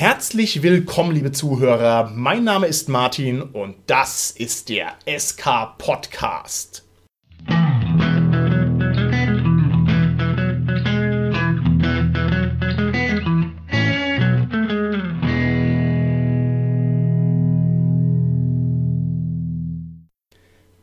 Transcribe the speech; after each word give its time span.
Herzlich 0.00 0.62
willkommen, 0.62 1.10
liebe 1.10 1.32
Zuhörer. 1.32 2.12
Mein 2.14 2.44
Name 2.44 2.68
ist 2.68 2.88
Martin 2.88 3.42
und 3.42 3.74
das 3.88 4.30
ist 4.30 4.68
der 4.68 4.92
SK 5.04 5.76
Podcast. 5.76 6.86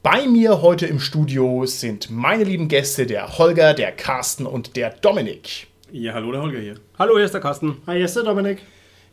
Bei 0.04 0.28
mir 0.28 0.62
heute 0.62 0.88
im 0.88 1.00
Studio 1.00 1.66
sind 1.66 2.10
meine 2.12 2.44
lieben 2.44 2.68
Gäste, 2.68 3.06
der 3.06 3.38
Holger, 3.38 3.74
der 3.74 3.94
Carsten 3.94 4.46
und 4.46 4.76
der 4.76 4.90
Dominik. 4.90 5.68
Ja, 5.90 6.12
hallo, 6.12 6.34
der 6.34 6.42
Holger 6.42 6.60
hier. 6.60 6.76
Hallo, 7.00 7.16
hier 7.16 7.24
ist 7.24 7.34
der 7.34 7.40
Carsten. 7.40 7.78
Hi, 7.88 7.96
hier 7.96 8.08
ist 8.08 8.18
der 8.18 8.24
Dominik. 8.24 8.58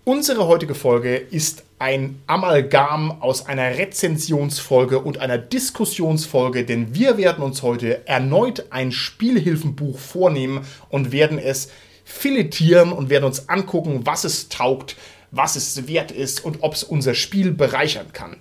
Unsere 0.05 0.49
heutige 0.49 0.75
Folge 0.75 1.15
ist 1.15 1.63
ein 1.79 2.21
Amalgam 2.27 3.23
aus 3.23 3.47
einer 3.47 3.79
Rezensionsfolge 3.79 4.99
und 4.99 5.19
einer 5.19 5.39
Diskussionsfolge, 5.39 6.65
denn 6.65 6.93
wir 6.93 7.19
werden 7.19 7.45
uns 7.45 7.63
heute 7.63 8.05
erneut 8.09 8.67
ein 8.71 8.91
Spielhilfenbuch 8.91 10.01
vornehmen 10.01 10.67
und 10.89 11.13
werden 11.13 11.39
es 11.39 11.71
filetieren 12.05 12.91
und 12.91 13.11
werden 13.11 13.27
uns 13.27 13.49
angucken, 13.49 14.01
was 14.03 14.25
es 14.25 14.49
taugt, 14.49 14.97
was 15.31 15.55
es 15.55 15.87
wert 15.87 16.11
ist 16.11 16.45
und 16.45 16.65
ob 16.65 16.75
es 16.75 16.83
unser 16.83 17.15
Spiel 17.15 17.53
bereichern 17.53 18.13
kann. 18.13 18.39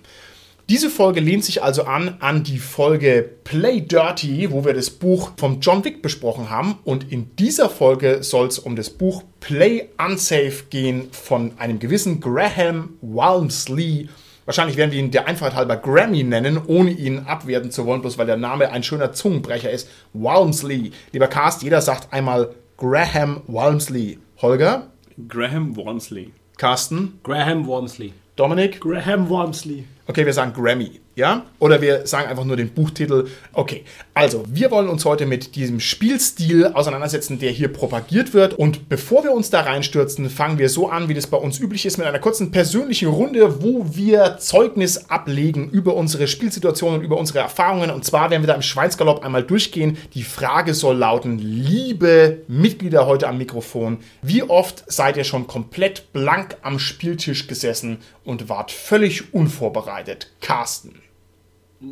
Diese 0.72 0.88
Folge 0.88 1.20
lehnt 1.20 1.44
sich 1.44 1.62
also 1.62 1.82
an 1.82 2.16
an 2.20 2.44
die 2.44 2.56
Folge 2.56 3.28
Play 3.44 3.82
Dirty, 3.82 4.50
wo 4.52 4.64
wir 4.64 4.72
das 4.72 4.88
Buch 4.88 5.32
von 5.36 5.60
John 5.60 5.84
Wick 5.84 6.00
besprochen 6.00 6.48
haben. 6.48 6.78
Und 6.84 7.12
in 7.12 7.36
dieser 7.36 7.68
Folge 7.68 8.22
soll 8.22 8.46
es 8.46 8.58
um 8.58 8.74
das 8.74 8.88
Buch 8.88 9.22
Play 9.40 9.90
Unsafe 10.02 10.64
gehen 10.70 11.10
von 11.12 11.52
einem 11.58 11.78
gewissen 11.78 12.20
Graham 12.20 12.96
Walmsley. 13.02 14.08
Wahrscheinlich 14.46 14.78
werden 14.78 14.92
wir 14.92 14.98
ihn 14.98 15.10
der 15.10 15.28
Einfachheit 15.28 15.56
halber 15.56 15.76
Grammy 15.76 16.22
nennen, 16.22 16.58
ohne 16.66 16.92
ihn 16.92 17.18
abwerten 17.18 17.70
zu 17.70 17.84
wollen, 17.84 18.00
bloß 18.00 18.16
weil 18.16 18.24
der 18.24 18.38
Name 18.38 18.70
ein 18.70 18.82
schöner 18.82 19.12
Zungenbrecher 19.12 19.70
ist. 19.70 19.90
Walmsley. 20.14 20.92
Lieber 21.12 21.28
Cast, 21.28 21.62
jeder 21.62 21.82
sagt 21.82 22.14
einmal 22.14 22.54
Graham 22.78 23.42
Walmsley. 23.46 24.20
Holger? 24.40 24.90
Graham 25.28 25.76
Walmsley. 25.76 26.32
Carsten? 26.56 27.20
Graham 27.22 27.68
Walmsley. 27.68 28.14
Dominik? 28.36 28.80
Graham 28.80 29.28
Wormsley. 29.28 29.84
Okay, 30.04 30.26
wir 30.26 30.32
sagen 30.32 30.52
Grammy, 30.52 31.00
ja? 31.14 31.46
Oder 31.60 31.80
wir 31.80 32.08
sagen 32.08 32.28
einfach 32.28 32.44
nur 32.44 32.56
den 32.56 32.70
Buchtitel. 32.70 33.28
Okay, 33.52 33.84
also 34.14 34.42
wir 34.48 34.72
wollen 34.72 34.88
uns 34.88 35.04
heute 35.04 35.26
mit 35.26 35.54
diesem 35.54 35.78
Spielstil 35.78 36.66
auseinandersetzen, 36.66 37.38
der 37.38 37.52
hier 37.52 37.68
propagiert 37.68 38.34
wird. 38.34 38.54
Und 38.54 38.88
bevor 38.88 39.22
wir 39.22 39.30
uns 39.30 39.50
da 39.50 39.60
reinstürzen, 39.60 40.28
fangen 40.28 40.58
wir 40.58 40.68
so 40.68 40.88
an, 40.88 41.08
wie 41.08 41.14
das 41.14 41.28
bei 41.28 41.36
uns 41.36 41.60
üblich 41.60 41.86
ist, 41.86 41.98
mit 41.98 42.06
einer 42.08 42.18
kurzen 42.18 42.50
persönlichen 42.50 43.10
Runde, 43.10 43.62
wo 43.62 43.86
wir 43.94 44.38
Zeugnis 44.38 45.08
ablegen 45.08 45.70
über 45.70 45.94
unsere 45.94 46.26
Spielsituation 46.26 46.94
und 46.94 47.02
über 47.02 47.16
unsere 47.16 47.38
Erfahrungen. 47.38 47.90
Und 47.90 48.04
zwar 48.04 48.30
werden 48.30 48.42
wir 48.42 48.48
da 48.48 48.54
im 48.54 48.62
Schweinsgalopp 48.62 49.24
einmal 49.24 49.44
durchgehen. 49.44 49.98
Die 50.14 50.24
Frage 50.24 50.74
soll 50.74 50.96
lauten, 50.96 51.38
liebe 51.38 52.38
Mitglieder 52.48 53.06
heute 53.06 53.28
am 53.28 53.38
Mikrofon, 53.38 53.98
wie 54.20 54.42
oft 54.42 54.82
seid 54.90 55.16
ihr 55.16 55.24
schon 55.24 55.46
komplett 55.46 56.12
blank 56.12 56.56
am 56.62 56.80
Spieltisch 56.80 57.46
gesessen 57.46 57.98
und 58.24 58.48
wart 58.48 58.72
völlig 58.72 59.32
unvorbereitet? 59.32 59.91
Carsten. 60.40 61.02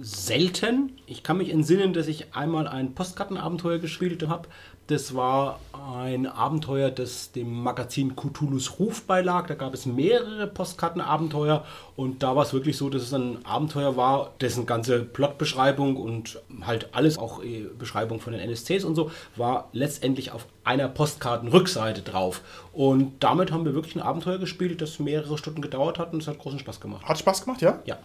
Selten. 0.01 1.01
Ich 1.07 1.23
kann 1.23 1.39
mich 1.39 1.51
entsinnen, 1.51 1.93
dass 1.93 2.07
ich 2.07 2.35
einmal 2.35 2.67
ein 2.67 2.95
Postkartenabenteuer 2.95 3.79
gespielt 3.79 4.27
habe. 4.27 4.49
Das 4.91 5.15
war 5.15 5.61
ein 6.03 6.27
Abenteuer, 6.27 6.91
das 6.91 7.31
dem 7.31 7.63
Magazin 7.63 8.17
Cthulhu's 8.17 8.81
Ruf 8.81 9.03
beilag. 9.03 9.47
Da 9.47 9.55
gab 9.55 9.73
es 9.73 9.87
mehrere 9.87 10.49
Postkartenabenteuer 10.49 11.65
und 11.95 12.25
da 12.25 12.35
war 12.35 12.43
es 12.43 12.53
wirklich 12.53 12.77
so, 12.77 12.91
dass 12.91 13.03
es 13.03 13.15
ein 13.15 13.39
Abenteuer 13.45 13.97
war, 13.97 14.33
dessen 14.41 14.67
ganze 14.67 15.05
Plotbeschreibung 15.05 15.95
und 15.95 16.41
halt 16.63 16.89
alles, 16.91 17.19
auch 17.19 17.41
äh, 17.41 17.69
Beschreibung 17.79 18.19
von 18.19 18.33
den 18.33 18.43
NSCs 18.43 18.83
und 18.83 18.97
so, 18.97 19.13
war 19.37 19.69
letztendlich 19.73 20.33
auf 20.33 20.47
einer 20.65 20.89
Postkartenrückseite 20.89 22.03
drauf. 22.03 22.41
Und 22.73 23.13
damit 23.21 23.53
haben 23.53 23.65
wir 23.65 23.75
wirklich 23.75 23.95
ein 23.95 24.03
Abenteuer 24.03 24.39
gespielt, 24.39 24.83
das 24.83 24.99
mehrere 24.99 25.39
Stunden 25.39 25.63
gedauert 25.63 26.01
hat 26.01 26.13
und 26.13 26.21
es 26.21 26.27
hat 26.27 26.41
großen 26.41 26.59
Spaß 26.59 26.81
gemacht. 26.81 27.05
Hat 27.05 27.17
Spaß 27.17 27.45
gemacht, 27.45 27.63
ja? 27.63 27.79
Ja. 27.85 27.97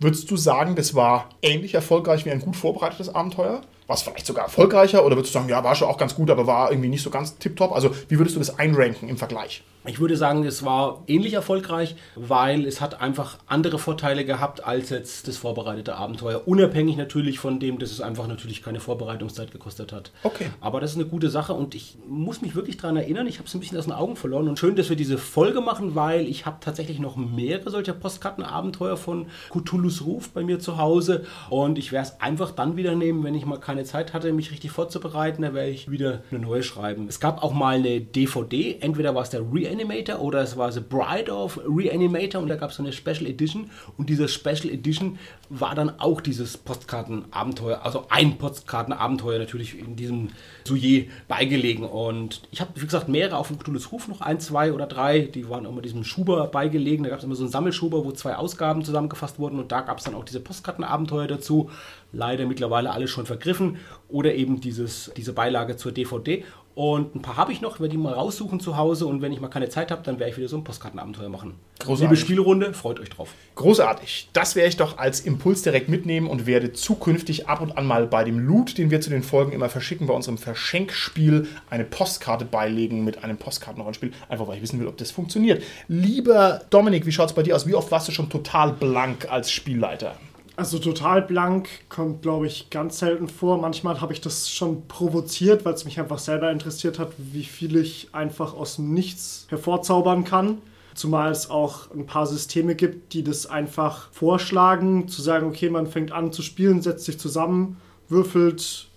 Würdest 0.00 0.28
du 0.28 0.36
sagen, 0.36 0.74
das 0.74 0.96
war 0.96 1.28
ähnlich 1.40 1.74
erfolgreich 1.74 2.24
wie 2.24 2.32
ein 2.32 2.40
gut 2.40 2.56
vorbereitetes 2.56 3.14
Abenteuer? 3.14 3.60
War 3.92 3.96
es 3.96 4.02
vielleicht 4.04 4.24
sogar 4.24 4.44
erfolgreicher? 4.44 5.04
Oder 5.04 5.16
würdest 5.16 5.34
du 5.34 5.38
sagen, 5.38 5.50
ja, 5.50 5.62
war 5.62 5.74
schon 5.74 5.86
auch 5.86 5.98
ganz 5.98 6.14
gut, 6.14 6.30
aber 6.30 6.46
war 6.46 6.70
irgendwie 6.70 6.88
nicht 6.88 7.02
so 7.02 7.10
ganz 7.10 7.36
tipptopp? 7.36 7.72
Also, 7.72 7.94
wie 8.08 8.16
würdest 8.18 8.36
du 8.36 8.40
das 8.40 8.58
einranken 8.58 9.10
im 9.10 9.18
Vergleich? 9.18 9.62
Ich 9.84 9.98
würde 9.98 10.16
sagen, 10.16 10.44
es 10.44 10.64
war 10.64 11.02
ähnlich 11.08 11.32
erfolgreich, 11.32 11.96
weil 12.14 12.66
es 12.66 12.80
hat 12.80 13.00
einfach 13.00 13.38
andere 13.48 13.80
Vorteile 13.80 14.24
gehabt 14.24 14.64
als 14.64 14.90
jetzt 14.90 15.26
das 15.26 15.36
vorbereitete 15.36 15.96
Abenteuer. 15.96 16.46
Unabhängig 16.46 16.96
natürlich 16.96 17.40
von 17.40 17.58
dem, 17.58 17.80
dass 17.80 17.90
es 17.90 18.00
einfach 18.00 18.28
natürlich 18.28 18.62
keine 18.62 18.78
Vorbereitungszeit 18.78 19.50
gekostet 19.50 19.92
hat. 19.92 20.12
Okay. 20.22 20.46
Aber 20.60 20.80
das 20.80 20.92
ist 20.92 20.98
eine 20.98 21.06
gute 21.06 21.30
Sache 21.30 21.52
und 21.54 21.74
ich 21.74 21.98
muss 22.08 22.42
mich 22.42 22.54
wirklich 22.54 22.76
daran 22.76 22.96
erinnern, 22.96 23.26
ich 23.26 23.38
habe 23.38 23.48
es 23.48 23.54
ein 23.54 23.60
bisschen 23.60 23.76
aus 23.76 23.86
den 23.86 23.92
Augen 23.92 24.14
verloren 24.14 24.46
und 24.46 24.56
schön, 24.56 24.76
dass 24.76 24.88
wir 24.88 24.94
diese 24.94 25.18
Folge 25.18 25.60
machen, 25.60 25.96
weil 25.96 26.28
ich 26.28 26.46
habe 26.46 26.58
tatsächlich 26.60 27.00
noch 27.00 27.16
mehrere 27.16 27.70
solcher 27.70 27.92
Postkartenabenteuer 27.92 28.96
von 28.96 29.26
Cthulhu's 29.50 30.04
Ruf 30.04 30.30
bei 30.30 30.44
mir 30.44 30.60
zu 30.60 30.78
Hause 30.78 31.24
und 31.50 31.76
ich 31.76 31.90
werde 31.90 32.06
es 32.08 32.20
einfach 32.20 32.52
dann 32.52 32.76
wieder 32.76 32.94
nehmen, 32.94 33.24
wenn 33.24 33.34
ich 33.34 33.44
mal 33.46 33.58
keine 33.58 33.81
Zeit 33.84 34.12
hatte, 34.12 34.32
mich 34.32 34.50
richtig 34.50 34.70
vorzubereiten, 34.70 35.42
dann 35.42 35.54
werde 35.54 35.70
ich 35.70 35.90
wieder 35.90 36.22
eine 36.30 36.40
neue 36.40 36.62
schreiben. 36.62 37.06
Es 37.08 37.20
gab 37.20 37.42
auch 37.42 37.52
mal 37.52 37.76
eine 37.76 38.00
DVD, 38.00 38.78
entweder 38.80 39.14
war 39.14 39.22
es 39.22 39.30
der 39.30 39.40
Reanimator 39.40 40.20
oder 40.20 40.42
es 40.42 40.56
war 40.56 40.72
The 40.72 40.80
Bride 40.80 41.32
of 41.32 41.60
Reanimator 41.66 42.40
und 42.40 42.48
da 42.48 42.56
gab 42.56 42.70
es 42.70 42.76
so 42.76 42.82
eine 42.82 42.92
Special 42.92 43.26
Edition 43.26 43.70
und 43.96 44.08
diese 44.08 44.28
Special 44.28 44.70
Edition 44.70 45.18
war 45.48 45.74
dann 45.74 46.00
auch 46.00 46.20
dieses 46.20 46.56
Postkartenabenteuer, 46.56 47.84
also 47.84 48.06
ein 48.08 48.38
Postkartenabenteuer 48.38 49.38
natürlich 49.38 49.78
in 49.78 49.96
diesem 49.96 50.30
Souillet 50.64 51.10
beigelegen 51.28 51.84
und 51.84 52.42
ich 52.50 52.60
habe, 52.60 52.70
wie 52.74 52.84
gesagt, 52.84 53.08
mehrere 53.08 53.36
auf 53.36 53.48
dem 53.48 53.58
Cthulhu's 53.58 53.92
Ruf, 53.92 54.08
noch 54.08 54.20
ein, 54.20 54.40
zwei 54.40 54.72
oder 54.72 54.86
drei, 54.86 55.20
die 55.20 55.48
waren 55.48 55.64
immer 55.64 55.82
diesem 55.82 56.04
Schuber 56.04 56.46
beigelegen, 56.46 57.04
da 57.04 57.10
gab 57.10 57.18
es 57.18 57.24
immer 57.24 57.34
so 57.34 57.42
einen 57.42 57.52
Sammelschuber, 57.52 58.04
wo 58.04 58.12
zwei 58.12 58.36
Ausgaben 58.36 58.84
zusammengefasst 58.84 59.38
wurden 59.38 59.58
und 59.58 59.72
da 59.72 59.80
gab 59.80 59.98
es 59.98 60.04
dann 60.04 60.14
auch 60.14 60.24
diese 60.24 60.40
Postkartenabenteuer 60.40 61.26
dazu, 61.26 61.70
leider 62.12 62.46
mittlerweile 62.46 62.90
alle 62.90 63.08
schon 63.08 63.26
vergriffen 63.26 63.78
oder 64.08 64.34
eben 64.34 64.60
dieses, 64.60 65.10
diese 65.16 65.32
Beilage 65.32 65.76
zur 65.76 65.92
DVD 65.92 66.44
und 66.74 67.14
ein 67.14 67.20
paar 67.20 67.36
habe 67.36 67.52
ich 67.52 67.60
noch, 67.60 67.80
werde 67.80 67.90
die 67.90 67.98
mal 67.98 68.14
raussuchen 68.14 68.58
zu 68.58 68.78
Hause 68.78 69.06
und 69.06 69.20
wenn 69.20 69.30
ich 69.30 69.40
mal 69.40 69.48
keine 69.48 69.68
Zeit 69.68 69.90
habe, 69.90 70.02
dann 70.02 70.18
werde 70.18 70.30
ich 70.30 70.38
wieder 70.38 70.48
so 70.48 70.56
ein 70.56 70.64
Postkartenabenteuer 70.64 71.28
machen. 71.28 71.54
Großartig. 71.80 72.00
Liebe 72.00 72.16
Spielrunde, 72.16 72.72
freut 72.72 72.98
euch 72.98 73.10
drauf. 73.10 73.28
Großartig. 73.56 74.30
Das 74.32 74.56
werde 74.56 74.70
ich 74.70 74.78
doch 74.78 74.96
als 74.96 75.20
Impuls 75.20 75.60
direkt 75.60 75.90
mitnehmen 75.90 76.28
und 76.28 76.46
werde 76.46 76.72
zukünftig 76.72 77.46
ab 77.46 77.60
und 77.60 77.76
an 77.76 77.84
mal 77.84 78.06
bei 78.06 78.24
dem 78.24 78.38
Loot, 78.38 78.78
den 78.78 78.90
wir 78.90 79.02
zu 79.02 79.10
den 79.10 79.22
Folgen 79.22 79.52
immer 79.52 79.68
verschicken, 79.68 80.06
bei 80.06 80.14
unserem 80.14 80.38
Verschenkspiel 80.38 81.46
eine 81.68 81.84
Postkarte 81.84 82.46
beilegen 82.46 83.04
mit 83.04 83.22
einem 83.22 83.36
Postkartenrollenspiel. 83.36 84.12
Einfach 84.30 84.48
weil 84.48 84.56
ich 84.56 84.62
wissen 84.62 84.80
will, 84.80 84.86
ob 84.86 84.96
das 84.96 85.10
funktioniert. 85.10 85.62
Lieber 85.88 86.62
Dominik, 86.70 87.04
wie 87.04 87.12
schaut 87.12 87.28
es 87.28 87.34
bei 87.34 87.42
dir 87.42 87.54
aus? 87.54 87.66
Wie 87.66 87.74
oft 87.74 87.90
warst 87.90 88.08
du 88.08 88.12
schon 88.12 88.30
total 88.30 88.72
blank 88.72 89.30
als 89.30 89.52
Spielleiter? 89.52 90.14
Also 90.54 90.78
total 90.78 91.22
blank 91.22 91.68
kommt, 91.88 92.20
glaube 92.22 92.46
ich, 92.46 92.68
ganz 92.68 92.98
selten 92.98 93.28
vor. 93.28 93.58
Manchmal 93.58 94.02
habe 94.02 94.12
ich 94.12 94.20
das 94.20 94.50
schon 94.50 94.86
provoziert, 94.86 95.64
weil 95.64 95.72
es 95.72 95.86
mich 95.86 95.98
einfach 95.98 96.18
selber 96.18 96.50
interessiert 96.50 96.98
hat, 96.98 97.12
wie 97.16 97.44
viel 97.44 97.76
ich 97.76 98.10
einfach 98.12 98.52
aus 98.54 98.76
dem 98.76 98.92
Nichts 98.92 99.46
hervorzaubern 99.48 100.24
kann. 100.24 100.58
Zumal 100.94 101.32
es 101.32 101.48
auch 101.48 101.90
ein 101.92 102.04
paar 102.04 102.26
Systeme 102.26 102.74
gibt, 102.74 103.14
die 103.14 103.24
das 103.24 103.46
einfach 103.46 104.10
vorschlagen, 104.12 105.08
zu 105.08 105.22
sagen, 105.22 105.48
okay, 105.48 105.70
man 105.70 105.86
fängt 105.86 106.12
an 106.12 106.32
zu 106.32 106.42
spielen, 106.42 106.82
setzt 106.82 107.06
sich 107.06 107.18
zusammen, 107.18 107.80
würfelt 108.08 108.88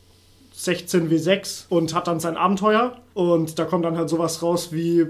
16 0.51 1.09
W6 1.09 1.67
und 1.69 1.93
hat 1.93 2.07
dann 2.07 2.19
sein 2.19 2.35
Abenteuer. 2.35 3.01
Und 3.13 3.57
da 3.59 3.63
kommt 3.63 3.85
dann 3.85 3.97
halt 3.97 4.09
sowas 4.09 4.43
raus 4.43 4.73
wie 4.73 5.05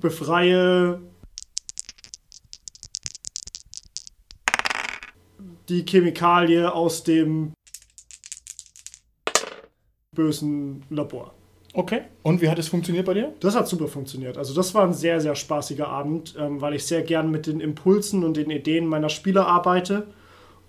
befreie 0.00 1.02
die 5.70 5.84
Chemikalie 5.86 6.72
aus 6.72 7.04
dem 7.04 7.52
bösen 10.14 10.84
Labor. 10.90 11.32
Okay. 11.72 12.02
Und 12.22 12.40
wie 12.40 12.48
hat 12.48 12.58
es 12.58 12.68
funktioniert 12.68 13.06
bei 13.06 13.14
dir? 13.14 13.32
Das 13.38 13.54
hat 13.54 13.68
super 13.68 13.86
funktioniert. 13.86 14.36
Also 14.36 14.54
das 14.54 14.74
war 14.74 14.84
ein 14.84 14.92
sehr, 14.92 15.20
sehr 15.20 15.36
spaßiger 15.36 15.86
Abend, 15.86 16.34
ähm, 16.36 16.60
weil 16.60 16.74
ich 16.74 16.84
sehr 16.84 17.02
gern 17.02 17.30
mit 17.30 17.46
den 17.46 17.60
Impulsen 17.60 18.24
und 18.24 18.36
den 18.36 18.50
Ideen 18.50 18.86
meiner 18.86 19.08
Spieler 19.08 19.46
arbeite 19.46 20.08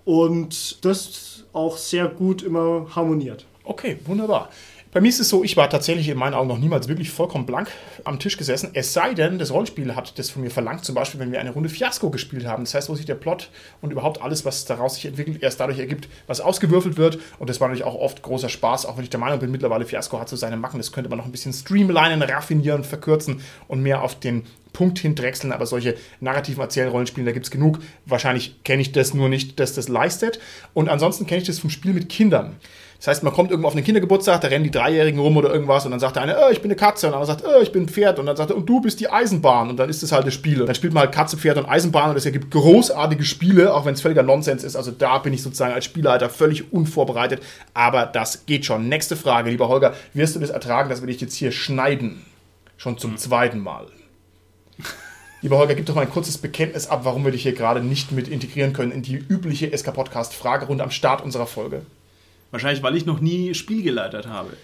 und 0.04 0.84
das 0.84 1.44
auch 1.52 1.76
sehr 1.76 2.06
gut 2.06 2.42
immer 2.42 2.86
harmoniert. 2.94 3.46
Okay, 3.64 3.98
wunderbar. 4.04 4.48
Bei 4.94 5.00
mir 5.00 5.08
ist 5.08 5.20
es 5.20 5.30
so, 5.30 5.42
ich 5.42 5.56
war 5.56 5.70
tatsächlich 5.70 6.10
in 6.10 6.18
meinen 6.18 6.34
Augen 6.34 6.48
noch 6.48 6.58
niemals 6.58 6.86
wirklich 6.86 7.10
vollkommen 7.10 7.46
blank 7.46 7.70
am 8.04 8.18
Tisch 8.18 8.36
gesessen. 8.36 8.72
Es 8.74 8.92
sei 8.92 9.14
denn, 9.14 9.38
das 9.38 9.50
Rollenspiel 9.50 9.96
hat 9.96 10.18
das 10.18 10.28
von 10.28 10.42
mir 10.42 10.50
verlangt, 10.50 10.84
zum 10.84 10.94
Beispiel, 10.94 11.18
wenn 11.18 11.32
wir 11.32 11.40
eine 11.40 11.52
Runde 11.52 11.70
Fiasko 11.70 12.10
gespielt 12.10 12.46
haben. 12.46 12.64
Das 12.64 12.74
heißt, 12.74 12.90
wo 12.90 12.94
sich 12.94 13.06
der 13.06 13.14
Plot 13.14 13.48
und 13.80 13.90
überhaupt 13.90 14.20
alles, 14.20 14.44
was 14.44 14.66
daraus 14.66 14.96
sich 14.96 15.06
entwickelt, 15.06 15.42
erst 15.42 15.60
dadurch 15.60 15.78
ergibt, 15.78 16.08
was 16.26 16.42
ausgewürfelt 16.42 16.98
wird. 16.98 17.18
Und 17.38 17.48
das 17.48 17.58
war 17.58 17.68
natürlich 17.68 17.86
auch 17.86 17.94
oft 17.94 18.20
großer 18.20 18.50
Spaß, 18.50 18.84
auch 18.84 18.98
wenn 18.98 19.04
ich 19.04 19.08
der 19.08 19.18
Meinung 19.18 19.38
bin, 19.38 19.50
mittlerweile 19.50 19.86
Fiasko 19.86 20.20
hat 20.20 20.28
so 20.28 20.36
seine 20.36 20.58
Macken. 20.58 20.76
Das 20.76 20.92
könnte 20.92 21.08
man 21.08 21.16
noch 21.16 21.24
ein 21.24 21.32
bisschen 21.32 21.54
streamlinen, 21.54 22.20
raffinieren, 22.20 22.84
verkürzen 22.84 23.40
und 23.68 23.82
mehr 23.82 24.02
auf 24.02 24.20
den 24.20 24.44
Punkt 24.74 24.98
hindrechseln, 24.98 25.54
aber 25.54 25.64
solche 25.64 25.96
narrativen 26.20 26.60
Erzählrollenspiele, 26.60 27.24
da 27.24 27.32
gibt 27.32 27.46
es 27.46 27.50
genug. 27.50 27.78
Wahrscheinlich 28.04 28.62
kenne 28.62 28.82
ich 28.82 28.92
das 28.92 29.14
nur 29.14 29.30
nicht, 29.30 29.58
dass 29.58 29.72
das 29.72 29.88
leistet. 29.88 30.38
Und 30.74 30.90
ansonsten 30.90 31.26
kenne 31.26 31.40
ich 31.40 31.46
das 31.46 31.58
vom 31.58 31.70
Spiel 31.70 31.94
mit 31.94 32.10
Kindern. 32.10 32.56
Das 33.02 33.08
heißt, 33.08 33.24
man 33.24 33.32
kommt 33.32 33.50
irgendwo 33.50 33.66
auf 33.66 33.74
einen 33.74 33.84
Kindergeburtstag, 33.84 34.42
da 34.42 34.46
rennen 34.46 34.62
die 34.62 34.70
Dreijährigen 34.70 35.18
rum 35.18 35.36
oder 35.36 35.52
irgendwas 35.52 35.84
und 35.84 35.90
dann 35.90 35.98
sagt 35.98 36.14
der 36.14 36.22
eine, 36.22 36.36
oh, 36.38 36.52
ich 36.52 36.62
bin 36.62 36.70
eine 36.70 36.76
Katze 36.76 37.08
und 37.08 37.10
der 37.10 37.20
andere 37.20 37.36
sagt, 37.36 37.44
oh, 37.44 37.60
ich 37.60 37.72
bin 37.72 37.82
ein 37.82 37.88
Pferd 37.88 38.20
und 38.20 38.26
dann 38.26 38.36
sagt 38.36 38.50
er, 38.50 38.56
und 38.56 38.68
du 38.68 38.80
bist 38.80 39.00
die 39.00 39.10
Eisenbahn 39.10 39.70
und 39.70 39.76
dann 39.76 39.90
ist 39.90 40.04
das 40.04 40.12
halt 40.12 40.24
das 40.24 40.34
Spiel. 40.34 40.60
Und 40.60 40.68
dann 40.68 40.76
spielt 40.76 40.92
man 40.92 41.02
halt 41.02 41.12
Katze, 41.12 41.36
Pferd 41.36 41.58
und 41.58 41.66
Eisenbahn 41.66 42.10
und 42.10 42.16
es 42.16 42.26
ergibt 42.26 42.52
großartige 42.52 43.24
Spiele, 43.24 43.74
auch 43.74 43.86
wenn 43.86 43.94
es 43.94 44.02
völliger 44.02 44.22
Nonsens 44.22 44.62
ist. 44.62 44.76
Also 44.76 44.92
da 44.92 45.18
bin 45.18 45.32
ich 45.32 45.42
sozusagen 45.42 45.74
als 45.74 45.84
Spielleiter 45.84 46.30
völlig 46.30 46.72
unvorbereitet, 46.72 47.42
aber 47.74 48.06
das 48.06 48.46
geht 48.46 48.66
schon. 48.66 48.88
Nächste 48.88 49.16
Frage, 49.16 49.50
lieber 49.50 49.66
Holger, 49.66 49.94
wirst 50.14 50.36
du 50.36 50.38
das 50.38 50.50
ertragen, 50.50 50.88
dass 50.88 51.02
wir 51.02 51.08
dich 51.08 51.20
jetzt 51.20 51.34
hier 51.34 51.50
schneiden? 51.50 52.24
Schon 52.76 52.98
zum 52.98 53.16
zweiten 53.16 53.58
Mal. 53.58 53.88
Lieber 55.40 55.58
Holger, 55.58 55.74
gib 55.74 55.86
doch 55.86 55.96
mal 55.96 56.02
ein 56.02 56.10
kurzes 56.10 56.38
Bekenntnis 56.38 56.86
ab, 56.86 57.00
warum 57.02 57.24
wir 57.24 57.32
dich 57.32 57.42
hier 57.42 57.54
gerade 57.54 57.80
nicht 57.80 58.12
mit 58.12 58.28
integrieren 58.28 58.72
können 58.72 58.92
in 58.92 59.02
die 59.02 59.16
übliche 59.16 59.76
SK-Podcast-Fragerunde 59.76 60.84
am 60.84 60.92
Start 60.92 61.20
unserer 61.20 61.48
Folge. 61.48 61.82
Wahrscheinlich, 62.52 62.82
weil 62.82 62.96
ich 62.96 63.06
noch 63.06 63.20
nie 63.20 63.54
Spiel 63.54 63.82
geleitet 63.82 64.28
habe. 64.28 64.56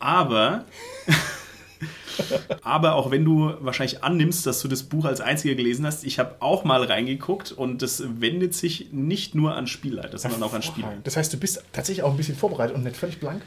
Aber, 0.00 0.64
aber 2.62 2.96
auch 2.96 3.10
wenn 3.10 3.24
du 3.24 3.54
wahrscheinlich 3.60 4.04
annimmst, 4.04 4.44
dass 4.46 4.60
du 4.60 4.68
das 4.68 4.82
Buch 4.82 5.04
als 5.04 5.20
einziger 5.20 5.54
gelesen 5.54 5.86
hast, 5.86 6.04
ich 6.04 6.18
habe 6.18 6.36
auch 6.40 6.64
mal 6.64 6.82
reingeguckt 6.82 7.52
und 7.52 7.80
das 7.82 8.02
wendet 8.20 8.52
sich 8.52 8.92
nicht 8.92 9.34
nur 9.34 9.54
an 9.54 9.68
Spielleiter, 9.68 10.18
sondern 10.18 10.42
auch 10.42 10.52
an 10.52 10.62
Spieler. 10.62 10.92
Das 11.04 11.16
heißt, 11.16 11.32
du 11.32 11.38
bist 11.38 11.62
tatsächlich 11.72 12.02
auch 12.04 12.10
ein 12.10 12.16
bisschen 12.16 12.36
vorbereitet 12.36 12.76
und 12.76 12.82
nicht 12.82 12.96
völlig 12.96 13.20
blank? 13.20 13.42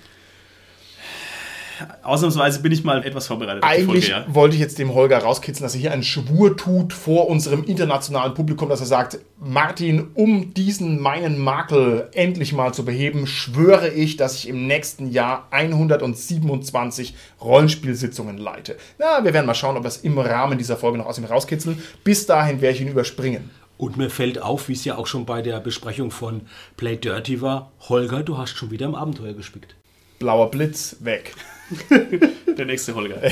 Ausnahmsweise 2.03 2.61
bin 2.61 2.71
ich 2.71 2.83
mal 2.83 3.03
etwas 3.05 3.27
vorbereitet. 3.27 3.63
auf 3.63 3.69
die 3.69 3.75
Eigentlich 3.75 4.09
Folge, 4.11 4.27
ja. 4.27 4.35
wollte 4.35 4.55
ich 4.55 4.61
jetzt 4.61 4.79
dem 4.79 4.93
Holger 4.93 5.19
rauskitzeln, 5.19 5.63
dass 5.63 5.75
er 5.75 5.81
hier 5.81 5.91
einen 5.91 6.03
Schwur 6.03 6.57
tut 6.57 6.93
vor 6.93 7.29
unserem 7.29 7.63
internationalen 7.63 8.33
Publikum, 8.33 8.69
dass 8.69 8.79
er 8.79 8.85
sagt, 8.85 9.19
Martin, 9.39 10.07
um 10.13 10.53
diesen 10.53 10.99
meinen 10.99 11.37
Makel 11.39 12.09
endlich 12.13 12.53
mal 12.53 12.73
zu 12.73 12.83
beheben, 12.85 13.27
schwöre 13.27 13.89
ich, 13.89 14.17
dass 14.17 14.35
ich 14.35 14.47
im 14.49 14.67
nächsten 14.67 15.11
Jahr 15.11 15.47
127 15.51 17.15
Rollenspielsitzungen 17.41 18.37
leite. 18.37 18.77
Na, 18.97 19.23
wir 19.23 19.33
werden 19.33 19.45
mal 19.45 19.53
schauen, 19.53 19.77
ob 19.77 19.83
wir 19.83 19.89
es 19.89 19.97
im 19.97 20.17
Rahmen 20.17 20.57
dieser 20.57 20.77
Folge 20.77 20.97
noch 20.97 21.05
aus 21.05 21.17
ihm 21.17 21.25
rauskitzeln. 21.25 21.81
Bis 22.03 22.25
dahin 22.25 22.61
werde 22.61 22.75
ich 22.75 22.81
ihn 22.81 22.89
überspringen. 22.89 23.49
Und 23.77 23.95
mir 23.95 24.09
fällt 24.09 24.41
auf, 24.41 24.67
wie 24.67 24.73
es 24.73 24.83
ja 24.83 24.97
auch 24.97 25.07
schon 25.07 25.25
bei 25.25 25.41
der 25.41 25.61
Besprechung 25.61 26.11
von 26.11 26.41
Play 26.75 26.97
Dirty 26.97 27.41
war, 27.41 27.71
Holger, 27.87 28.23
du 28.23 28.37
hast 28.37 28.57
schon 28.57 28.71
wieder 28.71 28.85
im 28.85 28.93
Abenteuer 28.93 29.33
gespickt. 29.33 29.75
Blauer 30.19 30.51
Blitz, 30.51 30.97
weg. 30.99 31.33
Der 32.57 32.65
nächste 32.65 32.95
Holger. 32.95 33.21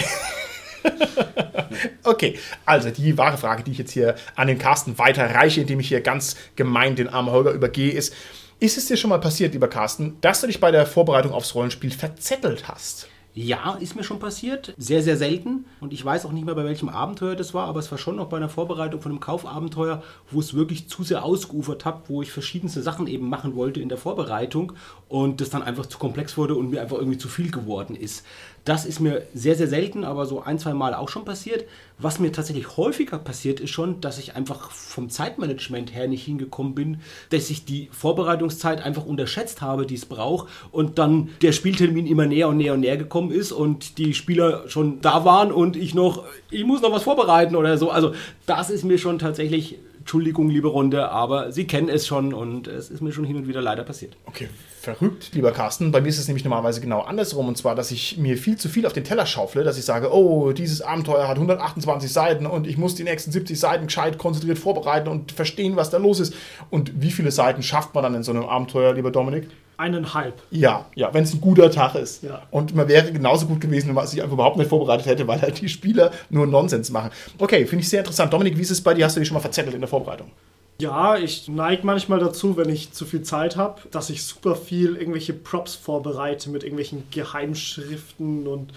Okay, 2.04 2.39
also 2.66 2.89
die 2.89 3.18
wahre 3.18 3.38
Frage, 3.38 3.63
die 3.63 3.72
ich 3.72 3.78
jetzt 3.78 3.92
hier 3.92 4.16
an 4.36 4.48
den 4.48 4.57
Carsten 4.57 4.98
weiterreiche, 4.98 5.62
indem 5.62 5.80
ich 5.80 5.89
hier 5.89 6.01
ganz 6.01 6.36
gemein 6.56 6.95
den 6.95 7.10
armen 7.10 7.30
Holger 7.30 7.51
übergehe, 7.51 7.92
ist, 7.92 8.13
ist 8.60 8.78
es 8.78 8.88
dir 8.88 8.98
schon 8.98 9.10
mal 9.10 9.19
passiert, 9.19 9.54
lieber 9.54 9.68
Carsten, 9.68 10.18
dass 10.22 10.42
du 10.42 10.48
dich 10.48 10.60
bei 10.60 10.72
der 10.72 10.86
Vorbereitung 10.86 11.34
aufs 11.34 11.54
Rollenspiel 11.54 11.92
verzettelt 11.92 12.68
hast? 12.68 13.07
Ja, 13.39 13.78
ist 13.80 13.95
mir 13.95 14.04
schon 14.04 14.18
passiert. 14.18 14.74
Sehr, 14.80 15.04
sehr 15.04 15.16
selten. 15.16 15.66
Und 15.80 15.94
ich 15.94 16.04
weiß 16.04 16.25
auch 16.25 16.31
nicht 16.31 16.48
mehr, 16.48 16.56
bei 16.56 16.63
welchem 16.63 16.89
Abenteuer 16.89 17.36
das 17.36 17.54
war, 17.54 17.68
aber 17.68 17.80
es 17.80 17.92
war 17.92 18.00
schon 18.00 18.16
noch 18.16 18.30
bei 18.30 18.38
einer 18.38 18.50
Vorbereitung 18.50 19.00
von 19.00 19.12
einem 19.12 19.19
Kaufabenteuer, 19.19 20.01
wo 20.31 20.39
es 20.39 20.56
wirklich 20.56 20.89
zu 20.89 21.04
sehr 21.04 21.24
ausgeufert 21.24 21.86
hat, 21.86 22.10
wo 22.10 22.24
ich 22.24 22.31
verschiedenste 22.31 22.81
Sachen 22.81 23.06
eben 23.06 23.30
machen 23.30 23.56
wollte 23.56 23.80
in 23.80 23.89
der 23.89 24.00
Vorbereitung 24.00 24.74
und 25.07 25.39
das 25.39 25.51
dann 25.51 25.62
einfach 25.62 25.86
zu 25.86 26.00
komplex 26.00 26.36
wurde 26.36 26.56
und 26.56 26.72
mir 26.72 26.81
einfach 26.81 26.98
irgendwie 26.98 27.19
zu 27.19 27.28
viel 27.28 27.51
geworden 27.51 27.95
ist. 27.95 28.25
Das 28.67 28.85
ist 28.85 28.99
mir 28.99 29.25
sehr, 29.33 29.55
sehr 29.55 29.69
selten, 29.69 30.03
aber 30.03 30.25
so 30.25 30.41
ein, 30.41 30.59
zwei 30.59 30.73
Mal 30.73 30.93
auch 30.93 31.07
schon 31.07 31.23
passiert. 31.23 31.63
Was 31.99 32.19
mir 32.19 32.33
tatsächlich 32.33 32.75
häufiger 32.75 33.17
passiert, 33.17 33.61
ist 33.61 33.69
schon, 33.69 34.01
dass 34.01 34.19
ich 34.19 34.35
einfach 34.35 34.71
vom 34.71 35.09
Zeitmanagement 35.09 35.95
her 35.95 36.09
nicht 36.09 36.25
hingekommen 36.25 36.75
bin, 36.75 36.99
dass 37.29 37.49
ich 37.49 37.63
die 37.63 37.87
Vorbereitungszeit 37.93 38.83
einfach 38.83 39.05
unterschätzt 39.05 39.61
habe, 39.61 39.85
die 39.85 39.95
es 39.95 40.05
braucht 40.05 40.49
und 40.73 40.99
dann 40.99 41.29
der 41.41 41.53
Spieltermin 41.53 42.07
immer 42.07 42.25
näher 42.25 42.49
und 42.49 42.57
näher 42.57 42.73
und 42.73 42.81
näher 42.81 42.97
gekommen 42.97 43.31
ist 43.31 43.53
und 43.53 43.97
die 43.99 44.13
Spieler 44.13 44.67
schon 44.67 44.99
da 44.99 45.23
waren 45.23 45.53
und 45.53 45.77
ich 45.77 45.95
noch, 45.95 46.25
ich 46.51 46.65
muss 46.65 46.81
noch 46.81 46.91
was 46.91 47.03
vorbereiten 47.03 47.55
oder 47.55 47.77
so. 47.77 47.89
Also 47.89 48.15
das 48.47 48.69
ist 48.69 48.83
mir 48.83 48.97
schon 48.97 49.17
tatsächlich, 49.17 49.79
Entschuldigung, 49.99 50.49
liebe 50.49 50.67
Runde, 50.67 51.09
aber 51.09 51.53
Sie 51.53 51.67
kennen 51.67 51.87
es 51.87 52.05
schon 52.05 52.33
und 52.33 52.67
es 52.67 52.89
ist 52.89 53.01
mir 53.01 53.13
schon 53.13 53.23
hin 53.23 53.37
und 53.37 53.47
wieder 53.47 53.61
leider 53.61 53.85
passiert. 53.85 54.17
Okay, 54.25 54.49
verrückt, 54.95 55.31
lieber 55.34 55.51
Carsten. 55.51 55.92
Bei 55.92 56.00
mir 56.00 56.07
ist 56.07 56.18
es 56.18 56.28
nämlich 56.28 56.44
normalerweise 56.44 56.80
genau 56.80 57.01
andersrum. 57.01 57.48
Und 57.48 57.57
zwar, 57.57 57.75
dass 57.75 57.92
ich 57.92 58.18
mir 58.18 58.38
viel 58.38 58.57
zu 58.57 58.69
viel 58.69 58.86
auf 58.86 58.94
den 58.94 59.04
Teller 59.04 59.25
schaufle, 59.25 59.63
dass 59.63 59.78
ich 59.78 59.86
sage, 59.86 60.13
oh, 60.13 60.54
dieses 60.54 60.81
Abenteuer 60.81 61.28
hat 61.28 61.36
128 61.36 62.12
Seiten 62.12 62.45
und 62.45 62.68
ich 62.68 62.78
muss 62.78 62.95
die 62.95 63.04
nächsten 63.04 63.31
70 63.31 63.60
Seiten 63.60 63.88
gescheit 63.88 64.18
konzentriert 64.18 64.57
vorbereiten 64.57 65.10
und 65.10 65.31
verstehen, 65.31 65.75
was 65.75 65.89
da 65.89 65.98
los 65.98 66.19
ist. 66.19 66.34
Und 66.69 67.01
wie 67.01 67.12
viele 67.12 67.31
Seiten 67.31 67.62
schafft 67.62 67.94
man 67.94 68.04
dann 68.04 68.16
in 68.16 68.24
so 68.24 68.31
einem 68.31 68.45
Abenteuer, 68.45 68.94
lieber 68.94 69.12
Dominik? 69.12 69.48
Eineinhalb. 69.78 70.42
Ja, 70.50 70.86
ja, 70.95 71.13
wenn 71.13 71.24
es 71.24 71.34
ein 71.34 71.42
guter 71.42 71.69
Tag 71.69 71.94
ist. 71.95 72.24
Ja. 72.24 72.42
Und 72.50 72.74
man 72.74 72.88
wäre 72.88 73.12
genauso 73.12 73.45
gut 73.45 73.62
gewesen, 73.62 73.89
wenn 73.89 73.95
man 73.95 74.07
sich 74.07 74.22
einfach 74.22 74.34
überhaupt 74.34 74.57
nicht 74.57 74.69
vorbereitet 74.69 75.06
hätte, 75.06 75.28
weil 75.28 75.39
halt 75.39 75.62
die 75.62 75.69
Spieler 75.69 76.12
nur 76.31 76.48
Nonsens 76.48 76.89
machen. 76.89 77.12
Okay, 77.38 77.66
finde 77.68 77.84
ich 77.84 77.89
sehr 77.89 78.00
interessant. 78.00 78.34
Dominik, 78.34 78.57
wie 78.57 78.62
ist 78.62 78.72
es 78.72 78.81
bei 78.81 78.95
dir? 78.95 79.06
Hast 79.06 79.16
du 79.16 79.19
dich 79.19 79.28
schon 79.28 79.36
mal 79.36 79.42
verzettelt 79.42 79.75
in 79.75 79.81
der 79.81 79.88
Vorbereitung? 79.88 80.31
Ja, 80.79 81.18
ich 81.18 81.47
neige 81.47 81.85
manchmal 81.85 82.19
dazu, 82.19 82.56
wenn 82.56 82.69
ich 82.69 82.91
zu 82.91 83.06
viel 83.06 83.24
Zeit 83.24 83.56
habe, 83.56 83.81
dass 83.89 84.12
ich 84.12 84.24
super 84.24 84.56
viel 84.56 84.95
irgendwelche 84.95 85.33
Props 85.33 85.74
vorbereite 85.74 86.51
mit 86.51 86.63
irgendwelchen 86.63 87.09
Geheimschriften 87.09 88.45
und 88.47 88.74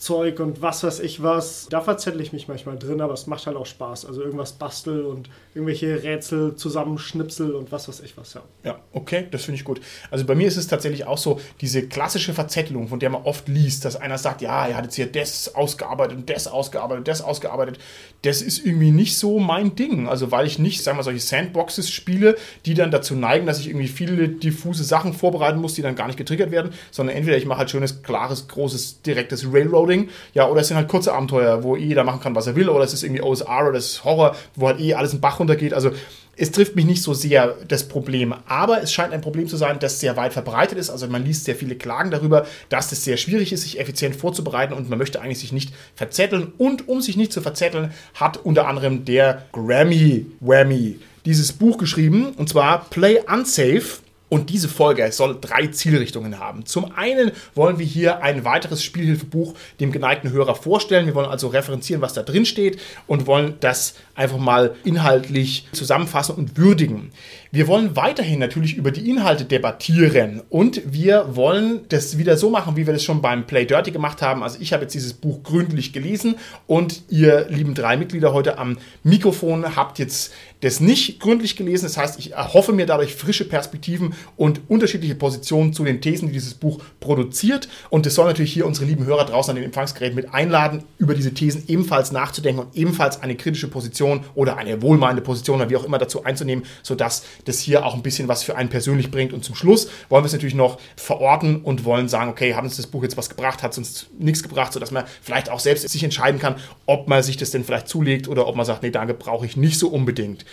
Zeug 0.00 0.40
und 0.40 0.62
was 0.62 0.82
weiß 0.82 1.00
ich 1.00 1.22
was. 1.22 1.66
Da 1.68 1.82
verzettel 1.82 2.22
ich 2.22 2.32
mich 2.32 2.48
manchmal 2.48 2.78
drin, 2.78 3.02
aber 3.02 3.12
es 3.12 3.26
macht 3.26 3.46
halt 3.46 3.56
auch 3.56 3.66
Spaß. 3.66 4.06
Also 4.06 4.22
irgendwas 4.22 4.52
bastel 4.52 5.04
und 5.04 5.28
irgendwelche 5.54 6.02
Rätsel 6.02 6.56
zusammenschnipsel 6.56 7.54
und 7.54 7.70
was 7.70 7.86
weiß 7.86 8.00
ich 8.00 8.16
was, 8.16 8.32
ja. 8.34 8.42
Ja, 8.64 8.80
okay, 8.92 9.26
das 9.30 9.44
finde 9.44 9.56
ich 9.56 9.64
gut. 9.64 9.80
Also 10.10 10.24
bei 10.24 10.34
mir 10.34 10.48
ist 10.48 10.56
es 10.56 10.68
tatsächlich 10.68 11.04
auch 11.04 11.18
so, 11.18 11.38
diese 11.60 11.86
klassische 11.86 12.32
Verzettelung, 12.32 12.88
von 12.88 12.98
der 12.98 13.10
man 13.10 13.22
oft 13.24 13.46
liest, 13.48 13.84
dass 13.84 13.96
einer 13.96 14.16
sagt, 14.16 14.40
ja, 14.40 14.66
er 14.66 14.76
hat 14.76 14.84
jetzt 14.84 14.94
hier 14.94 15.06
das 15.06 15.54
ausgearbeitet 15.54 16.16
und 16.16 16.30
das 16.30 16.48
ausgearbeitet, 16.48 17.06
das 17.06 17.20
ausgearbeitet. 17.20 17.78
Das 18.22 18.40
ist 18.40 18.64
irgendwie 18.64 18.92
nicht 18.92 19.18
so 19.18 19.38
mein 19.38 19.76
Ding. 19.76 20.08
Also 20.08 20.30
weil 20.30 20.46
ich 20.46 20.58
nicht, 20.58 20.82
sagen 20.82 20.98
wir, 20.98 21.02
solche 21.02 21.20
Sandboxes 21.20 21.90
spiele, 21.90 22.36
die 22.64 22.72
dann 22.72 22.90
dazu 22.90 23.14
neigen, 23.14 23.44
dass 23.44 23.60
ich 23.60 23.68
irgendwie 23.68 23.88
viele 23.88 24.28
diffuse 24.30 24.84
Sachen 24.84 25.12
vorbereiten 25.12 25.60
muss, 25.60 25.74
die 25.74 25.82
dann 25.82 25.94
gar 25.94 26.06
nicht 26.06 26.16
getriggert 26.16 26.50
werden, 26.50 26.72
sondern 26.90 27.16
entweder 27.16 27.36
ich 27.36 27.44
mache 27.44 27.58
halt 27.58 27.70
schönes, 27.70 28.02
klares, 28.02 28.48
großes, 28.48 29.02
direktes 29.02 29.52
Railroading, 29.90 30.08
ja, 30.34 30.48
oder 30.48 30.60
es 30.60 30.68
sind 30.68 30.76
halt 30.76 30.88
kurze 30.88 31.12
Abenteuer, 31.12 31.62
wo 31.62 31.76
eh 31.76 31.84
jeder 31.84 32.04
machen 32.04 32.20
kann, 32.20 32.34
was 32.34 32.46
er 32.46 32.56
will, 32.56 32.68
oder 32.68 32.84
es 32.84 32.92
ist 32.92 33.02
irgendwie 33.02 33.22
OSR 33.22 33.62
oder 33.62 33.72
das 33.72 33.86
ist 33.86 34.04
Horror, 34.04 34.36
wo 34.54 34.68
halt 34.68 34.80
eh 34.80 34.94
alles 34.94 35.12
im 35.12 35.20
Bach 35.20 35.38
runtergeht. 35.38 35.74
Also 35.74 35.90
es 36.36 36.52
trifft 36.52 36.74
mich 36.74 36.86
nicht 36.86 37.02
so 37.02 37.12
sehr 37.12 37.56
das 37.68 37.86
Problem, 37.86 38.34
aber 38.46 38.82
es 38.82 38.92
scheint 38.92 39.12
ein 39.12 39.20
Problem 39.20 39.46
zu 39.46 39.56
sein, 39.56 39.78
das 39.78 40.00
sehr 40.00 40.16
weit 40.16 40.32
verbreitet 40.32 40.78
ist. 40.78 40.88
Also 40.88 41.06
man 41.06 41.24
liest 41.24 41.44
sehr 41.44 41.56
viele 41.56 41.74
Klagen 41.74 42.10
darüber, 42.10 42.46
dass 42.70 42.92
es 42.92 43.04
sehr 43.04 43.18
schwierig 43.18 43.52
ist, 43.52 43.62
sich 43.62 43.78
effizient 43.78 44.16
vorzubereiten 44.16 44.72
und 44.72 44.88
man 44.88 44.98
möchte 44.98 45.20
eigentlich 45.20 45.40
sich 45.40 45.52
nicht 45.52 45.74
verzetteln. 45.94 46.52
Und 46.56 46.88
um 46.88 47.02
sich 47.02 47.16
nicht 47.16 47.32
zu 47.32 47.42
verzetteln, 47.42 47.92
hat 48.14 48.38
unter 48.38 48.68
anderem 48.68 49.04
der 49.04 49.46
Grammy 49.52 50.26
Whammy 50.40 50.98
dieses 51.26 51.52
Buch 51.52 51.76
geschrieben, 51.76 52.32
und 52.38 52.48
zwar 52.48 52.88
Play 52.88 53.20
Unsafe. 53.30 54.00
Und 54.30 54.48
diese 54.48 54.68
Folge 54.68 55.10
soll 55.12 55.36
drei 55.38 55.66
Zielrichtungen 55.66 56.38
haben. 56.38 56.64
Zum 56.64 56.92
einen 56.96 57.32
wollen 57.54 57.78
wir 57.78 57.84
hier 57.84 58.22
ein 58.22 58.44
weiteres 58.44 58.82
Spielhilfebuch 58.82 59.54
dem 59.80 59.92
geneigten 59.92 60.30
Hörer 60.30 60.54
vorstellen. 60.54 61.04
Wir 61.06 61.14
wollen 61.14 61.28
also 61.28 61.48
referenzieren, 61.48 62.00
was 62.00 62.14
da 62.14 62.22
drin 62.22 62.46
steht 62.46 62.80
und 63.06 63.26
wollen 63.26 63.54
das 63.60 63.96
einfach 64.14 64.38
mal 64.38 64.76
inhaltlich 64.84 65.66
zusammenfassen 65.72 66.36
und 66.36 66.56
würdigen. 66.56 67.10
Wir 67.52 67.66
wollen 67.66 67.96
weiterhin 67.96 68.38
natürlich 68.38 68.76
über 68.76 68.92
die 68.92 69.10
Inhalte 69.10 69.44
debattieren 69.44 70.42
und 70.50 70.80
wir 70.84 71.34
wollen 71.34 71.80
das 71.88 72.16
wieder 72.16 72.36
so 72.36 72.50
machen, 72.50 72.76
wie 72.76 72.86
wir 72.86 72.92
das 72.92 73.02
schon 73.02 73.22
beim 73.22 73.46
Play 73.46 73.64
Dirty 73.64 73.90
gemacht 73.90 74.22
haben. 74.22 74.44
Also 74.44 74.58
ich 74.60 74.72
habe 74.72 74.84
jetzt 74.84 74.94
dieses 74.94 75.14
Buch 75.14 75.42
gründlich 75.42 75.92
gelesen 75.92 76.36
und 76.68 77.02
ihr 77.08 77.48
lieben 77.48 77.74
drei 77.74 77.96
Mitglieder 77.96 78.32
heute 78.32 78.58
am 78.58 78.78
Mikrofon 79.02 79.74
habt 79.74 79.98
jetzt 79.98 80.32
das 80.60 80.80
nicht 80.80 81.20
gründlich 81.20 81.56
gelesen. 81.56 81.86
Das 81.86 81.96
heißt, 81.96 82.18
ich 82.18 82.32
erhoffe 82.32 82.72
mir 82.72 82.86
dadurch 82.86 83.14
frische 83.14 83.46
Perspektiven 83.46 84.14
und 84.36 84.60
unterschiedliche 84.68 85.14
Positionen 85.14 85.72
zu 85.72 85.84
den 85.84 86.00
Thesen, 86.00 86.28
die 86.28 86.34
dieses 86.34 86.54
Buch 86.54 86.80
produziert. 87.00 87.68
Und 87.88 88.06
es 88.06 88.14
soll 88.14 88.26
natürlich 88.26 88.52
hier 88.52 88.66
unsere 88.66 88.86
lieben 88.86 89.04
Hörer 89.06 89.24
draußen 89.24 89.50
an 89.50 89.56
den 89.56 89.64
Empfangsgeräten 89.64 90.14
mit 90.14 90.32
einladen, 90.32 90.84
über 90.98 91.14
diese 91.14 91.32
Thesen 91.32 91.64
ebenfalls 91.68 92.12
nachzudenken 92.12 92.62
und 92.62 92.76
ebenfalls 92.76 93.22
eine 93.22 93.36
kritische 93.36 93.68
Position 93.68 94.24
oder 94.34 94.56
eine 94.56 94.82
wohlmeinende 94.82 95.22
Position 95.22 95.56
oder 95.56 95.70
wie 95.70 95.76
auch 95.76 95.84
immer 95.84 95.98
dazu 95.98 96.24
einzunehmen, 96.24 96.64
sodass 96.82 97.24
das 97.44 97.60
hier 97.60 97.84
auch 97.86 97.94
ein 97.94 98.02
bisschen 98.02 98.28
was 98.28 98.42
für 98.42 98.56
einen 98.56 98.68
persönlich 98.68 99.10
bringt. 99.10 99.32
Und 99.32 99.44
zum 99.44 99.54
Schluss 99.54 99.88
wollen 100.08 100.22
wir 100.22 100.26
es 100.26 100.32
natürlich 100.32 100.54
noch 100.54 100.78
verorten 100.96 101.62
und 101.62 101.84
wollen 101.84 102.08
sagen, 102.08 102.30
okay, 102.30 102.54
hat 102.54 102.64
uns 102.64 102.76
das 102.76 102.86
Buch 102.86 103.02
jetzt 103.02 103.16
was 103.16 103.30
gebracht, 103.30 103.62
hat 103.62 103.72
es 103.72 103.78
uns 103.78 104.06
nichts 104.18 104.42
gebracht, 104.42 104.72
sodass 104.72 104.90
man 104.90 105.04
vielleicht 105.22 105.50
auch 105.50 105.60
selbst 105.60 105.88
sich 105.88 106.04
entscheiden 106.04 106.38
kann, 106.38 106.56
ob 106.86 107.08
man 107.08 107.22
sich 107.22 107.36
das 107.36 107.50
denn 107.50 107.64
vielleicht 107.64 107.88
zulegt 107.88 108.28
oder 108.28 108.46
ob 108.46 108.56
man 108.56 108.66
sagt, 108.66 108.82
nee, 108.82 108.90
danke, 108.90 109.14
brauche 109.14 109.46
ich 109.46 109.56
nicht 109.56 109.78
so 109.78 109.88
unbedingt. 109.88 110.44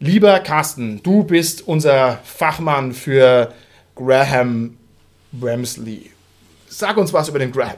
Lieber 0.00 0.40
Carsten, 0.40 1.02
du 1.02 1.22
bist 1.22 1.68
unser 1.68 2.18
Fachmann 2.24 2.92
für 2.92 3.52
Graham 3.94 4.76
Wamsley. 5.30 6.10
Sag 6.66 6.96
uns 6.96 7.12
was 7.12 7.28
über 7.28 7.38
den 7.38 7.52
Graham. 7.52 7.76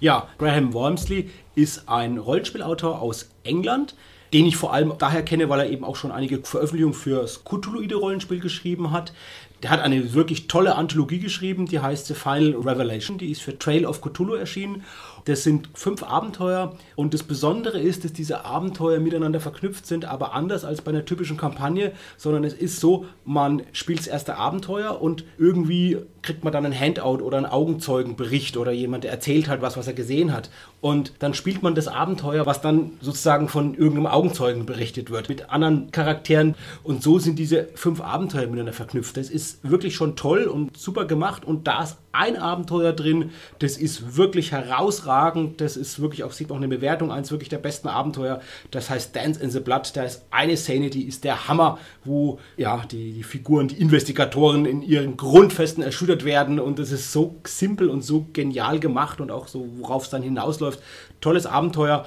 Ja, 0.00 0.28
Graham 0.38 0.74
Wormsley 0.74 1.30
ist 1.54 1.88
ein 1.88 2.18
Rollenspielautor 2.18 3.00
aus 3.00 3.30
England, 3.44 3.94
den 4.32 4.44
ich 4.44 4.56
vor 4.56 4.74
allem 4.74 4.92
daher 4.98 5.22
kenne, 5.22 5.48
weil 5.48 5.60
er 5.60 5.70
eben 5.70 5.84
auch 5.84 5.96
schon 5.96 6.12
einige 6.12 6.42
Veröffentlichungen 6.42 6.94
für 6.94 7.22
das 7.22 7.44
Cthulhuide-Rollenspiel 7.44 8.40
geschrieben 8.40 8.90
hat. 8.90 9.14
Der 9.62 9.70
hat 9.70 9.80
eine 9.80 10.12
wirklich 10.12 10.48
tolle 10.48 10.74
Anthologie 10.74 11.20
geschrieben, 11.20 11.66
die 11.66 11.80
heißt 11.80 12.06
The 12.06 12.14
Final 12.14 12.54
Revelation, 12.56 13.16
die 13.16 13.30
ist 13.30 13.40
für 13.40 13.58
Trail 13.58 13.86
of 13.86 14.02
Cthulhu 14.02 14.34
erschienen 14.34 14.84
das 15.26 15.42
sind 15.42 15.68
fünf 15.74 16.02
Abenteuer 16.02 16.76
und 16.94 17.12
das 17.12 17.24
Besondere 17.24 17.80
ist, 17.80 18.04
dass 18.04 18.12
diese 18.12 18.44
Abenteuer 18.44 19.00
miteinander 19.00 19.40
verknüpft 19.40 19.84
sind, 19.84 20.04
aber 20.04 20.34
anders 20.34 20.64
als 20.64 20.82
bei 20.82 20.92
einer 20.92 21.04
typischen 21.04 21.36
Kampagne, 21.36 21.92
sondern 22.16 22.44
es 22.44 22.54
ist 22.54 22.80
so, 22.80 23.06
man 23.24 23.62
spielt 23.72 23.98
das 23.98 24.06
erste 24.06 24.36
Abenteuer 24.36 25.02
und 25.02 25.24
irgendwie 25.36 25.98
kriegt 26.26 26.44
man 26.44 26.52
dann 26.52 26.66
ein 26.66 26.78
Handout 26.78 27.24
oder 27.24 27.38
einen 27.38 27.46
Augenzeugenbericht 27.46 28.56
oder 28.56 28.72
jemand, 28.72 29.04
der 29.04 29.12
erzählt 29.12 29.48
halt 29.48 29.62
was, 29.62 29.76
was 29.76 29.86
er 29.86 29.94
gesehen 29.94 30.32
hat. 30.32 30.50
Und 30.80 31.12
dann 31.20 31.34
spielt 31.34 31.62
man 31.62 31.74
das 31.74 31.88
Abenteuer, 31.88 32.44
was 32.44 32.60
dann 32.60 32.92
sozusagen 33.00 33.48
von 33.48 33.74
irgendeinem 33.74 34.06
Augenzeugen 34.06 34.66
berichtet 34.66 35.10
wird, 35.10 35.28
mit 35.28 35.50
anderen 35.50 35.92
Charakteren. 35.92 36.56
Und 36.82 37.02
so 37.02 37.18
sind 37.18 37.38
diese 37.38 37.68
fünf 37.74 38.00
Abenteuer 38.00 38.42
miteinander 38.42 38.72
verknüpft. 38.72 39.16
Das 39.16 39.30
ist 39.30 39.60
wirklich 39.62 39.94
schon 39.94 40.16
toll 40.16 40.44
und 40.44 40.76
super 40.76 41.04
gemacht 41.04 41.44
und 41.44 41.66
da 41.68 41.84
ist 41.84 41.96
ein 42.16 42.36
Abenteuer 42.36 42.92
drin, 42.92 43.30
das 43.58 43.76
ist 43.76 44.16
wirklich 44.16 44.52
herausragend. 44.52 45.60
Das 45.60 45.76
ist 45.76 46.00
wirklich 46.00 46.24
auch, 46.24 46.32
sieht 46.32 46.48
man 46.48 46.58
auch 46.58 46.62
eine 46.62 46.74
Bewertung, 46.74 47.12
eins 47.12 47.30
wirklich 47.30 47.50
der 47.50 47.58
besten 47.58 47.88
Abenteuer. 47.88 48.40
Das 48.70 48.88
heißt 48.88 49.14
Dance 49.14 49.40
in 49.42 49.50
the 49.50 49.60
Blood. 49.60 49.94
Da 49.94 50.04
ist 50.04 50.24
eine 50.30 50.56
Szene, 50.56 50.88
die 50.90 51.04
ist 51.04 51.24
der 51.24 51.48
Hammer, 51.48 51.78
wo 52.04 52.38
ja 52.56 52.82
die, 52.90 53.12
die 53.12 53.22
Figuren, 53.22 53.68
die 53.68 53.76
Investigatoren 53.76 54.64
in 54.64 54.82
ihren 54.82 55.16
Grundfesten 55.16 55.82
erschüttert 55.82 56.15
werden. 56.24 56.58
Und 56.60 56.78
es 56.78 56.92
ist 56.92 57.12
so 57.12 57.36
simpel 57.44 57.88
und 57.88 58.02
so 58.02 58.26
genial 58.32 58.80
gemacht 58.80 59.20
und 59.20 59.30
auch 59.30 59.48
so, 59.48 59.68
worauf 59.78 60.04
es 60.04 60.10
dann 60.10 60.22
hinausläuft. 60.22 60.80
Tolles 61.20 61.46
Abenteuer 61.46 62.04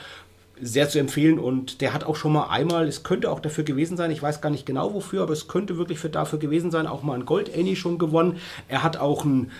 sehr 0.61 0.89
zu 0.89 0.99
empfehlen 0.99 1.39
und 1.39 1.81
der 1.81 1.93
hat 1.93 2.03
auch 2.03 2.15
schon 2.15 2.33
mal 2.33 2.47
einmal, 2.47 2.87
es 2.87 3.03
könnte 3.03 3.31
auch 3.31 3.39
dafür 3.39 3.63
gewesen 3.63 3.95
sein, 3.95 4.11
ich 4.11 4.21
weiß 4.21 4.41
gar 4.41 4.49
nicht 4.49 4.65
genau 4.65 4.93
wofür, 4.93 5.23
aber 5.23 5.33
es 5.33 5.47
könnte 5.47 5.77
wirklich 5.77 5.99
für 5.99 6.09
dafür 6.09 6.37
gewesen 6.39 6.69
sein, 6.69 6.87
auch 6.87 7.01
mal 7.01 7.13
ein 7.13 7.25
Gold 7.25 7.49
Annie 7.55 7.75
schon 7.75 7.97
gewonnen. 7.97 8.37
Er 8.67 8.83
hat 8.83 8.97
auch 8.97 9.23
ein 9.23 9.51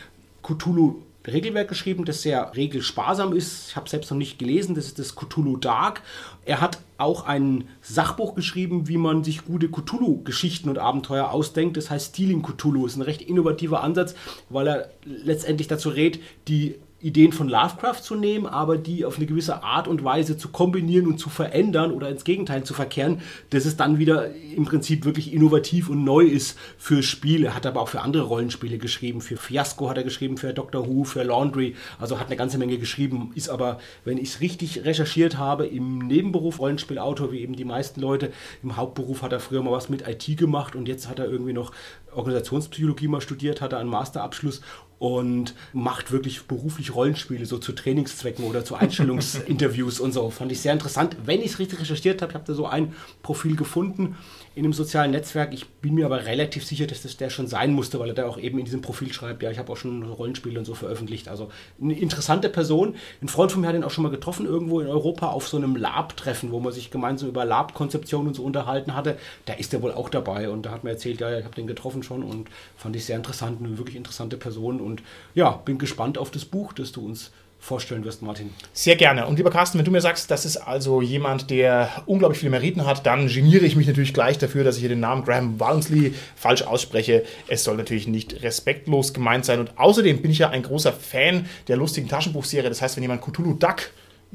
Cthulhu 0.44 0.96
Regelwerk 1.34 1.68
geschrieben, 1.68 2.06
das 2.06 2.22
sehr 2.22 2.56
regelsparsam 2.56 3.34
ist. 3.34 3.70
Ich 3.70 3.76
habe 3.76 3.90
selbst 3.90 4.12
noch 4.12 4.18
nicht 4.18 4.40
gelesen, 4.40 4.76
das 4.76 4.86
ist 4.86 5.00
das 5.00 5.16
Cthulhu 5.16 5.58
Dark. 5.58 6.02
Er 6.46 6.62
hat 6.62 6.80
auch 6.98 7.26
ein 7.26 7.68
Sachbuch 7.82 8.36
geschrieben, 8.36 8.88
wie 8.88 8.98
man 8.98 9.24
sich 9.24 9.46
gute 9.46 9.70
Cthulhu-Geschichten 9.70 10.70
und 10.70 10.78
Abenteuer 10.78 11.32
ausdenkt. 11.32 11.78
Das 11.78 11.90
heißt 11.90 12.16
Stealing 12.16 12.42
Cthulhu. 12.42 12.86
Ist 12.86 12.98
ein 12.98 13.02
recht 13.02 13.22
innovativer 13.22 13.82
Ansatz, 13.84 14.16
weil 14.50 14.68
er 14.68 14.90
letztendlich 15.06 15.68
dazu 15.68 15.90
rät, 15.90 16.20
die 16.48 16.76
Ideen 17.02 17.32
von 17.32 17.48
Lovecraft 17.48 18.02
zu 18.02 18.16
nehmen, 18.16 18.46
aber 18.46 18.78
die 18.78 19.06
auf 19.06 19.18
eine 19.18 19.26
gewisse 19.26 19.64
Art 19.64 19.88
und 19.88 20.04
Weise 20.04 20.38
zu 20.38 20.50
kombinieren 20.50 21.08
und 21.08 21.18
zu 21.18 21.30
verändern 21.30 21.92
oder 21.92 22.10
ins 22.10 22.26
Gegenteil 22.26 22.64
zu 22.64 22.74
verkehren, 22.74 23.22
dass 23.52 23.66
es 23.66 23.78
dann 23.78 24.00
wieder 24.00 24.34
im 24.36 24.66
Prinzip 24.66 25.06
wirklich 25.06 25.34
innovativ 25.34 25.90
und 25.90 26.04
neu 26.04 26.26
ist 26.26 26.58
für 26.78 27.02
Spiele. 27.02 27.56
Hat 27.56 27.66
aber 27.66 27.82
auch 27.82 27.88
für 27.88 28.02
andere 28.02 28.24
Rollenspiele 28.24 28.78
geschrieben. 28.78 29.22
Für 29.22 29.38
Fiasco 29.38 29.90
hat 29.90 29.98
er 29.98 30.04
geschrieben, 30.04 30.38
für 30.38 30.54
Doctor 30.54 30.88
Who, 30.88 31.06
für 31.06 31.24
Laundry. 31.24 31.76
Also 32.00 32.20
hat 32.20 32.28
eine 32.28 32.36
ganze 32.36 32.58
Menge 32.58 32.78
geschrieben. 32.78 33.32
Ist 33.34 33.50
aber, 33.50 33.80
wenn 34.04 34.18
ich 34.18 34.30
es 34.30 34.42
richtig 34.42 34.84
recherchiert 34.84 35.38
habe, 35.38 35.68
im 35.68 36.00
Nebenberuf 36.00 36.60
Rollenspielautor, 36.60 37.32
wie 37.32 37.40
eben 37.40 37.56
die 37.56 37.66
meisten 37.66 38.02
Leute. 38.02 38.32
Im 38.62 38.76
Hauptberuf 38.76 39.22
hat 39.22 39.32
er 39.32 39.40
früher 39.40 39.64
mal 39.64 39.72
was 39.72 39.88
mit 39.88 40.06
IT 40.06 40.38
gemacht 40.38 40.76
und 40.76 40.88
jetzt 40.88 41.08
hat 41.08 41.20
er 41.20 41.30
irgendwie 41.30 41.54
noch 41.54 41.72
Organisationspsychologie 42.14 43.08
mal 43.08 43.22
studiert, 43.22 43.62
hat 43.62 43.74
er 43.74 43.80
einen 43.80 43.90
Masterabschluss 43.90 44.62
und 45.00 45.56
macht 45.74 46.12
wirklich 46.12 46.44
beruflich 46.44 46.94
Rollenspiele, 46.94 47.46
so 47.46 47.58
zu 47.58 47.72
Trainingszwecken 47.72 48.46
oder 48.46 48.66
zu 48.66 48.76
Einstellungsinterviews 48.76 50.00
und 50.00 50.12
so. 50.12 50.30
Fand 50.30 50.52
ich 50.52 50.60
sehr 50.60 50.74
interessant. 50.74 51.16
Wenn 51.26 51.40
ich 51.40 51.54
es 51.54 51.60
richtig 51.60 51.80
recherchiert 51.80 52.22
habe, 52.22 52.32
ich 52.32 52.36
habe 52.36 52.46
da 52.46 52.54
so 52.54 52.68
ein 52.68 52.94
Profil 53.24 53.56
gefunden 53.56 54.18
in 54.56 54.66
einem 54.66 54.74
sozialen 54.74 55.12
Netzwerk. 55.12 55.54
Ich 55.54 55.68
bin 55.68 55.96
mir 55.96 56.06
aber 56.06 56.26
relativ 56.26 56.66
sicher, 56.66 56.88
dass 56.88 57.04
das 57.04 57.18
der 57.18 57.30
schon 57.30 57.48
sein 57.48 57.72
musste, 57.72 58.00
weil 58.00 58.10
er 58.10 58.16
da 58.16 58.28
auch 58.28 58.38
eben 58.38 58.60
in 58.60 58.66
diesem 58.66 58.82
Profil 58.82 59.14
schreibt, 59.14 59.44
ja, 59.44 59.52
ich 59.52 59.60
habe 59.60 59.72
auch 59.72 59.78
schon 59.78 60.04
Rollenspiele 60.04 60.60
und 60.60 60.66
so 60.66 60.74
veröffentlicht. 60.74 61.28
Also 61.28 61.50
eine 61.82 61.98
interessante 61.98 62.50
Person. 62.50 62.96
Ein 63.22 63.28
Freund 63.28 63.52
von 63.52 63.62
mir 63.62 63.68
hat 63.68 63.76
ihn 63.76 63.84
auch 63.84 63.92
schon 63.92 64.04
mal 64.04 64.10
getroffen, 64.10 64.46
irgendwo 64.46 64.80
in 64.80 64.88
Europa 64.88 65.28
auf 65.28 65.48
so 65.48 65.58
einem 65.58 65.76
Lab-Treffen, 65.76 66.52
wo 66.52 66.60
man 66.60 66.74
sich 66.74 66.92
gemeinsam 66.92 67.30
über 67.30 67.46
Lab-Konzeption 67.46 68.28
und 68.28 68.34
so 68.36 68.44
unterhalten 68.44 68.96
hatte. 68.96 69.18
Da 69.46 69.54
ist 69.54 69.74
er 69.74 69.82
wohl 69.82 69.92
auch 69.92 70.10
dabei 70.10 70.50
und 70.50 70.66
da 70.66 70.72
hat 70.72 70.84
mir 70.84 70.92
erzählt, 70.92 71.22
ja, 71.22 71.38
ich 71.38 71.46
habe 71.46 71.56
den 71.56 71.68
getroffen 71.68 72.04
schon 72.04 72.24
und 72.24 72.50
fand 72.76 72.96
ich 72.96 73.06
sehr 73.06 73.18
interessant, 73.18 73.60
eine 73.60 73.78
wirklich 73.78 73.96
interessante 73.96 74.38
Person 74.38 74.82
und 74.82 75.04
ja, 75.36 75.52
bin 75.52 75.78
gespannt 75.78 76.18
auf 76.18 76.32
das 76.32 76.46
Buch, 76.46 76.74
das 76.74 76.92
du 76.92 77.06
uns 77.06 77.32
vorstellen 77.60 78.06
wirst, 78.06 78.22
Martin. 78.22 78.52
Sehr 78.74 78.96
gerne. 78.96 79.28
Und 79.28 79.38
lieber 79.38 79.52
Carsten, 79.52 79.78
wenn 79.78 79.86
du 79.86 79.92
mir 79.92 80.02
sagst, 80.02 80.32
das 80.32 80.46
ist 80.46 80.58
also 80.58 81.02
jemand, 81.02 81.50
der 81.50 82.04
unglaublich 82.06 82.40
viele 82.40 82.52
Meriten 82.52 82.86
hat, 82.86 83.06
dann 83.06 83.28
geniere 83.28 83.66
ich 83.66 83.76
mich 83.76 83.86
natürlich 83.86 84.14
gleich 84.14 84.38
dafür, 84.38 84.64
dass 84.64 84.76
ich 84.76 84.82
hier 84.82 84.90
den 84.90 85.02
Namen 85.02 85.24
Graham 85.26 85.60
Walmsley 85.60 86.14
falsch 86.36 86.62
ausspreche. 86.64 87.24
Es 87.48 87.64
soll 87.64 87.76
natürlich 87.76 88.08
nicht 88.08 88.42
respektlos 88.42 89.14
gemeint 89.14 89.46
sein. 89.46 89.60
Und 89.60 89.78
außerdem 89.78 90.22
bin 90.22 90.32
ich 90.32 90.40
ja 90.40 90.50
ein 90.50 90.64
großer 90.64 90.94
Fan 90.94 91.48
der 91.68 91.78
lustigen 91.78 92.08
Taschenbuchserie. 92.08 92.70
Das 92.70 92.82
heißt, 92.82 92.96
wenn 92.96 93.04
jemand 93.04 93.22
Cthulhu 93.22 93.54
Duck 93.54 93.92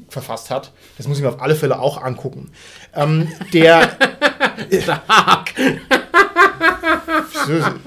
verfasst 0.07 0.49
hat, 0.51 0.71
das 0.97 1.07
muss 1.07 1.17
ich 1.17 1.23
mir 1.23 1.29
auf 1.29 1.41
alle 1.41 1.55
Fälle 1.55 1.79
auch 1.79 2.01
angucken. 2.01 2.51
Ähm, 2.93 3.27
der. 3.53 3.97
Stark! 4.81 5.51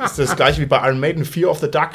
ist 0.05 0.19
das 0.19 0.37
gleiche 0.37 0.61
wie 0.61 0.67
bei 0.67 0.79
Iron 0.87 1.01
Maiden, 1.01 1.25
Fear 1.25 1.51
of 1.51 1.61
the 1.61 1.71
Duck. 1.71 1.91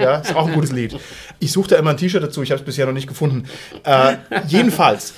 Ja, 0.00 0.18
ist 0.18 0.34
auch 0.34 0.46
ein 0.46 0.54
gutes 0.54 0.72
Lied. 0.72 0.96
Ich 1.38 1.52
suche 1.52 1.70
da 1.70 1.76
immer 1.76 1.90
ein 1.90 1.96
T-Shirt 1.96 2.22
dazu, 2.22 2.42
ich 2.42 2.50
habe 2.50 2.60
es 2.60 2.64
bisher 2.64 2.86
noch 2.86 2.92
nicht 2.92 3.08
gefunden. 3.08 3.44
Äh, 3.84 4.16
jedenfalls, 4.46 5.14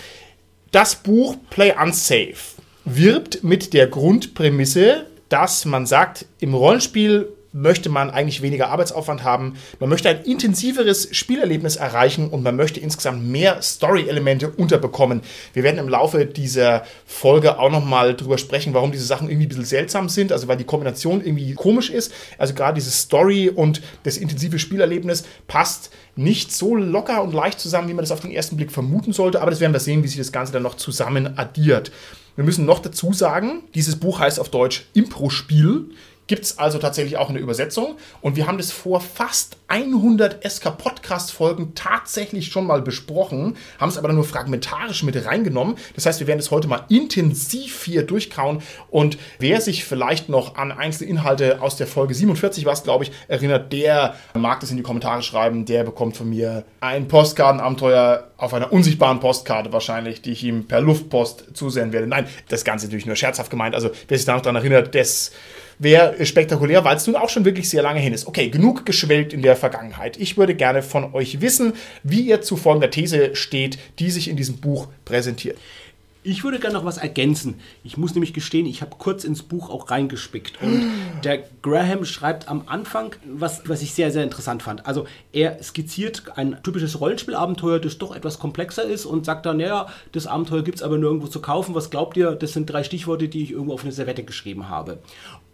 das 0.70 0.94
Buch 0.96 1.36
Play 1.50 1.74
Unsafe 1.80 2.60
wirbt 2.84 3.44
mit 3.44 3.72
der 3.72 3.86
Grundprämisse, 3.86 5.06
dass 5.28 5.64
man 5.64 5.86
sagt, 5.86 6.26
im 6.40 6.54
Rollenspiel 6.54 7.28
möchte 7.52 7.88
man 7.88 8.10
eigentlich 8.10 8.42
weniger 8.42 8.68
Arbeitsaufwand 8.68 9.24
haben, 9.24 9.54
man 9.78 9.88
möchte 9.88 10.08
ein 10.08 10.22
intensiveres 10.22 11.08
Spielerlebnis 11.12 11.76
erreichen 11.76 12.28
und 12.28 12.42
man 12.42 12.56
möchte 12.56 12.80
insgesamt 12.80 13.26
mehr 13.26 13.60
Story-Elemente 13.62 14.50
unterbekommen. 14.50 15.22
Wir 15.52 15.62
werden 15.62 15.78
im 15.78 15.88
Laufe 15.88 16.26
dieser 16.26 16.84
Folge 17.06 17.58
auch 17.58 17.70
nochmal 17.70 18.14
drüber 18.14 18.38
sprechen, 18.38 18.74
warum 18.74 18.92
diese 18.92 19.04
Sachen 19.04 19.28
irgendwie 19.28 19.46
ein 19.46 19.48
bisschen 19.48 19.64
seltsam 19.64 20.08
sind, 20.08 20.32
also 20.32 20.48
weil 20.48 20.56
die 20.56 20.64
Kombination 20.64 21.24
irgendwie 21.24 21.54
komisch 21.54 21.90
ist. 21.90 22.12
Also 22.38 22.54
gerade 22.54 22.74
diese 22.74 22.90
Story 22.90 23.48
und 23.48 23.82
das 24.04 24.16
intensive 24.16 24.58
Spielerlebnis 24.58 25.24
passt 25.48 25.90
nicht 26.16 26.52
so 26.52 26.76
locker 26.76 27.22
und 27.22 27.32
leicht 27.32 27.60
zusammen, 27.60 27.88
wie 27.88 27.94
man 27.94 28.02
das 28.02 28.12
auf 28.12 28.20
den 28.20 28.30
ersten 28.30 28.56
Blick 28.56 28.70
vermuten 28.70 29.12
sollte, 29.12 29.40
aber 29.40 29.50
das 29.50 29.60
werden 29.60 29.72
wir 29.72 29.80
sehen, 29.80 30.02
wie 30.02 30.08
sich 30.08 30.18
das 30.18 30.32
Ganze 30.32 30.52
dann 30.52 30.62
noch 30.62 30.76
zusammen 30.76 31.38
addiert. 31.38 31.90
Wir 32.36 32.44
müssen 32.44 32.64
noch 32.64 32.78
dazu 32.78 33.12
sagen, 33.12 33.64
dieses 33.74 33.96
Buch 33.96 34.20
heißt 34.20 34.40
auf 34.40 34.48
Deutsch 34.48 34.86
Impro-Spiel. 34.94 35.90
Gibt 36.30 36.44
es 36.44 36.58
also 36.58 36.78
tatsächlich 36.78 37.16
auch 37.16 37.28
eine 37.28 37.40
Übersetzung. 37.40 37.96
Und 38.20 38.36
wir 38.36 38.46
haben 38.46 38.56
das 38.56 38.70
vor 38.70 39.00
fast 39.00 39.56
100 39.66 40.48
SK-Podcast-Folgen 40.48 41.74
tatsächlich 41.74 42.52
schon 42.52 42.68
mal 42.68 42.82
besprochen, 42.82 43.56
haben 43.80 43.88
es 43.88 43.98
aber 43.98 44.12
nur 44.12 44.22
fragmentarisch 44.22 45.02
mit 45.02 45.26
reingenommen. 45.26 45.74
Das 45.96 46.06
heißt, 46.06 46.20
wir 46.20 46.28
werden 46.28 46.38
es 46.38 46.52
heute 46.52 46.68
mal 46.68 46.84
intensiv 46.88 47.82
hier 47.82 48.04
durchkauen. 48.04 48.62
Und 48.90 49.18
wer 49.40 49.60
sich 49.60 49.84
vielleicht 49.84 50.28
noch 50.28 50.54
an 50.54 50.70
einzelne 50.70 51.10
Inhalte 51.10 51.60
aus 51.62 51.74
der 51.74 51.88
Folge 51.88 52.14
47 52.14 52.64
was, 52.64 52.84
glaube 52.84 53.02
ich, 53.02 53.10
erinnert, 53.26 53.72
der 53.72 54.14
mag 54.34 54.60
das 54.60 54.70
in 54.70 54.76
die 54.76 54.84
Kommentare 54.84 55.24
schreiben. 55.24 55.64
Der 55.64 55.82
bekommt 55.82 56.16
von 56.16 56.30
mir 56.30 56.64
ein 56.78 57.08
Postkartenabenteuer 57.08 58.30
auf 58.36 58.54
einer 58.54 58.72
unsichtbaren 58.72 59.18
Postkarte 59.18 59.72
wahrscheinlich, 59.72 60.22
die 60.22 60.30
ich 60.30 60.44
ihm 60.44 60.68
per 60.68 60.80
Luftpost 60.80 61.46
zusenden 61.54 61.92
werde. 61.92 62.06
Nein, 62.06 62.28
das 62.46 62.64
Ganze 62.64 62.86
natürlich 62.86 63.06
nur 63.06 63.16
scherzhaft 63.16 63.50
gemeint. 63.50 63.74
Also 63.74 63.90
wer 64.06 64.16
sich 64.16 64.26
da 64.26 64.34
noch 64.34 64.42
daran 64.42 64.54
erinnert, 64.54 64.94
das 64.94 65.32
wäre 65.80 66.24
spektakulär, 66.24 66.84
weil 66.84 66.96
es 66.96 67.06
nun 67.06 67.16
auch 67.16 67.28
schon 67.28 67.44
wirklich 67.44 67.68
sehr 67.68 67.82
lange 67.82 67.98
hin 67.98 68.12
ist. 68.12 68.28
Okay, 68.28 68.50
genug 68.50 68.86
geschwelgt 68.86 69.32
in 69.32 69.42
der 69.42 69.56
Vergangenheit. 69.56 70.16
Ich 70.18 70.36
würde 70.36 70.54
gerne 70.54 70.82
von 70.82 71.12
euch 71.14 71.40
wissen, 71.40 71.72
wie 72.04 72.20
ihr 72.20 72.42
zu 72.42 72.56
folgender 72.56 72.90
These 72.90 73.34
steht, 73.34 73.78
die 73.98 74.10
sich 74.10 74.28
in 74.28 74.36
diesem 74.36 74.58
Buch 74.58 74.88
präsentiert. 75.04 75.56
Ich 76.22 76.44
würde 76.44 76.58
gerne 76.58 76.74
noch 76.74 76.84
was 76.84 76.98
ergänzen. 76.98 77.60
Ich 77.82 77.96
muss 77.96 78.14
nämlich 78.14 78.34
gestehen, 78.34 78.66
ich 78.66 78.82
habe 78.82 78.96
kurz 78.98 79.24
ins 79.24 79.42
Buch 79.42 79.70
auch 79.70 79.90
reingespickt. 79.90 80.60
Und 80.60 80.84
der 81.24 81.44
Graham 81.62 82.04
schreibt 82.04 82.46
am 82.48 82.64
Anfang, 82.66 83.16
was, 83.24 83.62
was 83.66 83.80
ich 83.80 83.94
sehr, 83.94 84.10
sehr 84.10 84.22
interessant 84.22 84.62
fand. 84.62 84.86
Also 84.86 85.06
er 85.32 85.62
skizziert 85.62 86.24
ein 86.36 86.62
typisches 86.62 87.00
Rollenspielabenteuer, 87.00 87.78
das 87.78 87.96
doch 87.96 88.14
etwas 88.14 88.38
komplexer 88.38 88.84
ist 88.84 89.06
und 89.06 89.24
sagt 89.24 89.46
dann, 89.46 89.56
naja, 89.56 89.86
das 90.12 90.26
Abenteuer 90.26 90.62
gibt 90.62 90.76
es 90.76 90.82
aber 90.82 90.98
nirgendwo 90.98 91.26
zu 91.26 91.40
kaufen. 91.40 91.74
Was 91.74 91.88
glaubt 91.88 92.18
ihr? 92.18 92.32
Das 92.32 92.52
sind 92.52 92.68
drei 92.68 92.84
Stichworte, 92.84 93.28
die 93.28 93.44
ich 93.44 93.52
irgendwo 93.52 93.72
auf 93.72 93.82
eine 93.82 93.92
Servette 93.92 94.22
geschrieben 94.22 94.68
habe. 94.68 94.98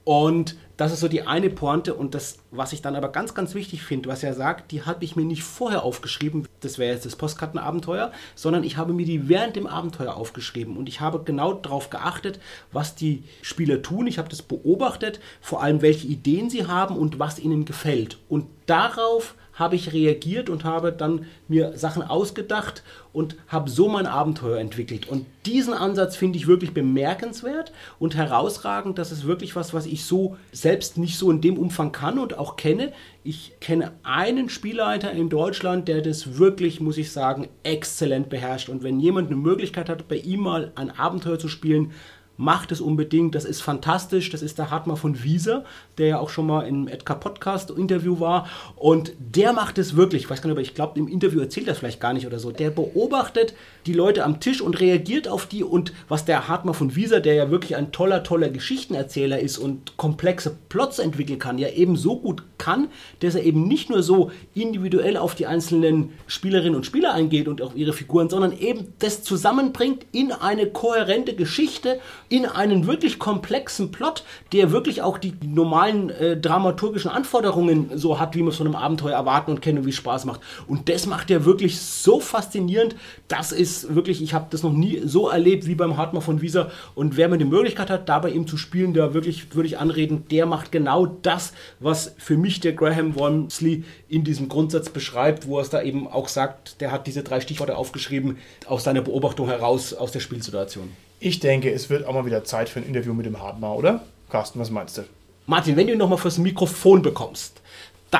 Und 0.06 0.54
das 0.76 0.92
ist 0.92 1.00
so 1.00 1.08
die 1.08 1.26
eine 1.26 1.50
Pointe 1.50 1.92
und 1.92 2.14
das, 2.14 2.38
was 2.52 2.72
ich 2.72 2.80
dann 2.80 2.94
aber 2.94 3.08
ganz, 3.08 3.34
ganz 3.34 3.56
wichtig 3.56 3.82
finde, 3.82 4.08
was 4.08 4.22
er 4.22 4.34
sagt, 4.34 4.70
die 4.70 4.82
habe 4.82 5.04
ich 5.04 5.16
mir 5.16 5.24
nicht 5.24 5.42
vorher 5.42 5.82
aufgeschrieben, 5.82 6.46
das 6.60 6.78
wäre 6.78 6.94
jetzt 6.94 7.04
das 7.04 7.16
Postkartenabenteuer, 7.16 8.12
sondern 8.36 8.62
ich 8.62 8.76
habe 8.76 8.92
mir 8.92 9.04
die 9.04 9.28
während 9.28 9.56
dem 9.56 9.66
Abenteuer 9.66 10.14
aufgeschrieben 10.14 10.76
und 10.76 10.88
ich 10.88 11.00
habe 11.00 11.24
genau 11.24 11.54
darauf 11.54 11.90
geachtet, 11.90 12.38
was 12.70 12.94
die 12.94 13.24
Spieler 13.42 13.82
tun. 13.82 14.06
Ich 14.06 14.18
habe 14.18 14.28
das 14.28 14.42
beobachtet, 14.42 15.18
vor 15.40 15.60
allem 15.60 15.82
welche 15.82 16.06
Ideen 16.06 16.50
sie 16.50 16.68
haben 16.68 16.96
und 16.96 17.18
was 17.18 17.40
ihnen 17.40 17.64
gefällt. 17.64 18.18
Und 18.28 18.46
darauf 18.66 19.34
habe 19.56 19.74
ich 19.74 19.92
reagiert 19.92 20.48
und 20.48 20.64
habe 20.64 20.92
dann 20.92 21.26
mir 21.48 21.76
Sachen 21.76 22.02
ausgedacht 22.02 22.82
und 23.12 23.36
habe 23.48 23.70
so 23.70 23.88
mein 23.88 24.06
Abenteuer 24.06 24.58
entwickelt. 24.58 25.08
Und 25.08 25.24
diesen 25.46 25.72
Ansatz 25.72 26.14
finde 26.14 26.36
ich 26.36 26.46
wirklich 26.46 26.74
bemerkenswert 26.74 27.72
und 27.98 28.14
herausragend. 28.14 28.98
Das 28.98 29.10
ist 29.10 29.26
wirklich 29.26 29.56
was, 29.56 29.72
was 29.72 29.86
ich 29.86 30.04
so 30.04 30.36
selbst 30.52 30.98
nicht 30.98 31.16
so 31.16 31.30
in 31.30 31.40
dem 31.40 31.56
Umfang 31.56 31.90
kann 31.90 32.18
und 32.18 32.36
auch 32.38 32.56
kenne. 32.56 32.92
Ich 33.24 33.54
kenne 33.60 33.92
einen 34.02 34.50
Spielleiter 34.50 35.10
in 35.12 35.30
Deutschland, 35.30 35.88
der 35.88 36.02
das 36.02 36.38
wirklich, 36.38 36.80
muss 36.80 36.98
ich 36.98 37.10
sagen, 37.10 37.48
exzellent 37.62 38.28
beherrscht. 38.28 38.68
Und 38.68 38.82
wenn 38.82 39.00
jemand 39.00 39.28
eine 39.28 39.36
Möglichkeit 39.36 39.88
hat, 39.88 40.06
bei 40.06 40.16
ihm 40.16 40.40
mal 40.40 40.72
ein 40.74 40.90
Abenteuer 40.90 41.38
zu 41.38 41.48
spielen, 41.48 41.92
macht 42.36 42.72
es 42.72 42.80
unbedingt. 42.80 43.34
Das 43.34 43.44
ist 43.44 43.62
fantastisch. 43.62 44.30
Das 44.30 44.42
ist 44.42 44.58
der 44.58 44.70
Hartmar 44.70 44.96
von 44.96 45.22
Wieser, 45.22 45.64
der 45.98 46.06
ja 46.06 46.18
auch 46.18 46.30
schon 46.30 46.46
mal 46.46 46.66
im 46.66 46.88
Edka 46.88 47.14
Podcast 47.14 47.70
Interview 47.70 48.20
war. 48.20 48.48
Und 48.76 49.12
der 49.18 49.52
macht 49.52 49.78
es 49.78 49.96
wirklich. 49.96 50.24
Ich 50.24 50.30
weiß 50.30 50.42
gar 50.42 50.48
nicht, 50.48 50.56
aber 50.56 50.62
ich 50.62 50.74
glaube, 50.74 50.98
im 50.98 51.08
Interview 51.08 51.40
erzählt 51.40 51.68
er 51.68 51.74
vielleicht 51.74 52.00
gar 52.00 52.12
nicht 52.12 52.26
oder 52.26 52.38
so. 52.38 52.50
Der 52.50 52.70
beobachtet 52.70 53.54
die 53.86 53.92
Leute 53.92 54.24
am 54.24 54.40
Tisch 54.40 54.60
und 54.60 54.80
reagiert 54.80 55.28
auf 55.28 55.46
die. 55.46 55.64
Und 55.64 55.92
was 56.08 56.24
der 56.24 56.48
Hartmar 56.48 56.74
von 56.74 56.96
Wieser, 56.96 57.20
der 57.20 57.34
ja 57.34 57.50
wirklich 57.50 57.76
ein 57.76 57.92
toller, 57.92 58.22
toller 58.22 58.48
Geschichtenerzähler 58.48 59.38
ist 59.38 59.58
und 59.58 59.96
komplexe 59.96 60.56
Plots 60.68 60.98
entwickeln 60.98 61.38
kann, 61.38 61.58
ja 61.58 61.68
eben 61.68 61.96
so 61.96 62.18
gut 62.18 62.42
kann, 62.58 62.88
dass 63.20 63.34
er 63.34 63.44
eben 63.44 63.68
nicht 63.68 63.90
nur 63.90 64.02
so 64.02 64.30
individuell 64.54 65.16
auf 65.16 65.34
die 65.34 65.46
einzelnen 65.46 66.12
Spielerinnen 66.26 66.74
und 66.74 66.86
Spieler 66.86 67.12
eingeht 67.14 67.48
und 67.48 67.62
auf 67.62 67.76
ihre 67.76 67.92
Figuren, 67.92 68.28
sondern 68.28 68.56
eben 68.58 68.92
das 68.98 69.22
zusammenbringt 69.22 70.06
in 70.12 70.32
eine 70.32 70.66
kohärente 70.66 71.34
Geschichte 71.34 72.00
in 72.28 72.46
einen 72.46 72.86
wirklich 72.86 73.18
komplexen 73.18 73.92
Plot, 73.92 74.24
der 74.52 74.72
wirklich 74.72 75.02
auch 75.02 75.18
die 75.18 75.34
normalen 75.44 76.10
äh, 76.10 76.36
dramaturgischen 76.36 77.10
Anforderungen 77.10 77.90
so 77.94 78.18
hat, 78.18 78.34
wie 78.34 78.42
man 78.42 78.48
es 78.48 78.56
von 78.56 78.66
einem 78.66 78.76
Abenteuer 78.76 79.14
erwarten 79.14 79.52
und 79.52 79.62
kennen 79.62 79.78
und 79.78 79.86
wie 79.86 79.90
es 79.90 79.96
Spaß 79.96 80.24
macht. 80.24 80.40
Und 80.66 80.88
das 80.88 81.06
macht 81.06 81.30
er 81.30 81.44
wirklich 81.44 81.80
so 81.80 82.20
faszinierend. 82.20 82.96
Das 83.28 83.52
ist 83.52 83.75
wirklich, 83.94 84.22
ich 84.22 84.34
habe 84.34 84.46
das 84.50 84.62
noch 84.62 84.72
nie 84.72 85.00
so 85.04 85.28
erlebt 85.28 85.66
wie 85.66 85.74
beim 85.74 85.96
Hartmann 85.96 86.22
von 86.22 86.40
Wieser. 86.40 86.70
Und 86.94 87.16
wer 87.16 87.28
mir 87.28 87.38
die 87.38 87.44
Möglichkeit 87.44 87.90
hat, 87.90 88.08
da 88.08 88.18
bei 88.18 88.30
ihm 88.30 88.46
zu 88.46 88.56
spielen, 88.56 88.94
da 88.94 89.14
wirklich 89.14 89.54
würde 89.54 89.66
ich 89.66 89.78
anreden, 89.78 90.24
der 90.30 90.46
macht 90.46 90.72
genau 90.72 91.06
das, 91.06 91.52
was 91.80 92.14
für 92.18 92.36
mich 92.36 92.60
der 92.60 92.72
Graham 92.72 93.16
Walmsley 93.16 93.84
in 94.08 94.24
diesem 94.24 94.48
Grundsatz 94.48 94.88
beschreibt, 94.88 95.46
wo 95.46 95.58
er 95.58 95.62
es 95.62 95.70
da 95.70 95.82
eben 95.82 96.06
auch 96.06 96.28
sagt, 96.28 96.80
der 96.80 96.92
hat 96.92 97.06
diese 97.06 97.22
drei 97.22 97.40
Stichworte 97.40 97.76
aufgeschrieben 97.76 98.38
aus 98.66 98.84
seiner 98.84 99.02
Beobachtung 99.02 99.48
heraus 99.48 99.94
aus 99.94 100.12
der 100.12 100.20
Spielsituation. 100.20 100.90
Ich 101.20 101.40
denke, 101.40 101.72
es 101.72 101.88
wird 101.90 102.06
auch 102.06 102.14
mal 102.14 102.26
wieder 102.26 102.44
Zeit 102.44 102.68
für 102.68 102.80
ein 102.80 102.86
Interview 102.86 103.14
mit 103.14 103.26
dem 103.26 103.42
Hartmar, 103.42 103.76
oder? 103.76 104.04
Carsten, 104.30 104.60
was 104.60 104.70
meinst 104.70 104.98
du? 104.98 105.02
Martin, 105.46 105.76
wenn 105.76 105.86
du 105.86 105.92
ihn 105.92 105.98
nochmal 105.98 106.18
fürs 106.18 106.38
Mikrofon 106.38 107.02
bekommst, 107.02 107.62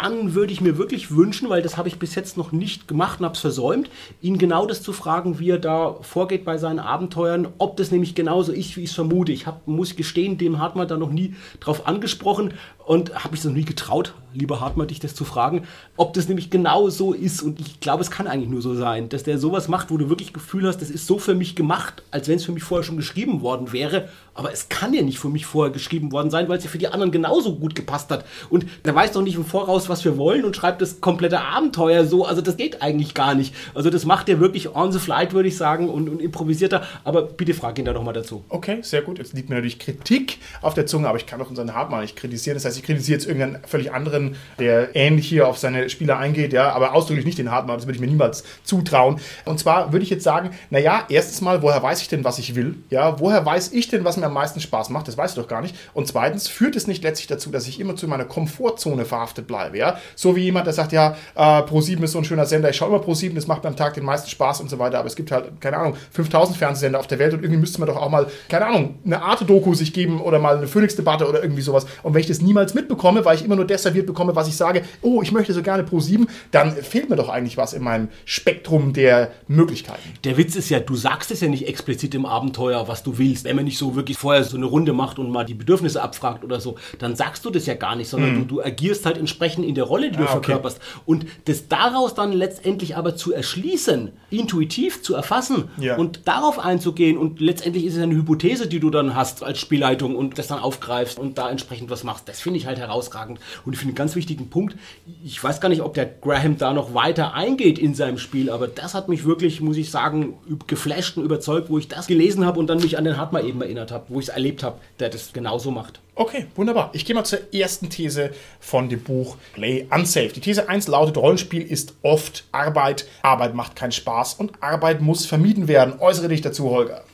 dann 0.02 0.34
würde 0.34 0.52
ich 0.52 0.60
mir 0.60 0.76
wirklich 0.76 1.10
wünschen, 1.16 1.48
weil 1.48 1.62
das 1.62 1.78
habe 1.78 1.88
ich 1.88 1.98
bis 1.98 2.14
jetzt 2.14 2.36
noch 2.36 2.52
nicht 2.52 2.86
gemacht 2.86 3.18
und 3.18 3.24
habe 3.24 3.34
es 3.34 3.40
versäumt, 3.40 3.88
ihn 4.20 4.36
genau 4.36 4.66
das 4.66 4.82
zu 4.82 4.92
fragen, 4.92 5.38
wie 5.38 5.50
er 5.50 5.58
da 5.58 5.96
vorgeht 6.02 6.44
bei 6.44 6.58
seinen 6.58 6.80
Abenteuern, 6.80 7.48
ob 7.56 7.78
das 7.78 7.90
nämlich 7.90 8.14
genauso 8.14 8.52
ist, 8.52 8.76
wie 8.76 8.82
ich 8.82 8.90
es 8.90 8.94
vermute. 8.94 9.32
Ich 9.32 9.46
hab, 9.46 9.66
muss 9.66 9.96
gestehen, 9.96 10.36
dem 10.36 10.60
hat 10.60 10.76
man 10.76 10.86
da 10.86 10.98
noch 10.98 11.10
nie 11.10 11.34
drauf 11.60 11.86
angesprochen 11.86 12.52
und 12.86 13.14
habe 13.14 13.32
mich 13.32 13.44
noch 13.44 13.52
nie 13.52 13.64
getraut, 13.64 14.14
lieber 14.32 14.60
Hartmann, 14.60 14.86
dich 14.86 15.00
das 15.00 15.14
zu 15.14 15.24
fragen, 15.24 15.66
ob 15.96 16.14
das 16.14 16.28
nämlich 16.28 16.50
genau 16.50 16.88
so 16.88 17.12
ist. 17.12 17.42
Und 17.42 17.58
ich 17.58 17.80
glaube, 17.80 18.02
es 18.02 18.10
kann 18.10 18.28
eigentlich 18.28 18.48
nur 18.48 18.62
so 18.62 18.74
sein, 18.74 19.08
dass 19.08 19.24
der 19.24 19.38
sowas 19.38 19.66
macht, 19.66 19.90
wo 19.90 19.96
du 19.96 20.08
wirklich 20.08 20.32
Gefühl 20.32 20.66
hast, 20.66 20.80
das 20.80 20.90
ist 20.90 21.06
so 21.06 21.18
für 21.18 21.34
mich 21.34 21.56
gemacht, 21.56 22.04
als 22.12 22.28
wenn 22.28 22.36
es 22.36 22.44
für 22.44 22.52
mich 22.52 22.62
vorher 22.62 22.84
schon 22.84 22.96
geschrieben 22.96 23.40
worden 23.40 23.72
wäre. 23.72 24.08
Aber 24.34 24.52
es 24.52 24.68
kann 24.68 24.94
ja 24.94 25.02
nicht 25.02 25.18
für 25.18 25.30
mich 25.30 25.46
vorher 25.46 25.72
geschrieben 25.72 26.12
worden 26.12 26.30
sein, 26.30 26.48
weil 26.48 26.58
es 26.58 26.64
ja 26.64 26.70
für 26.70 26.78
die 26.78 26.88
anderen 26.88 27.10
genauso 27.10 27.56
gut 27.56 27.74
gepasst 27.74 28.10
hat. 28.10 28.24
Und 28.50 28.66
der 28.84 28.94
weiß 28.94 29.12
doch 29.12 29.22
nicht 29.22 29.36
im 29.36 29.44
Voraus, 29.44 29.88
was 29.88 30.04
wir 30.04 30.16
wollen 30.16 30.44
und 30.44 30.54
schreibt 30.54 30.80
das 30.80 31.00
komplette 31.00 31.40
Abenteuer 31.40 32.04
so. 32.04 32.24
Also 32.24 32.42
das 32.42 32.56
geht 32.56 32.82
eigentlich 32.82 33.14
gar 33.14 33.34
nicht. 33.34 33.54
Also 33.74 33.90
das 33.90 34.04
macht 34.04 34.28
er 34.28 34.38
wirklich 34.38 34.76
on 34.76 34.92
the 34.92 34.98
flight, 34.98 35.32
würde 35.32 35.48
ich 35.48 35.56
sagen, 35.56 35.88
und, 35.88 36.08
und 36.08 36.20
improvisierter. 36.20 36.82
Aber 37.02 37.22
bitte 37.22 37.54
frag 37.54 37.78
ihn 37.78 37.86
da 37.86 37.92
nochmal 37.92 38.14
dazu. 38.14 38.44
Okay, 38.48 38.78
sehr 38.82 39.02
gut. 39.02 39.18
Jetzt 39.18 39.32
liegt 39.32 39.48
mir 39.48 39.56
natürlich 39.56 39.78
Kritik 39.78 40.38
auf 40.60 40.74
der 40.74 40.86
Zunge, 40.86 41.08
aber 41.08 41.16
ich 41.16 41.26
kann 41.26 41.38
doch 41.38 41.49
unseren 41.49 41.75
Hartmann 41.75 42.02
nicht 42.02 42.16
kritisieren. 42.16 42.56
Das 42.56 42.66
heißt, 42.66 42.75
ich 42.78 42.84
kritisiere 42.84 43.19
jetzt 43.19 43.26
irgendeinen 43.26 43.58
völlig 43.67 43.93
anderen 43.93 44.36
der 44.58 44.95
ähnlich 44.95 45.28
hier 45.28 45.49
auf 45.49 45.58
seine 45.58 45.89
Spieler 45.91 46.19
eingeht, 46.19 46.52
ja, 46.52 46.73
aber 46.73 46.95
ausdrücklich 46.95 47.26
nicht 47.26 47.39
den 47.39 47.50
Hartmann, 47.50 47.76
das 47.76 47.86
würde 47.86 47.97
ich 47.97 48.00
mir 48.00 48.06
niemals 48.06 48.45
zutrauen. 48.65 49.21
Und 49.45 49.58
zwar 49.58 49.93
würde 49.93 50.02
ich 50.02 50.10
jetzt 50.10 50.25
sagen, 50.25 50.50
naja, 50.71 51.04
erstens 51.08 51.41
mal, 51.41 51.62
woher 51.62 51.82
weiß 51.82 52.00
ich 52.02 52.08
denn, 52.08 52.25
was 52.25 52.39
ich 52.39 52.54
will? 52.54 52.76
Ja, 52.91 53.21
woher 53.21 53.45
weiß 53.45 53.73
ich 53.73 53.89
denn, 53.89 54.04
was 54.04 54.17
mir 54.17 54.26
am 54.26 54.34
meisten 54.34 54.60
Spaß 54.60 54.91
macht? 54.91 55.08
Das 55.08 55.17
weiß 55.17 55.32
ich 55.32 55.36
doch 55.36 55.49
gar 55.49 55.62
nicht. 55.62 55.75
Und 55.95 56.06
zweitens, 56.06 56.49
führt 56.49 56.76
es 56.76 56.86
nicht 56.86 57.02
letztlich 57.02 57.26
dazu, 57.26 57.50
dass 57.50 57.67
ich 57.69 57.80
immer 57.80 57.97
zu 57.97 58.08
meiner 58.08 58.25
Komfortzone 58.25 59.04
verhaftet 59.04 59.47
bleibe, 59.47 59.78
ja? 59.78 59.99
So 60.15 60.36
wie 60.36 60.43
jemand, 60.43 60.67
der 60.67 60.75
sagt, 60.75 60.93
ja, 60.93 61.17
äh, 61.34 61.41
Pro7 61.41 62.02
ist 62.02 62.12
so 62.12 62.19
ein 62.19 62.25
schöner 62.25 62.47
Sender, 62.47 62.71
ich 62.71 62.76
schaue 62.76 62.89
immer 62.89 63.04
Pro7, 63.04 63.34
das 63.34 63.47
macht 63.47 63.62
mir 63.65 63.69
am 63.69 63.76
Tag 63.76 63.95
den 63.95 64.04
meisten 64.04 64.28
Spaß 64.28 64.60
und 64.60 64.71
so 64.71 64.78
weiter, 64.78 64.99
aber 64.99 65.08
es 65.08 65.17
gibt 65.17 65.30
halt, 65.30 65.60
keine 65.60 65.76
Ahnung, 65.76 65.97
5000 66.12 66.56
Fernsehsender 66.56 66.99
auf 66.99 67.06
der 67.06 67.19
Welt 67.19 67.34
und 67.34 67.43
irgendwie 67.43 67.60
müsste 67.60 67.80
man 67.80 67.89
doch 67.89 67.97
auch 67.97 68.10
mal, 68.10 68.26
keine 68.49 68.67
Ahnung, 68.67 68.97
eine 69.04 69.23
Art 69.23 69.49
Doku 69.49 69.75
sich 69.75 69.93
geben 69.93 70.21
oder 70.21 70.39
mal 70.39 70.56
eine 70.56 70.67
Phoenix-Debatte 70.67 71.28
oder 71.28 71.43
irgendwie 71.43 71.62
sowas. 71.62 71.86
Und 72.02 72.15
wenn 72.15 72.21
ich 72.21 72.26
das 72.26 72.41
niemals 72.41 72.65
mitbekomme, 72.74 73.24
weil 73.24 73.36
ich 73.36 73.44
immer 73.44 73.56
nur 73.56 73.66
das 73.66 73.82
serviert 73.82 74.06
bekomme, 74.06 74.34
was 74.36 74.48
ich 74.48 74.56
sage, 74.56 74.82
oh, 75.02 75.22
ich 75.22 75.32
möchte 75.32 75.52
so 75.52 75.62
gerne 75.62 75.84
Pro 75.84 76.00
7, 76.00 76.26
dann 76.50 76.72
fehlt 76.72 77.10
mir 77.10 77.16
doch 77.16 77.28
eigentlich 77.28 77.56
was 77.56 77.72
in 77.72 77.82
meinem 77.82 78.08
Spektrum 78.24 78.92
der 78.92 79.32
Möglichkeiten. 79.48 80.14
Der 80.24 80.36
Witz 80.36 80.56
ist 80.56 80.68
ja, 80.68 80.80
du 80.80 80.96
sagst 80.96 81.30
es 81.30 81.40
ja 81.40 81.48
nicht 81.48 81.66
explizit 81.66 82.14
im 82.14 82.26
Abenteuer, 82.26 82.88
was 82.88 83.02
du 83.02 83.18
willst. 83.18 83.44
Wenn 83.44 83.56
man 83.56 83.64
nicht 83.64 83.78
so 83.78 83.94
wirklich 83.94 84.18
vorher 84.18 84.44
so 84.44 84.56
eine 84.56 84.66
Runde 84.66 84.92
macht 84.92 85.18
und 85.18 85.30
mal 85.30 85.44
die 85.44 85.54
Bedürfnisse 85.54 86.02
abfragt 86.02 86.44
oder 86.44 86.60
so, 86.60 86.76
dann 86.98 87.16
sagst 87.16 87.44
du 87.44 87.50
das 87.50 87.66
ja 87.66 87.74
gar 87.74 87.96
nicht, 87.96 88.08
sondern 88.08 88.32
mhm. 88.32 88.48
du, 88.48 88.56
du, 88.56 88.62
agierst 88.62 89.06
halt 89.06 89.18
entsprechend 89.18 89.64
in 89.64 89.74
der 89.74 89.84
Rolle, 89.84 90.10
die 90.10 90.16
du 90.16 90.24
ah, 90.24 90.28
verkörperst. 90.28 90.78
Okay. 90.78 91.02
Und 91.06 91.26
das 91.44 91.68
daraus 91.68 92.14
dann 92.14 92.32
letztendlich 92.32 92.96
aber 92.96 93.16
zu 93.16 93.32
erschließen, 93.32 94.10
intuitiv 94.30 95.02
zu 95.02 95.14
erfassen 95.14 95.64
ja. 95.78 95.96
und 95.96 96.26
darauf 96.26 96.58
einzugehen 96.58 97.16
und 97.16 97.40
letztendlich 97.40 97.84
ist 97.84 97.96
es 97.96 98.02
eine 98.02 98.14
Hypothese, 98.14 98.66
die 98.66 98.80
du 98.80 98.90
dann 98.90 99.14
hast 99.14 99.42
als 99.42 99.58
Spielleitung 99.60 100.16
und 100.16 100.38
das 100.38 100.48
dann 100.48 100.58
aufgreifst 100.58 101.18
und 101.18 101.38
da 101.38 101.50
entsprechend 101.50 101.90
was 101.90 102.04
machst. 102.04 102.28
Das 102.28 102.40
finde 102.40 102.55
ich 102.55 102.55
halt 102.64 102.78
herausragend 102.78 103.38
und 103.66 103.75
ich 103.75 103.78
finde 103.78 103.90
einen 103.90 103.97
ganz 103.97 104.16
wichtigen 104.16 104.49
Punkt, 104.49 104.75
ich 105.23 105.42
weiß 105.42 105.60
gar 105.60 105.69
nicht, 105.69 105.82
ob 105.82 105.92
der 105.92 106.06
Graham 106.06 106.56
da 106.56 106.73
noch 106.73 106.95
weiter 106.95 107.34
eingeht 107.34 107.78
in 107.78 107.95
seinem 107.95 108.16
Spiel, 108.16 108.49
aber 108.49 108.69
das 108.69 108.95
hat 108.95 109.10
mich 109.10 109.26
wirklich, 109.26 109.60
muss 109.60 109.76
ich 109.76 109.90
sagen, 109.90 110.38
geflasht 110.66 111.19
und 111.19 111.25
überzeugt, 111.25 111.69
wo 111.69 111.76
ich 111.76 111.88
das 111.88 112.06
gelesen 112.06 112.47
habe 112.47 112.58
und 112.58 112.69
dann 112.69 112.78
mich 112.78 112.97
an 112.97 113.04
den 113.04 113.19
Hartmann 113.19 113.47
eben 113.47 113.60
erinnert 113.60 113.90
habe, 113.90 114.06
wo 114.08 114.19
ich 114.19 114.28
es 114.28 114.30
erlebt 114.30 114.62
habe, 114.62 114.78
der 114.99 115.10
das 115.10 115.34
genauso 115.34 115.71
macht. 115.71 116.00
Okay, 116.14 116.47
wunderbar. 116.54 116.90
Ich 116.95 117.04
gehe 117.04 117.14
mal 117.14 117.25
zur 117.25 117.52
ersten 117.52 117.90
These 117.90 118.30
von 118.58 118.88
dem 118.88 119.02
Buch 119.02 119.36
Play 119.52 119.86
Unsafe. 119.90 120.28
Die 120.28 120.40
These 120.40 120.66
1 120.66 120.88
lautet, 120.88 121.19
Rollenspiel 121.19 121.60
ist 121.60 121.95
oft 122.00 122.45
Arbeit, 122.52 123.06
Arbeit 123.21 123.54
macht 123.54 123.76
keinen 123.76 123.92
Spaß 123.92 124.34
und 124.34 124.62
Arbeit 124.62 125.02
muss 125.02 125.26
vermieden 125.26 125.69
werden. 125.69 126.00
Äußere 126.00 126.28
dich 126.28 126.40
dazu, 126.40 126.71
Holger. 126.71 127.04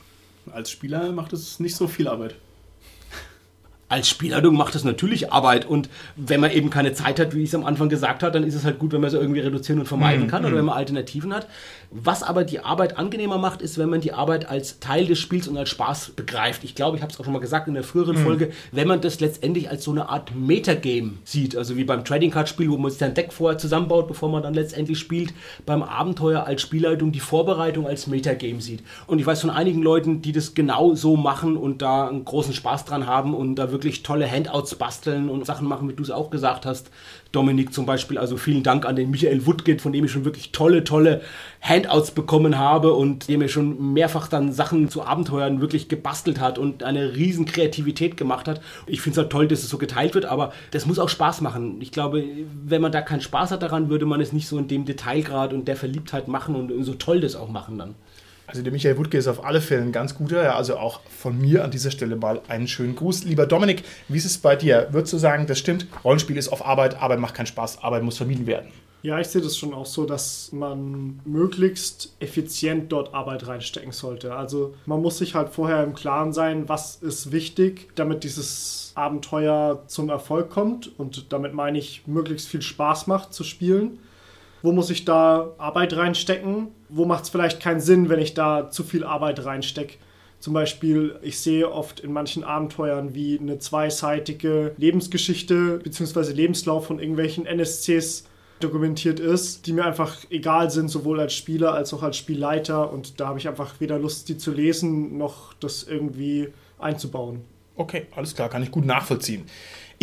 Als 0.53 0.71
Spieler 0.71 1.11
macht 1.11 1.33
es 1.33 1.59
nicht 1.59 1.75
so 1.75 1.87
viel 1.87 2.07
Arbeit 2.07 2.35
als 3.93 4.09
Spielleitung 4.09 4.55
macht 4.55 4.73
es 4.73 4.83
natürlich 4.83 5.31
Arbeit 5.31 5.67
und 5.67 5.87
wenn 6.15 6.39
man 6.39 6.49
eben 6.49 6.71
keine 6.71 6.93
Zeit 6.93 7.19
hat, 7.19 7.35
wie 7.35 7.43
ich 7.43 7.49
es 7.49 7.55
am 7.55 7.63
Anfang 7.63 7.89
gesagt 7.89 8.23
habe, 8.23 8.31
dann 8.31 8.43
ist 8.43 8.55
es 8.55 8.65
halt 8.65 8.79
gut, 8.79 8.91
wenn 8.91 9.01
man 9.01 9.09
es 9.09 9.13
irgendwie 9.13 9.41
reduzieren 9.41 9.79
und 9.79 9.85
vermeiden 9.85 10.23
mhm. 10.23 10.29
kann 10.29 10.45
oder 10.45 10.55
wenn 10.55 10.65
man 10.65 10.75
Alternativen 10.75 11.31
hat. 11.31 11.47
Was 11.91 12.23
aber 12.23 12.43
die 12.43 12.59
Arbeit 12.59 12.97
angenehmer 12.97 13.37
macht, 13.37 13.61
ist, 13.61 13.77
wenn 13.77 13.91
man 13.91 14.01
die 14.01 14.11
Arbeit 14.11 14.49
als 14.49 14.79
Teil 14.79 15.05
des 15.05 15.19
Spiels 15.19 15.47
und 15.47 15.57
als 15.57 15.69
Spaß 15.69 16.13
begreift. 16.15 16.63
Ich 16.63 16.73
glaube, 16.73 16.97
ich 16.97 17.03
habe 17.03 17.13
es 17.13 17.19
auch 17.19 17.23
schon 17.23 17.33
mal 17.33 17.39
gesagt 17.39 17.67
in 17.67 17.75
der 17.75 17.83
früheren 17.83 18.17
mhm. 18.17 18.23
Folge, 18.23 18.51
wenn 18.71 18.87
man 18.87 18.99
das 18.99 19.19
letztendlich 19.19 19.69
als 19.69 19.83
so 19.83 19.91
eine 19.91 20.09
Art 20.09 20.33
Metagame 20.33 21.11
sieht, 21.23 21.55
also 21.55 21.77
wie 21.77 21.83
beim 21.83 22.03
Trading 22.03 22.31
Card 22.31 22.49
Spiel, 22.49 22.71
wo 22.71 22.77
man 22.77 22.89
sich 22.89 22.99
sein 22.99 23.13
Deck 23.13 23.31
vorher 23.31 23.59
zusammenbaut, 23.59 24.07
bevor 24.07 24.29
man 24.29 24.41
dann 24.41 24.55
letztendlich 24.55 24.97
spielt, 24.97 25.35
beim 25.67 25.83
Abenteuer 25.83 26.47
als 26.47 26.63
Spielleitung 26.63 27.11
die 27.11 27.19
Vorbereitung 27.19 27.85
als 27.85 28.07
Metagame 28.07 28.59
sieht. 28.59 28.81
Und 29.05 29.19
ich 29.19 29.25
weiß 29.27 29.41
von 29.41 29.51
einigen 29.51 29.83
Leuten, 29.83 30.23
die 30.23 30.31
das 30.31 30.55
genau 30.55 30.95
so 30.95 31.15
machen 31.15 31.57
und 31.57 31.83
da 31.83 32.07
einen 32.07 32.25
großen 32.25 32.55
Spaß 32.55 32.85
dran 32.85 33.05
haben 33.05 33.35
und 33.35 33.53
da 33.53 33.71
wirklich 33.71 33.82
wirklich 33.83 34.03
tolle 34.03 34.29
Handouts 34.29 34.75
basteln 34.75 35.29
und 35.29 35.45
Sachen 35.45 35.67
machen, 35.67 35.89
wie 35.89 35.93
du 35.93 36.03
es 36.03 36.11
auch 36.11 36.29
gesagt 36.29 36.65
hast. 36.65 36.89
Dominik 37.31 37.73
zum 37.73 37.85
Beispiel, 37.85 38.17
also 38.17 38.37
vielen 38.37 38.63
Dank 38.63 38.85
an 38.85 38.95
den 38.95 39.09
Michael 39.09 39.45
Woodgate, 39.45 39.81
von 39.81 39.91
dem 39.91 40.05
ich 40.05 40.11
schon 40.11 40.23
wirklich 40.23 40.51
tolle, 40.51 40.83
tolle 40.83 41.21
Handouts 41.61 42.11
bekommen 42.11 42.57
habe 42.57 42.93
und 42.93 43.27
der 43.27 43.37
mir 43.37 43.49
schon 43.49 43.93
mehrfach 43.93 44.27
dann 44.27 44.51
Sachen 44.51 44.89
zu 44.89 45.03
Abenteuern 45.03 45.59
wirklich 45.59 45.89
gebastelt 45.89 46.39
hat 46.39 46.59
und 46.59 46.83
eine 46.83 47.15
riesen 47.15 47.45
Kreativität 47.45 48.17
gemacht 48.17 48.47
hat. 48.47 48.61
Ich 48.85 49.01
finde 49.01 49.19
es 49.19 49.23
halt 49.23 49.31
toll, 49.31 49.47
dass 49.47 49.63
es 49.63 49.69
so 49.69 49.77
geteilt 49.77 50.13
wird, 50.13 50.25
aber 50.25 50.53
das 50.71 50.85
muss 50.85 50.99
auch 50.99 51.09
Spaß 51.09 51.41
machen. 51.41 51.81
Ich 51.81 51.91
glaube, 51.91 52.23
wenn 52.65 52.81
man 52.81 52.91
da 52.91 53.01
keinen 53.01 53.21
Spaß 53.21 53.51
hat 53.51 53.63
daran, 53.63 53.89
würde 53.89 54.05
man 54.05 54.21
es 54.21 54.31
nicht 54.31 54.47
so 54.47 54.57
in 54.57 54.67
dem 54.67 54.85
Detailgrad 54.85 55.53
und 55.53 55.67
der 55.67 55.75
Verliebtheit 55.75 56.27
machen 56.27 56.55
und 56.55 56.83
so 56.83 56.93
toll 56.93 57.19
das 57.19 57.35
auch 57.35 57.49
machen 57.49 57.77
dann. 57.77 57.95
Also 58.45 58.61
der 58.61 58.73
Michael 58.73 58.97
Wutke 58.97 59.17
ist 59.17 59.27
auf 59.27 59.45
alle 59.45 59.61
Fälle 59.61 59.83
ein 59.83 59.91
ganz 59.91 60.15
guter, 60.15 60.55
also 60.55 60.77
auch 60.77 60.99
von 61.09 61.37
mir 61.39 61.63
an 61.63 61.71
dieser 61.71 61.91
Stelle 61.91 62.15
mal 62.15 62.41
einen 62.47 62.67
schönen 62.67 62.95
Gruß. 62.95 63.23
Lieber 63.23 63.45
Dominik, 63.45 63.83
wie 64.09 64.17
ist 64.17 64.25
es 64.25 64.37
bei 64.37 64.55
dir? 64.55 64.89
Würdest 64.91 65.13
du 65.13 65.17
sagen, 65.17 65.47
das 65.47 65.59
stimmt, 65.59 65.87
Rollenspiel 66.03 66.37
ist 66.37 66.49
auf 66.49 66.65
Arbeit, 66.65 67.01
Arbeit 67.01 67.19
macht 67.19 67.35
keinen 67.35 67.45
Spaß, 67.45 67.83
Arbeit 67.83 68.03
muss 68.03 68.17
vermieden 68.17 68.45
werden? 68.45 68.67
Ja, 69.03 69.19
ich 69.19 69.27
sehe 69.27 69.41
das 69.41 69.57
schon 69.57 69.73
auch 69.73 69.85
so, 69.85 70.05
dass 70.05 70.53
man 70.53 71.19
möglichst 71.25 72.15
effizient 72.19 72.89
dort 72.89 73.13
Arbeit 73.13 73.45
reinstecken 73.47 73.91
sollte. 73.91 74.33
Also 74.33 74.75
man 74.85 75.01
muss 75.01 75.17
sich 75.17 75.35
halt 75.35 75.49
vorher 75.49 75.83
im 75.83 75.93
Klaren 75.93 76.31
sein, 76.31 76.69
was 76.69 76.95
ist 76.95 77.33
wichtig, 77.33 77.89
damit 77.95 78.23
dieses 78.23 78.93
Abenteuer 78.95 79.83
zum 79.87 80.09
Erfolg 80.09 80.49
kommt. 80.49 80.97
Und 80.97 81.33
damit 81.33 81.53
meine 81.53 81.79
ich, 81.79 82.07
möglichst 82.07 82.47
viel 82.47 82.61
Spaß 82.61 83.07
macht 83.07 83.33
zu 83.33 83.43
spielen. 83.43 83.99
Wo 84.63 84.71
muss 84.71 84.89
ich 84.89 85.05
da 85.05 85.51
Arbeit 85.57 85.95
reinstecken? 85.95 86.69
Wo 86.87 87.05
macht 87.05 87.25
es 87.25 87.29
vielleicht 87.29 87.61
keinen 87.61 87.81
Sinn, 87.81 88.07
wenn 88.09 88.19
ich 88.19 88.33
da 88.33 88.71
zu 88.71 88.83
viel 88.83 89.03
Arbeit 89.03 89.45
reinstecke? 89.45 89.97
Zum 90.39 90.53
Beispiel, 90.53 91.19
ich 91.21 91.39
sehe 91.39 91.69
oft 91.69 91.99
in 91.99 92.11
manchen 92.11 92.43
Abenteuern, 92.43 93.13
wie 93.13 93.37
eine 93.37 93.59
zweiseitige 93.59 94.73
Lebensgeschichte 94.77 95.79
bzw. 95.83 96.31
Lebenslauf 96.31 96.87
von 96.87 96.99
irgendwelchen 96.99 97.45
NSCs 97.45 98.25
dokumentiert 98.61 99.19
ist, 99.19 99.67
die 99.67 99.73
mir 99.73 99.83
einfach 99.83 100.17
egal 100.29 100.71
sind, 100.71 100.87
sowohl 100.87 101.19
als 101.19 101.33
Spieler 101.33 101.73
als 101.73 101.93
auch 101.93 102.01
als 102.01 102.15
Spielleiter. 102.15 102.91
Und 102.91 103.19
da 103.19 103.27
habe 103.27 103.39
ich 103.39 103.49
einfach 103.49 103.79
weder 103.79 103.99
Lust, 103.99 104.29
die 104.29 104.37
zu 104.37 104.51
lesen, 104.51 105.17
noch 105.17 105.53
das 105.55 105.83
irgendwie 105.83 106.49
einzubauen. 106.79 107.41
Okay, 107.75 108.05
alles 108.15 108.35
klar, 108.35 108.49
kann 108.49 108.63
ich 108.63 108.71
gut 108.71 108.85
nachvollziehen. 108.85 109.45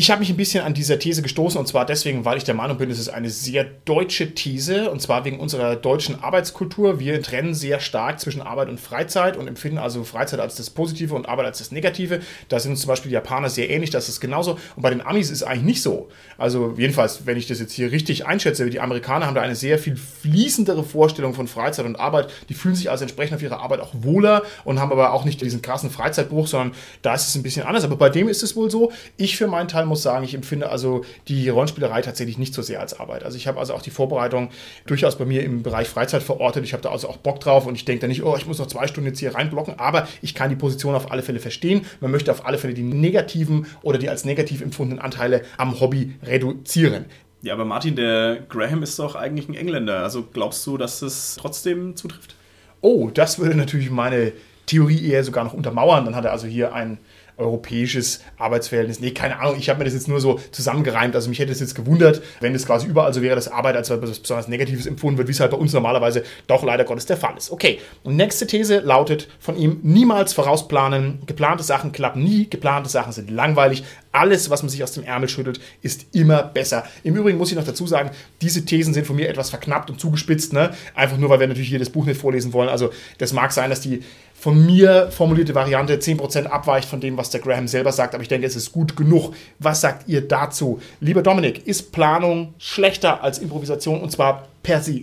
Ich 0.01 0.11
habe 0.11 0.21
mich 0.21 0.31
ein 0.31 0.39
bisschen 0.39 0.65
an 0.65 0.73
dieser 0.73 0.99
These 0.99 1.21
gestoßen 1.21 1.61
und 1.61 1.67
zwar 1.67 1.85
deswegen, 1.85 2.25
weil 2.25 2.39
ich 2.39 2.45
der 2.45 2.55
Meinung 2.55 2.79
bin, 2.79 2.91
es 2.91 2.99
ist 2.99 3.11
eine 3.11 3.29
sehr 3.29 3.65
deutsche 3.85 4.35
These 4.35 4.91
und 4.91 5.03
zwar 5.03 5.27
wegen 5.27 5.39
unserer 5.39 5.77
deutschen 5.77 6.23
Arbeitskultur. 6.23 6.99
Wir 6.99 7.21
trennen 7.21 7.53
sehr 7.53 7.81
stark 7.81 8.19
zwischen 8.19 8.41
Arbeit 8.41 8.71
und 8.71 8.81
Freizeit 8.81 9.37
und 9.37 9.47
empfinden 9.47 9.77
also 9.77 10.03
Freizeit 10.05 10.41
als 10.41 10.55
das 10.55 10.71
Positive 10.71 11.15
und 11.15 11.29
Arbeit 11.29 11.45
als 11.45 11.59
das 11.59 11.71
Negative. 11.71 12.21
Da 12.49 12.59
sind 12.59 12.71
uns 12.71 12.81
zum 12.81 12.89
Beispiel 12.89 13.11
die 13.11 13.15
Japaner 13.15 13.51
sehr 13.51 13.69
ähnlich, 13.69 13.91
das 13.91 14.09
ist 14.09 14.21
genauso. 14.21 14.53
Und 14.75 14.81
bei 14.81 14.89
den 14.89 15.03
Amis 15.03 15.27
ist 15.27 15.43
es 15.43 15.43
eigentlich 15.43 15.65
nicht 15.65 15.83
so. 15.83 16.09
Also 16.39 16.73
jedenfalls, 16.79 17.27
wenn 17.27 17.37
ich 17.37 17.47
das 17.47 17.61
jetzt 17.61 17.75
hier 17.75 17.93
richtig 17.93 18.25
einschätze, 18.25 18.71
die 18.71 18.81
Amerikaner 18.81 19.27
haben 19.27 19.35
da 19.35 19.43
eine 19.43 19.55
sehr 19.55 19.79
viel 19.79 19.97
fließendere 19.97 20.83
Vorstellung 20.83 21.35
von 21.35 21.47
Freizeit 21.47 21.85
und 21.85 21.97
Arbeit. 21.97 22.31
Die 22.49 22.55
fühlen 22.55 22.75
sich 22.75 22.91
also 22.91 23.05
entsprechend 23.05 23.37
auf 23.37 23.43
ihre 23.43 23.59
Arbeit 23.59 23.81
auch 23.81 23.93
wohler 23.93 24.45
und 24.65 24.81
haben 24.81 24.93
aber 24.93 25.13
auch 25.13 25.27
nicht 25.27 25.43
diesen 25.43 25.61
krassen 25.61 25.91
Freizeitbruch, 25.91 26.47
sondern 26.47 26.73
da 27.03 27.13
ist 27.13 27.29
es 27.29 27.35
ein 27.35 27.43
bisschen 27.43 27.67
anders. 27.67 27.85
Aber 27.85 27.97
bei 27.97 28.09
dem 28.09 28.29
ist 28.29 28.43
es 28.43 28.57
wohl 28.57 28.71
so. 28.71 28.93
Ich 29.19 29.37
für 29.37 29.47
meinen 29.47 29.69
Teil 29.69 29.90
muss 29.91 30.03
sagen, 30.03 30.25
ich 30.25 30.35
empfinde 30.35 30.71
also 30.71 31.05
die 31.29 31.51
Rollenspielerei 31.51 32.01
tatsächlich 32.01 32.39
nicht 32.39 32.55
so 32.55 32.63
sehr 32.63 32.81
als 32.81 32.99
Arbeit. 32.99 33.25
Also 33.25 33.37
ich 33.37 33.47
habe 33.47 33.59
also 33.59 33.75
auch 33.75 33.83
die 33.83 33.91
Vorbereitung 33.91 34.49
durchaus 34.87 35.19
bei 35.19 35.27
mir 35.27 35.45
im 35.45 35.63
Bereich 35.63 35.89
Freizeit 35.89 36.23
verortet. 36.23 36.65
Ich 36.65 36.73
habe 36.73 36.83
da 36.83 36.91
also 36.91 37.09
auch 37.09 37.19
Bock 37.19 37.41
drauf 37.41 37.67
und 37.67 37.75
ich 37.75 37.85
denke 37.85 38.01
da 38.01 38.07
nicht, 38.07 38.23
oh, 38.23 38.37
ich 38.39 38.47
muss 38.47 38.59
noch 38.59 38.69
zwei 38.69 38.87
Stunden 38.87 39.09
jetzt 39.09 39.19
hier 39.19 39.35
reinblocken, 39.35 39.79
aber 39.79 40.09
ich 40.23 40.35
kann 40.35 40.49
die 40.49 40.57
Position 40.57 40.95
auf 40.95 41.13
alle 41.13 41.23
Fälle 41.23 41.41
verstehen. 41.41 41.85
Man 42.01 42.11
möchte 42.11 42.31
auf 42.31 42.47
alle 42.47 42.57
Fälle 42.57 42.73
die 42.73 42.83
negativen 42.83 43.67
oder 43.83 43.99
die 43.99 44.09
als 44.09 44.25
negativ 44.25 44.63
empfundenen 44.63 45.03
Anteile 45.05 45.43
am 45.59 45.79
Hobby 45.81 46.15
reduzieren. 46.23 47.05
Ja, 47.43 47.55
aber 47.55 47.65
Martin, 47.65 47.97
der 47.97 48.39
Graham 48.49 48.83
ist 48.83 48.99
doch 48.99 49.15
eigentlich 49.15 49.49
ein 49.49 49.55
Engländer. 49.55 50.03
Also 50.03 50.23
glaubst 50.31 50.67
du, 50.67 50.77
dass 50.77 51.03
es 51.03 51.37
trotzdem 51.41 51.97
zutrifft? 51.97 52.35
Oh, 52.83 53.11
das 53.13 53.39
würde 53.39 53.57
natürlich 53.57 53.91
meine 53.91 54.33
Theorie 54.67 55.11
eher 55.11 55.25
sogar 55.25 55.45
noch 55.45 55.55
untermauern. 55.55 56.05
Dann 56.05 56.15
hat 56.15 56.25
er 56.25 56.33
also 56.33 56.47
hier 56.47 56.75
ein 56.75 56.99
europäisches 57.41 58.21
Arbeitsverhältnis. 58.39 59.01
Nee, 59.01 59.13
keine 59.13 59.39
Ahnung, 59.41 59.57
ich 59.59 59.69
habe 59.69 59.79
mir 59.79 59.85
das 59.85 59.95
jetzt 59.95 60.09
nur 60.09 60.21
so 60.21 60.39
zusammengereimt. 60.53 61.15
Also 61.15 61.29
mich 61.29 61.39
hätte 61.39 61.53
es 61.53 61.61
jetzt 61.61 61.75
gewundert, 61.75 62.23
wenn 62.41 62.55
es 62.55 62.67
quasi 62.67 62.87
überall 62.87 63.13
so 63.13 63.23
wäre, 63.23 63.35
dass 63.35 63.49
Arbeit 63.49 63.77
als 63.77 63.91
etwas 63.91 64.19
besonders 64.19 64.49
Negatives 64.49 64.87
empfunden 64.87 65.19
wird, 65.19 65.29
wie 65.29 65.33
es 65.33 65.41
halt 65.41 65.51
bei 65.51 65.57
uns 65.57 65.73
normalerweise 65.73 66.23
doch 66.47 66.63
leider 66.63 66.85
Gottes 66.85 67.07
der 67.07 67.17
Fall 67.17 67.37
ist. 67.37 67.51
Okay, 67.51 67.81
und 68.03 68.17
nächste 68.17 68.47
These 68.47 68.81
lautet 68.81 69.29
von 69.39 69.57
ihm, 69.57 69.81
niemals 69.83 70.33
vorausplanen. 70.33 71.23
Geplante 71.27 71.65
Sachen 71.65 71.93
klappen 71.93 72.23
nie, 72.23 72.49
geplante 72.49 72.89
Sachen 72.89 73.13
sind 73.13 73.31
langweilig. 73.31 73.85
Alles, 74.13 74.51
was 74.51 74.63
man 74.63 74.71
sich 74.71 74.83
aus 74.83 74.93
dem 74.93 75.05
Ärmel 75.05 75.29
schüttelt, 75.29 75.61
ist 75.83 76.07
immer 76.13 76.43
besser. 76.43 76.85
Im 77.05 77.17
Übrigen 77.17 77.39
muss 77.39 77.51
ich 77.51 77.57
noch 77.57 77.65
dazu 77.65 77.87
sagen, 77.87 78.11
diese 78.43 78.65
Thesen 78.65 78.93
sind 78.93 79.07
von 79.07 79.15
mir 79.15 79.29
etwas 79.29 79.51
verknappt 79.51 79.89
und 79.89 80.01
zugespitzt. 80.01 80.53
Ne? 80.53 80.75
Einfach 80.95 81.17
nur, 81.17 81.31
weil 81.31 81.39
wir 81.39 81.47
natürlich 81.47 81.69
hier 81.69 81.79
das 81.79 81.91
Buch 81.91 82.07
nicht 82.07 82.21
vorlesen 82.21 82.53
wollen. 82.53 82.69
Also 82.69 82.91
das 83.19 83.33
mag 83.33 83.53
sein, 83.53 83.71
dass 83.71 83.81
die 83.81 84.03
von 84.41 84.65
mir 84.65 85.11
formulierte 85.11 85.55
Variante 85.55 85.97
10% 85.97 86.47
abweicht 86.47 86.89
von 86.89 86.99
dem, 86.99 87.19
was 87.19 87.29
der 87.29 87.43
Graham 87.43 87.69
selber 87.69 87.93
sagt, 87.93 88.15
aber 88.15 88.23
ich 88.23 88.29
denke, 88.29 88.47
es 88.47 88.57
ist 88.57 88.73
gut 88.73 88.97
genug. 88.97 89.35
Was 89.59 89.83
sagt 89.83 90.09
ihr 90.09 90.27
dazu? 90.27 90.81
Lieber 91.01 91.23
Dominik, 91.23 91.67
ist 91.67 91.93
Planung 91.93 92.55
schlechter 92.57 93.23
als 93.23 93.39
Improvisation 93.39 94.01
und 94.01 94.11
zwar 94.11 94.49
per 94.63 94.81
se? 94.81 95.03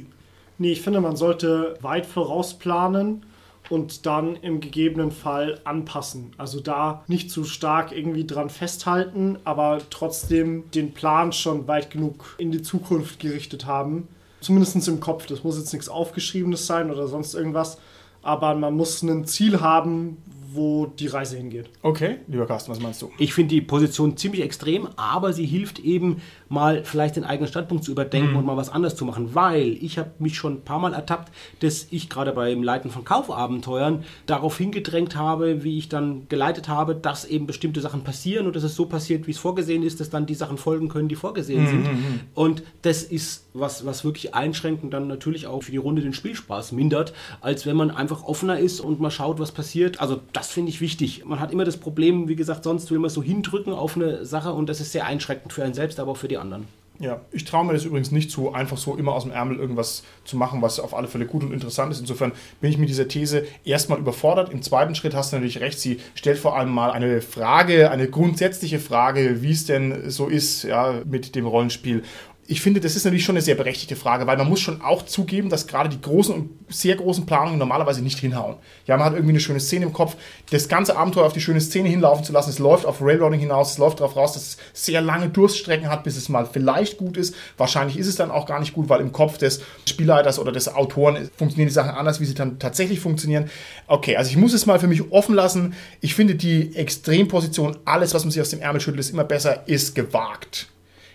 Nee, 0.58 0.72
ich 0.72 0.82
finde, 0.82 1.02
man 1.02 1.16
sollte 1.16 1.78
weit 1.82 2.08
vorausplanen 2.08 3.28
und 3.70 4.08
dann 4.08 4.38
im 4.38 4.60
gegebenen 4.60 5.12
Fall 5.12 5.62
anpassen. 5.66 6.32
Also 6.40 6.60
da 6.60 7.04
nicht 7.06 7.30
zu 7.30 7.44
stark 7.44 7.92
irgendwie 7.92 8.26
dran 8.26 8.50
festhalten, 8.50 9.38
aber 9.44 9.82
trotzdem 9.92 10.72
den 10.72 10.94
Plan 10.96 11.32
schon 11.32 11.68
weit 11.68 11.92
genug 11.92 12.36
in 12.40 12.52
die 12.52 12.64
Zukunft 12.64 13.20
gerichtet 13.20 13.68
haben. 13.68 14.08
Zumindest 14.42 14.88
im 14.88 15.00
Kopf. 15.00 15.28
Das 15.28 15.44
muss 15.44 15.60
jetzt 15.60 15.74
nichts 15.74 15.90
Aufgeschriebenes 15.90 16.66
sein 16.66 16.90
oder 16.90 17.08
sonst 17.08 17.36
irgendwas 17.36 17.78
aber 18.22 18.56
man 18.56 18.76
muss 18.76 19.02
ein 19.02 19.26
Ziel 19.26 19.62
haben, 19.62 20.18
wo 20.58 20.88
die 20.88 21.08
Reise 21.08 21.38
hingeht. 21.38 21.70
Okay, 21.82 22.18
lieber 22.28 22.46
Carsten, 22.46 22.72
was 22.72 22.82
meinst 22.82 23.02
du? 23.02 23.12
Ich 23.18 23.34
finde 23.34 23.56
die 23.56 23.62
Position 23.62 24.18
ziemlich 24.18 24.42
extrem, 24.42 24.88
aber 24.98 25.32
sie 25.32 25.46
hilft 25.46 25.80
eben 25.80 26.18
mal 26.50 26.84
vielleicht 26.84 27.16
den 27.16 27.24
eigenen 27.24 27.48
Standpunkt 27.48 27.84
zu 27.84 27.92
überdenken 27.92 28.32
mhm. 28.32 28.38
und 28.38 28.46
mal 28.46 28.58
was 28.58 28.70
anderes 28.70 28.96
zu 28.96 29.06
machen, 29.06 29.36
weil 29.36 29.78
ich 29.82 29.98
habe 29.98 30.12
mich 30.20 30.36
schon 30.36 30.56
ein 30.56 30.62
paar 30.62 30.80
Mal 30.80 30.94
ertappt, 30.94 31.32
dass 31.62 31.88
ich 31.92 32.10
gerade 32.10 32.34
beim 32.34 32.64
Leiten 32.64 32.90
von 32.90 33.06
Kaufabenteuern 33.06 34.04
darauf 34.26 34.58
hingedrängt 34.58 35.16
habe, 35.16 35.64
wie 35.64 35.78
ich 35.78 35.90
dann 35.90 36.28
geleitet 36.28 36.68
habe, 36.68 36.96
dass 36.96 37.26
eben 37.26 37.48
bestimmte 37.48 37.82
Sachen 37.82 38.04
passieren 38.04 38.48
und 38.48 38.56
dass 38.56 38.64
es 38.64 38.76
so 38.76 38.86
passiert, 38.86 39.28
wie 39.28 39.32
es 39.32 39.38
vorgesehen 39.38 39.84
ist, 39.84 40.00
dass 40.00 40.10
dann 40.10 40.26
die 40.26 40.36
Sachen 40.36 40.58
folgen 40.58 40.90
können, 40.90 41.08
die 41.08 41.16
vorgesehen 41.16 41.64
mhm. 41.64 41.68
sind. 41.68 41.84
Mhm. 41.84 42.20
Und 42.34 42.64
das 42.82 43.04
ist 43.04 43.46
was, 43.54 43.86
was 43.86 44.04
wirklich 44.04 44.34
einschränkt 44.36 44.84
und 44.84 44.92
dann 44.92 45.08
natürlich 45.08 45.48
auch 45.48 45.64
für 45.64 45.72
die 45.72 45.78
Runde 45.78 46.02
den 46.02 46.14
Spielspaß 46.14 46.72
mindert, 46.72 47.14
als 47.42 47.66
wenn 47.66 47.76
man 47.76 47.92
einfach 47.92 48.24
offener 48.24 48.60
ist 48.60 48.80
und 48.80 49.00
mal 49.00 49.12
schaut, 49.12 49.40
was 49.40 49.52
passiert. 49.52 50.00
Also 50.00 50.22
das 50.34 50.47
finde 50.52 50.70
ich 50.70 50.82
wichtig. 50.82 51.24
Man 51.26 51.40
hat 51.40 51.52
immer 51.52 51.66
das 51.66 51.78
Problem, 51.78 52.28
wie 52.28 52.36
gesagt, 52.36 52.64
sonst 52.64 52.92
will 52.92 53.00
man 53.00 53.10
so 53.10 53.24
hindrücken 53.24 53.74
auf 53.74 53.96
eine 53.96 54.26
Sache 54.26 54.54
und 54.54 54.68
das 54.70 54.82
ist 54.82 54.92
sehr 54.92 55.06
einschränkend 55.06 55.54
für 55.54 55.64
einen 55.64 55.74
selbst, 55.74 56.00
aber 56.00 56.12
auch 56.12 56.18
für 56.18 56.28
die 56.28 56.38
anderen. 56.38 56.68
Ja, 57.00 57.22
ich 57.32 57.46
traue 57.46 57.64
mir 57.64 57.74
das 57.74 57.86
übrigens 57.86 58.12
nicht 58.12 58.32
zu, 58.32 58.54
einfach 58.54 58.78
so 58.78 58.96
immer 58.96 59.14
aus 59.14 59.24
dem 59.24 59.32
Ärmel 59.32 59.60
irgendwas 59.60 60.04
zu 60.26 60.36
machen, 60.36 60.64
was 60.64 60.80
auf 60.80 60.96
alle 60.96 61.08
Fälle 61.08 61.28
gut 61.28 61.44
und 61.44 61.54
interessant 61.54 61.92
ist. 61.92 62.00
Insofern 62.00 62.32
bin 62.60 62.72
ich 62.72 62.80
mit 62.80 62.90
dieser 62.90 63.08
These 63.08 63.46
erstmal 63.64 64.00
überfordert. 64.00 64.52
Im 64.52 64.64
zweiten 64.64 64.96
Schritt 64.96 65.14
hast 65.14 65.32
du 65.32 65.36
natürlich 65.36 65.60
recht, 65.60 65.80
sie 65.80 66.00
stellt 66.16 66.40
vor 66.40 66.58
allem 66.58 66.72
mal 66.72 66.90
eine 66.90 67.22
Frage, 67.22 67.92
eine 67.92 68.10
grundsätzliche 68.10 68.80
Frage, 68.80 69.44
wie 69.44 69.52
es 69.52 69.66
denn 69.66 70.10
so 70.10 70.28
ist 70.28 70.64
ja, 70.64 71.02
mit 71.06 71.36
dem 71.36 71.46
Rollenspiel 71.46 72.04
ich 72.50 72.62
finde, 72.62 72.80
das 72.80 72.96
ist 72.96 73.04
natürlich 73.04 73.26
schon 73.26 73.36
eine 73.36 73.42
sehr 73.42 73.56
berechtigte 73.56 73.98
Frage, 73.98 74.26
weil 74.26 74.38
man 74.38 74.48
muss 74.48 74.62
schon 74.62 74.82
auch 74.82 75.04
zugeben, 75.04 75.50
dass 75.50 75.68
gerade 75.68 75.90
die 75.90 76.00
großen 76.00 76.34
und 76.34 76.50
sehr 76.70 76.96
großen 76.96 77.26
Planungen 77.26 77.60
normalerweise 77.60 78.02
nicht 78.02 78.20
hinhauen. 78.20 78.56
Ja, 78.86 78.96
man 78.96 79.06
hat 79.06 79.14
irgendwie 79.14 79.34
eine 79.34 79.42
schöne 79.42 79.60
Szene 79.60 79.86
im 79.86 79.92
Kopf, 79.92 80.16
das 80.50 80.70
ganze 80.70 80.96
Abenteuer 80.96 81.26
auf 81.26 81.34
die 81.34 81.42
schöne 81.42 81.60
Szene 81.60 81.90
hinlaufen 81.90 82.24
zu 82.24 82.32
lassen, 82.32 82.50
es 82.50 82.60
läuft 82.60 82.86
auf 82.86 83.02
Railroading 83.02 83.42
hinaus, 83.42 83.72
es 83.72 83.78
läuft 83.78 84.00
darauf 84.00 84.16
raus, 84.16 84.34
dass 84.34 84.44
es 84.44 84.58
sehr 84.72 85.02
lange 85.02 85.28
Durststrecken 85.28 85.90
hat, 85.90 86.06
bis 86.06 86.16
es 86.16 86.30
mal 86.30 86.46
vielleicht 86.46 86.98
gut 86.98 87.18
ist. 87.18 87.36
Wahrscheinlich 87.58 87.98
ist 87.98 88.08
es 88.08 88.16
dann 88.16 88.32
auch 88.32 88.46
gar 88.46 88.62
nicht 88.62 88.74
gut, 88.74 88.88
weil 88.88 89.02
im 89.02 89.12
Kopf 89.12 89.38
des 89.38 89.62
Spielleiters 89.86 90.40
oder 90.40 90.54
des 90.54 90.74
Autoren 90.74 91.30
funktionieren 91.36 91.68
die 91.68 91.74
Sachen 91.74 91.92
anders, 91.92 92.22
wie 92.22 92.26
sie 92.26 92.34
dann 92.34 92.60
tatsächlich 92.60 93.02
funktionieren. 93.02 93.50
Okay, 93.88 94.16
also 94.16 94.32
ich 94.32 94.38
muss 94.38 94.54
es 94.54 94.66
mal 94.66 94.80
für 94.80 94.88
mich 94.88 95.12
offen 95.12 95.36
lassen. 95.36 95.74
Ich 96.00 96.16
finde 96.16 96.36
die 96.36 96.74
Extremposition, 96.78 97.76
alles, 97.84 98.14
was 98.14 98.24
man 98.24 98.32
sich 98.32 98.42
aus 98.42 98.52
dem 98.52 98.62
Ärmel 98.62 98.80
schüttelt, 98.80 99.02
ist 99.02 99.10
immer 99.10 99.26
besser, 99.26 99.68
ist 99.68 99.96
gewagt 99.96 100.68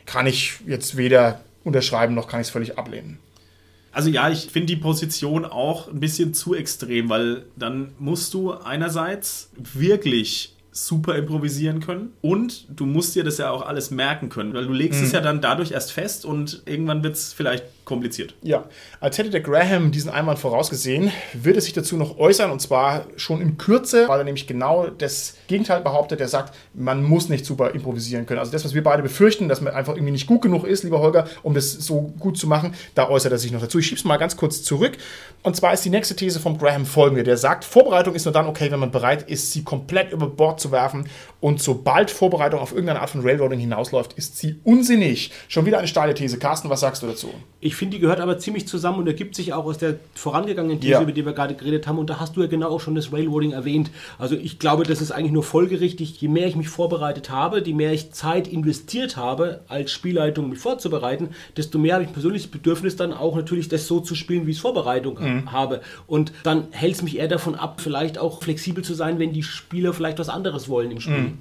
kann 0.06 0.26
ich 0.26 0.54
jetzt 0.66 0.96
weder 0.96 1.40
unterschreiben 1.64 2.14
noch 2.14 2.28
kann 2.28 2.40
ich 2.40 2.48
es 2.48 2.52
völlig 2.52 2.78
ablehnen. 2.78 3.18
Also 3.92 4.08
ja, 4.08 4.30
ich 4.30 4.48
finde 4.50 4.66
die 4.66 4.76
Position 4.76 5.44
auch 5.44 5.88
ein 5.88 6.00
bisschen 6.00 6.32
zu 6.32 6.54
extrem, 6.54 7.10
weil 7.10 7.44
dann 7.56 7.92
musst 7.98 8.32
du 8.32 8.52
einerseits 8.52 9.50
wirklich 9.56 10.56
super 10.72 11.16
improvisieren 11.16 11.80
können 11.80 12.14
und 12.22 12.66
du 12.70 12.86
musst 12.86 13.14
dir 13.14 13.24
das 13.24 13.36
ja 13.36 13.50
auch 13.50 13.66
alles 13.66 13.90
merken 13.90 14.30
können, 14.30 14.54
weil 14.54 14.66
du 14.66 14.72
legst 14.72 15.00
mhm. 15.00 15.06
es 15.06 15.12
ja 15.12 15.20
dann 15.20 15.42
dadurch 15.42 15.72
erst 15.72 15.92
fest 15.92 16.24
und 16.24 16.62
irgendwann 16.64 17.02
wird 17.02 17.14
es 17.14 17.34
vielleicht 17.34 17.81
kompliziert. 17.84 18.34
Ja, 18.42 18.64
als 19.00 19.18
hätte 19.18 19.30
der 19.30 19.40
Graham 19.40 19.90
diesen 19.90 20.10
Einwand 20.10 20.38
vorausgesehen, 20.38 21.10
wird 21.32 21.56
er 21.56 21.62
sich 21.62 21.72
dazu 21.72 21.96
noch 21.96 22.18
äußern 22.18 22.50
und 22.50 22.60
zwar 22.60 23.06
schon 23.16 23.40
in 23.40 23.58
Kürze, 23.58 24.08
weil 24.08 24.20
er 24.20 24.24
nämlich 24.24 24.46
genau 24.46 24.86
das 24.86 25.34
Gegenteil 25.48 25.80
behauptet. 25.80 26.20
Er 26.20 26.28
sagt, 26.28 26.54
man 26.74 27.02
muss 27.02 27.28
nicht 27.28 27.44
super 27.44 27.72
improvisieren 27.72 28.26
können. 28.26 28.38
Also 28.38 28.52
das, 28.52 28.64
was 28.64 28.74
wir 28.74 28.82
beide 28.82 29.02
befürchten, 29.02 29.48
dass 29.48 29.60
man 29.60 29.74
einfach 29.74 29.94
irgendwie 29.94 30.12
nicht 30.12 30.26
gut 30.26 30.42
genug 30.42 30.64
ist, 30.64 30.84
lieber 30.84 31.00
Holger, 31.00 31.26
um 31.42 31.54
das 31.54 31.72
so 31.72 32.12
gut 32.18 32.38
zu 32.38 32.46
machen, 32.46 32.74
da 32.94 33.08
äußert 33.08 33.32
er 33.32 33.38
sich 33.38 33.52
noch 33.52 33.60
dazu. 33.60 33.78
Ich 33.78 33.86
schieb's 33.86 34.04
mal 34.04 34.16
ganz 34.16 34.36
kurz 34.36 34.62
zurück. 34.62 34.96
Und 35.42 35.56
zwar 35.56 35.72
ist 35.72 35.84
die 35.84 35.90
nächste 35.90 36.14
These 36.14 36.38
vom 36.38 36.58
Graham 36.58 36.86
folgende. 36.86 37.24
Der 37.24 37.36
sagt, 37.36 37.64
Vorbereitung 37.64 38.14
ist 38.14 38.24
nur 38.24 38.32
dann 38.32 38.46
okay, 38.46 38.70
wenn 38.70 38.78
man 38.78 38.92
bereit 38.92 39.28
ist, 39.28 39.52
sie 39.52 39.64
komplett 39.64 40.12
über 40.12 40.28
Bord 40.28 40.60
zu 40.60 40.70
werfen. 40.70 41.08
Und 41.40 41.60
sobald 41.60 42.10
Vorbereitung 42.10 42.60
auf 42.60 42.70
irgendeine 42.70 43.00
Art 43.00 43.10
von 43.10 43.22
Railroading 43.22 43.58
hinausläuft, 43.58 44.12
ist 44.12 44.38
sie 44.38 44.60
unsinnig. 44.62 45.32
Schon 45.48 45.66
wieder 45.66 45.78
eine 45.78 45.88
steile 45.88 46.14
These. 46.14 46.38
Carsten, 46.38 46.70
was 46.70 46.80
sagst 46.80 47.02
du 47.02 47.08
dazu? 47.08 47.30
Ich 47.60 47.71
finde, 47.76 47.96
die 47.96 48.00
gehört 48.00 48.20
aber 48.20 48.38
ziemlich 48.38 48.66
zusammen 48.68 48.98
und 48.98 49.06
ergibt 49.06 49.34
sich 49.34 49.52
auch 49.52 49.64
aus 49.64 49.78
der 49.78 49.96
vorangegangenen 50.14 50.80
These, 50.80 50.92
Ja. 50.92 51.02
über 51.02 51.12
die 51.12 51.24
wir 51.24 51.32
gerade 51.32 51.54
geredet 51.54 51.86
haben. 51.86 51.98
Und 51.98 52.10
da 52.10 52.20
hast 52.20 52.36
du 52.36 52.40
ja 52.42 52.46
genau 52.46 52.68
auch 52.68 52.80
schon 52.80 52.94
das 52.94 53.12
Railroading 53.12 53.52
erwähnt. 53.52 53.90
Also 54.18 54.34
ich 54.34 54.58
glaube, 54.58 54.84
das 54.84 55.00
ist 55.00 55.10
eigentlich 55.10 55.32
nur 55.32 55.42
folgerichtig. 55.42 56.20
Je 56.20 56.28
mehr 56.28 56.46
ich 56.46 56.56
mich 56.56 56.68
vorbereitet 56.68 57.30
habe, 57.30 57.62
je 57.64 57.74
mehr 57.74 57.92
ich 57.92 58.12
Zeit 58.12 58.48
investiert 58.48 59.16
habe, 59.16 59.60
als 59.68 59.90
Spielleitung 59.92 60.50
mich 60.50 60.58
vorzubereiten, 60.58 61.28
desto 61.56 61.78
mehr 61.78 61.94
habe 61.94 62.04
ich 62.04 62.10
ein 62.10 62.14
persönliches 62.14 62.48
Bedürfnis, 62.50 62.96
dann 62.96 63.12
auch 63.12 63.36
natürlich 63.36 63.68
das 63.68 63.86
so 63.86 64.00
zu 64.00 64.14
spielen, 64.14 64.46
wie 64.46 64.50
ich 64.50 64.56
es 64.56 64.62
Vorbereitung 64.62 65.18
habe. 65.50 65.80
Und 66.06 66.32
dann 66.42 66.68
hält 66.70 66.94
es 66.94 67.02
mich 67.02 67.18
eher 67.18 67.28
davon 67.28 67.54
ab, 67.54 67.80
vielleicht 67.80 68.18
auch 68.18 68.42
flexibel 68.42 68.82
zu 68.84 68.94
sein, 68.94 69.18
wenn 69.18 69.32
die 69.32 69.42
Spieler 69.42 69.92
vielleicht 69.92 70.18
was 70.18 70.28
anderes 70.28 70.68
wollen 70.68 70.90
im 70.90 71.00
Spiel. 71.00 71.32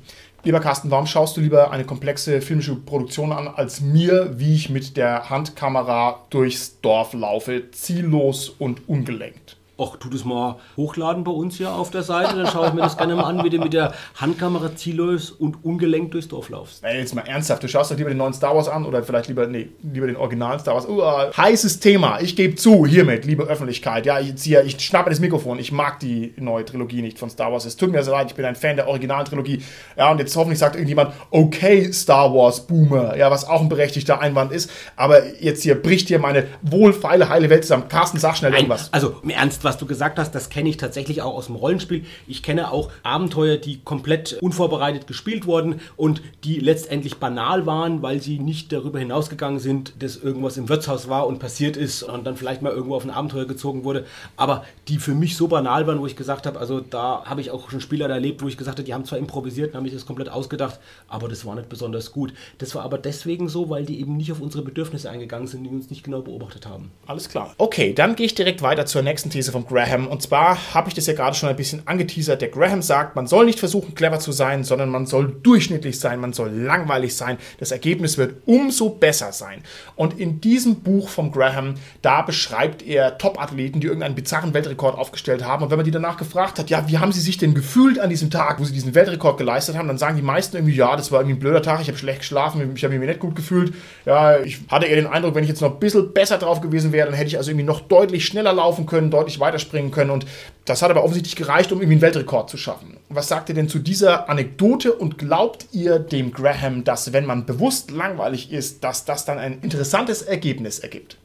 Lieber 0.43 0.59
Carsten, 0.59 0.89
warum 0.89 1.05
schaust 1.05 1.37
du 1.37 1.41
lieber 1.41 1.69
eine 1.69 1.85
komplexe 1.85 2.41
filmische 2.41 2.75
Produktion 2.75 3.31
an, 3.31 3.47
als 3.47 3.79
mir, 3.79 4.39
wie 4.39 4.55
ich 4.55 4.71
mit 4.71 4.97
der 4.97 5.29
Handkamera 5.29 6.25
durchs 6.31 6.81
Dorf 6.81 7.13
laufe, 7.13 7.69
ziellos 7.69 8.49
und 8.49 8.89
ungelenkt? 8.89 9.60
Ach, 9.81 9.97
tu 9.97 10.09
das 10.09 10.23
mal 10.25 10.57
hochladen 10.77 11.23
bei 11.23 11.31
uns 11.31 11.57
hier 11.57 11.73
auf 11.73 11.89
der 11.89 12.03
Seite, 12.03 12.35
dann 12.35 12.45
schaue 12.47 12.67
ich 12.67 12.73
mir 12.73 12.81
das 12.81 12.97
gerne 12.97 13.15
mal 13.15 13.23
an, 13.23 13.43
wie 13.43 13.49
du 13.49 13.57
mit 13.57 13.73
der 13.73 13.93
Handkamera 14.19 14.75
ziellos 14.75 15.31
und 15.31 15.65
ungelenkt 15.65 16.13
durchs 16.13 16.27
Dorf 16.27 16.49
laufst. 16.49 16.83
Ey, 16.83 16.99
jetzt 16.99 17.15
mal 17.15 17.21
ernsthaft, 17.21 17.63
du 17.63 17.67
schaust 17.67 17.89
doch 17.89 17.97
lieber 17.97 18.09
den 18.09 18.17
neuen 18.17 18.33
Star 18.33 18.55
Wars 18.55 18.67
an 18.67 18.85
oder 18.85 19.01
vielleicht 19.01 19.27
lieber, 19.27 19.47
nee, 19.47 19.69
lieber 19.81 20.05
den 20.05 20.17
originalen 20.17 20.59
Star 20.59 20.75
Wars. 20.75 20.87
Uh, 20.87 21.35
heißes 21.35 21.79
Thema, 21.79 22.19
ich 22.21 22.35
gebe 22.35 22.55
zu, 22.55 22.85
hiermit, 22.85 23.25
liebe 23.25 23.43
Öffentlichkeit. 23.43 24.05
Ja, 24.05 24.19
ich 24.19 24.35
ziehe, 24.35 24.61
ich 24.61 24.79
schnappe 24.79 25.09
das 25.09 25.19
Mikrofon, 25.19 25.57
ich 25.57 25.71
mag 25.71 25.99
die 25.99 26.33
neue 26.37 26.63
Trilogie 26.63 27.01
nicht 27.01 27.17
von 27.17 27.31
Star 27.31 27.51
Wars. 27.51 27.65
Es 27.65 27.75
tut 27.75 27.91
mir 27.91 28.03
so 28.03 28.11
leid, 28.11 28.27
ich 28.29 28.35
bin 28.35 28.45
ein 28.45 28.55
Fan 28.55 28.75
der 28.75 28.87
originalen 28.87 29.25
Trilogie. 29.25 29.63
Ja, 29.97 30.11
und 30.11 30.19
jetzt 30.19 30.35
hoffentlich 30.35 30.59
sagt 30.59 30.75
irgendjemand, 30.75 31.13
okay, 31.31 31.91
Star 31.91 32.31
Wars 32.33 32.67
Boomer, 32.67 33.17
ja, 33.17 33.31
was 33.31 33.47
auch 33.47 33.61
ein 33.61 33.69
berechtigter 33.69 34.21
Einwand 34.21 34.51
ist. 34.51 34.69
Aber 34.95 35.25
jetzt 35.41 35.63
hier 35.63 35.81
bricht 35.81 36.09
hier 36.09 36.19
meine 36.19 36.45
wohlfeile, 36.61 37.29
heile 37.29 37.49
Welt 37.49 37.63
zusammen. 37.63 37.87
Carsten, 37.89 38.19
sag 38.19 38.37
schnell 38.37 38.51
Nein, 38.51 38.61
irgendwas. 38.61 38.93
also 38.93 39.15
im 39.23 39.31
Ernst, 39.31 39.63
was 39.63 39.70
du 39.77 39.85
gesagt 39.85 40.19
hast, 40.19 40.33
das 40.33 40.49
kenne 40.49 40.69
ich 40.69 40.77
tatsächlich 40.77 41.21
auch 41.21 41.35
aus 41.35 41.47
dem 41.47 41.55
Rollenspiel. 41.55 42.05
Ich 42.27 42.43
kenne 42.43 42.71
auch 42.71 42.91
Abenteuer, 43.03 43.57
die 43.57 43.79
komplett 43.79 44.37
unvorbereitet 44.41 45.07
gespielt 45.07 45.45
wurden 45.45 45.81
und 45.97 46.21
die 46.43 46.59
letztendlich 46.59 47.17
banal 47.17 47.65
waren, 47.65 48.01
weil 48.01 48.21
sie 48.21 48.39
nicht 48.39 48.71
darüber 48.71 48.99
hinausgegangen 48.99 49.59
sind, 49.59 50.01
dass 50.01 50.17
irgendwas 50.17 50.57
im 50.57 50.69
Wirtshaus 50.69 51.09
war 51.09 51.27
und 51.27 51.39
passiert 51.39 51.77
ist 51.77 52.03
und 52.03 52.25
dann 52.25 52.37
vielleicht 52.37 52.61
mal 52.61 52.71
irgendwo 52.71 52.95
auf 52.95 53.03
ein 53.03 53.09
Abenteuer 53.11 53.45
gezogen 53.45 53.83
wurde. 53.83 54.05
Aber 54.37 54.63
die 54.87 54.97
für 54.97 55.13
mich 55.13 55.37
so 55.37 55.47
banal 55.47 55.87
waren, 55.87 55.99
wo 55.99 56.07
ich 56.07 56.15
gesagt 56.15 56.45
habe, 56.45 56.59
also 56.59 56.79
da 56.79 57.23
habe 57.25 57.41
ich 57.41 57.51
auch 57.51 57.69
schon 57.69 57.81
Spieler 57.81 58.09
erlebt, 58.09 58.41
wo 58.41 58.47
ich 58.47 58.57
gesagt 58.57 58.77
habe, 58.77 58.85
die 58.85 58.93
haben 58.93 59.05
zwar 59.05 59.19
improvisiert 59.19 59.71
und 59.71 59.77
haben 59.77 59.85
sich 59.85 59.93
das 59.93 60.05
komplett 60.05 60.29
ausgedacht, 60.29 60.79
aber 61.07 61.27
das 61.27 61.45
war 61.45 61.55
nicht 61.55 61.69
besonders 61.69 62.11
gut. 62.11 62.33
Das 62.57 62.75
war 62.75 62.83
aber 62.83 62.97
deswegen 62.97 63.49
so, 63.49 63.69
weil 63.69 63.85
die 63.85 63.99
eben 63.99 64.17
nicht 64.17 64.31
auf 64.31 64.41
unsere 64.41 64.63
Bedürfnisse 64.63 65.09
eingegangen 65.09 65.47
sind, 65.47 65.63
die 65.63 65.69
uns 65.69 65.89
nicht 65.89 66.03
genau 66.03 66.21
beobachtet 66.21 66.65
haben. 66.65 66.91
Alles 67.05 67.29
klar. 67.29 67.53
Okay, 67.57 67.93
dann 67.93 68.15
gehe 68.15 68.25
ich 68.25 68.35
direkt 68.35 68.61
weiter 68.61 68.85
zur 68.85 69.01
nächsten 69.01 69.29
These 69.29 69.51
von 69.61 69.65
Graham. 69.65 70.07
Und 70.07 70.21
zwar 70.21 70.57
habe 70.73 70.89
ich 70.89 70.93
das 70.93 71.07
ja 71.07 71.13
gerade 71.13 71.35
schon 71.35 71.49
ein 71.49 71.55
bisschen 71.55 71.81
angeteasert. 71.85 72.41
Der 72.41 72.49
Graham 72.49 72.81
sagt, 72.81 73.15
man 73.15 73.27
soll 73.27 73.45
nicht 73.45 73.59
versuchen, 73.59 73.95
clever 73.95 74.19
zu 74.19 74.31
sein, 74.31 74.63
sondern 74.63 74.89
man 74.89 75.05
soll 75.05 75.35
durchschnittlich 75.43 75.99
sein, 75.99 76.19
man 76.19 76.33
soll 76.33 76.49
langweilig 76.49 77.15
sein. 77.15 77.37
Das 77.59 77.71
Ergebnis 77.71 78.17
wird 78.17 78.35
umso 78.45 78.89
besser 78.89 79.31
sein. 79.31 79.61
Und 79.95 80.19
in 80.19 80.41
diesem 80.41 80.75
Buch 80.81 81.09
von 81.09 81.31
Graham, 81.31 81.75
da 82.01 82.21
beschreibt 82.21 82.81
er 82.85 83.17
Top-Athleten, 83.17 83.79
die 83.79 83.87
irgendeinen 83.87 84.15
bizarren 84.15 84.53
Weltrekord 84.53 84.97
aufgestellt 84.97 85.43
haben. 85.43 85.63
Und 85.63 85.69
wenn 85.69 85.77
man 85.77 85.85
die 85.85 85.91
danach 85.91 86.17
gefragt 86.17 86.59
hat, 86.59 86.69
ja, 86.69 86.87
wie 86.87 86.97
haben 86.97 87.11
sie 87.11 87.21
sich 87.21 87.37
denn 87.37 87.53
gefühlt 87.53 87.99
an 87.99 88.09
diesem 88.09 88.29
Tag, 88.29 88.59
wo 88.59 88.63
sie 88.63 88.73
diesen 88.73 88.95
Weltrekord 88.95 89.37
geleistet 89.37 89.77
haben, 89.77 89.87
dann 89.87 89.97
sagen 89.97 90.15
die 90.15 90.21
meisten 90.21 90.57
irgendwie, 90.57 90.75
ja, 90.75 90.95
das 90.95 91.11
war 91.11 91.21
irgendwie 91.21 91.37
ein 91.37 91.39
blöder 91.39 91.61
Tag, 91.61 91.81
ich 91.81 91.87
habe 91.87 91.97
schlecht 91.97 92.19
geschlafen, 92.19 92.71
ich 92.75 92.83
habe 92.83 92.97
mich 92.97 93.07
nicht 93.07 93.19
gut 93.19 93.35
gefühlt. 93.35 93.73
Ja, 94.05 94.39
ich 94.39 94.59
hatte 94.69 94.85
eher 94.85 94.95
den 94.95 95.07
Eindruck, 95.07 95.35
wenn 95.35 95.43
ich 95.43 95.49
jetzt 95.49 95.61
noch 95.61 95.73
ein 95.73 95.79
bisschen 95.79 96.13
besser 96.13 96.37
drauf 96.37 96.61
gewesen 96.61 96.91
wäre, 96.91 97.07
dann 97.07 97.15
hätte 97.15 97.27
ich 97.27 97.37
also 97.37 97.51
irgendwie 97.51 97.65
noch 97.65 97.81
deutlich 97.81 98.25
schneller 98.25 98.53
laufen 98.53 98.85
können, 98.85 99.11
deutlich 99.11 99.39
weiterspringen 99.51 99.91
können. 99.91 100.09
Und 100.09 100.25
das 100.65 100.81
hat 100.81 100.89
aber 100.89 101.03
offensichtlich 101.03 101.35
gereicht, 101.35 101.71
um 101.71 101.79
irgendwie 101.79 101.95
einen 101.95 102.01
Weltrekord 102.01 102.49
zu 102.49 102.57
schaffen. 102.57 102.97
Was 103.09 103.27
sagt 103.27 103.49
ihr 103.49 103.55
denn 103.55 103.69
zu 103.69 103.79
dieser 103.79 104.29
Anekdote 104.29 104.93
und 104.93 105.17
glaubt 105.17 105.67
ihr 105.71 105.99
dem 105.99 106.31
Graham, 106.31 106.83
dass 106.83 107.13
wenn 107.13 107.25
man 107.25 107.45
bewusst 107.45 107.91
langweilig 107.91 108.51
ist, 108.51 108.83
dass 108.83 109.05
das 109.05 109.25
dann 109.25 109.37
ein 109.37 109.59
interessantes 109.61 110.21
Ergebnis 110.21 110.79
ergibt? 110.79 111.17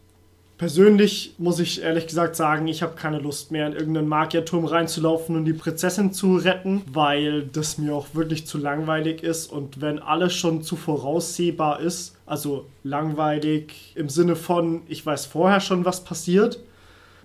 Persönlich 0.59 1.35
muss 1.37 1.59
ich 1.59 1.83
ehrlich 1.83 2.07
gesagt 2.07 2.35
sagen, 2.35 2.67
ich 2.67 2.83
habe 2.83 2.95
keine 2.95 3.19
Lust 3.19 3.53
mehr 3.53 3.67
in 3.67 3.75
irgendeinen 3.75 4.09
Magierturm 4.09 4.65
reinzulaufen 4.65 5.37
und 5.37 5.45
die 5.45 5.53
Prinzessin 5.53 6.15
zu 6.15 6.37
retten, 6.37 6.81
weil 6.91 7.43
das 7.43 7.77
mir 7.77 7.95
auch 7.95 8.07
wirklich 8.15 8.47
zu 8.47 8.57
langweilig 8.57 9.23
ist 9.23 9.53
und 9.53 9.83
wenn 9.83 9.99
alles 9.99 10.33
schon 10.33 10.63
zu 10.63 10.77
voraussehbar 10.77 11.81
ist, 11.81 12.17
also 12.25 12.65
langweilig 12.85 13.93
im 13.97 14.09
Sinne 14.09 14.35
von, 14.35 14.81
ich 14.89 15.05
weiß 15.05 15.27
vorher 15.27 15.61
schon, 15.61 15.85
was 15.85 16.05
passiert, 16.05 16.59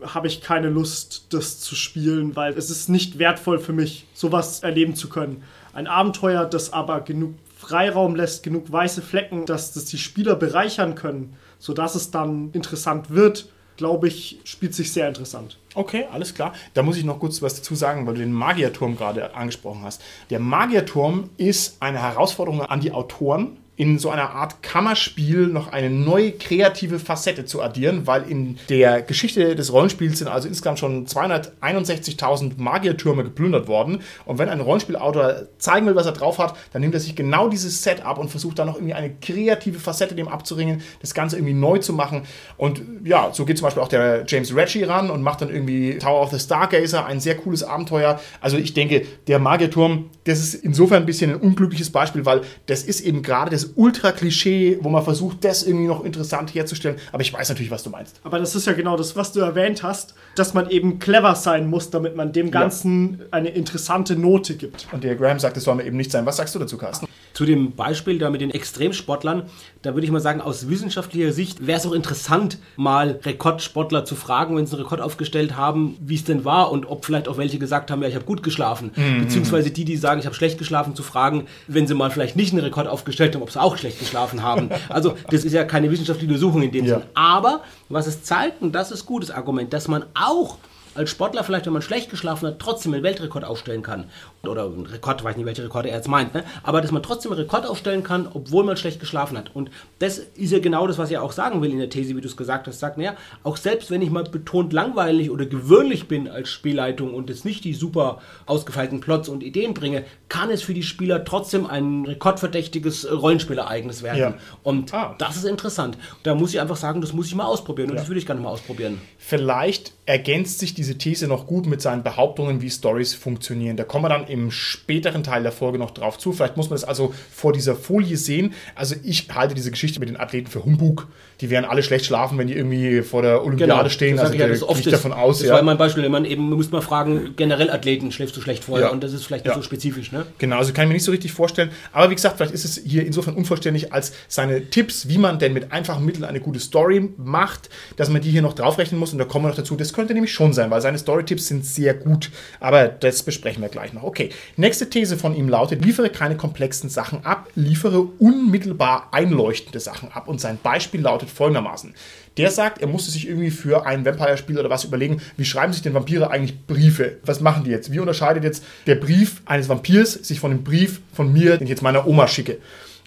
habe 0.06 0.28
ich 0.28 0.42
keine 0.42 0.70
Lust, 0.70 1.28
das 1.30 1.60
zu 1.60 1.76
spielen, 1.76 2.36
weil 2.36 2.54
es 2.58 2.70
ist 2.70 2.90
nicht 2.90 3.20
wertvoll 3.20 3.60
für 3.60 3.74
mich, 3.74 4.08
sowas 4.14 4.64
erleben 4.64 4.96
zu 4.96 5.10
können. 5.10 5.44
Ein 5.74 5.88
Abenteuer, 5.88 6.46
das 6.46 6.74
aber 6.74 7.02
genug 7.02 7.36
Freiraum 7.58 8.16
lässt, 8.16 8.44
genug 8.44 8.72
weiße 8.72 9.02
Flecken, 9.02 9.46
dass 9.46 9.74
das 9.74 9.86
die 9.86 9.98
Spieler 9.98 10.36
bereichern 10.36 10.96
können, 10.96 11.36
sodass 11.60 11.96
es 11.96 12.12
dann 12.12 12.50
interessant 12.54 13.12
wird, 13.12 13.50
glaube 13.78 14.08
ich, 14.08 14.40
spielt 14.44 14.76
sich 14.76 14.92
sehr 14.92 15.08
interessant. 15.08 15.58
Okay, 15.74 16.06
alles 16.12 16.34
klar. 16.34 16.54
Da 16.74 16.84
muss 16.84 16.98
ich 16.98 17.04
noch 17.04 17.20
kurz 17.20 17.42
was 17.42 17.56
dazu 17.56 17.76
sagen, 17.76 18.06
weil 18.06 18.16
du 18.16 18.20
den 18.20 18.34
Magierturm 18.34 18.96
gerade 18.96 19.34
angesprochen 19.34 19.84
hast. 19.84 20.02
Der 20.30 20.40
Magierturm 20.40 21.30
ist 21.38 21.78
eine 21.82 22.00
Herausforderung 22.00 22.62
an 22.62 22.80
die 22.80 22.92
Autoren, 22.92 23.58
in 23.82 23.98
so 23.98 24.12
einer 24.12 24.30
Art 24.36 24.62
Kammerspiel 24.62 25.48
noch 25.48 25.70
eine 25.74 25.90
neue 25.90 26.34
kreative 26.34 27.00
Facette 27.00 27.46
zu 27.46 27.64
addieren, 27.64 28.06
weil 28.06 28.30
in 28.30 28.60
der 28.70 29.02
Geschichte 29.02 29.56
des 29.56 29.74
Rollenspiels 29.74 30.20
sind 30.20 30.28
also 30.28 30.48
insgesamt 30.48 30.78
schon 30.78 31.08
261.000 31.08 32.62
Magiertürme 32.62 33.24
geplündert 33.24 33.68
worden. 33.68 34.04
Und 34.26 34.38
wenn 34.38 34.50
ein 34.50 34.62
Rollenspielautor 34.62 35.48
zeigen 35.58 35.88
will, 35.88 35.96
was 35.96 36.06
er 36.06 36.12
drauf 36.12 36.38
hat, 36.38 36.56
dann 36.74 36.84
nimmt 36.84 36.94
er 36.94 37.00
sich 37.00 37.16
genau 37.16 37.50
dieses 37.50 37.82
Setup 37.82 38.20
und 38.20 38.30
versucht 38.30 38.60
dann 38.60 38.68
noch 38.68 38.76
irgendwie 38.76 38.94
eine 38.94 39.16
kreative 39.16 39.80
Facette 39.80 40.14
dem 40.14 40.28
abzuringen, 40.28 40.84
das 41.00 41.16
Ganze 41.16 41.38
irgendwie 41.38 41.56
neu 41.56 41.80
zu 41.80 41.92
machen. 41.92 42.22
Und 42.58 42.84
ja, 43.04 43.32
so 43.34 43.46
geht 43.46 43.58
zum 43.58 43.66
Beispiel 43.66 43.82
auch 43.82 43.88
der 43.88 44.26
James 44.28 44.56
Reggie 44.56 44.84
ran 44.84 45.10
und 45.10 45.24
macht 45.24 45.42
dann 45.42 45.50
irgendwie 45.50 45.98
Tower 45.98 46.22
of 46.22 46.30
the 46.30 46.38
Stargazer, 46.38 47.08
ein 47.08 47.20
sehr 47.20 47.36
cooles 47.36 47.64
Abenteuer. 47.64 48.20
Also 48.42 48.58
ich 48.58 48.76
denke, 48.76 49.08
der 49.26 49.40
Magierturm, 49.40 50.12
das 50.26 50.38
ist 50.38 50.54
insofern 50.54 51.02
ein 51.02 51.08
bisschen 51.08 51.32
ein 51.32 51.38
unglückliches 51.38 51.90
Beispiel, 51.90 52.28
weil 52.28 52.42
das 52.68 52.84
ist 52.84 53.02
eben 53.02 53.24
gerade 53.24 53.50
das 53.50 53.71
Ultra-Klischee, 53.76 54.80
wo 54.82 54.90
man 54.90 55.04
versucht, 55.04 55.44
das 55.44 55.64
irgendwie 55.64 55.88
noch 55.88 56.04
interessant 56.04 56.54
herzustellen. 56.54 56.98
Aber 57.12 57.22
ich 57.22 57.34
weiß 57.34 57.50
natürlich, 57.50 57.72
was 57.72 57.84
du 57.84 57.90
meinst. 57.90 58.20
Aber 58.24 58.40
das 58.40 58.56
ist 58.56 58.68
ja 58.68 58.74
genau 58.74 58.98
das, 58.98 59.16
was 59.16 59.32
du 59.32 59.40
erwähnt 59.40 59.84
hast, 59.84 60.16
dass 60.36 60.54
man 60.54 60.70
eben 60.70 61.00
clever 61.00 61.36
sein 61.36 61.70
muss, 61.70 61.90
damit 61.90 62.16
man 62.16 62.32
dem 62.32 62.52
Ganzen 62.52 63.22
eine 63.32 63.50
interessante 63.50 64.16
Note 64.16 64.56
gibt. 64.56 64.88
Und 64.92 65.04
der 65.04 65.16
Graham 65.16 65.40
sagt, 65.40 65.58
das 65.58 65.64
soll 65.64 65.76
man 65.76 65.86
eben 65.86 65.98
nicht 65.98 66.12
sein. 66.12 66.26
Was 66.26 66.38
sagst 66.38 66.56
du 66.56 66.60
dazu, 66.60 66.78
Carsten? 66.78 67.08
Zu 67.34 67.46
dem 67.46 67.72
Beispiel 67.76 68.20
da 68.20 68.30
mit 68.30 68.42
den 68.42 68.52
Extremsportlern, 68.52 69.44
da 69.82 69.94
würde 69.94 70.06
ich 70.06 70.12
mal 70.12 70.20
sagen, 70.20 70.42
aus 70.42 70.70
wissenschaftlicher 70.70 71.32
Sicht 71.32 71.66
wäre 71.66 71.80
es 71.80 71.86
auch 71.86 71.94
interessant, 71.94 72.58
mal 72.76 73.20
Rekordsportler 73.24 74.04
zu 74.04 74.16
fragen, 74.16 74.58
wenn 74.58 74.66
sie 74.66 74.76
einen 74.76 74.84
Rekord 74.84 75.00
aufgestellt 75.02 75.56
haben, 75.56 75.98
wie 76.02 76.16
es 76.16 76.26
denn 76.26 76.44
war 76.44 76.72
und 76.72 76.90
ob 76.90 77.06
vielleicht 77.06 77.28
auch 77.28 77.38
welche 77.38 77.58
gesagt 77.58 77.90
haben, 77.90 78.02
ja, 78.02 78.10
ich 78.10 78.16
habe 78.16 78.26
gut 78.26 78.44
geschlafen. 78.44 78.92
Beziehungsweise 79.20 79.72
die, 79.72 79.86
die 79.86 79.96
sagen, 79.96 80.20
ich 80.20 80.26
habe 80.26 80.36
schlecht 80.36 80.58
geschlafen, 80.58 80.96
zu 80.96 81.04
fragen, 81.04 81.46
wenn 81.68 81.88
sie 81.88 81.94
mal 81.94 82.12
vielleicht 82.12 82.36
nicht 82.36 82.52
einen 82.52 82.64
Rekord 82.64 82.88
aufgestellt 82.88 83.34
haben, 83.34 83.42
ob 83.42 83.52
sie 83.52 83.61
auch 83.62 83.78
schlecht 83.78 84.00
geschlafen 84.00 84.44
haben. 84.44 84.70
Also 84.90 85.16
das 85.30 85.44
ist 85.46 85.54
ja 85.54 85.64
keine 85.64 85.90
wissenschaftliche 85.92 86.32
Untersuchung 86.34 86.62
in 86.64 86.72
dem 86.72 86.86
Ja. 86.86 86.96
Sinn. 87.00 87.08
Aber 87.14 87.62
was 87.90 88.08
es 88.08 88.24
zeigt, 88.24 88.62
und 88.62 88.74
das 88.74 88.92
ist 88.92 89.06
gutes 89.06 89.32
Argument, 89.32 89.72
dass 89.74 89.88
man 89.88 90.06
auch 90.14 90.58
als 90.96 91.10
Sportler 91.10 91.44
vielleicht, 91.44 91.66
wenn 91.66 91.74
man 91.74 91.82
schlecht 91.82 92.10
geschlafen 92.10 92.48
hat, 92.48 92.60
trotzdem 92.60 92.94
einen 92.94 93.04
Weltrekord 93.04 93.44
aufstellen 93.46 93.82
kann. 93.82 94.06
Oder 94.44 94.66
einen 94.66 94.86
Rekord, 94.88 95.24
weiß 95.24 95.38
nicht, 95.38 95.46
welche 95.46 95.64
Rekorde 95.64 95.90
er 95.90 95.98
jetzt 95.98 96.08
meint, 96.08 96.34
ne? 96.34 96.44
aber 96.64 96.82
dass 96.82 96.92
man 96.92 97.04
trotzdem 97.04 97.32
einen 97.32 97.42
Rekord 97.42 97.66
aufstellen 97.66 98.04
kann, 98.04 98.28
obwohl 98.34 98.64
man 98.64 98.76
schlecht 98.76 99.00
geschlafen 99.00 99.38
hat. 99.38 99.56
Und 99.56 99.70
das 100.00 100.18
ist 100.18 100.52
ja 100.52 100.60
genau 100.60 100.88
das, 100.88 100.98
was 100.98 101.12
er 101.12 101.22
auch 101.24 101.32
sagen 101.32 101.62
will 101.62 101.72
in 101.72 101.78
der 101.78 101.90
These, 101.90 102.16
wie 102.16 102.22
du 102.22 102.28
es 102.28 102.36
gesagt 102.38 102.68
hast. 102.68 102.80
Sagt, 102.80 102.98
naja, 102.98 103.16
auch 103.44 103.58
selbst 103.58 103.92
wenn 103.92 104.02
ich 104.02 104.10
mal 104.10 104.24
betont 104.24 104.74
langweilig 104.74 105.30
oder 105.30 105.46
gewöhnlich 105.46 106.08
bin 106.08 106.28
als 106.28 106.50
Spielleitung 106.50 107.14
und 107.14 107.30
jetzt 107.30 107.46
nicht 107.46 107.64
die 107.64 107.74
super 107.74 108.20
ausgefeilten 108.46 109.00
Plots 109.00 109.30
und 109.30 109.44
Ideen 109.44 109.74
bringe, 109.74 110.04
kann 110.30 110.50
es 110.50 110.62
für 110.64 110.74
die 110.74 110.84
Spieler 110.84 111.24
trotzdem 111.24 111.66
ein 111.68 112.06
rekordverdächtiges 112.06 113.08
Rollenspielereignis 113.12 114.02
werden. 114.04 114.20
Ja. 114.20 114.34
Und 114.64 114.94
Ah. 114.94 115.16
das 115.18 115.38
ist 115.38 115.46
interessant. 115.46 115.98
Da 116.24 116.36
muss 116.36 116.54
ich 116.54 116.60
einfach 116.62 116.76
sagen, 116.78 117.02
das 117.02 117.14
muss 117.14 117.28
ich 117.28 117.36
mal 117.36 117.46
ausprobieren 117.46 117.90
und 117.90 117.96
Ja. 117.96 118.02
das 118.02 118.10
würde 118.10 118.20
ich 118.20 118.26
gerne 118.26 118.42
mal 118.42 118.50
ausprobieren. 118.50 119.00
Vielleicht 119.18 119.94
ergänzt 120.06 120.60
sich 120.60 120.74
diese 120.82 120.98
These 120.98 121.28
noch 121.28 121.46
gut 121.46 121.68
mit 121.68 121.80
seinen 121.80 122.02
Behauptungen, 122.02 122.62
wie 122.64 122.70
Stories 122.70 123.14
funktionieren. 123.14 123.78
Da 123.78 123.84
kommen 123.84 124.06
wir 124.06 124.10
dann 124.10 124.26
im 124.26 124.50
späteren 124.50 125.24
Teil 125.24 125.44
der 125.44 125.52
Folge 125.52 125.78
noch 125.78 125.92
drauf 125.92 126.18
zu. 126.18 126.34
Vielleicht 126.34 126.58
muss 126.58 126.72
man 126.72 126.76
das 126.76 126.84
also 126.84 127.14
vor 127.32 127.54
dieser 127.54 127.76
Folie 127.76 128.18
sehen. 128.18 128.54
Also 128.74 128.96
ich 129.04 129.28
halte 129.32 129.54
diese 129.54 129.70
Geschichte 129.70 130.00
mit 130.00 130.10
den 130.10 130.20
Athleten 130.20 130.48
für 130.48 130.66
Humbug. 130.66 131.08
Die 131.40 131.52
werden 131.52 131.66
alle 131.66 131.84
schlecht 131.84 132.06
schlafen, 132.06 132.38
wenn 132.40 132.48
die 132.48 132.56
irgendwie 132.56 133.04
vor 133.04 133.22
der 133.22 133.44
Olympiade 133.44 133.92
stehen. 133.92 134.16
Genau. 134.16 134.24
das 134.24 134.32
Also 134.32 134.34
ich 134.34 134.40
ja, 134.40 134.48
da 134.48 134.52
das 134.52 134.62
gehe 134.62 134.70
oft 134.70 134.86
ist. 134.86 134.92
davon 134.92 135.14
aus. 135.14 135.40
Das 135.40 135.48
ja. 135.48 135.54
war 135.54 135.60
immer 135.60 135.72
ein 135.72 135.78
Beispiel, 135.78 136.08
man 136.10 136.26
eben, 136.26 136.50
muss 136.50 136.72
mal 136.72 136.82
fragen, 136.82 137.34
generell 137.36 137.70
Athleten, 137.70 138.12
schläfst 138.12 138.36
du 138.36 138.42
schlecht 138.42 138.64
vorher? 138.64 138.88
Ja. 138.88 138.92
Und 138.92 139.04
das 139.04 139.14
ist 139.14 139.26
vielleicht 139.26 139.46
nicht 139.46 139.56
so 139.56 139.62
spezifisch, 139.62 140.12
ne? 140.12 140.26
Genau, 140.40 140.58
also 140.58 140.74
kann 140.74 140.86
ich 140.86 140.88
mir 140.88 140.94
nicht 140.94 141.04
so 141.04 141.12
richtig 141.12 141.32
vorstellen. 141.32 141.70
Aber 141.92 142.10
wie 142.10 142.16
gesagt, 142.16 142.38
vielleicht 142.38 142.54
ist 142.54 142.66
es 142.66 142.82
hier 142.84 143.06
insofern 143.06 143.36
unvollständig, 143.36 143.94
als 143.94 144.14
seine 144.28 144.70
Tipps, 144.70 145.08
wie 145.08 145.18
man 145.18 145.38
denn 145.38 145.54
mit 145.54 145.72
einfachen 145.72 146.06
Mitteln 146.06 146.26
eine 146.26 146.40
gute 146.40 146.60
Story 146.60 147.10
macht, 147.18 147.70
dass 147.98 148.10
man 148.10 148.22
die 148.22 148.32
hier 148.32 148.42
noch 148.42 148.54
draufrechnen 148.54 149.00
muss. 149.00 149.12
Und 149.12 149.20
da 149.20 149.26
kommen 149.26 149.46
wir 149.46 149.50
noch 149.50 149.56
dazu. 149.56 149.76
Das 149.76 149.94
könnte 149.94 150.14
nämlich 150.14 150.34
schon 150.34 150.54
weil 150.72 150.82
seine 150.82 150.98
Story-Tipps 150.98 151.48
sind 151.48 151.66
sehr 151.66 151.94
gut. 151.94 152.32
Aber 152.60 152.88
das 152.88 153.24
besprechen 153.24 153.62
wir 153.62 153.70
gleich 153.70 153.94
noch. 153.94 154.04
Okay, 154.04 154.30
nächste 154.58 154.90
These 154.90 155.18
von 155.18 155.36
ihm 155.36 155.50
lautet, 155.50 155.84
liefere 155.86 156.10
keine 156.10 156.36
komplexen 156.36 156.90
Sachen 156.90 157.24
ab, 157.26 157.50
liefere 157.56 158.02
unmittelbar 158.02 159.10
einleuchtende 159.12 159.80
Sachen 159.80 160.12
ab. 160.12 160.28
Und 160.28 160.42
sein 160.42 160.58
Beispiel 160.62 161.02
lautet 161.02 161.30
folgendermaßen. 161.30 161.94
Der 162.38 162.50
sagt, 162.50 162.82
er 162.82 162.88
musste 162.88 163.12
sich 163.12 163.28
irgendwie 163.28 163.52
für 163.52 163.86
ein 163.86 164.06
Vampire-Spiel 164.06 164.58
oder 164.58 164.70
was 164.70 164.86
überlegen, 164.86 165.22
wie 165.36 165.46
schreiben 165.46 165.74
sich 165.74 165.82
denn 165.82 165.94
Vampire 165.94 166.32
eigentlich 166.32 166.66
Briefe? 166.66 167.18
Was 167.26 167.42
machen 167.42 167.66
die 167.66 167.72
jetzt? 167.72 167.92
Wie 167.92 168.00
unterscheidet 168.00 168.44
jetzt 168.44 168.64
der 168.88 168.96
Brief 168.96 169.42
eines 169.46 169.68
Vampirs 169.68 170.14
sich 170.14 170.40
von 170.40 170.52
dem 170.52 170.64
Brief 170.64 171.02
von 171.14 171.32
mir, 171.34 171.58
den 171.58 171.66
ich 171.66 171.70
jetzt 171.70 171.82
meiner 171.82 172.08
Oma 172.08 172.28
schicke? 172.28 172.58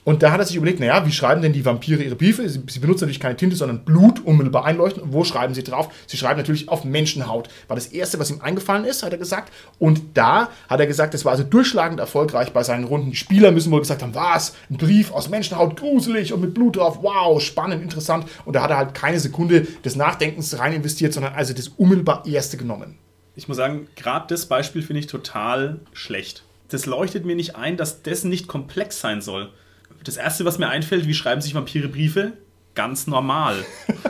Und 0.05 0.23
da 0.23 0.33
hat 0.33 0.39
er 0.39 0.45
sich 0.45 0.57
überlegt, 0.57 0.81
naja, 0.81 1.07
wie 1.07 1.13
schreiben 1.13 1.41
denn 1.41 1.55
die 1.55 1.65
Vampire 1.65 2.03
ihre 2.03 2.15
Briefe? 2.15 2.47
Sie, 2.47 2.63
sie 2.69 2.79
benutzen 2.79 3.05
natürlich 3.05 3.21
keine 3.21 3.37
Tinte, 3.37 3.57
sondern 3.57 3.87
Blut, 3.87 4.25
unmittelbar 4.25 4.67
einleuchten. 4.67 5.03
Und 5.03 5.15
wo 5.15 5.25
schreiben 5.25 5.55
sie 5.55 5.65
drauf? 5.65 5.89
Sie 6.07 6.19
schreiben 6.19 6.39
natürlich 6.39 6.69
auf 6.69 6.85
Menschenhaut. 6.85 7.49
War 7.69 7.75
das 7.75 7.87
Erste, 7.87 8.19
was 8.19 8.31
ihm 8.31 8.43
eingefallen 8.43 8.85
ist, 8.85 9.03
hat 9.03 9.13
er 9.13 9.19
gesagt. 9.19 9.51
Und 9.79 10.03
da 10.15 10.51
hat 10.69 10.79
er 10.79 10.87
gesagt, 10.87 11.15
das 11.15 11.25
war 11.25 11.33
also 11.33 11.43
durchschlagend 11.43 12.01
erfolgreich 12.01 12.53
bei 12.53 12.63
seinen 12.63 12.85
Runden. 12.85 13.11
Die 13.11 13.17
Spieler 13.17 13.51
müssen 13.51 13.73
wohl 13.73 13.81
gesagt 13.81 14.03
haben, 14.03 14.15
was? 14.15 14.55
Ein 14.69 14.77
Brief 14.77 15.11
aus 15.11 15.31
Menschenhaut, 15.31 15.77
gruselig 15.77 16.35
und 16.35 16.43
mit 16.43 16.53
Blut 16.53 16.77
drauf. 16.77 16.99
Wow, 17.01 17.41
spannend, 17.41 17.83
interessant. 17.83 18.27
Und 18.45 18.57
da 18.57 18.63
hat 18.63 18.71
er 18.71 18.77
halt 18.77 18.95
keine 18.95 19.19
Sekunde 19.19 19.63
des 19.85 19.97
Nachdenkens 19.97 20.59
rein 20.59 20.75
investiert, 20.75 21.15
sondern 21.15 21.33
also 21.33 21.55
das 21.55 21.69
unmittelbar 21.69 22.27
Erste 22.27 22.59
genommen. 22.59 22.99
Ich 23.37 23.49
muss 23.49 23.57
sagen, 23.57 23.89
gerade 23.97 24.27
das 24.29 24.47
Beispiel 24.47 24.83
finde 24.83 25.01
ich 25.01 25.07
total 25.07 25.81
schlecht. 25.95 26.45
Das 26.69 26.87
leuchtet 26.87 27.25
mir 27.25 27.37
nicht 27.37 27.57
ein, 27.57 27.77
dass 27.77 28.03
das 28.03 28.25
nicht 28.25 28.49
komplex 28.49 29.01
sein 29.01 29.23
soll. 29.23 29.51
Das 30.05 30.17
erste, 30.17 30.45
was 30.45 30.59
mir 30.59 30.69
einfällt, 30.69 31.07
wie 31.07 31.15
schreiben 31.15 31.41
sich 31.41 31.55
Vampire 31.55 31.89
Briefe? 31.89 32.33
Ganz 32.75 33.07
normal. 33.07 33.65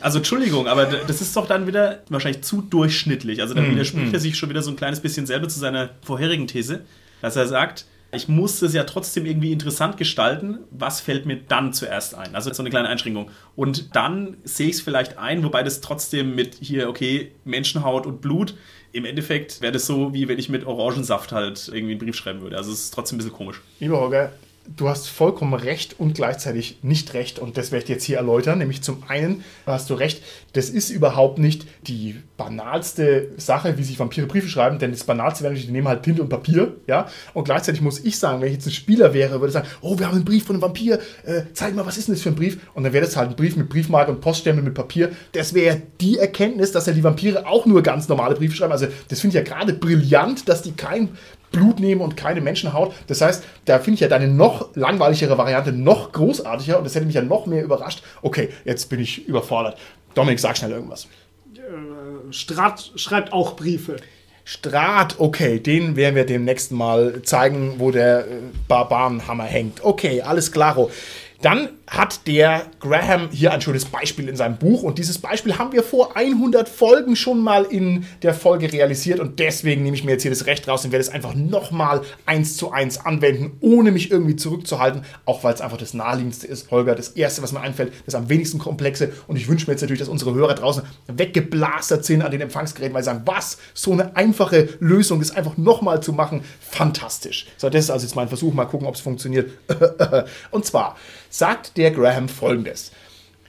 Also 0.00 0.18
Entschuldigung, 0.18 0.68
aber 0.68 0.86
das 0.86 1.20
ist 1.20 1.36
doch 1.36 1.46
dann 1.46 1.66
wieder 1.66 2.02
wahrscheinlich 2.08 2.42
zu 2.42 2.62
durchschnittlich. 2.62 3.40
Also 3.40 3.54
dann 3.54 3.70
widerspricht 3.70 4.12
er 4.12 4.20
sich 4.20 4.36
schon 4.36 4.48
wieder 4.48 4.62
so 4.62 4.70
ein 4.70 4.76
kleines 4.76 5.00
bisschen 5.00 5.26
selber 5.26 5.48
zu 5.48 5.58
seiner 5.58 5.90
vorherigen 6.02 6.46
These, 6.46 6.84
dass 7.20 7.36
er 7.36 7.46
sagt, 7.46 7.86
ich 8.12 8.28
muss 8.28 8.62
es 8.62 8.74
ja 8.74 8.84
trotzdem 8.84 9.26
irgendwie 9.26 9.52
interessant 9.52 9.96
gestalten. 9.96 10.58
Was 10.70 11.00
fällt 11.00 11.26
mir 11.26 11.36
dann 11.36 11.72
zuerst 11.72 12.14
ein? 12.14 12.34
Also 12.34 12.52
so 12.52 12.62
eine 12.62 12.70
kleine 12.70 12.88
Einschränkung. 12.88 13.30
Und 13.56 13.96
dann 13.96 14.36
sehe 14.44 14.68
ich 14.68 14.76
es 14.76 14.80
vielleicht 14.80 15.18
ein, 15.18 15.42
wobei 15.42 15.62
das 15.62 15.80
trotzdem 15.80 16.34
mit 16.34 16.56
hier, 16.60 16.88
okay, 16.88 17.32
Menschenhaut 17.44 18.06
und 18.06 18.20
Blut, 18.20 18.54
im 18.92 19.04
Endeffekt 19.04 19.60
wäre 19.60 19.72
das 19.72 19.86
so, 19.86 20.14
wie 20.14 20.28
wenn 20.28 20.38
ich 20.38 20.48
mit 20.48 20.64
Orangensaft 20.64 21.32
halt 21.32 21.68
irgendwie 21.68 21.92
einen 21.92 21.98
Brief 21.98 22.14
schreiben 22.14 22.40
würde. 22.40 22.56
Also 22.56 22.72
es 22.72 22.84
ist 22.84 22.94
trotzdem 22.94 23.16
ein 23.16 23.18
bisschen 23.18 23.32
komisch. 23.32 23.60
Lieber 23.80 24.00
Holger, 24.00 24.32
du 24.76 24.88
hast 24.88 25.08
vollkommen 25.08 25.54
recht 25.54 25.98
und 25.98 26.14
gleichzeitig 26.14 26.78
nicht 26.82 27.14
recht. 27.14 27.38
Und 27.38 27.56
das 27.56 27.72
werde 27.72 27.84
ich 27.84 27.90
jetzt 27.90 28.04
hier 28.04 28.16
erläutern. 28.16 28.58
Nämlich 28.58 28.82
zum 28.82 29.02
einen 29.08 29.44
hast 29.66 29.90
du 29.90 29.94
recht, 29.94 30.22
das 30.52 30.70
ist 30.70 30.90
überhaupt 30.90 31.38
nicht 31.38 31.66
die 31.86 32.16
banalste 32.36 33.30
Sache, 33.36 33.78
wie 33.78 33.84
sich 33.84 33.98
Vampire 33.98 34.26
Briefe 34.26 34.48
schreiben, 34.48 34.78
denn 34.78 34.90
das 34.90 35.04
banalste 35.04 35.42
wäre 35.42 35.52
natürlich, 35.52 35.66
die 35.66 35.72
nehmen 35.72 35.88
halt 35.88 36.02
Tinte 36.02 36.22
und 36.22 36.28
Papier, 36.28 36.74
ja. 36.86 37.08
Und 37.32 37.44
gleichzeitig 37.44 37.80
muss 37.80 38.00
ich 38.00 38.18
sagen, 38.18 38.40
wenn 38.40 38.48
ich 38.48 38.54
jetzt 38.54 38.66
ein 38.66 38.72
Spieler 38.72 39.14
wäre, 39.14 39.40
würde 39.40 39.48
ich 39.48 39.52
sagen, 39.52 39.68
oh, 39.80 39.98
wir 39.98 40.06
haben 40.06 40.16
einen 40.16 40.24
Brief 40.24 40.44
von 40.44 40.56
einem 40.56 40.62
Vampir, 40.62 40.98
äh, 41.24 41.42
zeig 41.52 41.74
mal, 41.74 41.86
was 41.86 41.98
ist 41.98 42.08
denn 42.08 42.14
das 42.14 42.22
für 42.22 42.30
ein 42.30 42.34
Brief? 42.34 42.58
Und 42.74 42.84
dann 42.84 42.92
wäre 42.92 43.04
das 43.04 43.16
halt 43.16 43.30
ein 43.30 43.36
Brief 43.36 43.56
mit 43.56 43.68
Briefmarke 43.68 44.10
und 44.10 44.20
Poststempel 44.20 44.64
mit 44.64 44.74
Papier. 44.74 45.10
Das 45.32 45.54
wäre 45.54 45.82
die 46.00 46.18
Erkenntnis, 46.18 46.72
dass 46.72 46.86
ja 46.86 46.92
die 46.92 47.04
Vampire 47.04 47.46
auch 47.46 47.66
nur 47.66 47.82
ganz 47.82 48.08
normale 48.08 48.34
Briefe 48.34 48.56
schreiben. 48.56 48.72
Also 48.72 48.86
das 49.08 49.20
finde 49.20 49.38
ich 49.38 49.46
ja 49.46 49.54
gerade 49.54 49.74
brillant, 49.74 50.48
dass 50.48 50.62
die 50.62 50.72
kein 50.72 51.10
Blut 51.54 51.80
nehmen 51.80 52.00
und 52.00 52.16
keine 52.16 52.40
Menschenhaut. 52.40 52.92
Das 53.06 53.20
heißt, 53.20 53.44
da 53.64 53.78
finde 53.78 53.94
ich 53.94 54.00
ja 54.00 54.08
deine 54.08 54.28
noch 54.28 54.74
langweiligere 54.74 55.38
Variante 55.38 55.72
noch 55.72 56.12
großartiger 56.12 56.76
und 56.76 56.84
das 56.84 56.94
hätte 56.94 57.06
mich 57.06 57.14
ja 57.14 57.22
noch 57.22 57.46
mehr 57.46 57.62
überrascht. 57.62 58.02
Okay, 58.22 58.50
jetzt 58.64 58.90
bin 58.90 59.00
ich 59.00 59.26
überfordert. 59.26 59.78
Dominik, 60.14 60.40
sag 60.40 60.56
schnell 60.56 60.72
irgendwas. 60.72 61.06
Strat 62.30 62.92
schreibt 62.96 63.32
auch 63.32 63.56
Briefe. 63.56 63.96
Strat, 64.44 65.20
okay, 65.20 65.58
den 65.58 65.96
werden 65.96 66.16
wir 66.16 66.26
demnächst 66.26 66.70
mal 66.70 67.22
zeigen, 67.22 67.76
wo 67.78 67.90
der 67.90 68.20
äh, 68.20 68.24
Barbarenhammer 68.68 69.44
hängt. 69.44 69.82
Okay, 69.82 70.20
alles 70.20 70.52
klaro. 70.52 70.90
Dann 71.40 71.70
hat 71.86 72.26
der 72.26 72.66
Graham 72.80 73.28
hier 73.30 73.52
ein 73.52 73.60
schönes 73.60 73.84
Beispiel 73.84 74.28
in 74.28 74.36
seinem 74.36 74.56
Buch 74.56 74.82
und 74.82 74.98
dieses 74.98 75.18
Beispiel 75.18 75.58
haben 75.58 75.72
wir 75.72 75.82
vor 75.82 76.16
100 76.16 76.68
Folgen 76.68 77.14
schon 77.14 77.42
mal 77.42 77.64
in 77.64 78.06
der 78.22 78.32
Folge 78.32 78.72
realisiert 78.72 79.20
und 79.20 79.38
deswegen 79.38 79.82
nehme 79.82 79.96
ich 79.96 80.04
mir 80.04 80.12
jetzt 80.12 80.22
hier 80.22 80.30
das 80.30 80.46
Recht 80.46 80.66
raus 80.66 80.84
und 80.84 80.92
werde 80.92 81.02
es 81.02 81.10
einfach 81.10 81.34
nochmal 81.34 82.02
eins 82.24 82.56
zu 82.56 82.72
eins 82.72 83.04
anwenden, 83.04 83.58
ohne 83.60 83.92
mich 83.92 84.10
irgendwie 84.10 84.36
zurückzuhalten, 84.36 85.02
auch 85.26 85.44
weil 85.44 85.54
es 85.54 85.60
einfach 85.60 85.76
das 85.76 85.92
naheliegendste 85.94 86.46
ist. 86.46 86.70
Holger, 86.70 86.94
das 86.94 87.10
erste, 87.10 87.42
was 87.42 87.52
mir 87.52 87.60
einfällt, 87.60 87.92
das 88.06 88.14
am 88.14 88.28
wenigsten 88.28 88.58
komplexe 88.58 89.12
und 89.26 89.36
ich 89.36 89.48
wünsche 89.48 89.66
mir 89.66 89.72
jetzt 89.72 89.82
natürlich, 89.82 90.00
dass 90.00 90.08
unsere 90.08 90.34
Hörer 90.34 90.54
draußen 90.54 90.82
weggeblastert 91.06 92.04
sind 92.04 92.22
an 92.22 92.30
den 92.30 92.40
Empfangsgeräten, 92.40 92.94
weil 92.94 93.02
sie 93.02 93.10
sagen, 93.10 93.22
was, 93.26 93.58
so 93.74 93.92
eine 93.92 94.16
einfache 94.16 94.68
Lösung, 94.80 95.18
das 95.18 95.32
einfach 95.32 95.56
nochmal 95.58 96.02
zu 96.02 96.12
machen, 96.12 96.42
fantastisch. 96.60 97.46
So, 97.58 97.68
das 97.68 97.84
ist 97.84 97.90
also 97.90 98.06
jetzt 98.06 98.16
mein 98.16 98.28
Versuch, 98.28 98.54
mal 98.54 98.64
gucken, 98.64 98.86
ob 98.86 98.94
es 98.94 99.00
funktioniert. 99.00 99.50
und 100.50 100.64
zwar 100.64 100.96
sagt 101.34 101.73
der 101.76 101.90
Graham 101.90 102.28
folgendes. 102.28 102.92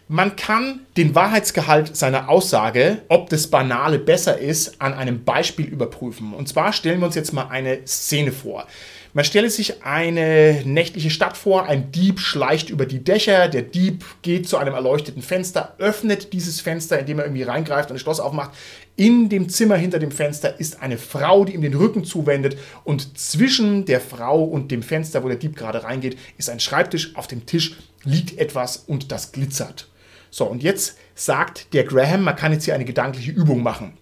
Man 0.07 0.35
kann 0.35 0.81
den 0.97 1.15
Wahrheitsgehalt 1.15 1.97
seiner 1.97 2.29
Aussage, 2.29 3.01
ob 3.07 3.29
das 3.29 3.47
Banale 3.47 3.97
besser 3.97 4.37
ist, 4.37 4.79
an 4.79 4.93
einem 4.93 5.23
Beispiel 5.23 5.65
überprüfen. 5.65 6.33
Und 6.33 6.47
zwar 6.47 6.73
stellen 6.73 6.99
wir 6.99 7.07
uns 7.07 7.15
jetzt 7.15 7.33
mal 7.33 7.47
eine 7.47 7.87
Szene 7.87 8.31
vor. 8.31 8.67
Man 9.15 9.25
stelle 9.25 9.49
sich 9.49 9.83
eine 9.83 10.61
nächtliche 10.65 11.09
Stadt 11.09 11.37
vor, 11.37 11.67
ein 11.67 11.89
Dieb 11.91 12.19
schleicht 12.19 12.69
über 12.69 12.85
die 12.85 13.03
Dächer, 13.03 13.47
der 13.47 13.61
Dieb 13.61 14.03
geht 14.21 14.47
zu 14.47 14.57
einem 14.57 14.73
erleuchteten 14.73 15.21
Fenster, 15.21 15.73
öffnet 15.79 16.33
dieses 16.33 16.59
Fenster, 16.59 16.99
indem 16.99 17.19
er 17.19 17.25
irgendwie 17.25 17.43
reingreift 17.43 17.89
und 17.89 17.95
ein 17.95 17.99
Schloss 17.99 18.19
aufmacht. 18.19 18.51
In 18.97 19.29
dem 19.29 19.47
Zimmer 19.47 19.77
hinter 19.77 19.99
dem 19.99 20.11
Fenster 20.11 20.59
ist 20.59 20.81
eine 20.81 20.97
Frau, 20.97 21.45
die 21.45 21.53
ihm 21.53 21.61
den 21.61 21.73
Rücken 21.73 22.03
zuwendet 22.03 22.57
und 22.83 23.17
zwischen 23.17 23.85
der 23.85 24.01
Frau 24.01 24.43
und 24.43 24.69
dem 24.69 24.83
Fenster, 24.83 25.23
wo 25.23 25.29
der 25.29 25.37
Dieb 25.37 25.55
gerade 25.55 25.83
reingeht, 25.83 26.17
ist 26.37 26.49
ein 26.49 26.59
Schreibtisch. 26.59 27.15
Auf 27.15 27.27
dem 27.27 27.45
Tisch 27.45 27.77
liegt 28.05 28.37
etwas 28.37 28.77
und 28.77 29.11
das 29.11 29.31
glitzert. 29.31 29.89
So, 30.31 30.45
und 30.45 30.63
jetzt 30.63 30.97
sagt 31.13 31.73
der 31.73 31.83
Graham, 31.83 32.23
man 32.23 32.35
kann 32.35 32.51
jetzt 32.51 32.65
hier 32.65 32.75
eine 32.75 32.85
gedankliche 32.85 33.31
Übung 33.31 33.63
machen. 33.63 33.97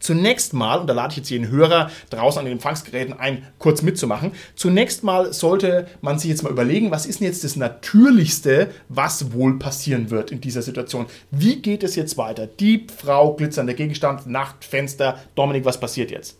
Zunächst 0.00 0.54
mal, 0.54 0.76
und 0.76 0.86
da 0.86 0.94
lade 0.94 1.10
ich 1.12 1.16
jetzt 1.18 1.30
jeden 1.30 1.48
Hörer 1.48 1.90
draußen 2.10 2.38
an 2.38 2.44
den 2.44 2.52
Empfangsgeräten 2.52 3.18
ein, 3.18 3.42
kurz 3.58 3.82
mitzumachen. 3.82 4.32
Zunächst 4.54 5.02
mal 5.02 5.32
sollte 5.32 5.88
man 6.00 6.18
sich 6.18 6.30
jetzt 6.30 6.42
mal 6.42 6.52
überlegen, 6.52 6.90
was 6.90 7.04
ist 7.04 7.20
denn 7.20 7.26
jetzt 7.26 7.42
das 7.42 7.56
Natürlichste, 7.56 8.70
was 8.88 9.32
wohl 9.32 9.58
passieren 9.58 10.10
wird 10.10 10.30
in 10.30 10.40
dieser 10.40 10.62
Situation? 10.62 11.06
Wie 11.30 11.60
geht 11.60 11.82
es 11.82 11.96
jetzt 11.96 12.16
weiter? 12.16 12.46
Dieb, 12.46 12.92
Frau, 12.92 13.34
glitzernder 13.34 13.74
Gegenstand, 13.74 14.26
Nacht, 14.26 14.64
Fenster. 14.64 15.18
Dominik, 15.34 15.64
was 15.64 15.80
passiert 15.80 16.10
jetzt? 16.10 16.38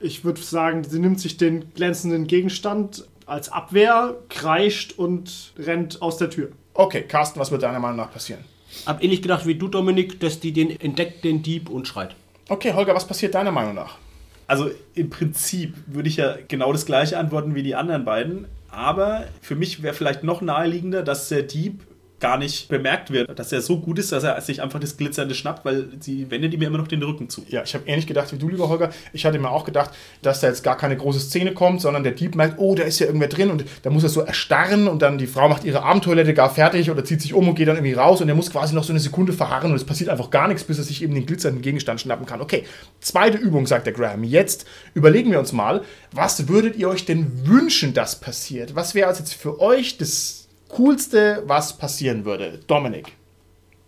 Ich 0.00 0.24
würde 0.24 0.40
sagen, 0.40 0.84
sie 0.84 0.98
nimmt 0.98 1.20
sich 1.20 1.36
den 1.36 1.72
glänzenden 1.74 2.26
Gegenstand 2.26 3.04
als 3.28 3.50
Abwehr, 3.50 4.16
kreischt 4.28 4.92
und 4.96 5.52
rennt 5.58 6.02
aus 6.02 6.16
der 6.16 6.30
Tür. 6.30 6.50
Okay, 6.74 7.02
Carsten, 7.02 7.40
was 7.40 7.50
wird 7.50 7.62
deiner 7.62 7.80
Meinung 7.80 7.96
nach 7.96 8.12
passieren? 8.12 8.44
Hab 8.86 9.02
ähnlich 9.02 9.22
gedacht 9.22 9.46
wie 9.46 9.54
du, 9.54 9.68
Dominik, 9.68 10.20
dass 10.20 10.40
die 10.40 10.52
den 10.52 10.78
entdeckt, 10.80 11.24
den 11.24 11.42
Dieb 11.42 11.68
und 11.68 11.88
schreit. 11.88 12.14
Okay, 12.48 12.72
Holger, 12.72 12.94
was 12.94 13.06
passiert 13.06 13.34
deiner 13.34 13.50
Meinung 13.50 13.74
nach? 13.74 13.98
Also 14.46 14.70
im 14.94 15.10
Prinzip 15.10 15.74
würde 15.86 16.08
ich 16.08 16.16
ja 16.16 16.36
genau 16.48 16.72
das 16.72 16.86
gleiche 16.86 17.18
antworten 17.18 17.54
wie 17.54 17.62
die 17.62 17.74
anderen 17.74 18.04
beiden. 18.04 18.46
Aber 18.70 19.24
für 19.40 19.56
mich 19.56 19.82
wäre 19.82 19.94
vielleicht 19.94 20.24
noch 20.24 20.40
naheliegender, 20.40 21.02
dass 21.02 21.28
der 21.28 21.42
Dieb 21.42 21.82
gar 22.20 22.36
nicht 22.36 22.68
bemerkt 22.68 23.12
wird, 23.12 23.38
dass 23.38 23.52
er 23.52 23.60
so 23.60 23.78
gut 23.78 23.98
ist, 23.98 24.10
dass 24.10 24.24
er 24.24 24.40
sich 24.40 24.60
einfach 24.60 24.80
das 24.80 24.96
Glitzernde 24.96 25.34
schnappt, 25.34 25.64
weil 25.64 25.88
sie 26.00 26.30
wendet 26.30 26.52
ihm 26.52 26.62
immer 26.62 26.78
noch 26.78 26.88
den 26.88 27.02
Rücken 27.02 27.28
zu. 27.28 27.44
Ja, 27.48 27.62
ich 27.62 27.74
habe 27.74 27.86
ähnlich 27.86 28.06
gedacht 28.06 28.32
wie 28.32 28.38
du, 28.38 28.48
lieber 28.48 28.68
Holger. 28.68 28.90
Ich 29.12 29.24
hatte 29.24 29.38
mir 29.38 29.50
auch 29.50 29.64
gedacht, 29.64 29.90
dass 30.22 30.40
da 30.40 30.48
jetzt 30.48 30.64
gar 30.64 30.76
keine 30.76 30.96
große 30.96 31.20
Szene 31.20 31.54
kommt, 31.54 31.80
sondern 31.80 32.02
der 32.02 32.12
Dieb 32.12 32.34
merkt, 32.34 32.58
oh, 32.58 32.74
da 32.74 32.82
ist 32.82 32.98
ja 32.98 33.06
irgendwer 33.06 33.28
drin 33.28 33.50
und 33.50 33.64
da 33.82 33.90
muss 33.90 34.02
er 34.02 34.08
so 34.08 34.22
erstarren 34.22 34.88
und 34.88 35.00
dann 35.00 35.18
die 35.18 35.28
Frau 35.28 35.48
macht 35.48 35.64
ihre 35.64 35.82
Abendtoilette 35.82 36.34
gar 36.34 36.50
fertig 36.50 36.90
oder 36.90 37.04
zieht 37.04 37.22
sich 37.22 37.34
um 37.34 37.48
und 37.48 37.54
geht 37.54 37.68
dann 37.68 37.76
irgendwie 37.76 37.94
raus 37.94 38.20
und 38.20 38.28
er 38.28 38.34
muss 38.34 38.50
quasi 38.50 38.74
noch 38.74 38.84
so 38.84 38.92
eine 38.92 39.00
Sekunde 39.00 39.32
verharren 39.32 39.70
und 39.70 39.76
es 39.76 39.84
passiert 39.84 40.10
einfach 40.10 40.30
gar 40.30 40.48
nichts, 40.48 40.64
bis 40.64 40.78
er 40.78 40.84
sich 40.84 41.02
eben 41.02 41.14
den 41.14 41.26
glitzernden 41.26 41.62
Gegenstand 41.62 42.00
schnappen 42.00 42.26
kann. 42.26 42.40
Okay, 42.40 42.64
zweite 43.00 43.38
Übung, 43.38 43.66
sagt 43.66 43.86
der 43.86 43.92
Graham. 43.92 44.24
Jetzt 44.24 44.66
überlegen 44.94 45.30
wir 45.30 45.38
uns 45.38 45.52
mal, 45.52 45.82
was 46.12 46.48
würdet 46.48 46.76
ihr 46.76 46.88
euch 46.88 47.04
denn 47.04 47.46
wünschen, 47.46 47.94
dass 47.94 48.16
passiert? 48.16 48.74
Was 48.74 48.94
wäre 48.94 49.06
also 49.08 49.20
jetzt 49.20 49.34
für 49.34 49.60
euch 49.60 49.98
das 49.98 50.47
Coolste, 50.68 51.42
was 51.46 51.76
passieren 51.76 52.24
würde? 52.24 52.60
Dominik. 52.66 53.12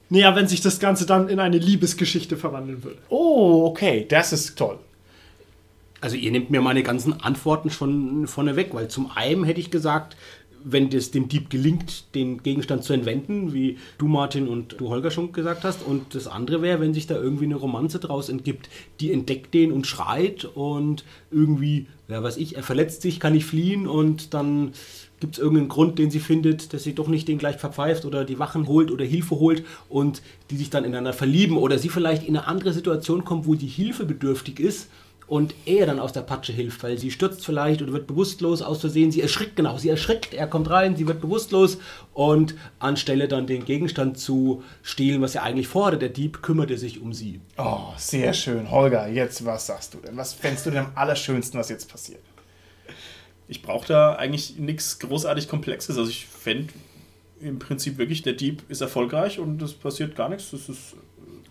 Naja, 0.08 0.34
wenn 0.34 0.48
sich 0.48 0.60
das 0.60 0.80
Ganze 0.80 1.06
dann 1.06 1.28
in 1.28 1.38
eine 1.38 1.58
Liebesgeschichte 1.58 2.36
verwandeln 2.36 2.82
würde. 2.82 2.98
Oh, 3.08 3.66
okay, 3.66 4.06
das 4.08 4.32
ist 4.32 4.58
toll. 4.58 4.78
Also 6.00 6.16
ihr 6.16 6.32
nehmt 6.32 6.50
mir 6.50 6.62
meine 6.62 6.82
ganzen 6.82 7.20
Antworten 7.20 7.70
schon 7.70 8.26
vorneweg, 8.26 8.74
weil 8.74 8.88
zum 8.88 9.10
einen 9.14 9.44
hätte 9.44 9.60
ich 9.60 9.70
gesagt, 9.70 10.16
wenn 10.64 10.88
es 10.92 11.10
dem 11.10 11.28
Dieb 11.28 11.48
gelingt, 11.48 12.14
den 12.14 12.42
Gegenstand 12.42 12.84
zu 12.84 12.92
entwenden, 12.92 13.52
wie 13.54 13.78
du 13.98 14.08
Martin 14.08 14.48
und 14.48 14.81
du 14.81 14.88
Holger 14.88 15.10
schon 15.10 15.33
gesagt 15.33 15.64
hast. 15.64 15.83
Und 15.83 16.14
das 16.14 16.26
andere 16.26 16.60
wäre, 16.60 16.81
wenn 16.81 16.92
sich 16.92 17.06
da 17.06 17.14
irgendwie 17.14 17.44
eine 17.44 17.56
Romanze 17.56 17.98
draus 17.98 18.28
entgibt, 18.28 18.68
die 19.00 19.12
entdeckt 19.12 19.54
den 19.54 19.72
und 19.72 19.87
schreit 19.87 20.44
und 20.44 21.04
irgendwie, 21.31 21.87
ja 22.08 22.22
weiß 22.22 22.37
ich, 22.37 22.56
er 22.56 22.62
verletzt 22.62 23.02
sich, 23.02 23.20
kann 23.20 23.33
nicht 23.33 23.46
fliehen 23.46 23.87
und 23.87 24.35
dann 24.35 24.72
gibt 25.21 25.35
es 25.35 25.38
irgendeinen 25.38 25.68
Grund, 25.68 25.98
den 25.98 26.10
sie 26.10 26.21
findet, 26.21 26.73
dass 26.73 26.83
sie 26.83 26.94
doch 26.94 27.08
nicht 27.08 27.29
den 27.29 27.38
gleich 27.38 27.56
verpfeift 27.56 28.04
oder 28.04 28.25
die 28.25 28.38
Wachen 28.38 28.66
holt 28.66 28.90
oder 28.90 29.04
Hilfe 29.04 29.38
holt 29.38 29.64
und 29.88 30.23
die 30.50 30.56
sich 30.56 30.71
dann 30.71 30.85
ineinander 30.85 31.12
verlieben 31.12 31.56
oder 31.56 31.79
sie 31.79 31.88
vielleicht 31.88 32.23
in 32.23 32.37
eine 32.37 32.46
andere 32.46 32.73
Situation 32.73 33.25
kommt, 33.25 33.46
wo 33.46 33.54
die 33.54 33.66
Hilfe 33.66 34.04
bedürftig 34.04 34.58
ist 34.58 34.88
und 35.31 35.54
er 35.64 35.87
dann 35.87 36.00
aus 36.00 36.12
der 36.12 36.23
Patsche 36.23 36.52
hilft, 36.52 36.83
weil 36.83 36.98
sie 36.98 37.12
stürzt 37.12 37.46
vielleicht 37.46 37.81
oder 37.83 37.92
wird 37.92 38.08
bewusstlos 38.08 38.62
aus 38.62 38.81
Versehen. 38.81 39.12
Sie 39.12 39.23
erschrickt, 39.23 39.54
genau, 39.54 39.79
sie 39.79 39.88
erschrickt, 39.88 40.35
er 40.35 40.48
kommt 40.48 40.68
rein, 40.68 40.96
sie 40.96 41.06
wird 41.06 41.21
bewusstlos 41.21 41.79
und 42.14 42.56
anstelle 42.81 43.29
dann 43.29 43.46
den 43.46 43.64
Gegenstand 43.64 44.18
zu 44.18 44.64
stehlen, 44.83 45.23
was 45.23 45.37
er 45.37 45.44
eigentlich 45.44 45.68
vorhatte, 45.68 45.98
der 45.98 46.08
Dieb 46.08 46.42
kümmerte 46.42 46.77
sich 46.77 47.00
um 47.00 47.12
sie. 47.12 47.40
Oh, 47.58 47.92
sehr 47.96 48.33
schön. 48.33 48.73
Holger, 48.73 49.06
jetzt 49.06 49.46
was 49.46 49.66
sagst 49.66 49.94
du 49.94 49.98
denn? 49.98 50.16
Was 50.16 50.33
fändest 50.33 50.66
du 50.66 50.71
denn 50.71 50.87
am 50.87 50.92
allerschönsten, 50.96 51.60
was 51.60 51.68
jetzt 51.68 51.88
passiert? 51.88 52.21
Ich 53.51 53.63
brauche 53.63 53.87
da 53.87 54.15
eigentlich 54.15 54.59
nichts 54.59 54.98
großartig 55.01 55.48
Komplexes. 55.48 55.98
Also 55.98 56.09
ich 56.09 56.27
fände 56.27 56.73
im 57.40 57.59
Prinzip 57.59 57.98
wirklich, 57.98 58.23
der 58.23 58.35
Dieb 58.35 58.63
ist 58.69 58.81
erfolgreich 58.81 59.38
und 59.38 59.61
es 59.61 59.73
passiert 59.75 60.15
gar 60.15 60.29
nichts. 60.29 60.53
Das 60.53 60.69
ist 60.69 60.94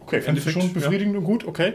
Okay, 0.10 0.22
fände 0.22 0.42
ich 0.44 0.52
schon 0.52 0.74
befriedigend 0.74 1.16
und 1.18 1.24
gut, 1.24 1.46
okay. 1.46 1.74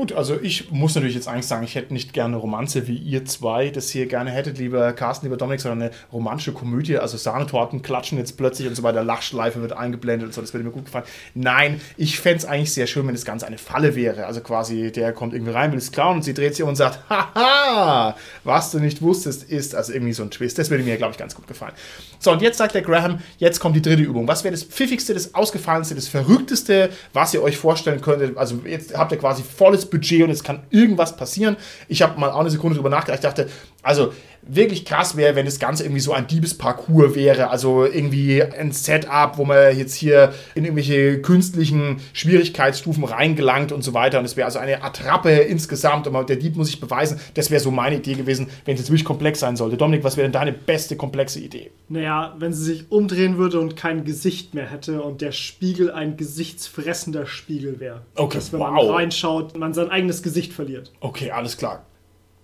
Gut, 0.00 0.14
also 0.14 0.40
ich 0.40 0.70
muss 0.70 0.94
natürlich 0.94 1.14
jetzt 1.14 1.28
eigentlich 1.28 1.46
sagen, 1.46 1.62
ich 1.62 1.74
hätte 1.74 1.92
nicht 1.92 2.14
gerne 2.14 2.32
eine 2.32 2.36
Romanze, 2.38 2.88
wie 2.88 2.96
ihr 2.96 3.26
zwei 3.26 3.68
das 3.68 3.90
hier 3.90 4.06
gerne 4.06 4.30
hättet, 4.30 4.56
lieber 4.56 4.94
Carsten, 4.94 5.26
lieber 5.26 5.36
Dominik, 5.36 5.60
sondern 5.60 5.82
eine 5.82 5.90
romantische 6.10 6.52
Komödie, 6.52 6.96
also 6.96 7.18
Sahnetorten 7.18 7.82
klatschen 7.82 8.16
jetzt 8.16 8.38
plötzlich 8.38 8.66
und 8.66 8.74
so 8.74 8.82
weiter, 8.82 9.04
Lachschleife 9.04 9.60
wird 9.60 9.74
eingeblendet 9.74 10.28
und 10.28 10.32
so, 10.32 10.40
das 10.40 10.54
würde 10.54 10.64
mir 10.64 10.70
gut 10.70 10.86
gefallen. 10.86 11.04
Nein, 11.34 11.82
ich 11.98 12.18
fände 12.18 12.38
es 12.38 12.44
eigentlich 12.46 12.72
sehr 12.72 12.86
schön, 12.86 13.06
wenn 13.06 13.14
das 13.14 13.26
Ganze 13.26 13.46
eine 13.46 13.58
Falle 13.58 13.94
wäre. 13.94 14.24
Also 14.24 14.40
quasi, 14.40 14.90
der 14.90 15.12
kommt 15.12 15.34
irgendwie 15.34 15.52
rein, 15.52 15.70
will 15.70 15.78
es 15.78 15.92
klauen 15.92 16.16
und 16.16 16.22
sie 16.22 16.32
dreht 16.32 16.54
sich 16.54 16.62
um 16.62 16.70
und 16.70 16.76
sagt, 16.76 17.00
haha, 17.10 18.16
was 18.42 18.70
du 18.70 18.78
nicht 18.78 19.02
wusstest, 19.02 19.50
ist, 19.50 19.74
also 19.74 19.92
irgendwie 19.92 20.14
so 20.14 20.22
ein 20.22 20.30
Twist. 20.30 20.56
Das 20.56 20.70
würde 20.70 20.82
mir, 20.82 20.96
glaube 20.96 21.12
ich, 21.12 21.18
ganz 21.18 21.34
gut 21.34 21.46
gefallen. 21.46 21.74
So, 22.20 22.32
und 22.32 22.40
jetzt 22.40 22.56
sagt 22.56 22.74
der 22.74 22.80
Graham, 22.80 23.18
jetzt 23.36 23.60
kommt 23.60 23.76
die 23.76 23.82
dritte 23.82 24.02
Übung. 24.02 24.26
Was 24.26 24.44
wäre 24.44 24.52
das 24.52 24.62
pfiffigste, 24.62 25.12
das 25.12 25.34
ausgefallenste, 25.34 25.94
das 25.94 26.08
verrückteste, 26.08 26.88
was 27.12 27.34
ihr 27.34 27.42
euch 27.42 27.58
vorstellen 27.58 28.00
könntet? 28.00 28.38
Also 28.38 28.60
jetzt 28.64 28.96
habt 28.96 29.12
ihr 29.12 29.18
quasi 29.18 29.42
volles 29.42 29.89
Budget 29.90 30.22
und 30.22 30.30
es 30.30 30.42
kann 30.42 30.60
irgendwas 30.70 31.16
passieren. 31.16 31.56
Ich 31.88 32.02
habe 32.02 32.18
mal 32.18 32.30
auch 32.30 32.40
eine 32.40 32.50
Sekunde 32.50 32.76
drüber 32.76 32.90
nachgedacht. 32.90 33.18
Ich 33.18 33.28
dachte, 33.28 33.48
also 33.82 34.12
wirklich 34.42 34.84
krass 34.84 35.16
wäre, 35.16 35.36
wenn 35.36 35.44
das 35.44 35.58
Ganze 35.58 35.84
irgendwie 35.84 36.00
so 36.00 36.12
ein 36.12 36.26
Diebesparcours 36.26 37.14
wäre. 37.14 37.50
Also 37.50 37.84
irgendwie 37.84 38.42
ein 38.42 38.72
Setup, 38.72 39.36
wo 39.36 39.44
man 39.44 39.76
jetzt 39.76 39.94
hier 39.94 40.32
in 40.54 40.64
irgendwelche 40.64 41.20
künstlichen 41.20 42.00
Schwierigkeitsstufen 42.12 43.04
reingelangt 43.04 43.72
und 43.72 43.82
so 43.82 43.94
weiter. 43.94 44.18
Und 44.18 44.24
es 44.24 44.36
wäre 44.36 44.46
also 44.46 44.58
eine 44.58 44.82
Attrappe 44.82 45.30
insgesamt 45.30 46.06
und 46.06 46.28
der 46.28 46.36
Dieb 46.36 46.56
muss 46.56 46.68
sich 46.68 46.80
beweisen. 46.80 47.20
Das 47.34 47.50
wäre 47.50 47.60
so 47.60 47.70
meine 47.70 47.96
Idee 47.96 48.14
gewesen, 48.14 48.48
wenn 48.64 48.74
es 48.74 48.80
jetzt 48.80 48.90
wirklich 48.90 49.04
komplex 49.04 49.40
sein 49.40 49.56
sollte. 49.56 49.76
Dominik, 49.76 50.04
was 50.04 50.16
wäre 50.16 50.24
denn 50.24 50.32
deine 50.32 50.52
beste 50.52 50.96
komplexe 50.96 51.40
Idee? 51.40 51.70
Naja, 51.88 52.34
wenn 52.38 52.52
sie 52.52 52.64
sich 52.64 52.90
umdrehen 52.90 53.36
würde 53.36 53.60
und 53.60 53.76
kein 53.76 54.04
Gesicht 54.04 54.54
mehr 54.54 54.66
hätte 54.66 55.02
und 55.02 55.20
der 55.20 55.32
Spiegel 55.32 55.90
ein 55.90 56.16
gesichtsfressender 56.16 57.26
Spiegel 57.26 57.78
wäre. 57.80 58.02
Okay, 58.14 58.38
Dass 58.38 58.52
wenn 58.52 58.60
wow. 58.60 58.70
man 58.70 58.88
reinschaut, 58.88 59.56
man 59.56 59.74
sein 59.74 59.90
eigenes 59.90 60.22
Gesicht 60.22 60.52
verliert. 60.52 60.92
Okay, 61.00 61.30
alles 61.30 61.56
klar. 61.56 61.84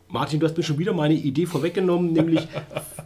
Martin, 0.08 0.40
du 0.40 0.46
hast 0.46 0.56
mir 0.56 0.62
schon 0.62 0.78
wieder 0.78 0.92
meine 0.92 1.14
Idee 1.14 1.46
vorweggenommen, 1.46 2.12
nämlich 2.12 2.46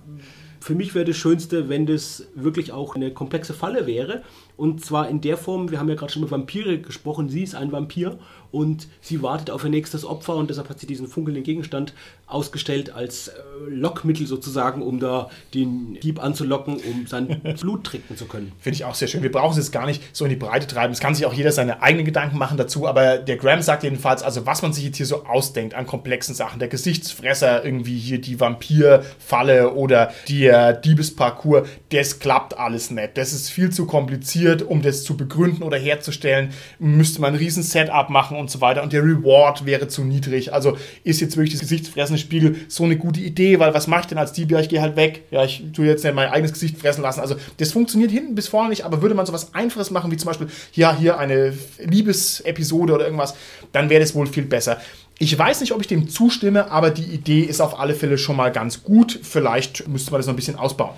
für 0.61 0.75
mich 0.75 0.95
wäre 0.95 1.07
das 1.07 1.17
Schönste, 1.17 1.69
wenn 1.69 1.87
das 1.87 2.27
wirklich 2.35 2.73
auch 2.73 2.95
eine 2.95 3.13
komplexe 3.13 3.55
Falle 3.55 3.87
wäre. 3.87 4.23
Und 4.61 4.85
zwar 4.85 5.09
in 5.09 5.23
der 5.23 5.39
Form, 5.39 5.71
wir 5.71 5.79
haben 5.79 5.89
ja 5.89 5.95
gerade 5.95 6.13
schon 6.13 6.23
über 6.23 6.33
Vampire 6.33 6.77
gesprochen, 6.77 7.31
sie 7.31 7.43
ist 7.45 7.55
ein 7.55 7.73
Vampir 7.73 8.19
und 8.53 8.89
sie 9.01 9.23
wartet 9.23 9.51
auf 9.51 9.65
ihr 9.65 9.71
nächstes 9.71 10.05
Opfer 10.05 10.35
und 10.35 10.51
deshalb 10.51 10.69
hat 10.69 10.79
sie 10.79 10.87
diesen 10.87 11.07
funkelnden 11.07 11.45
Gegenstand 11.45 11.95
ausgestellt 12.27 12.95
als 12.95 13.29
äh, 13.29 13.33
Lockmittel 13.69 14.27
sozusagen, 14.27 14.83
um 14.83 15.01
da 15.01 15.31
den 15.55 15.99
Dieb 16.03 16.23
anzulocken, 16.23 16.77
um 16.77 17.07
sein 17.07 17.41
Blut 17.61 17.85
trinken 17.85 18.17
zu 18.17 18.27
können. 18.27 18.53
Finde 18.61 18.75
ich 18.75 18.85
auch 18.85 18.95
sehr 18.95 19.09
schön. 19.09 19.23
Wir 19.23 19.33
brauchen 19.33 19.53
es 19.53 19.57
jetzt 19.57 19.73
gar 19.73 19.87
nicht 19.87 20.03
so 20.13 20.25
in 20.25 20.31
die 20.31 20.37
Breite 20.37 20.67
treiben. 20.67 20.93
Es 20.93 21.01
kann 21.01 21.15
sich 21.15 21.27
auch 21.27 21.33
jeder 21.33 21.53
seine 21.53 21.83
eigenen 21.83 22.05
Gedanken 22.05 22.39
machen 22.39 22.57
dazu. 22.57 22.87
Aber 22.87 23.19
der 23.19 23.37
Graham 23.37 23.63
sagt 23.63 23.83
jedenfalls, 23.83 24.23
also 24.23 24.47
was 24.47 24.63
man 24.63 24.73
sich 24.73 24.85
jetzt 24.85 24.97
hier 24.97 25.07
so 25.07 25.25
ausdenkt 25.25 25.75
an 25.75 25.87
komplexen 25.87 26.35
Sachen, 26.35 26.59
der 26.59 26.69
Gesichtsfresser, 26.69 27.65
irgendwie 27.65 27.99
hier 27.99 28.21
die 28.21 28.39
Vampirfalle 28.39 29.73
oder 29.73 30.13
der 30.29 30.73
Diebesparcours, 30.75 31.69
das 31.91 32.19
klappt 32.19 32.59
alles 32.59 32.91
nicht. 32.91 33.17
Das 33.17 33.33
ist 33.33 33.51
viel 33.51 33.71
zu 33.71 33.87
kompliziert, 33.87 34.50
um 34.63 34.83
das 34.83 35.05
zu 35.05 35.17
begründen 35.17 35.63
oder 35.63 35.79
herzustellen. 35.79 36.51
Müsste 36.79 37.21
man 37.21 37.35
ein 37.35 37.39
riesen 37.39 37.63
Setup 37.63 38.11
machen 38.11 38.37
und 38.37 38.51
so 38.51 38.61
weiter. 38.61 38.83
Und 38.83 38.93
der 38.93 39.03
Reward 39.03 39.67
wäre 39.67 39.89
zu 39.89 40.05
niedrig. 40.05 40.53
Also 40.53 40.77
ist 41.05 41.21
jetzt 41.21 41.37
wirklich 41.37 41.53
das 41.53 41.61
gesichtsfressende 41.61 42.21
Spiegel 42.21 42.57
so 42.69 42.85
eine 42.85 42.97
gute 42.97 43.21
Idee, 43.21 43.59
weil 43.59 43.75
was 43.75 43.87
mache 43.87 44.03
ich 44.03 44.07
denn 44.07 44.19
als 44.19 44.33
Dieb? 44.33 44.51
Ja, 44.51 44.61
ich 44.61 44.69
gehe 44.69 44.83
halt 44.83 44.97
weg. 44.97 45.23
Ja, 45.31 45.45
ich 45.45 45.65
tue 45.73 45.87
jetzt 45.87 46.05
nicht 46.05 46.15
mein 46.15 46.29
eigenes 46.29 46.53
Gesicht 46.53 46.79
fressen 46.79 47.03
lassen. 47.03 47.21
Also 47.21 47.37
das 47.57 47.73
funktioniert 47.73 48.11
hinten 48.11 48.35
bis 48.35 48.49
vorne 48.49 48.71
nicht, 48.71 48.85
aber 48.85 49.03
würde 49.03 49.15
man 49.15 49.27
sowas 49.27 49.55
Einfaches 49.55 49.91
machen, 49.91 50.11
wie 50.11 50.17
zum 50.17 50.27
Beispiel, 50.27 50.49
ja, 50.75 50.97
hier 50.97 51.19
eine 51.19 51.53
Liebesepisode 51.79 52.95
oder 52.95 53.05
irgendwas, 53.05 53.35
dann 53.73 53.91
wäre 53.91 54.01
das 54.01 54.15
wohl 54.15 54.27
viel 54.27 54.45
besser. 54.45 54.81
Ich 55.19 55.39
weiß 55.39 55.61
nicht, 55.61 55.73
ob 55.73 55.83
ich 55.83 55.87
dem 55.87 56.09
zustimme, 56.09 56.71
aber 56.71 56.91
die 56.91 57.05
Idee 57.05 57.43
ist 57.43 57.61
auf 57.61 57.79
alle 57.79 57.95
Fälle 57.95 58.17
schon 58.17 58.37
mal 58.37 58.51
ganz 58.51 58.83
gut. 58.83 59.21
Vielleicht 59.23 59.87
müsste 59.87 60.13
man 60.13 60.19
das 60.19 60.27
noch 60.27 60.33
ein 60.33 60.37
bisschen 60.37 60.57
ausbauen. 60.57 60.95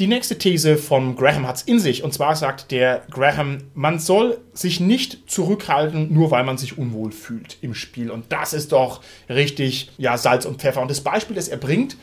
Die 0.00 0.08
nächste 0.08 0.36
These 0.36 0.76
von 0.76 1.14
Graham 1.14 1.46
hat 1.46 1.56
es 1.56 1.62
in 1.62 1.78
sich. 1.78 2.02
Und 2.02 2.12
zwar 2.12 2.34
sagt 2.34 2.72
der 2.72 3.02
Graham, 3.10 3.58
man 3.74 4.00
soll 4.00 4.38
sich 4.52 4.80
nicht 4.80 5.30
zurückhalten, 5.30 6.12
nur 6.12 6.32
weil 6.32 6.42
man 6.42 6.58
sich 6.58 6.76
unwohl 6.78 7.12
fühlt 7.12 7.58
im 7.60 7.74
Spiel. 7.74 8.10
Und 8.10 8.32
das 8.32 8.54
ist 8.54 8.72
doch 8.72 9.02
richtig, 9.28 9.92
ja, 9.96 10.18
Salz 10.18 10.46
und 10.46 10.60
Pfeffer. 10.60 10.82
Und 10.82 10.90
das 10.90 11.02
Beispiel, 11.02 11.36
das 11.36 11.46
er 11.46 11.58
bringt, 11.58 11.96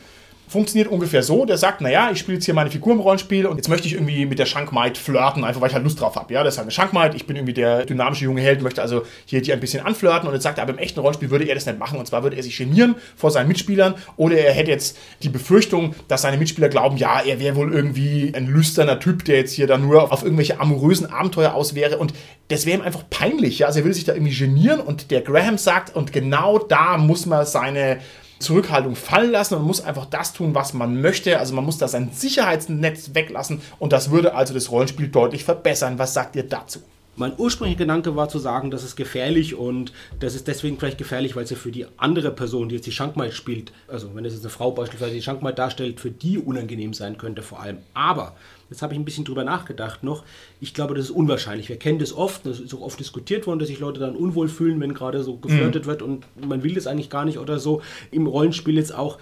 funktioniert 0.52 0.88
ungefähr 0.88 1.22
so. 1.22 1.44
Der 1.44 1.58
sagt, 1.58 1.80
naja, 1.80 2.10
ich 2.12 2.18
spiele 2.18 2.36
jetzt 2.36 2.44
hier 2.44 2.54
meine 2.54 2.70
Figur 2.70 2.92
im 2.92 3.00
Rollenspiel 3.00 3.46
und 3.46 3.56
jetzt 3.56 3.68
möchte 3.68 3.88
ich 3.88 3.94
irgendwie 3.94 4.26
mit 4.26 4.38
der 4.38 4.46
Schankmaid 4.46 4.96
flirten, 4.96 5.44
einfach 5.44 5.60
weil 5.60 5.68
ich 5.68 5.74
halt 5.74 5.84
Lust 5.84 6.00
drauf 6.00 6.14
habe. 6.14 6.32
Ja, 6.32 6.44
das 6.44 6.54
ist 6.54 6.58
halt 6.58 6.66
eine 6.66 6.72
Schankmaid, 6.72 7.14
ich 7.14 7.26
bin 7.26 7.36
irgendwie 7.36 7.54
der 7.54 7.84
dynamische 7.84 8.24
junge 8.24 8.42
Held, 8.42 8.62
möchte 8.62 8.82
also 8.82 9.02
hier 9.24 9.42
die 9.42 9.52
ein 9.52 9.60
bisschen 9.60 9.84
anflirten 9.84 10.28
und 10.28 10.34
jetzt 10.34 10.44
sagt 10.44 10.58
er, 10.58 10.62
aber 10.62 10.72
im 10.72 10.78
echten 10.78 11.00
Rollenspiel 11.00 11.30
würde 11.30 11.46
er 11.46 11.54
das 11.54 11.66
nicht 11.66 11.78
machen 11.78 11.98
und 11.98 12.06
zwar 12.06 12.22
würde 12.22 12.36
er 12.36 12.42
sich 12.42 12.56
genieren 12.56 12.94
vor 13.16 13.30
seinen 13.30 13.48
Mitspielern 13.48 13.94
oder 14.16 14.36
er 14.36 14.52
hätte 14.52 14.70
jetzt 14.70 14.98
die 15.22 15.30
Befürchtung, 15.30 15.94
dass 16.08 16.22
seine 16.22 16.36
Mitspieler 16.36 16.68
glauben, 16.68 16.96
ja, 16.96 17.20
er 17.20 17.40
wäre 17.40 17.56
wohl 17.56 17.72
irgendwie 17.72 18.32
ein 18.34 18.46
lüsterner 18.46 19.00
Typ, 19.00 19.24
der 19.24 19.38
jetzt 19.38 19.54
hier 19.54 19.66
dann 19.66 19.82
nur 19.82 20.12
auf 20.12 20.22
irgendwelche 20.22 20.60
amorösen 20.60 21.10
Abenteuer 21.10 21.54
aus 21.54 21.74
wäre 21.74 21.98
und 21.98 22.12
das 22.48 22.66
wäre 22.66 22.78
ihm 22.78 22.84
einfach 22.84 23.04
peinlich. 23.08 23.60
Ja? 23.60 23.68
Also 23.68 23.80
er 23.80 23.84
würde 23.84 23.94
sich 23.94 24.04
da 24.04 24.12
irgendwie 24.12 24.36
genieren 24.36 24.80
und 24.80 25.10
der 25.10 25.22
Graham 25.22 25.56
sagt, 25.56 25.96
und 25.96 26.12
genau 26.12 26.58
da 26.58 26.98
muss 26.98 27.24
man 27.24 27.46
seine 27.46 27.98
Zurückhaltung 28.42 28.96
fallen 28.96 29.30
lassen 29.30 29.54
und 29.54 29.62
muss 29.62 29.82
einfach 29.82 30.06
das 30.06 30.32
tun, 30.32 30.54
was 30.54 30.74
man 30.74 31.00
möchte. 31.00 31.38
Also 31.38 31.54
man 31.54 31.64
muss 31.64 31.78
da 31.78 31.88
sein 31.88 32.10
Sicherheitsnetz 32.12 33.14
weglassen 33.14 33.62
und 33.78 33.92
das 33.92 34.10
würde 34.10 34.34
also 34.34 34.52
das 34.52 34.70
Rollenspiel 34.70 35.08
deutlich 35.08 35.44
verbessern. 35.44 35.98
Was 35.98 36.14
sagt 36.14 36.36
ihr 36.36 36.42
dazu? 36.42 36.80
Mein 37.14 37.34
ursprünglicher 37.36 37.80
Gedanke 37.80 38.16
war 38.16 38.30
zu 38.30 38.38
sagen, 38.38 38.70
das 38.70 38.84
ist 38.84 38.96
gefährlich 38.96 39.54
und 39.54 39.92
das 40.18 40.34
ist 40.34 40.48
deswegen 40.48 40.78
vielleicht 40.78 40.96
gefährlich, 40.96 41.36
weil 41.36 41.44
es 41.44 41.50
ja 41.50 41.56
für 41.56 41.70
die 41.70 41.84
andere 41.98 42.30
Person, 42.30 42.70
die 42.70 42.76
jetzt 42.76 42.86
die 42.86 42.92
Schankmaid 42.92 43.34
spielt, 43.34 43.70
also 43.86 44.14
wenn 44.14 44.24
es 44.24 44.32
jetzt 44.32 44.44
eine 44.44 44.50
Frau 44.50 44.70
beispielsweise 44.70 45.12
die 45.12 45.22
Schankmaid 45.22 45.58
darstellt, 45.58 46.00
für 46.00 46.10
die 46.10 46.38
unangenehm 46.38 46.94
sein 46.94 47.18
könnte 47.18 47.42
vor 47.42 47.60
allem. 47.60 47.78
Aber, 47.92 48.34
jetzt 48.72 48.82
habe 48.82 48.94
ich 48.94 48.98
ein 48.98 49.04
bisschen 49.04 49.24
drüber 49.24 49.44
nachgedacht 49.44 50.02
noch, 50.02 50.24
ich 50.60 50.74
glaube, 50.74 50.94
das 50.94 51.06
ist 51.06 51.10
unwahrscheinlich. 51.10 51.68
Wir 51.68 51.76
kennen 51.76 51.98
das 51.98 52.12
oft, 52.12 52.46
das 52.46 52.60
ist 52.60 52.74
auch 52.74 52.80
oft 52.80 52.98
diskutiert 52.98 53.46
worden, 53.46 53.58
dass 53.58 53.68
sich 53.68 53.78
Leute 53.78 54.00
dann 54.00 54.16
unwohl 54.16 54.48
fühlen, 54.48 54.80
wenn 54.80 54.94
gerade 54.94 55.22
so 55.22 55.36
geflirtet 55.36 55.86
wird 55.86 56.02
und 56.02 56.24
man 56.44 56.62
will 56.62 56.74
das 56.74 56.86
eigentlich 56.86 57.10
gar 57.10 57.24
nicht 57.24 57.38
oder 57.38 57.58
so. 57.58 57.82
Im 58.10 58.26
Rollenspiel 58.26 58.76
jetzt 58.76 58.94
auch 58.94 59.18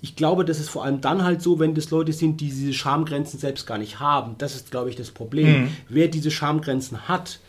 ich 0.00 0.14
glaube, 0.14 0.44
das 0.44 0.60
ist 0.60 0.68
vor 0.68 0.84
allem 0.84 1.00
dann 1.00 1.24
halt 1.24 1.42
so, 1.42 1.58
wenn 1.58 1.74
das 1.74 1.90
Leute 1.90 2.12
sind, 2.12 2.40
die 2.40 2.50
diese 2.50 2.72
Schamgrenzen 2.72 3.40
selbst 3.40 3.66
gar 3.66 3.78
nicht 3.78 3.98
haben. 3.98 4.36
Das 4.38 4.54
ist, 4.54 4.70
glaube 4.70 4.90
ich, 4.90 4.96
das 4.96 5.10
Problem. 5.10 5.62
Mhm. 5.62 5.68
Wer 5.88 6.06
diese 6.06 6.30
Schamgrenzen 6.30 7.08
hat, 7.08 7.40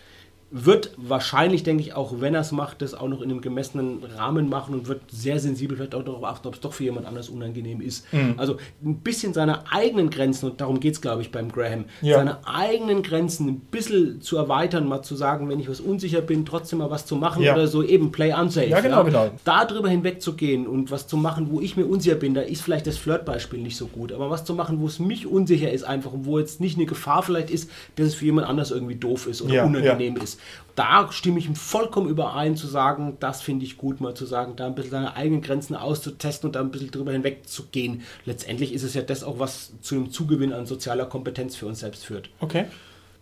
wird 0.51 0.91
wahrscheinlich, 0.97 1.61
denke 1.61 1.83
ich, 1.83 1.93
auch 1.93 2.21
wenn 2.21 2.33
er 2.33 2.41
es 2.41 2.51
macht, 2.51 2.81
das 2.81 2.95
auch 2.95 3.07
noch 3.07 3.21
in 3.21 3.29
einem 3.29 3.41
gemessenen 3.41 3.99
Rahmen 4.17 4.49
machen 4.49 4.73
und 4.73 4.87
wird 4.87 5.01
sehr 5.11 5.39
sensibel 5.39 5.77
vielleicht 5.77 5.93
auch 5.93 6.03
darauf 6.03 6.23
achten, 6.23 6.47
ob 6.47 6.55
es 6.55 6.59
doch 6.59 6.73
für 6.73 6.85
jemand 6.85 7.05
anders 7.05 7.29
unangenehm 7.29 7.81
ist. 7.81 8.11
Mhm. 8.11 8.33
Also 8.37 8.57
ein 8.83 8.95
bisschen 8.95 9.33
seine 9.35 9.71
eigenen 9.71 10.09
Grenzen, 10.09 10.49
und 10.49 10.59
darum 10.59 10.79
geht 10.79 10.93
es, 10.95 11.01
glaube 11.01 11.21
ich, 11.21 11.31
beim 11.31 11.51
Graham, 11.51 11.85
Ja. 12.01 12.17
seine 12.17 12.47
eigenen 12.47 13.03
Grenzen 13.03 13.47
ein 13.47 13.59
bisschen 13.59 14.21
zu 14.21 14.37
erweitern, 14.37 14.87
mal 14.87 15.03
zu 15.03 15.15
sagen, 15.15 15.49
wenn 15.49 15.59
ich 15.59 15.69
was 15.69 15.79
unsicher 15.81 16.21
bin, 16.21 16.45
trotzdem 16.45 16.79
mal 16.79 16.89
was 16.89 17.05
zu 17.05 17.15
machen 17.15 17.43
Ja. 17.43 17.53
oder 17.53 17.67
so 17.67 17.83
eben 17.83 18.11
play 18.11 18.33
unsafe. 18.33 18.67
Ja, 18.67 18.81
genau, 18.81 19.03
genau. 19.03 19.29
Da 19.43 19.65
drüber 19.65 19.89
hinwegzugehen 19.89 20.65
und 20.65 20.89
was 20.89 21.05
zu 21.07 21.15
machen, 21.17 21.49
wo 21.51 21.61
ich 21.61 21.77
mir 21.77 21.85
unsicher 21.85 22.15
bin, 22.15 22.33
da 22.33 22.41
ist 22.41 22.63
vielleicht 22.63 22.87
das 22.87 22.97
Flirtbeispiel 22.97 23.59
nicht 23.59 23.77
so 23.77 23.85
gut, 23.85 24.11
aber 24.11 24.31
was 24.31 24.45
zu 24.45 24.55
machen, 24.55 24.79
wo 24.81 24.87
es 24.87 24.97
mich 24.97 25.27
unsicher 25.27 25.71
ist 25.71 25.83
einfach 25.83 26.11
und 26.13 26.25
wo 26.25 26.39
jetzt 26.39 26.59
nicht 26.59 26.77
eine 26.77 26.87
Gefahr 26.87 27.21
vielleicht 27.21 27.51
ist, 27.51 27.69
dass 27.97 28.07
es 28.07 28.15
für 28.15 28.25
jemand 28.25 28.47
anders 28.47 28.71
irgendwie 28.71 28.95
doof 28.95 29.27
ist 29.27 29.43
oder 29.43 29.53
Ja, 29.53 29.65
unangenehm 29.65 30.15
ist. 30.17 30.38
Da 30.75 31.11
stimme 31.11 31.39
ich 31.39 31.45
ihm 31.45 31.55
vollkommen 31.55 32.09
überein 32.09 32.55
zu 32.55 32.65
sagen, 32.65 33.17
das 33.19 33.41
finde 33.41 33.65
ich 33.65 33.77
gut, 33.77 33.99
mal 33.99 34.13
zu 34.13 34.25
sagen, 34.25 34.53
da 34.55 34.65
ein 34.65 34.75
bisschen 34.75 34.91
seine 34.91 35.15
eigenen 35.15 35.41
Grenzen 35.41 35.75
auszutesten 35.75 36.47
und 36.47 36.55
da 36.55 36.61
ein 36.61 36.71
bisschen 36.71 36.91
drüber 36.91 37.11
hinweg 37.11 37.47
zu 37.49 37.63
gehen. 37.65 38.03
Letztendlich 38.25 38.73
ist 38.73 38.83
es 38.83 38.93
ja 38.93 39.01
das 39.01 39.23
auch, 39.23 39.39
was 39.39 39.71
zu 39.81 39.95
einem 39.95 40.11
Zugewinn 40.11 40.53
an 40.53 40.65
sozialer 40.65 41.05
Kompetenz 41.05 41.55
für 41.55 41.65
uns 41.65 41.81
selbst 41.81 42.05
führt. 42.05 42.29
Okay. 42.39 42.65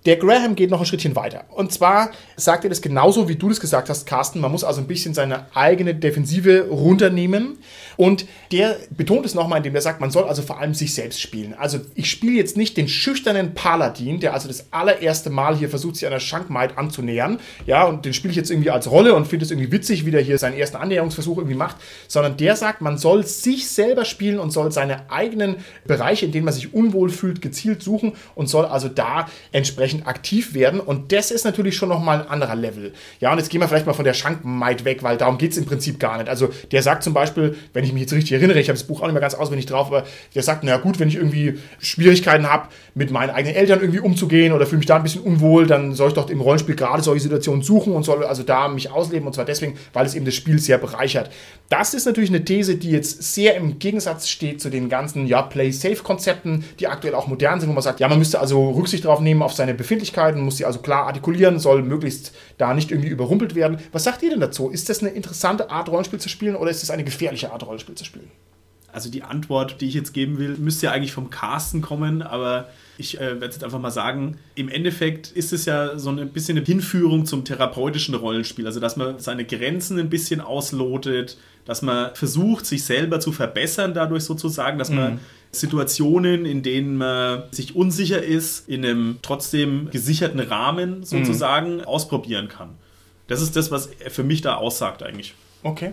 Der 0.06 0.16
Graham 0.16 0.56
geht 0.56 0.70
noch 0.70 0.80
ein 0.80 0.86
Schrittchen 0.86 1.16
weiter. 1.16 1.46
Und 1.50 1.74
zwar 1.74 2.12
sagt 2.38 2.64
er 2.64 2.70
das 2.70 2.82
genauso, 2.82 3.28
wie 3.28 3.36
du 3.36 3.50
das 3.50 3.60
gesagt 3.60 3.90
hast, 3.90 4.06
Carsten. 4.06 4.40
Man 4.40 4.52
muss 4.52 4.64
also 4.64 4.80
ein 4.80 4.88
bisschen 4.88 5.14
seine 5.14 5.48
eigene 5.54 5.96
Defensive 5.96 6.68
runternehmen. 6.70 7.58
Und 7.98 8.26
der 8.52 8.78
betont 8.92 9.26
es 9.26 9.34
nochmal, 9.34 9.58
indem 9.58 9.76
er 9.76 9.82
sagt, 9.82 10.00
man 10.00 10.12
soll 10.12 10.24
also 10.26 10.42
vor 10.42 10.60
allem 10.60 10.74
sich 10.74 10.94
selbst 10.94 11.20
spielen. 11.20 11.56
Also 11.58 11.80
ich 11.96 12.10
spiele 12.10 12.38
jetzt 12.38 12.56
nicht 12.56 12.78
den 12.78 12.88
schüchternen 12.88 13.54
Paladin, 13.56 14.20
der 14.20 14.34
also 14.34 14.48
das 14.48 14.72
allererste 14.72 15.30
Mal 15.30 15.58
hier 15.58 15.70
versucht, 15.70 15.96
sich 15.96 16.08
einer 16.08 16.20
Shankmaid 16.20 16.78
anzunähern. 16.78 17.40
Ja, 17.66 17.86
und 17.86 18.06
den 18.06 18.14
spiele 18.14 18.32
ich 18.32 18.38
jetzt 18.38 18.52
irgendwie 18.52 18.70
als 18.70 18.90
Rolle 18.90 19.16
und 19.16 19.28
finde 19.28 19.46
es 19.46 19.52
irgendwie 19.52 19.72
witzig, 19.72 20.06
wie 20.06 20.12
der 20.12 20.22
hier 20.22 20.38
seinen 20.38 20.58
ersten 20.58 20.78
Annäherungsversuch 20.78 21.38
irgendwie 21.38 21.58
macht. 21.58 21.78
Sondern 22.08 22.38
der 22.38 22.56
sagt, 22.56 22.82
man 22.82 22.98
soll 22.98 23.26
sich 23.26 23.68
selber 23.68 24.06
spielen 24.06 24.40
und 24.40 24.52
soll 24.52 24.72
seine 24.72 25.12
eigenen 25.12 25.58
Bereiche, 25.86 26.26
in 26.26 26.32
denen 26.32 26.46
man 26.46 26.54
sich 26.54 26.74
unwohl 26.74 27.10
fühlt, 27.10 27.42
gezielt 27.42 27.82
suchen 27.82 28.14
und 28.36 28.48
soll 28.48 28.66
also 28.66 28.90
da 28.90 29.28
entsprechend 29.52 30.08
aktiv 30.08 30.54
werden. 30.54 30.80
Und 30.80 31.12
das 31.12 31.32
ist 31.32 31.46
natürlich 31.46 31.76
schon 31.76 31.90
nochmal 31.90 32.22
ein 32.22 32.28
anderer 32.28 32.56
Level. 32.56 32.94
Ja, 33.20 33.32
und 33.32 33.40
jetzt 33.40 33.50
gehen 33.50 33.62
wir 33.62 33.68
vielleicht 33.68 33.88
mal 33.88 33.94
von 33.94 34.06
der 34.06 34.14
Schankmaid 34.14 34.86
weg, 34.86 35.02
weil 35.02 35.18
darum 35.18 35.38
geht 35.38 35.52
es 35.52 35.58
im 35.58 35.66
Prinzip 35.66 36.00
gar 36.00 36.18
nicht. 36.18 36.30
Also 36.30 36.50
der 36.72 36.84
sagt 36.84 37.04
zum 37.04 37.14
Beispiel, 37.14 37.56
wenn 37.74 37.84
ich 37.84 37.87
mich 37.94 38.02
jetzt 38.02 38.14
richtig 38.14 38.34
erinnere, 38.34 38.60
ich 38.60 38.70
habe 38.70 38.78
das 38.78 38.88
Buch 38.88 39.02
auch 39.02 39.06
nicht 39.06 39.14
mehr 39.14 39.22
ganz 39.22 39.34
auswendig 39.34 39.66
drauf, 39.66 39.88
aber 39.88 40.06
der 40.36 40.44
sagt, 40.44 40.64
na 40.64 40.78
gut, 40.78 41.00
wenn 41.00 41.08
ich 41.08 41.16
irgendwie 41.16 41.60
Schwierigkeiten 41.80 42.48
habe, 42.50 42.68
mit 42.94 43.12
meinen 43.12 43.30
eigenen 43.30 43.56
Eltern 43.56 43.82
irgendwie 43.82 44.00
umzugehen 44.00 44.54
oder 44.54 44.66
fühle 44.66 44.80
mich 44.80 44.88
da 44.88 44.96
ein 44.96 45.04
bisschen 45.04 45.22
unwohl, 45.22 45.68
dann 45.68 45.94
soll 45.94 46.10
ich 46.10 46.14
doch 46.16 46.30
im 46.30 46.42
Rollenspiel 46.42 46.76
gerade 46.76 47.04
solche 47.04 47.22
Situationen 47.22 47.62
suchen 47.62 47.94
und 47.94 48.04
soll 48.04 48.24
also 48.26 48.44
da 48.44 48.68
mich 48.68 48.92
ausleben 48.92 49.28
und 49.28 49.34
zwar 49.34 49.46
deswegen, 49.46 49.78
weil 49.94 50.06
es 50.06 50.16
eben 50.16 50.26
das 50.26 50.36
Spiel 50.36 50.60
sehr 50.60 50.78
bereichert. 50.78 51.30
Das 51.70 51.94
ist 51.94 52.06
natürlich 52.06 52.30
eine 52.30 52.44
These, 52.44 52.76
die 52.76 52.92
jetzt 52.92 53.34
sehr 53.34 53.56
im 53.56 53.80
Gegensatz 53.80 54.28
steht 54.28 54.62
zu 54.62 54.70
den 54.70 54.90
ganzen 54.90 55.28
ja, 55.28 55.42
Play-Safe-Konzepten, 55.42 56.64
die 56.80 56.88
aktuell 56.88 57.14
auch 57.14 57.28
modern 57.28 57.60
sind, 57.60 57.70
wo 57.70 57.74
man 57.74 57.84
sagt, 57.84 58.00
ja, 58.00 58.08
man 58.08 58.20
müsste 58.20 58.40
also 58.40 58.70
Rücksicht 58.72 59.06
darauf 59.06 59.20
nehmen 59.20 59.42
auf 59.42 59.54
seine 59.54 59.74
Befindlichkeiten, 59.74 60.42
muss 60.42 60.58
sie 60.58 60.66
also 60.66 60.80
klar 60.80 61.08
artikulieren, 61.08 61.60
soll 61.60 61.84
möglichst 61.84 62.34
da 62.58 62.74
nicht 62.74 62.92
irgendwie 62.92 63.10
überrumpelt 63.10 63.54
werden. 63.56 63.78
Was 63.92 64.04
sagt 64.04 64.24
ihr 64.24 64.30
denn 64.30 64.40
dazu? 64.40 64.70
Ist 64.70 64.90
das 64.90 65.02
eine 65.02 65.10
interessante 65.10 65.70
Art, 65.70 65.90
Rollenspiel 65.90 66.20
zu 66.20 66.30
spielen 66.30 66.56
oder 66.56 66.72
ist 66.72 66.82
das 66.82 66.90
eine 66.90 67.04
gefährliche 67.04 67.52
Art, 67.52 67.66
Rollenspiel 67.66 67.77
zu 67.78 68.06
spielen? 68.06 68.32
Also 68.92 69.12
die 69.12 69.24
Antwort, 69.24 69.82
die 69.82 69.88
ich 69.88 69.94
jetzt 69.94 70.14
geben 70.14 70.40
will, 70.40 70.56
müsste 70.58 70.88
ja 70.88 70.92
eigentlich 70.92 71.12
vom 71.12 71.30
Carsten 71.30 71.82
kommen, 71.82 72.22
aber 72.22 72.70
ich 72.98 73.18
äh, 73.18 73.40
werde 73.40 73.46
jetzt 73.46 73.64
einfach 73.64 73.80
mal 73.80 73.92
sagen, 73.92 74.40
im 74.56 74.70
Endeffekt 74.70 75.30
ist 75.32 75.54
es 75.54 75.66
ja 75.66 76.00
so 76.00 76.10
ein 76.10 76.30
bisschen 76.30 76.58
eine 76.58 76.66
Hinführung 76.66 77.26
zum 77.26 77.46
therapeutischen 77.46 78.16
Rollenspiel, 78.16 78.66
also 78.66 78.80
dass 78.80 78.96
man 78.96 79.20
seine 79.20 79.46
Grenzen 79.46 80.00
ein 80.00 80.10
bisschen 80.10 80.42
auslotet, 80.42 81.38
dass 81.66 81.82
man 81.82 82.16
versucht, 82.16 82.66
sich 82.66 82.86
selber 82.86 83.20
zu 83.20 83.32
verbessern 83.34 83.94
dadurch 83.94 84.24
sozusagen, 84.24 84.80
dass 84.80 84.90
man 84.90 85.20
Situationen, 85.52 86.46
in 86.46 86.64
denen 86.64 86.98
man 86.98 87.44
sich 87.52 87.76
unsicher 87.76 88.24
ist, 88.24 88.68
in 88.70 88.86
einem 88.86 89.20
trotzdem 89.22 89.90
gesicherten 89.92 90.40
Rahmen 90.40 91.04
sozusagen 91.04 91.84
ausprobieren 91.84 92.48
kann. 92.48 92.70
Das 93.28 93.42
ist 93.42 93.56
das, 93.56 93.70
was 93.70 93.88
er 93.88 94.12
für 94.12 94.24
mich 94.24 94.42
da 94.42 94.56
aussagt 94.56 95.04
eigentlich. 95.04 95.34
Okay. 95.64 95.92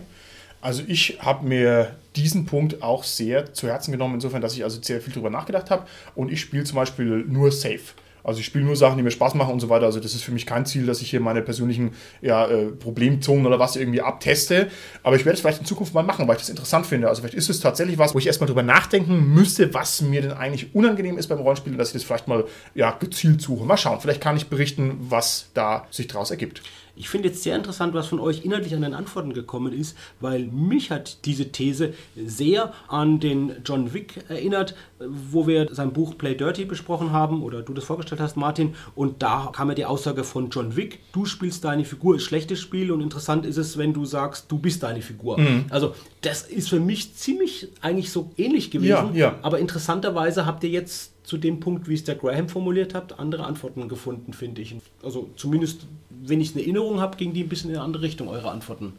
Also 0.65 0.81
ich 0.87 1.19
habe 1.19 1.45
mir 1.45 1.95
diesen 2.15 2.47
Punkt 2.47 2.81
auch 2.81 3.03
sehr 3.03 3.53
zu 3.53 3.67
Herzen 3.67 3.91
genommen, 3.91 4.15
insofern, 4.15 4.41
dass 4.41 4.55
ich 4.55 4.63
also 4.63 4.81
sehr 4.81 4.99
viel 4.99 5.13
drüber 5.13 5.29
nachgedacht 5.29 5.69
habe. 5.69 5.85
Und 6.15 6.31
ich 6.31 6.41
spiele 6.41 6.63
zum 6.63 6.77
Beispiel 6.77 7.23
nur 7.27 7.51
safe. 7.51 7.93
Also 8.23 8.39
ich 8.39 8.47
spiele 8.47 8.65
nur 8.65 8.75
Sachen, 8.75 8.97
die 8.97 9.03
mir 9.03 9.11
Spaß 9.11 9.35
machen 9.35 9.53
und 9.53 9.59
so 9.59 9.69
weiter. 9.69 9.85
Also 9.85 9.99
das 9.99 10.15
ist 10.15 10.23
für 10.23 10.31
mich 10.31 10.47
kein 10.47 10.65
Ziel, 10.65 10.87
dass 10.87 11.03
ich 11.03 11.11
hier 11.11 11.19
meine 11.19 11.43
persönlichen 11.43 11.91
ja, 12.23 12.47
äh, 12.47 12.71
Problemzonen 12.71 13.45
oder 13.45 13.59
was 13.59 13.75
irgendwie 13.75 14.01
abteste. 14.01 14.69
Aber 15.03 15.15
ich 15.15 15.23
werde 15.23 15.35
es 15.35 15.41
vielleicht 15.41 15.59
in 15.59 15.65
Zukunft 15.67 15.93
mal 15.93 16.01
machen, 16.01 16.27
weil 16.27 16.37
ich 16.37 16.41
das 16.41 16.49
interessant 16.49 16.87
finde. 16.87 17.09
Also 17.09 17.21
vielleicht 17.21 17.35
ist 17.35 17.51
es 17.51 17.59
tatsächlich 17.59 17.99
was, 17.99 18.15
wo 18.15 18.17
ich 18.17 18.25
erstmal 18.25 18.47
drüber 18.47 18.63
nachdenken 18.63 19.35
müsste, 19.35 19.71
was 19.75 20.01
mir 20.01 20.23
denn 20.23 20.31
eigentlich 20.31 20.73
unangenehm 20.73 21.19
ist 21.19 21.27
beim 21.27 21.37
Rollenspiel 21.37 21.73
und 21.73 21.77
dass 21.77 21.89
ich 21.89 21.93
das 21.93 22.03
vielleicht 22.05 22.27
mal 22.27 22.45
ja, 22.73 22.89
gezielt 22.89 23.39
suche. 23.39 23.65
Mal 23.65 23.77
schauen, 23.77 24.01
vielleicht 24.01 24.21
kann 24.21 24.35
ich 24.35 24.49
berichten, 24.49 24.97
was 25.09 25.51
da 25.53 25.85
sich 25.91 26.07
daraus 26.07 26.31
ergibt. 26.31 26.63
Ich 26.95 27.09
finde 27.09 27.27
jetzt 27.27 27.43
sehr 27.43 27.55
interessant, 27.55 27.93
was 27.93 28.07
von 28.07 28.19
euch 28.19 28.45
inhaltlich 28.45 28.73
an 28.73 28.81
den 28.81 28.93
Antworten 28.93 29.33
gekommen 29.33 29.73
ist, 29.73 29.97
weil 30.21 30.45
mich 30.45 30.91
hat 30.91 31.25
diese 31.25 31.51
These 31.51 31.93
sehr 32.15 32.73
an 32.87 33.19
den 33.19 33.51
John 33.65 33.93
Wick 33.93 34.23
erinnert, 34.29 34.75
wo 34.99 35.45
wir 35.45 35.73
sein 35.73 35.91
Buch 35.91 36.17
Play 36.17 36.35
Dirty 36.35 36.65
besprochen 36.65 37.11
haben 37.11 37.43
oder 37.43 37.61
du 37.61 37.73
das 37.73 37.83
vorgestellt 37.83 38.21
hast, 38.21 38.37
Martin. 38.37 38.75
Und 38.95 39.21
da 39.21 39.49
kam 39.51 39.69
ja 39.69 39.75
die 39.75 39.85
Aussage 39.85 40.23
von 40.23 40.49
John 40.49 40.75
Wick, 40.75 40.99
du 41.11 41.25
spielst 41.25 41.65
deine 41.65 41.83
Figur, 41.83 42.15
ist 42.15 42.23
schlechtes 42.23 42.61
Spiel 42.61 42.91
und 42.91 43.01
interessant 43.01 43.45
ist 43.45 43.57
es, 43.57 43.77
wenn 43.77 43.93
du 43.93 44.05
sagst, 44.05 44.51
du 44.51 44.57
bist 44.57 44.83
deine 44.83 45.01
Figur. 45.01 45.37
Also 45.69 45.95
das 46.21 46.43
ist 46.43 46.69
für 46.69 46.79
mich 46.79 47.15
ziemlich 47.15 47.67
eigentlich 47.81 48.11
so 48.11 48.31
ähnlich 48.37 48.71
gewesen. 48.71 49.13
Ja, 49.13 49.31
ja. 49.31 49.35
Aber 49.41 49.59
interessanterweise 49.59 50.45
habt 50.45 50.63
ihr 50.63 50.69
jetzt 50.69 51.11
zu 51.25 51.37
dem 51.37 51.59
Punkt, 51.59 51.89
wie 51.89 51.95
es 51.95 52.03
der 52.03 52.15
Graham 52.15 52.47
formuliert 52.47 52.93
hat, 52.93 53.19
andere 53.19 53.45
Antworten 53.45 53.89
gefunden, 53.89 54.31
finde 54.31 54.61
ich. 54.61 54.75
Also 55.03 55.29
zumindest, 55.35 55.87
wenn 56.09 56.39
ich 56.39 56.53
eine 56.53 56.61
Erinnerung 56.61 56.99
habe, 56.99 57.17
ging 57.17 57.33
die 57.33 57.43
ein 57.43 57.49
bisschen 57.49 57.71
in 57.71 57.77
eine 57.77 57.85
andere 57.85 58.03
Richtung, 58.03 58.27
eure 58.27 58.51
Antworten. 58.51 58.93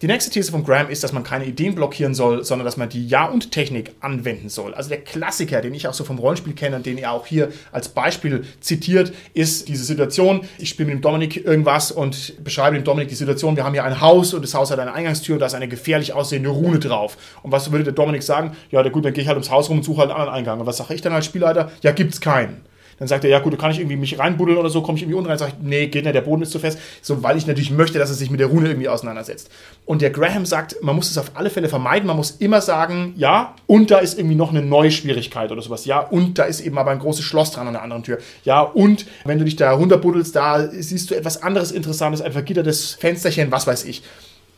Die 0.00 0.06
nächste 0.06 0.30
These 0.30 0.52
von 0.52 0.62
Graham 0.62 0.90
ist, 0.90 1.02
dass 1.02 1.12
man 1.12 1.24
keine 1.24 1.44
Ideen 1.44 1.74
blockieren 1.74 2.14
soll, 2.14 2.44
sondern 2.44 2.64
dass 2.64 2.76
man 2.76 2.88
die 2.88 3.08
Ja- 3.08 3.26
und 3.26 3.50
Technik 3.50 3.90
anwenden 3.98 4.48
soll. 4.48 4.72
Also 4.72 4.90
der 4.90 5.00
Klassiker, 5.00 5.60
den 5.60 5.74
ich 5.74 5.88
auch 5.88 5.92
so 5.92 6.04
vom 6.04 6.20
Rollenspiel 6.20 6.52
kenne 6.52 6.76
und 6.76 6.86
den 6.86 6.98
er 6.98 7.10
auch 7.10 7.26
hier 7.26 7.48
als 7.72 7.88
Beispiel 7.88 8.44
zitiert, 8.60 9.12
ist 9.34 9.66
diese 9.66 9.82
Situation, 9.82 10.42
ich 10.58 10.68
spiele 10.68 10.86
mit 10.86 10.98
dem 10.98 11.02
Dominik 11.02 11.44
irgendwas 11.44 11.90
und 11.90 12.44
beschreibe 12.44 12.76
dem 12.76 12.84
Dominik 12.84 13.08
die 13.08 13.16
Situation, 13.16 13.56
wir 13.56 13.64
haben 13.64 13.72
hier 13.72 13.82
ein 13.82 14.00
Haus 14.00 14.34
und 14.34 14.42
das 14.42 14.54
Haus 14.54 14.70
hat 14.70 14.78
eine 14.78 14.92
Eingangstür 14.92 15.34
und 15.34 15.40
da 15.40 15.46
ist 15.46 15.54
eine 15.54 15.66
gefährlich 15.66 16.12
aussehende 16.12 16.50
Rune 16.50 16.78
drauf. 16.78 17.16
Und 17.42 17.50
was 17.50 17.72
würde 17.72 17.82
der 17.82 17.92
Dominik 17.92 18.22
sagen? 18.22 18.52
Ja, 18.70 18.88
gut, 18.88 19.04
dann 19.04 19.12
gehe 19.12 19.22
ich 19.22 19.28
halt 19.28 19.34
ums 19.34 19.50
Haus 19.50 19.68
rum 19.68 19.78
und 19.78 19.82
suche 19.82 19.98
halt 20.02 20.10
einen 20.10 20.20
anderen 20.20 20.38
Eingang. 20.38 20.60
Und 20.60 20.66
was 20.66 20.76
sage 20.76 20.94
ich 20.94 21.00
dann 21.00 21.12
als 21.12 21.26
Spielleiter? 21.26 21.72
Ja, 21.82 21.90
gibt's 21.90 22.20
keinen. 22.20 22.62
Dann 22.98 23.08
sagt 23.08 23.24
er, 23.24 23.30
ja 23.30 23.38
gut, 23.38 23.58
kann 23.58 23.70
ich 23.70 23.78
irgendwie 23.78 23.96
mich 23.96 24.18
reinbuddeln 24.18 24.58
oder 24.58 24.70
so, 24.70 24.82
komme 24.82 24.96
ich 24.96 25.02
irgendwie 25.02 25.16
unten 25.16 25.30
rein, 25.30 25.38
sage 25.38 25.52
ich, 25.56 25.66
nee, 25.66 25.86
geht 25.86 26.04
nicht, 26.04 26.14
der 26.14 26.22
Boden 26.22 26.42
ist 26.42 26.50
zu 26.50 26.58
fest, 26.58 26.78
so 27.00 27.22
weil 27.22 27.36
ich 27.36 27.46
natürlich 27.46 27.70
möchte, 27.70 27.98
dass 27.98 28.10
er 28.10 28.14
sich 28.14 28.30
mit 28.30 28.40
der 28.40 28.48
Rune 28.48 28.68
irgendwie 28.68 28.88
auseinandersetzt. 28.88 29.50
Und 29.84 30.02
der 30.02 30.10
Graham 30.10 30.46
sagt, 30.46 30.76
man 30.82 30.96
muss 30.96 31.10
es 31.10 31.18
auf 31.18 31.32
alle 31.34 31.50
Fälle 31.50 31.68
vermeiden, 31.68 32.06
man 32.06 32.16
muss 32.16 32.32
immer 32.32 32.60
sagen, 32.60 33.14
ja, 33.16 33.54
und 33.66 33.90
da 33.90 33.98
ist 33.98 34.18
irgendwie 34.18 34.36
noch 34.36 34.50
eine 34.50 34.62
neue 34.62 34.90
Schwierigkeit 34.90 35.52
oder 35.52 35.62
sowas, 35.62 35.84
ja, 35.84 36.00
und 36.00 36.38
da 36.38 36.44
ist 36.44 36.60
eben 36.60 36.78
aber 36.78 36.90
ein 36.90 36.98
großes 36.98 37.24
Schloss 37.24 37.52
dran 37.52 37.66
an 37.66 37.74
der 37.74 37.82
anderen 37.82 38.02
Tür, 38.02 38.18
ja, 38.44 38.60
und 38.62 39.06
wenn 39.24 39.38
du 39.38 39.44
dich 39.44 39.56
da 39.56 39.72
runterbuddelst, 39.72 40.34
da 40.34 40.68
siehst 40.68 41.10
du 41.10 41.14
etwas 41.14 41.42
anderes 41.42 41.72
Interessantes, 41.72 42.20
ein 42.20 42.32
vergittertes 42.32 42.94
Fensterchen, 42.94 43.50
was 43.50 43.66
weiß 43.66 43.84
ich. 43.84 44.02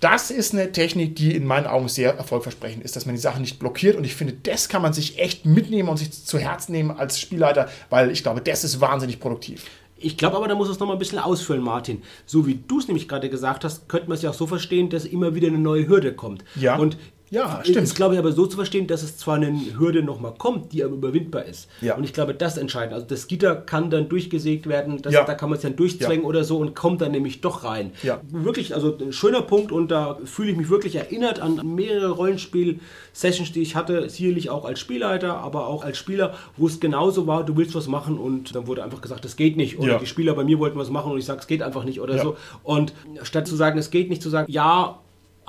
Das 0.00 0.30
ist 0.30 0.54
eine 0.54 0.72
Technik, 0.72 1.14
die 1.16 1.34
in 1.36 1.46
meinen 1.46 1.66
Augen 1.66 1.88
sehr 1.88 2.16
erfolgversprechend 2.16 2.82
ist, 2.84 2.96
dass 2.96 3.04
man 3.04 3.14
die 3.14 3.20
Sachen 3.20 3.42
nicht 3.42 3.58
blockiert. 3.58 3.96
Und 3.96 4.04
ich 4.04 4.14
finde, 4.14 4.34
das 4.42 4.70
kann 4.70 4.80
man 4.80 4.94
sich 4.94 5.18
echt 5.18 5.44
mitnehmen 5.44 5.90
und 5.90 5.98
sich 5.98 6.10
zu 6.10 6.38
Herzen 6.38 6.72
nehmen 6.72 6.90
als 6.90 7.20
Spielleiter, 7.20 7.68
weil 7.90 8.10
ich 8.10 8.22
glaube, 8.22 8.40
das 8.40 8.64
ist 8.64 8.80
wahnsinnig 8.80 9.20
produktiv. 9.20 9.66
Ich 10.02 10.16
glaube 10.16 10.38
aber, 10.38 10.48
da 10.48 10.54
muss 10.54 10.70
es 10.70 10.78
noch 10.78 10.86
mal 10.86 10.94
ein 10.94 10.98
bisschen 10.98 11.18
ausfüllen, 11.18 11.62
Martin. 11.62 12.02
So 12.24 12.46
wie 12.46 12.58
du 12.66 12.78
es 12.78 12.88
nämlich 12.88 13.06
gerade 13.06 13.28
gesagt 13.28 13.64
hast, 13.64 13.86
könnte 13.88 14.08
man 14.08 14.16
es 14.16 14.22
ja 14.22 14.30
auch 14.30 14.34
so 14.34 14.46
verstehen, 14.46 14.88
dass 14.88 15.04
immer 15.04 15.34
wieder 15.34 15.48
eine 15.48 15.58
neue 15.58 15.86
Hürde 15.86 16.14
kommt. 16.14 16.42
Ja. 16.56 16.76
Und 16.76 16.96
Ja, 17.30 17.60
stimmt. 17.62 17.78
ist, 17.84 17.94
glaube 17.94 18.14
ich, 18.14 18.18
aber 18.18 18.32
so 18.32 18.46
zu 18.46 18.56
verstehen, 18.56 18.86
dass 18.88 19.02
es 19.04 19.16
zwar 19.16 19.36
eine 19.36 19.52
Hürde 19.78 20.02
nochmal 20.02 20.34
kommt, 20.36 20.72
die 20.72 20.82
aber 20.82 20.94
überwindbar 20.94 21.44
ist. 21.44 21.68
Ja. 21.80 21.96
Und 21.96 22.02
ich 22.04 22.12
glaube, 22.12 22.34
das 22.34 22.56
entscheidend. 22.58 22.92
Also 22.94 23.06
das 23.06 23.28
Gitter 23.28 23.54
kann 23.56 23.88
dann 23.88 24.08
durchgesägt 24.08 24.66
werden, 24.66 25.00
das, 25.00 25.14
Ja. 25.14 25.24
da 25.24 25.34
kann 25.34 25.48
man 25.48 25.56
es 25.56 25.62
dann 25.62 25.76
durchzwängen 25.76 26.22
Ja. 26.22 26.28
oder 26.28 26.42
so 26.44 26.58
und 26.58 26.74
kommt 26.74 27.00
dann 27.00 27.12
nämlich 27.12 27.40
doch 27.40 27.62
rein. 27.62 27.92
Ja. 28.02 28.20
Wirklich, 28.30 28.74
also 28.74 28.96
ein 28.98 29.12
schöner 29.12 29.42
Punkt 29.42 29.70
und 29.70 29.90
da 29.92 30.18
fühle 30.24 30.50
ich 30.50 30.56
mich 30.56 30.68
wirklich 30.70 30.96
erinnert 30.96 31.40
an 31.40 31.60
mehrere 31.76 32.10
Rollenspiel-Sessions, 32.10 33.52
die 33.52 33.62
ich 33.62 33.76
hatte, 33.76 34.08
sicherlich 34.10 34.50
auch 34.50 34.64
als 34.64 34.80
Spielleiter, 34.80 35.36
aber 35.38 35.66
auch 35.66 35.84
als 35.84 35.98
Spieler, 35.98 36.34
wo 36.56 36.66
es 36.66 36.80
genauso 36.80 37.26
war, 37.26 37.44
du 37.44 37.56
willst 37.56 37.74
was 37.74 37.86
machen 37.88 38.18
und 38.18 38.54
dann 38.54 38.66
wurde 38.66 38.82
einfach 38.82 39.00
gesagt, 39.00 39.24
das 39.24 39.36
geht 39.36 39.56
nicht. 39.56 39.78
Oder 39.78 39.92
Ja. 39.92 39.98
die 39.98 40.06
Spieler 40.06 40.34
bei 40.34 40.44
mir 40.44 40.58
wollten 40.58 40.78
was 40.78 40.90
machen 40.90 41.12
und 41.12 41.18
ich 41.18 41.24
sage, 41.24 41.40
es 41.40 41.46
geht 41.46 41.62
einfach 41.62 41.84
nicht 41.84 42.00
oder 42.00 42.16
Ja. 42.16 42.22
so. 42.22 42.36
Und 42.62 42.92
statt 43.22 43.46
zu 43.46 43.56
sagen, 43.56 43.78
es 43.78 43.90
geht 43.90 44.08
nicht, 44.10 44.22
zu 44.22 44.30
sagen, 44.30 44.50
ja, 44.50 44.98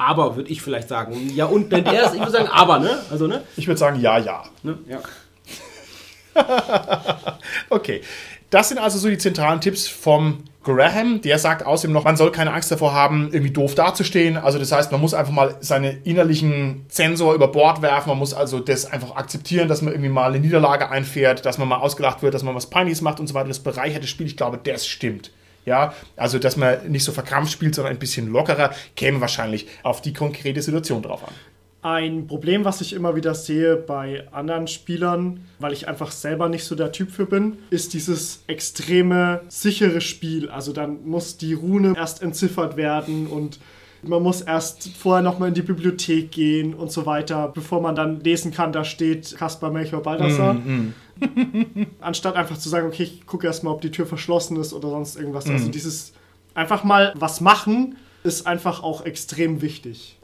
aber 0.01 0.35
würde 0.35 0.49
ich 0.49 0.61
vielleicht 0.61 0.89
sagen. 0.89 1.31
Ja, 1.35 1.45
und 1.45 1.71
nennt 1.71 1.87
er 1.87 2.07
es, 2.07 2.13
ich 2.13 2.19
würde 2.19 2.31
sagen, 2.31 2.49
aber, 2.51 2.79
ne? 2.79 2.97
Also, 3.11 3.27
ne? 3.27 3.43
Ich 3.55 3.67
würde 3.67 3.77
sagen, 3.77 3.99
ja, 3.99 4.17
ja. 4.17 4.43
ne? 4.63 4.77
Ja. 4.87 4.99
Okay. 7.69 8.01
Das 8.49 8.67
sind 8.67 8.79
also 8.79 8.97
so 8.99 9.07
die 9.07 9.17
zentralen 9.17 9.61
Tipps 9.61 9.87
vom 9.87 10.43
Graham. 10.63 11.21
Der 11.21 11.39
sagt 11.39 11.65
außerdem 11.65 11.93
noch, 11.93 12.03
man 12.03 12.17
soll 12.17 12.31
keine 12.31 12.51
Angst 12.51 12.69
davor 12.69 12.93
haben, 12.93 13.29
irgendwie 13.31 13.51
doof 13.51 13.75
dazustehen. 13.75 14.35
Also 14.35 14.59
das 14.59 14.73
heißt, 14.73 14.91
man 14.91 14.99
muss 14.99 15.13
einfach 15.13 15.31
mal 15.31 15.55
seine 15.61 15.91
innerlichen 16.03 16.85
Sensor 16.89 17.33
über 17.33 17.47
Bord 17.47 17.81
werfen. 17.81 18.09
Man 18.09 18.17
muss 18.17 18.33
also 18.33 18.59
das 18.59 18.85
einfach 18.85 19.15
akzeptieren, 19.15 19.69
dass 19.69 19.81
man 19.81 19.93
irgendwie 19.93 20.09
mal 20.09 20.29
eine 20.29 20.39
Niederlage 20.39 20.89
einfährt, 20.89 21.45
dass 21.45 21.57
man 21.57 21.67
mal 21.69 21.77
ausgelacht 21.77 22.23
wird, 22.23 22.33
dass 22.33 22.43
man 22.43 22.53
was 22.53 22.69
Peinliches 22.69 23.01
macht 23.01 23.21
und 23.21 23.27
so 23.27 23.33
weiter. 23.33 23.47
Das 23.47 23.59
bereichert 23.59 24.03
das 24.03 24.09
Spiel. 24.09 24.27
Ich 24.27 24.35
glaube, 24.35 24.59
das 24.61 24.85
stimmt. 24.85 25.31
Ja, 25.65 25.93
also 26.15 26.39
dass 26.39 26.57
man 26.57 26.91
nicht 26.91 27.03
so 27.03 27.11
verkrampft 27.11 27.51
spielt, 27.51 27.75
sondern 27.75 27.93
ein 27.93 27.99
bisschen 27.99 28.31
lockerer, 28.31 28.71
käme 28.95 29.21
wahrscheinlich 29.21 29.67
auf 29.83 30.01
die 30.01 30.13
konkrete 30.13 30.61
Situation 30.61 31.01
drauf 31.01 31.23
an. 31.27 31.33
Ein 31.83 32.27
Problem, 32.27 32.63
was 32.63 32.79
ich 32.81 32.93
immer 32.93 33.15
wieder 33.15 33.33
sehe 33.33 33.75
bei 33.75 34.27
anderen 34.31 34.67
Spielern, 34.67 35.45
weil 35.57 35.73
ich 35.73 35.87
einfach 35.87 36.11
selber 36.11 36.47
nicht 36.47 36.63
so 36.63 36.75
der 36.75 36.91
Typ 36.91 37.09
für 37.09 37.25
bin, 37.25 37.57
ist 37.71 37.95
dieses 37.95 38.43
extreme 38.45 39.41
sichere 39.47 39.99
Spiel. 39.99 40.49
Also 40.49 40.73
dann 40.73 41.03
muss 41.07 41.37
die 41.37 41.53
Rune 41.53 41.95
erst 41.97 42.21
entziffert 42.21 42.77
werden 42.77 43.25
und 43.25 43.59
man 44.03 44.21
muss 44.21 44.41
erst 44.41 44.89
vorher 44.97 45.23
nochmal 45.23 45.49
in 45.49 45.53
die 45.55 45.61
Bibliothek 45.63 46.31
gehen 46.31 46.73
und 46.75 46.91
so 46.91 47.05
weiter, 47.07 47.51
bevor 47.53 47.81
man 47.81 47.95
dann 47.95 48.19
lesen 48.19 48.51
kann, 48.51 48.71
da 48.71 48.83
steht 48.83 49.35
Kaspar 49.37 49.71
Melchior 49.71 50.03
Baldassar. 50.03 50.55
Anstatt 52.01 52.35
einfach 52.35 52.57
zu 52.57 52.69
sagen, 52.69 52.87
okay, 52.87 53.03
ich 53.03 53.25
gucke 53.25 53.47
erstmal, 53.47 53.73
ob 53.73 53.81
die 53.81 53.91
Tür 53.91 54.05
verschlossen 54.05 54.57
ist 54.57 54.73
oder 54.73 54.89
sonst 54.89 55.15
irgendwas. 55.15 55.47
Also 55.47 55.69
dieses 55.69 56.13
einfach 56.53 56.83
mal 56.83 57.13
was 57.15 57.41
machen 57.41 57.97
ist 58.23 58.47
einfach 58.47 58.83
auch 58.83 59.05
extrem 59.05 59.61
wichtig. 59.61 60.17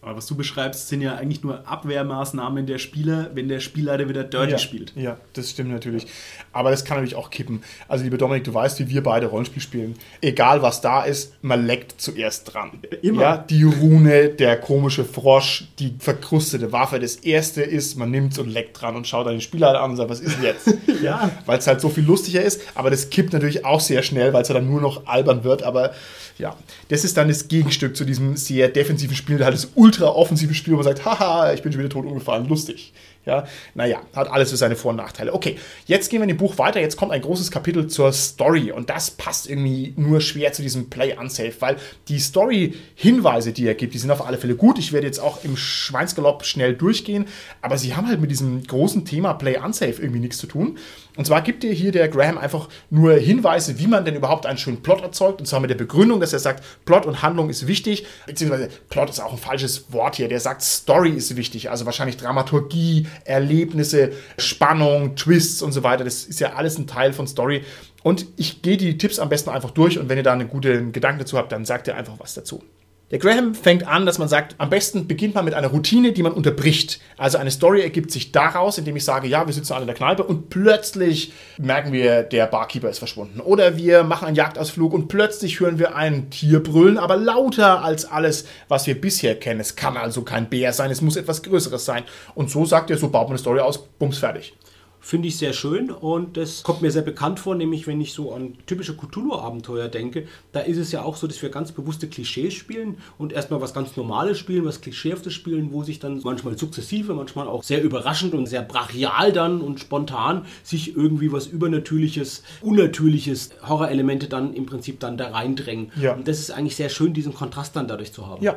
Aber 0.00 0.16
was 0.16 0.26
du 0.26 0.36
beschreibst, 0.36 0.88
sind 0.88 1.00
ja 1.00 1.16
eigentlich 1.16 1.42
nur 1.42 1.66
Abwehrmaßnahmen 1.66 2.66
der 2.66 2.78
Spieler, 2.78 3.30
wenn 3.34 3.48
der 3.48 3.58
Spielleiter 3.58 4.08
wieder 4.08 4.22
Dirty 4.22 4.52
ja, 4.52 4.58
spielt. 4.58 4.92
Ja, 4.94 5.16
das 5.32 5.50
stimmt 5.50 5.70
natürlich. 5.70 6.06
Aber 6.52 6.70
das 6.70 6.84
kann 6.84 6.98
natürlich 6.98 7.16
auch 7.16 7.30
kippen. 7.30 7.62
Also, 7.88 8.04
liebe 8.04 8.16
Dominik, 8.16 8.44
du 8.44 8.54
weißt, 8.54 8.78
wie 8.78 8.88
wir 8.88 9.02
beide 9.02 9.26
Rollenspiel 9.26 9.60
spielen. 9.60 9.96
Egal 10.20 10.62
was 10.62 10.80
da 10.80 11.02
ist, 11.02 11.34
man 11.42 11.66
leckt 11.66 12.00
zuerst 12.00 12.54
dran. 12.54 12.78
Immer. 13.02 13.22
Ja, 13.22 13.36
die 13.38 13.64
Rune, 13.64 14.28
der 14.28 14.56
komische 14.60 15.04
Frosch, 15.04 15.64
die 15.80 15.94
verkrustete 15.98 16.70
Waffe. 16.70 17.00
Das 17.00 17.16
erste 17.16 17.62
ist, 17.62 17.98
man 17.98 18.12
nimmt 18.12 18.32
es 18.32 18.38
und 18.38 18.48
leckt 18.48 18.80
dran 18.80 18.94
und 18.94 19.06
schaut 19.06 19.26
dann 19.26 19.34
den 19.34 19.40
Spielleiter 19.40 19.80
an 19.80 19.90
und 19.90 19.96
sagt, 19.96 20.10
was 20.10 20.20
ist 20.20 20.36
denn 20.36 20.44
jetzt? 20.44 20.74
Ja. 21.02 21.30
weil 21.46 21.58
es 21.58 21.66
halt 21.66 21.80
so 21.80 21.90
viel 21.90 22.04
lustiger 22.04 22.42
ist. 22.42 22.60
Aber 22.74 22.90
das 22.90 23.10
kippt 23.10 23.32
natürlich 23.32 23.64
auch 23.64 23.78
sehr 23.80 24.02
schnell, 24.02 24.32
weil 24.32 24.42
es 24.42 24.48
ja 24.48 24.54
dann 24.54 24.68
nur 24.68 24.80
noch 24.80 25.06
albern 25.06 25.44
wird. 25.44 25.62
Aber 25.62 25.92
ja, 26.38 26.56
das 26.88 27.04
ist 27.04 27.16
dann 27.16 27.28
das 27.28 27.48
Gegenstück 27.48 27.96
zu 27.96 28.04
diesem 28.04 28.36
sehr 28.36 28.68
defensiven 28.68 29.16
Spiel, 29.16 29.44
halt 29.44 29.54
das 29.54 29.66
ultra 29.88 30.08
offensive 30.14 30.52
Spiel, 30.54 30.74
wo 30.74 30.76
man 30.76 30.84
sagt, 30.84 31.04
haha, 31.06 31.52
ich 31.54 31.62
bin 31.62 31.72
schon 31.72 31.80
wieder 31.80 31.90
tot 31.90 32.04
umgefallen, 32.04 32.46
lustig. 32.46 32.92
Ja, 33.28 33.44
naja, 33.74 34.00
hat 34.14 34.30
alles 34.30 34.48
für 34.48 34.56
seine 34.56 34.74
Vor- 34.74 34.92
und 34.92 34.96
Nachteile. 34.96 35.34
Okay, 35.34 35.58
jetzt 35.84 36.08
gehen 36.08 36.20
wir 36.20 36.22
in 36.22 36.28
dem 36.28 36.38
Buch 36.38 36.56
weiter. 36.56 36.80
Jetzt 36.80 36.96
kommt 36.96 37.12
ein 37.12 37.20
großes 37.20 37.50
Kapitel 37.50 37.86
zur 37.86 38.10
Story 38.10 38.72
und 38.72 38.88
das 38.88 39.10
passt 39.10 39.50
irgendwie 39.50 39.92
nur 39.96 40.22
schwer 40.22 40.54
zu 40.54 40.62
diesem 40.62 40.88
Play 40.88 41.14
Unsafe, 41.14 41.52
weil 41.60 41.76
die 42.08 42.20
Story-Hinweise, 42.20 43.52
die 43.52 43.66
er 43.66 43.74
gibt, 43.74 43.92
die 43.92 43.98
sind 43.98 44.10
auf 44.10 44.26
alle 44.26 44.38
Fälle 44.38 44.56
gut. 44.56 44.78
Ich 44.78 44.94
werde 44.94 45.06
jetzt 45.06 45.18
auch 45.18 45.44
im 45.44 45.58
Schweinsgalopp 45.58 46.46
schnell 46.46 46.72
durchgehen, 46.72 47.26
aber 47.60 47.76
sie 47.76 47.94
haben 47.94 48.08
halt 48.08 48.18
mit 48.18 48.30
diesem 48.30 48.62
großen 48.66 49.04
Thema 49.04 49.34
Play 49.34 49.58
Unsafe 49.58 50.00
irgendwie 50.00 50.20
nichts 50.20 50.38
zu 50.38 50.46
tun. 50.46 50.78
Und 51.18 51.26
zwar 51.26 51.42
gibt 51.42 51.64
dir 51.64 51.72
hier 51.72 51.90
der 51.90 52.08
Graham 52.08 52.38
einfach 52.38 52.68
nur 52.90 53.14
Hinweise, 53.14 53.80
wie 53.80 53.88
man 53.88 54.04
denn 54.04 54.14
überhaupt 54.14 54.46
einen 54.46 54.56
schönen 54.56 54.84
Plot 54.84 55.02
erzeugt. 55.02 55.40
Und 55.40 55.46
zwar 55.46 55.58
mit 55.58 55.68
der 55.68 55.74
Begründung, 55.74 56.20
dass 56.20 56.32
er 56.32 56.38
sagt, 56.38 56.62
Plot 56.84 57.06
und 57.06 57.22
Handlung 57.22 57.50
ist 57.50 57.66
wichtig, 57.66 58.06
beziehungsweise 58.26 58.68
Plot 58.88 59.10
ist 59.10 59.18
auch 59.18 59.32
ein 59.32 59.38
falsches 59.38 59.92
Wort 59.92 60.14
hier. 60.14 60.28
Der 60.28 60.38
sagt, 60.38 60.62
Story 60.62 61.10
ist 61.10 61.34
wichtig, 61.34 61.70
also 61.70 61.86
wahrscheinlich 61.86 62.18
Dramaturgie, 62.18 63.08
Erlebnisse, 63.24 64.12
Spannung, 64.38 65.16
Twists 65.16 65.62
und 65.62 65.72
so 65.72 65.82
weiter. 65.82 66.04
Das 66.04 66.24
ist 66.24 66.40
ja 66.40 66.54
alles 66.54 66.78
ein 66.78 66.86
Teil 66.86 67.12
von 67.12 67.26
Story. 67.26 67.64
Und 68.02 68.26
ich 68.36 68.62
gehe 68.62 68.76
die 68.76 68.96
Tipps 68.96 69.18
am 69.18 69.28
besten 69.28 69.50
einfach 69.50 69.70
durch 69.70 69.98
und 69.98 70.08
wenn 70.08 70.16
ihr 70.16 70.22
da 70.22 70.32
einen 70.32 70.48
guten 70.48 70.92
Gedanken 70.92 71.18
dazu 71.18 71.36
habt, 71.36 71.52
dann 71.52 71.64
sagt 71.64 71.88
ihr 71.88 71.96
einfach 71.96 72.14
was 72.18 72.34
dazu. 72.34 72.62
Der 73.10 73.18
Graham 73.18 73.54
fängt 73.54 73.86
an, 73.86 74.04
dass 74.04 74.18
man 74.18 74.28
sagt, 74.28 74.54
am 74.58 74.68
besten 74.68 75.08
beginnt 75.08 75.34
man 75.34 75.46
mit 75.46 75.54
einer 75.54 75.68
Routine, 75.68 76.12
die 76.12 76.22
man 76.22 76.32
unterbricht. 76.32 77.00
Also 77.16 77.38
eine 77.38 77.50
Story 77.50 77.80
ergibt 77.80 78.10
sich 78.10 78.32
daraus, 78.32 78.76
indem 78.76 78.96
ich 78.96 79.04
sage, 79.04 79.28
ja, 79.28 79.46
wir 79.46 79.54
sitzen 79.54 79.72
alle 79.72 79.84
in 79.84 79.86
der 79.86 79.96
Kneipe 79.96 80.24
und 80.24 80.50
plötzlich 80.50 81.32
merken 81.56 81.90
wir, 81.90 82.22
der 82.22 82.46
Barkeeper 82.46 82.90
ist 82.90 82.98
verschwunden. 82.98 83.40
Oder 83.40 83.78
wir 83.78 84.02
machen 84.02 84.26
einen 84.26 84.36
Jagdausflug 84.36 84.92
und 84.92 85.08
plötzlich 85.08 85.58
hören 85.58 85.78
wir 85.78 85.96
ein 85.96 86.28
Tier 86.28 86.62
brüllen, 86.62 86.98
aber 86.98 87.16
lauter 87.16 87.82
als 87.82 88.04
alles, 88.04 88.44
was 88.68 88.86
wir 88.86 89.00
bisher 89.00 89.40
kennen. 89.40 89.60
Es 89.60 89.74
kann 89.74 89.96
also 89.96 90.20
kein 90.20 90.50
Bär 90.50 90.74
sein, 90.74 90.90
es 90.90 91.00
muss 91.00 91.16
etwas 91.16 91.42
Größeres 91.42 91.86
sein. 91.86 92.04
Und 92.34 92.50
so 92.50 92.66
sagt 92.66 92.90
er, 92.90 92.98
so 92.98 93.08
baut 93.08 93.28
man 93.28 93.32
eine 93.32 93.38
Story 93.38 93.60
aus, 93.60 93.86
bums, 93.98 94.18
fertig. 94.18 94.52
Finde 95.00 95.28
ich 95.28 95.38
sehr 95.38 95.52
schön 95.52 95.90
und 95.90 96.36
das 96.36 96.62
kommt 96.64 96.82
mir 96.82 96.90
sehr 96.90 97.02
bekannt 97.02 97.38
vor, 97.40 97.54
nämlich 97.54 97.86
wenn 97.86 98.00
ich 98.00 98.12
so 98.12 98.32
an 98.32 98.58
typische 98.66 98.96
Cthulhu-Abenteuer 98.96 99.88
denke, 99.88 100.26
da 100.52 100.60
ist 100.60 100.76
es 100.76 100.90
ja 100.92 101.02
auch 101.02 101.16
so, 101.16 101.26
dass 101.26 101.40
wir 101.40 101.50
ganz 101.50 101.72
bewusste 101.72 102.08
Klischees 102.08 102.52
spielen 102.54 102.98
und 103.16 103.32
erstmal 103.32 103.60
was 103.60 103.72
ganz 103.72 103.96
Normales 103.96 104.38
spielen, 104.38 104.64
was 104.64 104.80
Klischeehaftes 104.80 105.32
spielen, 105.32 105.72
wo 105.72 105.84
sich 105.84 106.00
dann 106.00 106.20
manchmal 106.24 106.58
sukzessive, 106.58 107.14
manchmal 107.14 107.46
auch 107.46 107.62
sehr 107.62 107.82
überraschend 107.82 108.34
und 108.34 108.46
sehr 108.46 108.62
brachial 108.62 109.32
dann 109.32 109.60
und 109.60 109.78
spontan 109.78 110.46
sich 110.62 110.96
irgendwie 110.96 111.32
was 111.32 111.46
Übernatürliches, 111.46 112.42
Unnatürliches, 112.60 113.50
Horrorelemente 113.66 114.26
dann 114.26 114.52
im 114.52 114.66
Prinzip 114.66 115.00
dann 115.00 115.16
da 115.16 115.28
reindrängen. 115.30 115.92
Ja. 116.00 116.14
Und 116.14 116.26
das 116.26 116.40
ist 116.40 116.50
eigentlich 116.50 116.76
sehr 116.76 116.88
schön, 116.88 117.14
diesen 117.14 117.34
Kontrast 117.34 117.76
dann 117.76 117.86
dadurch 117.86 118.12
zu 118.12 118.26
haben. 118.26 118.42
Ja. 118.42 118.56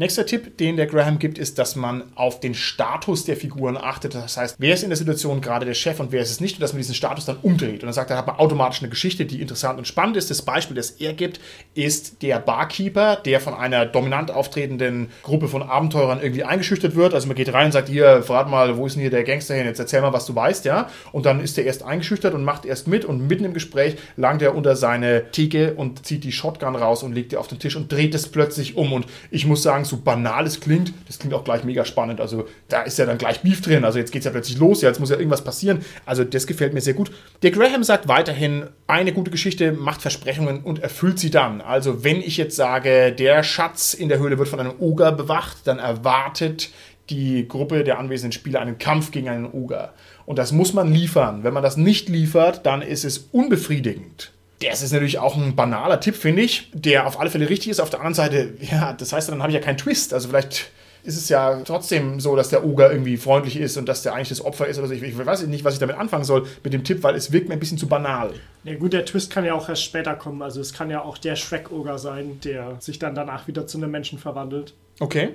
Nächster 0.00 0.24
Tipp, 0.24 0.56
den 0.56 0.78
der 0.78 0.86
Graham 0.86 1.18
gibt, 1.18 1.36
ist, 1.36 1.58
dass 1.58 1.76
man 1.76 2.04
auf 2.14 2.40
den 2.40 2.54
Status 2.54 3.26
der 3.26 3.36
Figuren 3.36 3.76
achtet. 3.76 4.14
Das 4.14 4.38
heißt, 4.38 4.56
wer 4.58 4.72
ist 4.72 4.82
in 4.82 4.88
der 4.88 4.96
Situation 4.96 5.42
gerade 5.42 5.66
der 5.66 5.74
Chef 5.74 6.00
und 6.00 6.10
wer 6.10 6.22
ist 6.22 6.30
es 6.30 6.40
nicht 6.40 6.56
und 6.56 6.62
dass 6.62 6.72
man 6.72 6.78
diesen 6.78 6.94
Status 6.94 7.26
dann 7.26 7.36
umdreht. 7.42 7.82
Und 7.82 7.82
dann 7.82 7.92
sagt 7.92 8.10
er, 8.10 8.16
hat 8.16 8.26
man 8.26 8.36
automatisch 8.36 8.80
eine 8.80 8.88
Geschichte, 8.88 9.26
die 9.26 9.42
interessant 9.42 9.78
und 9.78 9.86
spannend 9.86 10.16
ist. 10.16 10.30
Das 10.30 10.40
Beispiel, 10.40 10.74
das 10.74 10.92
er 10.92 11.12
gibt, 11.12 11.38
ist 11.74 12.22
der 12.22 12.38
Barkeeper, 12.38 13.16
der 13.16 13.40
von 13.40 13.52
einer 13.52 13.84
dominant 13.84 14.30
auftretenden 14.30 15.10
Gruppe 15.22 15.48
von 15.48 15.62
Abenteurern 15.62 16.22
irgendwie 16.22 16.44
eingeschüchtert 16.44 16.94
wird. 16.94 17.12
Also 17.12 17.26
man 17.26 17.36
geht 17.36 17.52
rein 17.52 17.66
und 17.66 17.72
sagt, 17.72 17.90
hier, 17.90 18.22
verrat 18.22 18.48
mal, 18.48 18.78
wo 18.78 18.86
ist 18.86 18.94
denn 18.94 19.02
hier 19.02 19.10
der 19.10 19.24
Gangster 19.24 19.54
hin? 19.54 19.66
Jetzt 19.66 19.80
erzähl 19.80 20.00
mal, 20.00 20.14
was 20.14 20.24
du 20.24 20.34
weißt, 20.34 20.64
ja. 20.64 20.88
Und 21.12 21.26
dann 21.26 21.40
ist 21.40 21.58
er 21.58 21.64
erst 21.64 21.82
eingeschüchtert 21.82 22.32
und 22.32 22.42
macht 22.42 22.64
erst 22.64 22.88
mit 22.88 23.04
und 23.04 23.28
mitten 23.28 23.44
im 23.44 23.52
Gespräch 23.52 23.96
langt 24.16 24.40
er 24.40 24.54
unter 24.54 24.76
seine 24.76 25.30
Theke 25.30 25.74
und 25.74 26.06
zieht 26.06 26.24
die 26.24 26.32
Shotgun 26.32 26.74
raus 26.74 27.02
und 27.02 27.12
legt 27.12 27.32
die 27.32 27.36
auf 27.36 27.48
den 27.48 27.58
Tisch 27.58 27.76
und 27.76 27.92
dreht 27.92 28.14
es 28.14 28.28
plötzlich 28.28 28.78
um. 28.78 28.94
Und 28.94 29.04
ich 29.30 29.44
muss 29.44 29.62
sagen, 29.62 29.84
so 29.90 29.98
banal 29.98 30.46
es 30.46 30.60
klingt, 30.60 30.92
das 31.06 31.18
klingt 31.18 31.34
auch 31.34 31.44
gleich 31.44 31.64
mega 31.64 31.84
spannend. 31.84 32.20
Also 32.20 32.46
da 32.68 32.82
ist 32.82 32.98
ja 32.98 33.06
dann 33.06 33.18
gleich 33.18 33.42
Beef 33.42 33.60
drin. 33.60 33.84
Also 33.84 33.98
jetzt 33.98 34.12
geht 34.12 34.20
es 34.20 34.24
ja 34.24 34.30
plötzlich 34.30 34.58
los, 34.58 34.80
ja, 34.80 34.88
jetzt 34.88 35.00
muss 35.00 35.10
ja 35.10 35.16
irgendwas 35.16 35.44
passieren. 35.44 35.84
Also 36.06 36.24
das 36.24 36.46
gefällt 36.46 36.72
mir 36.72 36.80
sehr 36.80 36.94
gut. 36.94 37.10
Der 37.42 37.50
Graham 37.50 37.84
sagt 37.84 38.08
weiterhin, 38.08 38.66
eine 38.86 39.12
gute 39.12 39.30
Geschichte 39.30 39.72
macht 39.72 40.00
Versprechungen 40.00 40.62
und 40.62 40.78
erfüllt 40.78 41.18
sie 41.18 41.30
dann. 41.30 41.60
Also 41.60 42.04
wenn 42.04 42.20
ich 42.22 42.36
jetzt 42.36 42.56
sage, 42.56 43.12
der 43.12 43.42
Schatz 43.42 43.92
in 43.92 44.08
der 44.08 44.18
Höhle 44.18 44.38
wird 44.38 44.48
von 44.48 44.60
einem 44.60 44.74
Oger 44.78 45.12
bewacht, 45.12 45.58
dann 45.66 45.78
erwartet 45.78 46.70
die 47.10 47.46
Gruppe 47.48 47.84
der 47.84 47.98
anwesenden 47.98 48.32
Spieler 48.32 48.60
einen 48.60 48.78
Kampf 48.78 49.10
gegen 49.10 49.28
einen 49.28 49.50
Oger. 49.50 49.92
Und 50.26 50.38
das 50.38 50.52
muss 50.52 50.72
man 50.72 50.92
liefern. 50.92 51.42
Wenn 51.42 51.52
man 51.52 51.62
das 51.62 51.76
nicht 51.76 52.08
liefert, 52.08 52.64
dann 52.64 52.82
ist 52.82 53.04
es 53.04 53.18
unbefriedigend. 53.32 54.32
Das 54.60 54.82
ist 54.82 54.92
natürlich 54.92 55.18
auch 55.18 55.36
ein 55.36 55.56
banaler 55.56 56.00
Tipp, 56.00 56.16
finde 56.16 56.42
ich, 56.42 56.70
der 56.72 57.06
auf 57.06 57.18
alle 57.18 57.30
Fälle 57.30 57.48
richtig 57.48 57.70
ist. 57.70 57.80
Auf 57.80 57.90
der 57.90 58.00
anderen 58.00 58.14
Seite, 58.14 58.54
ja, 58.60 58.92
das 58.92 59.12
heißt, 59.12 59.28
dann 59.28 59.42
habe 59.42 59.50
ich 59.50 59.54
ja 59.54 59.64
keinen 59.64 59.78
Twist. 59.78 60.12
Also 60.12 60.28
vielleicht 60.28 60.70
ist 61.02 61.16
es 61.16 61.28
ja 61.30 61.62
trotzdem 61.64 62.20
so, 62.20 62.36
dass 62.36 62.50
der 62.50 62.64
Oger 62.64 62.90
irgendwie 62.90 63.16
freundlich 63.16 63.56
ist 63.56 63.76
und 63.78 63.88
dass 63.88 64.02
der 64.02 64.14
eigentlich 64.14 64.28
das 64.28 64.44
Opfer 64.44 64.66
ist 64.66 64.78
oder 64.78 64.88
so. 64.88 64.94
Ich, 64.94 65.02
ich 65.02 65.16
weiß 65.16 65.46
nicht, 65.46 65.64
was 65.64 65.74
ich 65.74 65.80
damit 65.80 65.96
anfangen 65.96 66.24
soll 66.24 66.46
mit 66.62 66.72
dem 66.72 66.84
Tipp, 66.84 67.02
weil 67.02 67.14
es 67.14 67.32
wirkt 67.32 67.48
mir 67.48 67.54
ein 67.54 67.60
bisschen 67.60 67.78
zu 67.78 67.86
banal. 67.86 68.32
Ja 68.64 68.74
gut, 68.74 68.92
der 68.92 69.06
Twist 69.06 69.32
kann 69.32 69.44
ja 69.44 69.54
auch 69.54 69.68
erst 69.68 69.82
später 69.82 70.14
kommen. 70.14 70.42
Also 70.42 70.60
es 70.60 70.74
kann 70.74 70.90
ja 70.90 71.02
auch 71.02 71.16
der 71.16 71.36
Shrek-Oger 71.36 71.98
sein, 71.98 72.40
der 72.44 72.76
sich 72.80 72.98
dann 72.98 73.14
danach 73.14 73.48
wieder 73.48 73.66
zu 73.66 73.78
einem 73.78 73.90
Menschen 73.90 74.18
verwandelt. 74.18 74.74
Okay. 74.98 75.30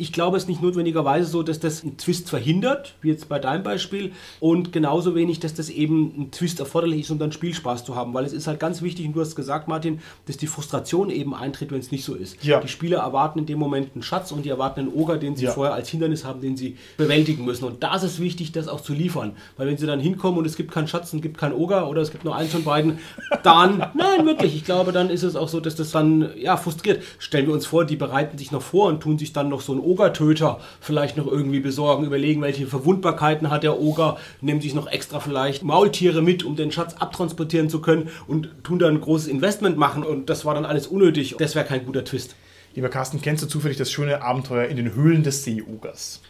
Ich 0.00 0.12
glaube, 0.12 0.36
es 0.36 0.44
ist 0.44 0.48
nicht 0.48 0.62
notwendigerweise 0.62 1.28
so, 1.28 1.42
dass 1.42 1.58
das 1.60 1.82
einen 1.82 1.96
Twist 1.96 2.28
verhindert, 2.30 2.94
wie 3.02 3.08
jetzt 3.08 3.28
bei 3.28 3.38
deinem 3.38 3.62
Beispiel, 3.62 4.12
und 4.40 4.72
genauso 4.72 5.14
wenig, 5.14 5.40
dass 5.40 5.54
das 5.54 5.70
eben 5.70 6.14
ein 6.18 6.30
Twist 6.30 6.60
erforderlich 6.60 7.00
ist, 7.00 7.10
um 7.10 7.18
dann 7.18 7.32
Spielspaß 7.32 7.84
zu 7.84 7.96
haben, 7.96 8.14
weil 8.14 8.24
es 8.24 8.32
ist 8.32 8.46
halt 8.46 8.60
ganz 8.60 8.82
wichtig, 8.82 9.06
und 9.06 9.14
du 9.14 9.20
hast 9.20 9.34
gesagt, 9.34 9.68
Martin, 9.68 10.00
dass 10.26 10.36
die 10.36 10.46
Frustration 10.46 11.10
eben 11.10 11.34
eintritt, 11.34 11.72
wenn 11.72 11.80
es 11.80 11.90
nicht 11.90 12.04
so 12.04 12.14
ist. 12.14 12.42
Ja. 12.44 12.60
Die 12.60 12.68
Spieler 12.68 12.98
erwarten 12.98 13.40
in 13.40 13.46
dem 13.46 13.58
Moment 13.58 13.90
einen 13.94 14.02
Schatz 14.02 14.32
und 14.32 14.44
die 14.44 14.48
erwarten 14.50 14.80
einen 14.80 14.92
Oger, 14.94 15.16
den 15.18 15.36
sie 15.36 15.44
Ja. 15.46 15.52
vorher 15.52 15.74
als 15.74 15.88
Hindernis 15.88 16.24
haben, 16.24 16.40
den 16.40 16.56
sie 16.56 16.76
bewältigen 16.96 17.44
müssen. 17.44 17.64
Und 17.64 17.82
da 17.82 17.96
ist 17.96 18.02
es 18.04 18.20
wichtig, 18.20 18.52
das 18.52 18.68
auch 18.68 18.80
zu 18.80 18.92
liefern, 18.92 19.32
weil 19.56 19.66
wenn 19.66 19.76
sie 19.78 19.86
dann 19.86 20.00
hinkommen 20.00 20.38
und 20.38 20.46
es 20.46 20.56
gibt 20.56 20.70
keinen 20.70 20.88
Schatz 20.88 21.12
und 21.12 21.18
es 21.18 21.22
gibt 21.22 21.38
keinen 21.38 21.54
Oger 21.54 21.88
oder 21.88 22.00
es 22.02 22.10
gibt 22.10 22.24
nur 22.24 22.36
eins 22.36 22.52
von 22.52 22.64
beiden, 22.64 22.98
dann, 23.42 23.78
nein, 23.94 24.26
wirklich, 24.26 24.54
ich 24.54 24.64
glaube, 24.64 24.92
dann 24.92 25.10
ist 25.10 25.22
es 25.22 25.36
auch 25.36 25.48
so, 25.48 25.60
dass 25.60 25.74
das 25.76 25.90
dann, 25.90 26.30
ja, 26.38 26.56
frustriert. 26.56 27.02
Stellen 27.18 27.46
wir 27.46 27.54
uns 27.54 27.66
vor, 27.66 27.84
die 27.84 27.96
bereiten 27.96 28.38
sich 28.38 28.52
noch 28.52 28.62
vor 28.62 28.88
und 28.88 29.00
tun 29.00 29.18
sich 29.18 29.32
dann 29.32 29.48
noch 29.48 29.60
so 29.60 29.72
einen 29.72 29.80
Ogertöter 29.88 30.60
vielleicht 30.80 31.16
noch 31.16 31.26
irgendwie 31.26 31.60
besorgen, 31.60 32.04
überlegen, 32.04 32.42
welche 32.42 32.66
Verwundbarkeiten 32.66 33.50
hat 33.50 33.62
der 33.62 33.80
Oger, 33.80 34.18
nehmen 34.40 34.60
sich 34.60 34.74
noch 34.74 34.86
extra 34.86 35.20
vielleicht 35.20 35.62
Maultiere 35.62 36.22
mit, 36.22 36.44
um 36.44 36.56
den 36.56 36.70
Schatz 36.70 36.94
abtransportieren 36.94 37.70
zu 37.70 37.80
können 37.80 38.10
und 38.26 38.50
tun 38.62 38.78
dann 38.78 38.96
ein 38.96 39.00
großes 39.00 39.28
Investment 39.28 39.78
machen 39.78 40.02
und 40.02 40.28
das 40.28 40.44
war 40.44 40.54
dann 40.54 40.66
alles 40.66 40.86
unnötig. 40.86 41.36
Das 41.38 41.54
wäre 41.54 41.64
kein 41.64 41.86
guter 41.86 42.04
Twist. 42.04 42.36
Lieber 42.74 42.90
Carsten, 42.90 43.20
kennst 43.20 43.42
du 43.42 43.48
zufällig 43.48 43.76
das 43.76 43.90
schöne 43.90 44.22
Abenteuer 44.22 44.66
in 44.66 44.76
den 44.76 44.94
Höhlen 44.94 45.22
des 45.22 45.44
Seeogers? 45.44 46.20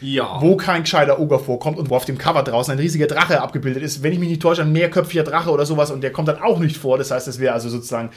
Ja. 0.00 0.40
Wo 0.40 0.56
kein 0.56 0.82
gescheiter 0.82 1.18
Oger 1.18 1.40
vorkommt 1.40 1.76
und 1.78 1.90
wo 1.90 1.96
auf 1.96 2.04
dem 2.04 2.18
Cover 2.18 2.42
draußen 2.42 2.72
ein 2.72 2.78
riesiger 2.78 3.08
Drache 3.08 3.40
abgebildet 3.42 3.82
ist. 3.82 4.02
Wenn 4.02 4.12
ich 4.12 4.18
mich 4.18 4.28
nicht 4.28 4.42
täusche, 4.42 4.62
ein 4.62 4.72
mehrköpfiger 4.72 5.24
Drache 5.24 5.50
oder 5.50 5.66
sowas 5.66 5.90
und 5.90 6.02
der 6.02 6.12
kommt 6.12 6.28
dann 6.28 6.40
auch 6.40 6.60
nicht 6.60 6.76
vor. 6.76 6.98
Das 6.98 7.10
heißt, 7.10 7.26
das 7.26 7.40
wäre 7.40 7.52
also 7.52 7.68
sozusagen 7.68 8.10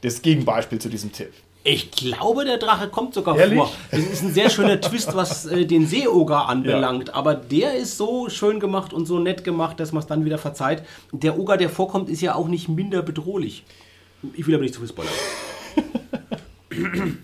das 0.00 0.20
Gegenbeispiel 0.22 0.80
zu 0.80 0.88
diesem 0.88 1.12
Tipp. 1.12 1.32
Ich 1.64 1.92
glaube, 1.92 2.44
der 2.44 2.58
Drache 2.58 2.88
kommt 2.88 3.14
sogar 3.14 3.38
Ehrlich? 3.38 3.58
vor. 3.58 3.70
Das 3.90 4.00
ist 4.00 4.22
ein 4.22 4.32
sehr 4.32 4.50
schöner 4.50 4.80
Twist, 4.80 5.14
was 5.14 5.46
äh, 5.46 5.64
den 5.64 5.86
Seeoger 5.86 6.48
anbelangt. 6.48 7.14
Aber 7.14 7.34
der 7.34 7.74
ist 7.76 7.96
so 7.96 8.28
schön 8.28 8.58
gemacht 8.58 8.92
und 8.92 9.06
so 9.06 9.18
nett 9.18 9.44
gemacht, 9.44 9.78
dass 9.78 9.92
man 9.92 10.02
es 10.02 10.08
dann 10.08 10.24
wieder 10.24 10.38
verzeiht. 10.38 10.82
Der 11.12 11.38
Oger, 11.38 11.56
der 11.56 11.70
vorkommt, 11.70 12.08
ist 12.08 12.20
ja 12.20 12.34
auch 12.34 12.48
nicht 12.48 12.68
minder 12.68 13.02
bedrohlich. 13.02 13.64
Ich 14.34 14.46
will 14.46 14.54
aber 14.54 14.62
nicht 14.62 14.74
zu 14.74 14.80
viel 14.80 14.88
spoilern. 14.88 15.12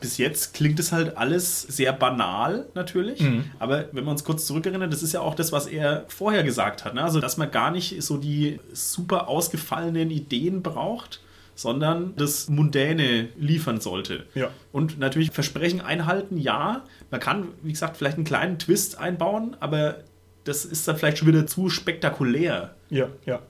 bis 0.00 0.18
jetzt 0.18 0.54
klingt 0.54 0.78
es 0.78 0.92
halt 0.92 1.16
alles 1.16 1.62
sehr 1.62 1.92
banal 1.92 2.66
natürlich, 2.74 3.20
aber 3.58 3.86
wenn 3.92 4.04
wir 4.04 4.10
uns 4.10 4.22
kurz 4.24 4.46
zurückerinnern, 4.46 4.90
das 4.90 5.02
ist 5.02 5.12
ja 5.12 5.20
auch 5.20 5.34
das, 5.34 5.50
was 5.50 5.66
er 5.66 6.04
vorher 6.08 6.44
gesagt 6.44 6.84
hat, 6.84 6.94
ne? 6.94 7.02
also 7.02 7.20
dass 7.20 7.36
man 7.36 7.50
gar 7.50 7.70
nicht 7.70 8.00
so 8.02 8.16
die 8.16 8.60
super 8.72 9.28
ausgefallenen 9.28 10.10
Ideen 10.10 10.62
braucht, 10.62 11.20
sondern 11.58 12.14
das 12.14 12.48
Mundäne 12.48 13.30
liefern 13.36 13.80
sollte. 13.80 14.26
Ja. 14.36 14.50
Und 14.70 15.00
natürlich 15.00 15.32
Versprechen 15.32 15.80
einhalten, 15.80 16.36
ja, 16.36 16.84
man 17.10 17.18
kann, 17.18 17.48
wie 17.62 17.72
gesagt, 17.72 17.96
vielleicht 17.96 18.14
einen 18.14 18.24
kleinen 18.24 18.60
Twist 18.60 18.96
einbauen, 18.96 19.56
aber 19.58 20.04
das 20.44 20.64
ist 20.64 20.86
dann 20.86 20.96
vielleicht 20.96 21.18
schon 21.18 21.26
wieder 21.26 21.48
zu 21.48 21.68
spektakulär. 21.68 22.76
Ja, 22.90 23.08
ja. 23.26 23.40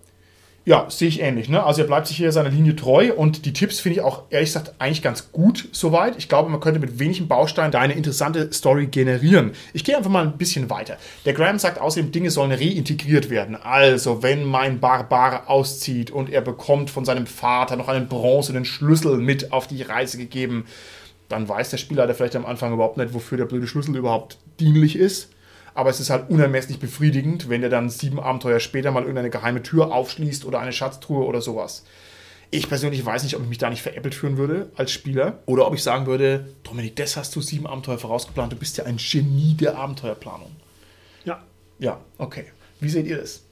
Ja, 0.69 0.85
sehe 0.91 1.09
ich 1.09 1.23
ähnlich. 1.23 1.49
Ne? 1.49 1.65
Also 1.65 1.81
er 1.81 1.87
bleibt 1.87 2.09
sich 2.09 2.19
hier 2.19 2.31
seiner 2.31 2.51
Linie 2.51 2.77
treu 2.77 3.11
und 3.15 3.47
die 3.47 3.55
Tipps 3.55 3.81
finde 3.81 4.01
ich 4.01 4.05
auch 4.05 4.25
ehrlich 4.29 4.51
gesagt 4.51 4.75
eigentlich 4.79 5.01
ganz 5.01 5.33
gut 5.33 5.67
soweit. 5.73 6.19
Ich 6.19 6.29
glaube, 6.29 6.51
man 6.51 6.61
könnte 6.61 6.79
mit 6.79 6.99
wenigen 6.99 7.27
Bausteinen 7.27 7.73
da 7.73 7.81
eine 7.81 7.95
interessante 7.95 8.53
Story 8.53 8.89
generieren. 8.89 9.53
Ich 9.73 9.83
gehe 9.83 9.97
einfach 9.97 10.11
mal 10.11 10.27
ein 10.27 10.37
bisschen 10.37 10.69
weiter. 10.69 10.99
Der 11.25 11.33
Graham 11.33 11.59
sagt 11.59 11.81
außerdem, 11.81 12.13
Dinge 12.13 12.31
sollen 12.31 12.53
reintegriert 12.53 13.31
werden. 13.31 13.57
Also, 13.57 14.23
wenn 14.23 14.45
mein 14.45 14.79
Barbar 14.79 15.49
auszieht 15.49 16.11
und 16.11 16.29
er 16.29 16.43
bekommt 16.43 16.91
von 16.91 17.07
seinem 17.07 17.27
Vater 17.27 17.77
noch 17.77 17.89
einen 17.89 18.07
bronzenen 18.07 18.67
Schlüssel 18.67 19.17
mit 19.17 19.53
auf 19.53 19.69
die 19.69 19.81
Reise 19.81 20.19
gegeben, 20.19 20.67
dann 21.31 21.49
weiß 21.49 21.71
der 21.71 21.79
Spieler 21.79 22.15
vielleicht 22.15 22.37
am 22.37 22.45
Anfang 22.45 22.75
überhaupt 22.75 22.99
nicht, 22.99 23.15
wofür 23.15 23.39
der 23.39 23.47
blöde 23.47 23.67
Schlüssel 23.67 23.97
überhaupt 23.97 24.37
dienlich 24.61 24.97
ist. 24.97 25.31
Aber 25.79 25.91
es 25.91 26.01
ist 26.01 26.11
halt 26.11 26.29
unermesslich 26.29 26.81
befriedigend, 26.81 27.49
wenn 27.49 27.61
der 27.61 27.71
dann 27.71 27.89
sieben 27.89 28.19
Abenteuer 28.19 28.59
später 28.59 28.91
mal 28.91 29.03
irgendeine 29.03 29.31
geheime 29.31 29.63
Tür 29.63 29.93
aufschließt 29.93 30.45
oder 30.45 30.59
eine 30.59 30.73
Schatztruhe 30.73 31.25
oder 31.25 31.41
sowas. 31.41 31.85
Ich 32.51 32.69
persönlich 32.69 33.07
weiß 33.07 33.23
nicht, 33.23 33.37
ob 33.37 33.43
ich 33.43 33.49
mich 33.49 33.59
da 33.59 33.71
nicht 33.71 33.83
veräppelt 33.83 34.17
fühlen 34.17 34.39
würde 34.39 34.73
als 34.75 34.91
Spieler 34.91 35.39
oder 35.47 35.69
ob 35.69 35.75
ich 35.75 35.85
sagen 35.85 36.07
würde, 36.07 36.49
Dominik, 36.65 36.97
das 36.97 37.17
hast 37.17 37.37
du 37.37 37.41
sieben 37.41 37.69
Abenteuer 37.69 37.97
vorausgeplant, 37.97 38.53
du 38.53 38.57
bist 38.57 38.77
ja 38.77 38.87
ein 38.87 38.97
Genie 38.97 39.55
der 39.55 39.79
Abenteuerplanung. 39.79 40.51
Ja. 41.25 41.45
Ja, 41.79 42.01
okay. 42.19 42.47
Wie 42.81 42.89
seht 42.89 43.07
ihr 43.07 43.19
das? 43.19 43.45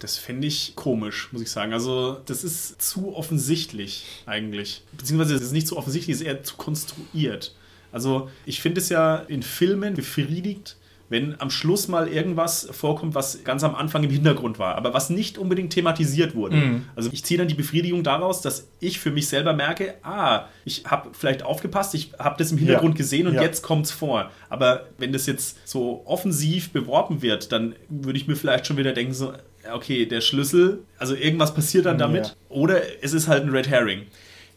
Das 0.00 0.16
finde 0.16 0.48
ich 0.48 0.74
komisch, 0.74 1.28
muss 1.30 1.42
ich 1.42 1.50
sagen. 1.52 1.72
Also, 1.72 2.14
das 2.26 2.42
ist 2.42 2.82
zu 2.82 3.14
offensichtlich 3.14 4.04
eigentlich. 4.26 4.82
Beziehungsweise, 4.96 5.36
es 5.36 5.42
ist 5.42 5.52
nicht 5.52 5.68
zu 5.68 5.76
offensichtlich, 5.76 6.16
es 6.16 6.22
ist 6.22 6.26
eher 6.26 6.42
zu 6.42 6.56
konstruiert. 6.56 7.54
Also, 7.92 8.30
ich 8.46 8.60
finde 8.60 8.80
es 8.80 8.88
ja 8.88 9.18
in 9.18 9.44
Filmen 9.44 9.94
befriedigt, 9.94 10.76
wenn 11.08 11.40
am 11.40 11.50
Schluss 11.50 11.86
mal 11.88 12.08
irgendwas 12.08 12.68
vorkommt, 12.72 13.14
was 13.14 13.44
ganz 13.44 13.62
am 13.62 13.74
Anfang 13.74 14.02
im 14.02 14.10
Hintergrund 14.10 14.58
war, 14.58 14.74
aber 14.74 14.92
was 14.92 15.08
nicht 15.10 15.38
unbedingt 15.38 15.72
thematisiert 15.72 16.34
wurde. 16.34 16.82
Also 16.96 17.10
ich 17.12 17.24
ziehe 17.24 17.38
dann 17.38 17.48
die 17.48 17.54
Befriedigung 17.54 18.02
daraus, 18.02 18.40
dass 18.42 18.68
ich 18.80 18.98
für 18.98 19.10
mich 19.10 19.28
selber 19.28 19.52
merke, 19.52 19.94
ah, 20.02 20.46
ich 20.64 20.84
habe 20.86 21.10
vielleicht 21.12 21.42
aufgepasst, 21.44 21.94
ich 21.94 22.12
habe 22.18 22.36
das 22.38 22.50
im 22.50 22.58
Hintergrund 22.58 22.94
Ja. 22.94 22.98
gesehen 22.98 23.26
und 23.28 23.34
Ja. 23.34 23.42
jetzt 23.42 23.62
kommt 23.62 23.86
es 23.86 23.92
vor. 23.92 24.30
Aber 24.48 24.86
wenn 24.98 25.12
das 25.12 25.26
jetzt 25.26 25.58
so 25.68 26.02
offensiv 26.06 26.70
beworben 26.72 27.22
wird, 27.22 27.52
dann 27.52 27.74
würde 27.88 28.18
ich 28.18 28.26
mir 28.26 28.36
vielleicht 28.36 28.66
schon 28.66 28.76
wieder 28.76 28.92
denken, 28.92 29.14
so, 29.14 29.32
okay, 29.72 30.06
der 30.06 30.20
Schlüssel, 30.20 30.80
also 30.98 31.14
irgendwas 31.14 31.54
passiert 31.54 31.86
dann 31.86 31.98
damit. 31.98 32.26
Ja. 32.26 32.32
Oder 32.48 32.80
es 33.02 33.12
ist 33.12 33.28
halt 33.28 33.44
ein 33.44 33.50
Red 33.50 33.68
Herring. 33.68 34.02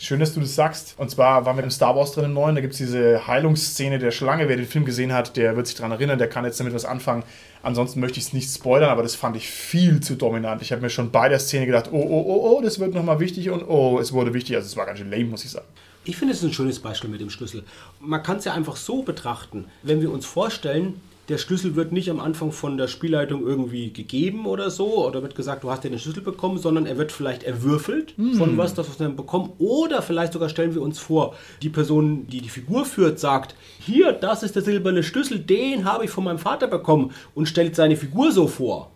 Schön, 0.02 0.22
dass 0.22 0.34
du 0.34 0.39
das 0.39 0.56
sagst. 0.56 0.95
Und 0.97 1.12
zwar 1.12 1.45
waren 1.45 1.58
wir 1.58 1.64
im 1.66 1.70
Star 1.70 1.93
Wars 1.93 2.14
drin 2.14 2.24
im 2.24 2.34
Neuen, 2.34 2.56
da 2.56 2.62
gibt 2.62 2.72
es 2.72 2.78
diese 2.78 3.28
Heilungsszene 3.28 4.00
der 4.00 4.12
Schlange. 4.12 4.47
Wer 4.47 4.56
den 4.56 4.66
Film 4.66 4.86
gesehen 4.86 5.12
hat, 5.12 5.36
der 5.36 5.58
wird 5.58 5.68
sich 5.68 5.76
daran 5.76 5.91
erinnern, 5.91 6.18
der 6.18 6.30
kann 6.30 6.45
jetzt 6.45 6.58
damit 6.58 6.74
was 6.74 6.86
anfangen. 6.86 7.24
Ansonsten 7.64 8.00
möchte 8.00 8.18
ich 8.18 8.28
es 8.28 8.34
nicht 8.34 8.50
spoilern, 8.50 8.91
aber 8.91 9.04
das 9.04 9.16
fand 9.16 9.36
ich 9.36 9.50
viel 9.50 10.00
zu 10.00 10.16
dominant. 10.16 10.62
Ich 10.62 10.72
habe 10.72 10.82
mir 10.82 10.89
schon 10.89 11.12
bei 11.12 11.28
der 11.28 11.39
Szene 11.39 11.66
gedacht, 11.66 11.89
oh, 11.91 11.97
oh, 11.97 12.24
oh, 12.26 12.58
oh, 12.58 12.62
das 12.62 12.80
wird 12.80 12.93
nochmal 12.93 13.20
wichtig 13.20 13.50
und 13.50 13.62
oh, 13.68 14.00
es 14.00 14.14
wurde 14.14 14.34
wichtig. 14.34 14.56
Also 14.56 14.68
es 14.68 14.78
war 14.78 14.86
ganz 14.86 15.00
schön 15.00 15.12
lame, 15.12 15.26
muss 15.26 15.43
ich 15.43 15.52
sagen. 15.52 15.68
Ich 16.06 16.16
finde 16.16 16.34
es 16.34 16.41
ein 16.43 16.54
schönes 16.54 16.80
Beispiel 16.80 17.10
mit 17.10 17.20
dem 17.20 17.30
Schlüssel. 17.30 17.66
Man 18.00 18.24
kann 18.24 18.38
es 18.38 18.45
ja 18.45 18.54
einfach 18.54 18.78
so 18.78 19.04
betrachten, 19.04 19.66
wenn 19.84 20.00
wir 20.00 20.14
uns 20.14 20.26
vorstellen, 20.26 21.02
der 21.30 21.38
Schlüssel 21.38 21.75
wird 21.75 21.91
nicht 21.91 22.09
am 22.09 22.19
Anfang 22.19 22.51
von 22.51 22.77
der 22.77 22.88
Spielleitung 22.88 23.45
irgendwie 23.45 23.93
gegeben 23.93 24.47
oder 24.47 24.71
so, 24.71 25.05
oder 25.05 25.21
wird 25.21 25.36
gesagt, 25.36 25.63
du 25.63 25.69
hast 25.69 25.84
ja 25.84 25.89
den 25.89 25.99
Schlüssel 25.99 26.23
bekommen, 26.23 26.57
sondern 26.57 26.88
er 26.88 26.97
wird 26.97 27.11
vielleicht 27.11 27.43
erwürfelt 27.43 28.15
von 28.38 28.57
was, 28.57 28.73
das 28.73 28.88
wir 28.88 29.05
dann 29.05 29.15
bekommen. 29.15 29.53
Oder 29.59 30.01
vielleicht 30.01 30.34
sogar 30.34 30.49
stellen 30.49 30.73
wir 30.73 30.82
uns 30.82 30.97
vor, 30.97 31.36
die 31.61 31.69
Person, 31.69 32.27
die 32.27 32.41
die 32.41 32.49
Figur 32.49 32.84
führt, 32.84 33.19
sagt, 33.19 33.55
hier, 33.80 34.11
das 34.11 34.41
ist 34.41 34.55
der 34.55 34.63
silberne 34.63 35.03
Schlüssel, 35.03 35.39
den 35.39 35.86
habe 35.86 36.05
ich 36.05 36.11
von 36.11 36.23
meinem 36.23 36.39
Vater 36.39 36.67
bekommen 36.67 37.11
und 37.36 37.47
stellt 37.47 37.75
seine 37.75 37.95
Figur 37.95 38.32
so 38.32 38.47
vor. 38.47 38.91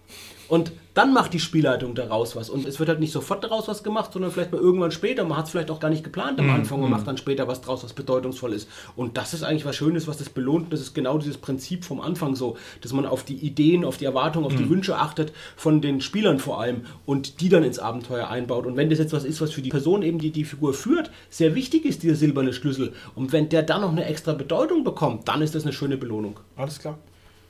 Und 0.48 0.72
dann 0.94 1.14
macht 1.14 1.34
die 1.34 1.40
Spielleitung 1.40 1.96
daraus 1.96 2.36
was. 2.36 2.50
Und 2.50 2.68
es 2.68 2.80
wird 2.80 2.90
halt 2.90 3.00
nicht 3.00 3.12
sofort 3.12 3.44
daraus 3.44 3.68
was 3.68 3.84
gemacht, 3.84 4.14
sondern 4.14 4.32
vielleicht 4.32 4.52
mal 4.52 4.62
irgendwann 4.62 4.92
später. 4.92 5.24
Man 5.24 5.38
hat 5.38 5.46
es 5.46 5.52
vielleicht 5.52 5.72
auch 5.72 5.80
gar 5.80 5.90
nicht 5.90 6.04
geplant 6.04 6.40
am 6.40 6.50
Anfang 6.50 6.84
und 6.84 6.92
macht 6.92 7.08
dann 7.08 7.18
später 7.18 7.48
was 7.48 7.62
draus, 7.62 7.84
was 7.84 7.94
bedeutungsvoll 7.94 8.54
ist. 8.54 8.70
Und 8.96 9.18
das 9.18 9.34
ist 9.34 9.44
eigentlich 9.44 9.66
was 9.66 9.76
Schönes, 9.76 10.08
was 10.08 10.18
das 10.18 10.30
belohnt. 10.30 10.72
Das 10.72 10.82
ist 10.82 10.94
genau 10.94 11.18
dieses 11.18 11.38
Prinzip 11.38 11.84
vom 11.84 12.00
Anfang 12.00 12.36
so, 12.36 12.58
dass 12.82 12.94
man 12.94 13.06
auf 13.06 13.24
die 13.24 13.36
Ideen, 13.36 13.86
auf 13.86 13.98
die 13.98 14.06
Erwartungen, 14.06 14.46
auf 14.46 14.56
die 14.56 14.70
Wünsche 14.70 14.98
achtet, 14.98 15.34
von 15.56 15.82
den 15.82 16.02
Spielern 16.02 16.40
vor 16.40 16.62
allem 16.62 16.86
und 17.06 17.42
die 17.42 17.50
dann 17.50 17.64
ins 17.64 17.80
Abenteuer 17.80 18.30
einbaut. 18.30 18.68
Und 18.68 18.78
wenn 18.78 18.90
das 18.90 19.00
jetzt 19.00 19.14
was 19.14 19.24
ist, 19.24 19.42
was 19.42 19.52
für 19.52 19.62
die 19.62 19.70
Person 19.70 20.04
eben, 20.04 20.20
die 20.20 20.32
die 20.32 20.46
Figur 20.46 20.74
führt, 20.74 21.10
sehr 21.30 21.56
wichtig 21.56 21.86
ist, 21.86 22.04
dieser 22.04 22.16
silberne 22.16 22.54
Schlüssel. 22.54 22.94
Und 23.16 23.32
wenn 23.32 23.50
der 23.50 23.64
dann 23.64 23.82
noch 23.82 23.92
eine 23.92 24.06
extra 24.06 24.34
Bedeutung 24.34 24.84
bekommt, 24.84 25.28
dann 25.28 25.42
ist 25.42 25.56
das 25.56 25.64
eine 25.64 25.74
schöne 25.74 25.98
Belohnung. 25.98 26.40
Alles 26.56 26.80
klar. 26.80 27.00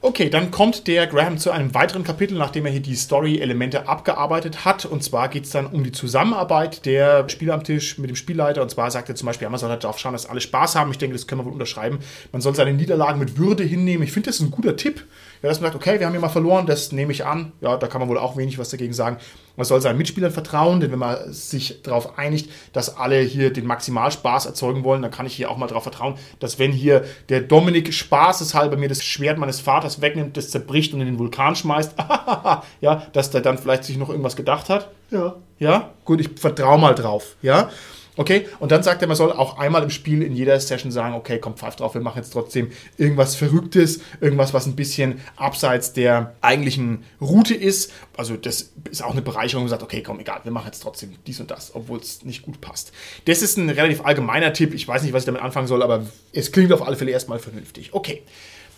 Okay, 0.05 0.29
dann 0.29 0.51
kommt 0.51 0.87
der 0.87 1.07
Graham 1.07 1.37
zu 1.37 1.49
einem 1.49 1.73
weiteren 1.73 2.03
Kapitel, 2.03 2.37
nachdem 2.37 2.65
er 2.65 2.73
hier 2.73 2.81
die 2.81 2.93
Story-Elemente 2.93 3.87
abgearbeitet 3.87 4.65
hat. 4.65 4.83
Und 4.83 5.01
zwar 5.01 5.29
geht 5.29 5.45
es 5.45 5.51
dann 5.51 5.65
um 5.65 5.85
die 5.85 5.93
Zusammenarbeit 5.93 6.85
der 6.85 7.29
Spieler 7.29 7.53
am 7.53 7.63
Tisch 7.63 7.97
mit 7.97 8.09
dem 8.09 8.17
Spielleiter. 8.17 8.61
Und 8.61 8.69
zwar 8.69 8.91
sagt 8.91 9.07
er 9.07 9.15
zum 9.15 9.27
Beispiel, 9.27 9.45
ja, 9.45 9.49
man 9.49 9.61
soll 9.61 9.69
darauf 9.79 9.97
schauen, 9.97 10.11
dass 10.11 10.25
alle 10.25 10.41
Spaß 10.41 10.75
haben. 10.75 10.91
Ich 10.91 10.97
denke, 10.97 11.15
das 11.15 11.25
können 11.25 11.39
wir 11.39 11.45
wohl 11.45 11.53
unterschreiben. 11.53 11.99
Man 12.33 12.41
soll 12.41 12.53
seine 12.53 12.73
Niederlagen 12.73 13.17
mit 13.17 13.37
Würde 13.37 13.63
hinnehmen. 13.63 14.03
Ich 14.03 14.11
finde, 14.11 14.27
das 14.27 14.35
ist 14.35 14.41
ein 14.41 14.51
guter 14.51 14.75
Tipp. 14.75 15.05
Ja, 15.43 15.49
dass 15.49 15.59
man 15.59 15.73
sagt, 15.73 15.83
okay, 15.83 15.99
wir 15.99 16.05
haben 16.05 16.13
hier 16.13 16.21
mal 16.21 16.29
verloren, 16.29 16.65
das 16.65 16.93
nehme 16.93 17.11
ich 17.11 17.25
an. 17.25 17.51
Ja, 17.59 17.75
da 17.75 17.87
kann 17.87 17.99
man 17.99 18.07
wohl 18.07 18.17
auch 18.17 18.37
wenig 18.37 18.57
was 18.57 18.69
dagegen 18.69 18.93
sagen. 18.93 19.17
Man 19.57 19.65
soll 19.65 19.81
seinen 19.81 19.97
Mitspielern 19.97 20.31
vertrauen, 20.31 20.79
denn 20.79 20.93
wenn 20.93 20.99
man 20.99 21.33
sich 21.33 21.81
darauf 21.83 22.17
einigt, 22.17 22.49
dass 22.71 22.95
alle 22.95 23.19
hier 23.19 23.51
den 23.51 23.65
Maximalspaß 23.65 24.45
erzeugen 24.45 24.85
wollen, 24.85 25.01
dann 25.01 25.11
kann 25.11 25.25
ich 25.25 25.35
hier 25.35 25.51
auch 25.51 25.57
mal 25.57 25.67
darauf 25.67 25.83
vertrauen, 25.83 26.15
dass 26.39 26.59
wenn 26.59 26.71
hier 26.71 27.03
der 27.27 27.41
Dominik 27.41 27.93
spaßeshalber 27.93 28.77
mir 28.77 28.87
das 28.87 29.03
Schwert 29.03 29.37
meines 29.37 29.59
Vaters 29.59 29.99
wegnimmt, 29.99 30.37
das 30.37 30.49
zerbricht 30.49 30.93
und 30.93 31.01
in 31.01 31.07
den 31.07 31.19
Vulkan 31.19 31.57
schmeißt, 31.57 31.95
ja, 32.79 33.05
dass 33.11 33.29
der 33.29 33.41
dann 33.41 33.57
vielleicht 33.57 33.83
sich 33.83 33.97
noch 33.97 34.07
irgendwas 34.07 34.37
gedacht 34.37 34.69
hat. 34.69 34.91
Ja. 35.11 35.35
Ja, 35.59 35.89
gut, 36.05 36.21
ich 36.21 36.29
vertraue 36.39 36.79
mal 36.79 36.95
drauf. 36.95 37.35
Ja, 37.41 37.69
okay. 38.17 38.47
Und 38.59 38.71
dann 38.71 38.83
sagt 38.83 39.01
er, 39.01 39.07
man 39.07 39.17
soll 39.17 39.31
auch 39.31 39.57
einmal 39.57 39.83
im 39.83 39.89
Spiel 39.89 40.21
in 40.21 40.35
jeder 40.35 40.59
Session 40.59 40.91
sagen, 40.91 41.15
okay, 41.15 41.39
komm, 41.39 41.55
pfeif 41.55 41.75
drauf, 41.75 41.93
wir 41.93 42.01
machen 42.01 42.17
jetzt 42.17 42.31
trotzdem 42.31 42.71
irgendwas 42.97 43.35
Verrücktes, 43.35 44.01
irgendwas, 44.21 44.53
was 44.53 44.65
ein 44.65 44.75
bisschen 44.75 45.21
abseits 45.35 45.93
der 45.93 46.35
eigentlichen 46.41 47.03
Route 47.21 47.55
ist. 47.55 47.91
Also 48.17 48.35
das 48.35 48.71
ist 48.89 49.03
auch 49.03 49.11
eine 49.11 49.21
Bereicherung, 49.21 49.67
sagt, 49.67 49.83
okay, 49.83 50.03
komm, 50.03 50.19
egal, 50.19 50.41
wir 50.43 50.51
machen 50.51 50.67
jetzt 50.67 50.81
trotzdem 50.81 51.15
dies 51.27 51.39
und 51.39 51.51
das, 51.51 51.75
obwohl 51.75 51.99
es 51.99 52.23
nicht 52.23 52.41
gut 52.41 52.61
passt. 52.61 52.91
Das 53.25 53.41
ist 53.41 53.57
ein 53.57 53.69
relativ 53.69 54.05
allgemeiner 54.05 54.53
Tipp. 54.53 54.73
Ich 54.73 54.87
weiß 54.87 55.03
nicht, 55.03 55.13
was 55.13 55.23
ich 55.23 55.27
damit 55.27 55.41
anfangen 55.41 55.67
soll, 55.67 55.83
aber 55.83 56.05
es 56.31 56.51
klingt 56.51 56.71
auf 56.73 56.85
alle 56.85 56.95
Fälle 56.95 57.11
erstmal 57.11 57.39
vernünftig. 57.39 57.93
Okay. 57.93 58.23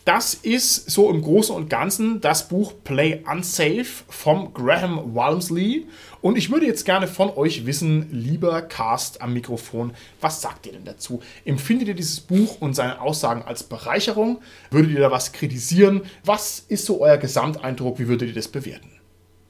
Das 0.06 0.36
ist 0.36 0.92
so 0.92 1.10
im 1.10 1.24
Großen 1.24 1.56
und 1.56 1.68
Ganzen 1.68 2.22
das 2.22 2.48
Buch 2.48 2.74
Play 2.84 3.24
Unsafe 3.28 4.04
vom 4.08 4.54
Graham 4.54 5.16
Walmsley. 5.16 5.88
Und 6.26 6.40
ich 6.40 6.52
würde 6.52 6.66
jetzt 6.66 6.86
gerne 6.86 7.06
von 7.06 7.30
euch 7.30 7.68
wissen, 7.68 8.08
lieber 8.12 8.64
Cast 8.64 9.22
am 9.22 9.34
Mikrofon, 9.34 9.94
was 10.22 10.42
sagt 10.42 10.66
ihr 10.66 10.72
denn 10.72 10.84
dazu? 10.84 11.22
Empfindet 11.46 11.88
ihr 11.88 11.94
dieses 11.94 12.20
Buch 12.20 12.60
und 12.62 12.74
seine 12.74 13.00
Aussagen 13.00 13.44
als 13.44 13.62
Bereicherung? 13.62 14.40
Würdet 14.72 14.90
ihr 14.94 15.02
da 15.02 15.12
was 15.12 15.34
kritisieren? 15.34 16.02
Was 16.24 16.66
ist 16.68 16.88
so 16.88 17.00
euer 17.00 17.18
Gesamteindruck? 17.18 18.00
Wie 18.00 18.08
würdet 18.08 18.30
ihr 18.30 18.34
das 18.34 18.48
bewerten? 18.48 18.90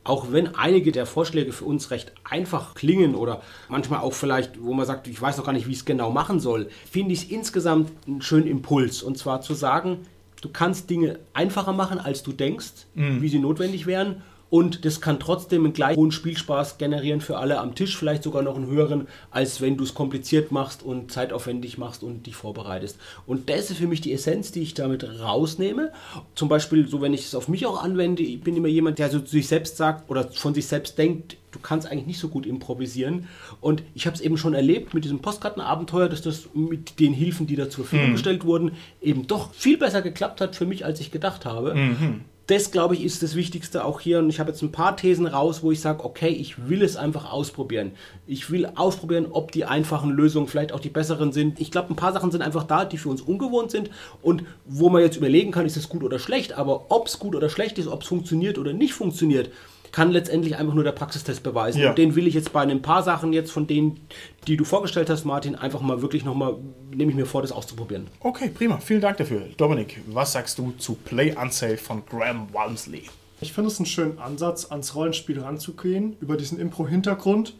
Auch 0.03 0.33
wenn 0.33 0.53
einige 0.53 0.91
der 0.91 1.05
Vorschläge 1.05 1.53
für 1.53 1.63
uns 1.63 1.91
recht 1.91 2.11
einfach 2.25 2.75
klingen 2.75 3.15
oder 3.15 3.41
manchmal 3.69 4.01
auch 4.01 4.11
vielleicht, 4.11 4.61
wo 4.61 4.73
man 4.73 4.85
sagt, 4.85 5.07
ich 5.07 5.21
weiß 5.21 5.37
noch 5.37 5.45
gar 5.45 5.53
nicht, 5.53 5.67
wie 5.67 5.71
ich 5.71 5.77
es 5.77 5.85
genau 5.85 6.11
machen 6.11 6.41
soll, 6.41 6.67
finde 6.91 7.13
ich 7.13 7.23
es 7.23 7.31
insgesamt 7.31 7.93
einen 8.05 8.21
schönen 8.21 8.47
Impuls. 8.47 9.01
Und 9.01 9.17
zwar 9.17 9.39
zu 9.39 9.53
sagen, 9.53 9.99
du 10.41 10.49
kannst 10.49 10.89
Dinge 10.89 11.19
einfacher 11.31 11.71
machen, 11.71 11.99
als 11.99 12.21
du 12.21 12.33
denkst, 12.33 12.87
wie 12.95 13.29
sie 13.29 13.39
notwendig 13.39 13.85
wären. 13.85 14.23
Und 14.49 14.85
das 14.85 15.01
kann 15.01 15.19
trotzdem 15.19 15.63
einen 15.63 15.73
gleich 15.73 15.97
hohen 15.97 16.11
Spielspaß 16.11 16.77
generieren 16.77 17.19
für 17.19 17.37
alle 17.37 17.59
am 17.59 17.73
Tisch, 17.73 17.97
vielleicht 17.97 18.23
sogar 18.23 18.43
noch 18.43 18.55
einen 18.55 18.67
höheren, 18.67 19.07
als 19.31 19.59
wenn 19.59 19.75
du 19.75 19.83
es 19.83 19.93
kompliziert 19.93 20.51
machst 20.51 20.83
und 20.83 21.11
zeitaufwendig 21.11 21.77
machst 21.77 22.03
und 22.03 22.27
dich 22.27 22.35
vorbereitest. 22.35 22.97
Und 23.25 23.49
das 23.49 23.71
ist 23.71 23.77
für 23.77 23.87
mich 23.87 24.01
die 24.01 24.13
Essenz, 24.13 24.51
die 24.51 24.61
ich 24.61 24.75
damit 24.75 25.03
rausnehme. 25.19 25.91
Zum 26.35 26.47
Beispiel, 26.47 26.87
so 26.87 27.01
wenn 27.01 27.13
ich 27.13 27.25
es 27.25 27.35
auf 27.35 27.47
mich 27.47 27.65
auch 27.65 27.83
anwende, 27.83 28.21
ich 28.21 28.41
bin 28.41 28.55
immer 28.55 28.67
jemand, 28.67 28.99
der 28.99 29.09
so 29.09 29.19
zu 29.19 29.31
sich 29.31 29.47
selbst 29.47 29.77
sagt 29.77 30.09
oder 30.09 30.29
von 30.31 30.53
sich 30.53 30.67
selbst 30.67 30.97
denkt, 30.97 31.37
du 31.51 31.59
kannst 31.59 31.87
eigentlich 31.87 32.05
nicht 32.07 32.19
so 32.19 32.27
gut 32.27 32.45
improvisieren. 32.45 33.27
Und 33.61 33.81
ich 33.95 34.05
habe 34.05 34.15
es 34.15 34.21
eben 34.21 34.37
schon 34.37 34.53
erlebt 34.53 34.93
mit 34.93 35.05
diesem 35.05 35.19
Postkartenabenteuer, 35.19 36.07
dass 36.07 36.21
das 36.21 36.49
mit 36.53 36.99
den 36.99 37.13
Hilfen, 37.13 37.47
die 37.47 37.55
da 37.55 37.69
zur 37.69 37.85
Verfügung 37.85 38.09
mhm. 38.09 38.13
gestellt 38.13 38.45
wurden, 38.45 38.73
eben 39.01 39.25
doch 39.25 39.53
viel 39.53 39.77
besser 39.77 40.03
geklappt 40.03 40.39
hat 40.39 40.55
für 40.55 40.65
mich, 40.65 40.85
als 40.85 40.99
ich 40.99 41.09
gedacht 41.09 41.45
habe. 41.45 41.73
Mhm 41.73 42.21
das, 42.47 42.71
glaube 42.71 42.93
ich, 42.93 43.03
ist 43.03 43.23
das 43.23 43.35
Wichtigste 43.35 43.83
auch 43.83 43.99
hier. 43.99 44.19
Und 44.19 44.29
ich 44.29 44.39
habe 44.39 44.51
jetzt 44.51 44.61
ein 44.61 44.71
paar 44.71 44.95
Thesen 44.95 45.25
raus, 45.25 45.63
wo 45.63 45.71
ich 45.71 45.81
sage, 45.81 46.03
okay, 46.03 46.29
ich 46.29 46.69
will 46.69 46.83
es 46.83 46.95
einfach 46.95 47.31
ausprobieren. 47.31 47.91
Ich 48.27 48.51
will 48.51 48.67
ausprobieren, 48.75 49.27
ob 49.31 49.51
die 49.51 49.65
einfachen 49.65 50.11
Lösungen 50.11 50.47
vielleicht 50.47 50.71
auch 50.71 50.79
die 50.79 50.89
besseren 50.89 51.31
sind. 51.31 51.59
Ich 51.59 51.71
glaube, 51.71 51.91
ein 51.91 51.95
paar 51.95 52.13
Sachen 52.13 52.31
sind 52.31 52.41
einfach 52.41 52.63
da, 52.63 52.85
die 52.85 52.97
für 52.97 53.09
uns 53.09 53.21
ungewohnt 53.21 53.71
sind 53.71 53.89
und 54.21 54.43
wo 54.65 54.89
man 54.89 55.01
jetzt 55.01 55.17
überlegen 55.17 55.51
kann, 55.51 55.65
ist 55.65 55.77
es 55.77 55.89
gut 55.89 56.03
oder 56.03 56.19
schlecht. 56.19 56.53
Aber 56.53 56.85
ob 56.89 57.07
es 57.07 57.17
gut 57.17 57.35
oder 57.35 57.49
schlecht 57.49 57.79
ist, 57.79 57.87
ob 57.87 58.03
es 58.03 58.07
funktioniert 58.07 58.59
oder 58.59 58.73
nicht 58.73 58.93
funktioniert, 58.93 59.49
kann 59.95 60.11
letztendlich 60.11 60.57
einfach 60.57 60.73
nur 60.73 60.83
der 60.83 60.91
Praxistest 60.91 61.41
beweisen. 61.41 61.79
Ja. 61.79 61.91
Und 61.91 61.97
den 61.97 62.15
will 62.15 62.27
ich 62.27 62.33
jetzt 62.33 62.51
bei 62.51 62.61
ein 62.61 62.81
paar 62.81 63.01
Sachen 63.01 63.31
jetzt 63.31 63.49
von 63.49 63.65
denen, 63.65 64.01
die 64.45 64.57
du 64.57 64.65
vorgestellt 64.65 65.09
hast, 65.09 65.23
Martin, 65.23 65.55
einfach 65.55 65.79
mal 65.79 66.01
wirklich 66.01 66.25
nochmal, 66.25 66.57
nehme 66.91 67.11
ich 67.11 67.15
mir 67.15 67.25
vor, 67.25 67.41
das 67.41 67.53
auszuprobieren. 67.53 68.07
Okay, 68.19 68.51
prima. 68.53 68.77
Vielen 68.79 68.99
Dank 68.99 69.15
dafür. 69.15 69.43
Dominik, 69.55 70.01
was 70.07 70.33
sagst 70.33 70.57
du 70.57 70.73
zu 70.77 70.95
Play 70.95 71.33
Unsafe 71.41 71.77
von 71.77 72.05
Graham 72.05 72.49
Walmsley? 72.51 73.03
Ich 73.39 73.53
finde 73.53 73.69
es 73.69 73.79
einen 73.79 73.85
schönen 73.85 74.19
Ansatz, 74.19 74.69
ans 74.69 74.95
Rollenspiel 74.95 75.39
ranzugehen, 75.39 76.17
über 76.19 76.35
diesen 76.35 76.59
Impro-Hintergrund 76.59 77.53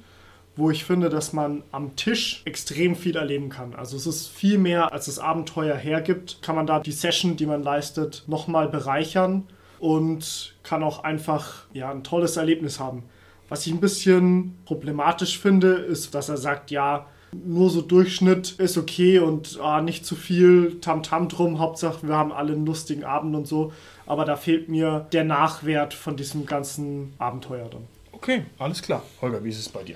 wo 0.57 0.71
ich 0.71 0.86
finde, 0.86 1.09
dass 1.09 1.33
man 1.33 1.63
am 1.73 1.97
Tisch 1.97 2.41
extrem 2.45 2.95
viel 2.95 3.17
erleben 3.17 3.49
kann. 3.49 3.75
Also 3.75 3.97
es 3.97 4.07
ist 4.07 4.29
viel 4.29 4.57
mehr, 4.57 4.93
als 4.93 5.07
das 5.07 5.19
Abenteuer 5.19 5.75
hergibt. 5.75 6.41
Kann 6.41 6.55
man 6.55 6.65
da 6.65 6.79
die 6.79 6.93
Session, 6.93 7.36
die 7.36 7.45
man 7.45 7.61
leistet, 7.61 8.23
nochmal 8.27 8.69
bereichern 8.69 9.49
und 9.80 10.55
kann 10.63 10.84
auch 10.84 11.03
einfach 11.03 11.65
ja, 11.73 11.91
ein 11.91 12.03
tolles 12.03 12.38
Erlebnis 12.38 12.80
haben. 12.80 13.03
Was 13.49 13.67
ich 13.67 13.73
ein 13.73 13.80
bisschen 13.80 14.57
problematisch 14.65 15.38
finde, 15.39 15.73
ist, 15.73 16.15
dass 16.15 16.30
er 16.30 16.38
sagt, 16.38 16.71
ja, 16.71 17.05
nur 17.43 17.69
so 17.69 17.82
Durchschnitt 17.82 18.51
ist 18.57 18.78
okay 18.78 19.19
und 19.19 19.59
ah, 19.61 19.82
nicht 19.82 20.05
zu 20.05 20.15
viel 20.15 20.80
Tamtam 20.80 21.26
-Tam 21.26 21.30
drum. 21.30 21.59
Hauptsache, 21.59 22.07
wir 22.07 22.15
haben 22.15 22.32
alle 22.32 22.53
einen 22.53 22.65
lustigen 22.65 23.03
Abend 23.03 23.36
und 23.36 23.47
so. 23.47 23.73
Aber 24.05 24.26
da 24.26 24.36
fehlt 24.36 24.69
mir 24.69 25.07
der 25.11 25.23
Nachwert 25.23 25.93
von 25.93 26.15
diesem 26.15 26.45
ganzen 26.45 27.13
Abenteuer 27.17 27.67
dann. 27.69 27.84
Okay, 28.11 28.45
alles 28.57 28.82
klar. 28.82 29.03
Holger, 29.21 29.43
wie 29.43 29.49
ist 29.49 29.59
es 29.59 29.69
bei 29.69 29.84
dir? 29.84 29.95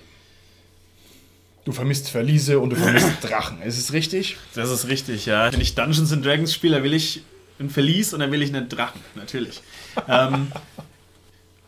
Du 1.66 1.72
vermisst 1.72 2.10
Verliese 2.10 2.60
und 2.60 2.72
du 2.72 2.76
vermisst 2.76 3.12
Drachen. 3.22 3.62
Ist 3.62 3.78
es 3.78 3.94
richtig? 3.94 4.38
Das 4.56 4.70
ist 4.70 4.88
richtig, 4.88 5.26
ja. 5.26 5.52
Wenn 5.52 5.62
ich 5.62 5.76
Dungeons 5.76 6.12
and 6.12 6.26
Dragons 6.26 6.54
spiele, 6.54 6.84
will 6.84 6.94
ich 6.94 7.24
ein 7.60 7.70
Verlies 7.70 8.14
und 8.14 8.20
dann 8.20 8.32
will 8.32 8.42
ich 8.42 8.54
einen 8.54 8.70
Drachen, 8.70 9.02
natürlich. 9.16 9.62
ähm, 10.08 10.48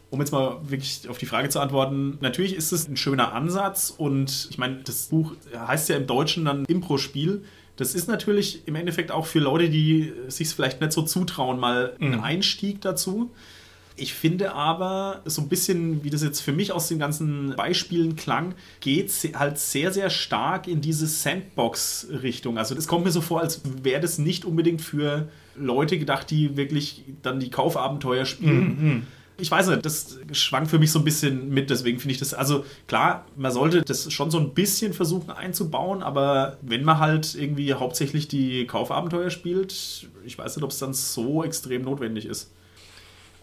um 0.09 0.19
jetzt 0.19 0.31
mal 0.31 0.59
wirklich 0.63 1.07
auf 1.09 1.17
die 1.17 1.25
Frage 1.25 1.49
zu 1.49 1.59
antworten, 1.59 2.17
natürlich 2.21 2.53
ist 2.55 2.71
es 2.71 2.87
ein 2.87 2.97
schöner 2.97 3.33
Ansatz 3.33 3.93
und 3.95 4.47
ich 4.49 4.57
meine, 4.57 4.81
das 4.83 5.07
Buch 5.07 5.33
heißt 5.55 5.89
ja 5.89 5.95
im 5.95 6.07
Deutschen 6.07 6.45
dann 6.45 6.65
Impro-Spiel. 6.65 7.43
Das 7.77 7.95
ist 7.95 8.07
natürlich 8.07 8.67
im 8.67 8.75
Endeffekt 8.75 9.11
auch 9.11 9.25
für 9.25 9.39
Leute, 9.39 9.69
die 9.69 10.13
sich 10.27 10.49
vielleicht 10.49 10.81
nicht 10.81 10.91
so 10.91 11.01
zutrauen, 11.01 11.59
mal 11.59 11.95
ein 11.99 12.11
mhm. 12.11 12.19
Einstieg 12.19 12.81
dazu. 12.81 13.31
Ich 13.95 14.13
finde 14.13 14.53
aber, 14.53 15.21
so 15.25 15.41
ein 15.41 15.49
bisschen, 15.49 16.03
wie 16.03 16.09
das 16.09 16.23
jetzt 16.23 16.41
für 16.41 16.51
mich 16.51 16.71
aus 16.71 16.87
den 16.87 16.99
ganzen 16.99 17.55
Beispielen 17.55 18.15
klang, 18.15 18.55
geht 18.79 19.11
halt 19.35 19.59
sehr, 19.59 19.91
sehr 19.91 20.09
stark 20.09 20.67
in 20.67 20.81
diese 20.81 21.07
Sandbox-Richtung. 21.07 22.57
Also 22.57 22.75
das 22.75 22.87
kommt 22.87 23.05
mir 23.05 23.11
so 23.11 23.21
vor, 23.21 23.41
als 23.41 23.61
wäre 23.83 24.01
das 24.01 24.17
nicht 24.17 24.43
unbedingt 24.43 24.81
für 24.81 25.29
Leute 25.55 25.97
gedacht, 25.97 26.29
die 26.29 26.57
wirklich 26.57 27.03
dann 27.21 27.39
die 27.39 27.49
Kaufabenteuer 27.49 28.25
spielen. 28.25 28.65
Mhm. 28.65 29.07
Ich 29.37 29.49
weiß 29.49 29.67
nicht, 29.67 29.83
das 29.83 30.19
schwankt 30.33 30.69
für 30.69 30.77
mich 30.77 30.91
so 30.91 30.99
ein 30.99 31.05
bisschen 31.05 31.49
mit, 31.49 31.71
deswegen 31.71 31.99
finde 31.99 32.13
ich 32.13 32.19
das, 32.19 32.33
also 32.35 32.63
klar, 32.87 33.25
man 33.35 33.51
sollte 33.51 33.81
das 33.81 34.11
schon 34.13 34.29
so 34.29 34.37
ein 34.37 34.53
bisschen 34.53 34.93
versuchen 34.93 35.31
einzubauen, 35.31 36.03
aber 36.03 36.57
wenn 36.61 36.83
man 36.83 36.99
halt 36.99 37.33
irgendwie 37.33 37.73
hauptsächlich 37.73 38.27
die 38.27 38.67
Kaufabenteuer 38.67 39.31
spielt, 39.31 40.07
ich 40.25 40.37
weiß 40.37 40.55
nicht, 40.55 40.63
ob 40.63 40.69
es 40.69 40.77
dann 40.77 40.93
so 40.93 41.43
extrem 41.43 41.83
notwendig 41.83 42.25
ist. 42.25 42.51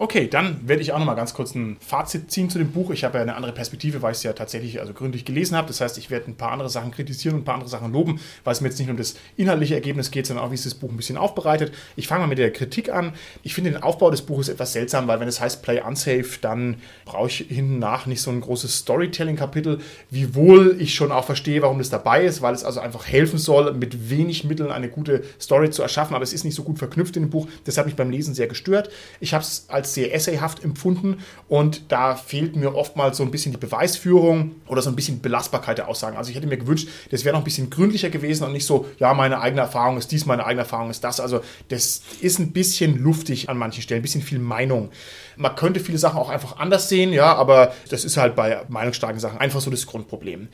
Okay, 0.01 0.29
dann 0.29 0.61
werde 0.69 0.81
ich 0.81 0.93
auch 0.93 1.01
noch 1.01 1.07
mal 1.07 1.15
ganz 1.15 1.35
kurz 1.35 1.57
ein 1.57 1.77
Fazit 1.81 2.31
ziehen 2.31 2.49
zu 2.49 2.59
dem 2.59 2.71
Buch. 2.71 2.93
Ich 2.93 3.03
habe 3.03 3.19
ja 3.19 3.23
eine 3.23 3.35
andere 3.35 3.51
Perspektive, 3.53 4.01
weil 4.01 4.13
ich 4.13 4.19
es 4.19 4.23
ja 4.23 4.33
tatsächlich 4.33 4.79
also 4.79 4.93
gründlich 4.93 5.25
gelesen 5.25 5.57
habe. 5.57 5.67
Das 5.67 5.81
heißt, 5.81 5.99
ich 5.99 6.09
werde 6.09 6.31
ein 6.31 6.37
paar 6.37 6.53
andere 6.53 6.71
Sachen 6.71 6.93
kritisieren 6.93 7.35
und 7.35 7.41
ein 7.41 7.45
paar 7.45 7.55
andere 7.55 7.69
Sachen 7.69 7.93
loben, 7.93 8.21
weil 8.45 8.53
es 8.53 8.61
mir 8.61 8.69
jetzt 8.69 8.79
nicht 8.79 8.87
nur 8.87 8.93
um 8.93 8.99
das 8.99 9.17
inhaltliche 9.37 9.75
Ergebnis 9.75 10.13
geht, 10.13 10.29
sondern 10.29 10.47
auch, 10.47 10.53
wie 10.53 10.55
es 10.55 10.63
das 10.63 10.75
Buch 10.75 10.91
ein 10.91 10.97
bisschen 10.97 11.17
aufbereitet. 11.17 11.73
Ich 11.97 12.07
fange 12.07 12.21
mal 12.21 12.27
mit 12.29 12.39
der 12.39 12.53
Kritik 12.53 12.93
an. 12.93 13.13
Ich 13.43 13.55
finde 13.55 13.73
den 13.73 13.83
Aufbau 13.83 14.13
des 14.13 14.23
Buches 14.23 14.49
etwas 14.49 14.73
seltsam, 14.73 15.09
weil 15.09 15.19
wenn 15.19 15.27
es 15.27 15.41
heißt 15.41 15.65
Play 15.65 15.83
Unsafe, 15.83 16.39
dann 16.41 16.77
brauche 17.05 17.27
ich 17.27 17.47
hinten 17.49 17.81
nach 17.81 18.07
nicht 18.07 18.23
so 18.23 18.31
ein 18.31 18.41
großes 18.41 18.79
Storytelling-Kapitel, 18.79 19.81
wiewohl 20.11 20.77
ich 20.79 20.95
schon 20.95 21.11
auch 21.11 21.25
verstehe, 21.25 21.61
warum 21.63 21.79
das 21.79 21.91
dabei 21.91 22.25
ist, 22.25 22.41
weil 22.41 22.55
es 22.55 22.63
also 22.63 22.79
einfach 22.79 23.09
helfen 23.09 23.39
soll, 23.41 23.73
mit 23.73 24.11
wenig 24.11 24.45
Mitteln 24.45 24.71
eine 24.71 24.91
gute 24.91 25.25
Story 25.41 25.71
zu 25.71 25.83
erschaffen, 25.83 26.15
aber 26.15 26.23
es 26.23 26.33
ist 26.33 26.45
nicht 26.45 26.55
so 26.55 26.63
gut 26.63 26.79
verknüpft 26.79 27.17
in 27.17 27.25
dem 27.25 27.31
Buch. 27.31 27.49
Das 27.65 27.77
hat 27.79 27.87
mich 27.87 27.97
beim 27.97 28.11
Lesen 28.11 28.33
sehr 28.33 28.47
gestört. 28.47 28.91
Ich 29.19 29.35
habe 29.35 29.43
es 29.43 29.65
als 29.67 29.88
sehr 29.95 30.15
essayhaft 30.15 30.65
empfunden 30.65 31.19
und 31.49 31.91
da 31.93 32.15
fehlt 32.17 32.57
mir 32.57 32.75
oftmals 32.75 33.17
so 33.17 33.23
ein 33.23 33.31
bisschen 33.31 33.53
die 33.53 33.59
Beweisführung 33.59 34.53
oder 34.67 34.83
so 34.83 34.91
ein 34.91 34.97
bisschen 34.97 35.21
Belastbarkeit 35.21 35.79
der 35.79 35.89
Aussagen. 35.89 36.17
Also 36.17 36.31
ich 36.31 36.37
hätte 36.37 36.47
mir 36.47 36.59
gewünscht, 36.59 36.89
das 37.11 37.25
wäre 37.25 37.35
noch 37.35 37.41
ein 37.41 37.45
bisschen 37.45 37.71
gründlicher 37.71 38.11
gewesen 38.11 38.45
und 38.45 38.53
nicht 38.53 38.67
so, 38.67 38.87
ja, 38.99 39.15
meine 39.15 39.41
eigene 39.41 39.63
Erfahrung 39.63 39.97
ist 39.97 40.13
dies, 40.13 40.27
meine 40.27 40.45
eigene 40.45 40.63
Erfahrung 40.63 40.91
ist 40.91 41.03
das. 41.05 41.21
Also 41.21 41.41
das 41.69 42.03
ist 42.21 42.39
ein 42.39 42.53
bisschen 42.53 43.03
luftig 43.03 43.49
an 43.49 43.59
manchen 43.59 43.83
Stellen, 43.83 44.01
ein 44.01 44.03
bisschen 44.03 44.23
viel 44.23 44.39
Meinung. 44.39 44.91
Man 45.37 45.55
könnte 45.55 45.81
viele 45.81 45.99
Sachen 45.99 46.19
auch 46.19 46.29
einfach 46.29 46.59
anders 46.59 46.89
sehen, 46.89 47.13
ja, 47.13 47.35
aber 47.35 47.73
das 47.91 48.05
ist 48.05 48.17
halt 48.17 48.35
bei 48.37 48.63
meinungsstarken 48.69 49.21
Sachen 49.21 49.39
einfach 49.39 49.61
so 49.61 49.71
das 49.71 49.87
Grundproblem. 49.87 50.49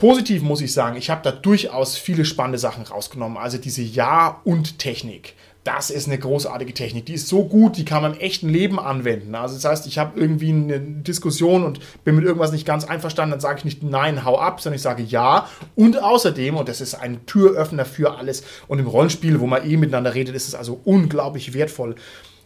Positiv 0.00 0.40
muss 0.40 0.62
ich 0.62 0.72
sagen, 0.72 0.96
ich 0.96 1.10
habe 1.10 1.20
da 1.22 1.30
durchaus 1.30 1.98
viele 1.98 2.24
spannende 2.24 2.58
Sachen 2.58 2.84
rausgenommen. 2.84 3.36
Also 3.36 3.58
diese 3.58 3.82
Ja- 3.82 4.40
und 4.44 4.78
Technik 4.78 5.34
das 5.64 5.90
ist 5.90 6.06
eine 6.06 6.18
großartige 6.18 6.72
Technik. 6.72 7.06
Die 7.06 7.14
ist 7.14 7.28
so 7.28 7.44
gut, 7.44 7.76
die 7.76 7.84
kann 7.84 8.02
man 8.02 8.14
im 8.14 8.20
echten 8.20 8.48
Leben 8.48 8.78
anwenden. 8.78 9.34
Also 9.34 9.54
das 9.56 9.64
heißt, 9.64 9.86
ich 9.86 9.98
habe 9.98 10.18
irgendwie 10.18 10.50
eine 10.50 10.80
Diskussion 10.80 11.64
und 11.64 11.80
bin 12.02 12.16
mit 12.16 12.24
irgendwas 12.24 12.52
nicht 12.52 12.66
ganz 12.66 12.84
einverstanden, 12.84 13.32
dann 13.32 13.40
sage 13.40 13.58
ich 13.58 13.64
nicht 13.66 13.82
nein, 13.82 14.24
hau 14.24 14.38
ab, 14.38 14.60
sondern 14.60 14.76
ich 14.76 14.82
sage 14.82 15.02
ja. 15.02 15.48
Und 15.76 16.02
außerdem, 16.02 16.56
und 16.56 16.68
das 16.68 16.80
ist 16.80 16.94
ein 16.94 17.26
Türöffner 17.26 17.84
für 17.84 18.16
alles, 18.16 18.42
und 18.68 18.78
im 18.78 18.86
Rollenspiel, 18.86 19.38
wo 19.40 19.46
man 19.46 19.68
eh 19.68 19.76
miteinander 19.76 20.14
redet, 20.14 20.34
ist 20.34 20.48
es 20.48 20.54
also 20.54 20.80
unglaublich 20.84 21.52
wertvoll. 21.52 21.94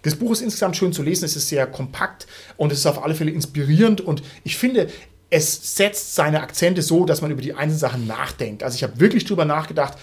Das 0.03 0.17
Buch 0.17 0.33
ist 0.33 0.43
insgesamt 0.43 0.77
schön 0.77 0.93
zu 0.93 1.03
lesen, 1.03 1.25
es 1.25 1.37
ist 1.37 1.49
sehr 1.49 1.67
kompakt 1.67 2.27
und 2.57 2.73
es 2.73 2.81
ist 2.81 2.87
auf 2.87 3.03
alle 3.03 3.15
Fälle 3.15 3.31
inspirierend 3.31 4.01
und 4.01 4.23
ich 4.43 4.59
finde, 4.59 4.89
es 5.31 5.77
setzt 5.77 6.15
seine 6.15 6.43
Akzente 6.43 6.83
so, 6.83 7.07
dass 7.07 7.23
man 7.23 7.31
über 7.31 7.43
die 7.43 7.55
einzelnen 7.55 7.79
Sachen 7.79 8.07
nachdenkt. 8.07 8.63
Also 8.63 8.77
ich 8.77 8.83
habe 8.83 9.01
wirklich 9.01 9.25
drüber 9.25 9.45
nachgedacht, 9.45 9.97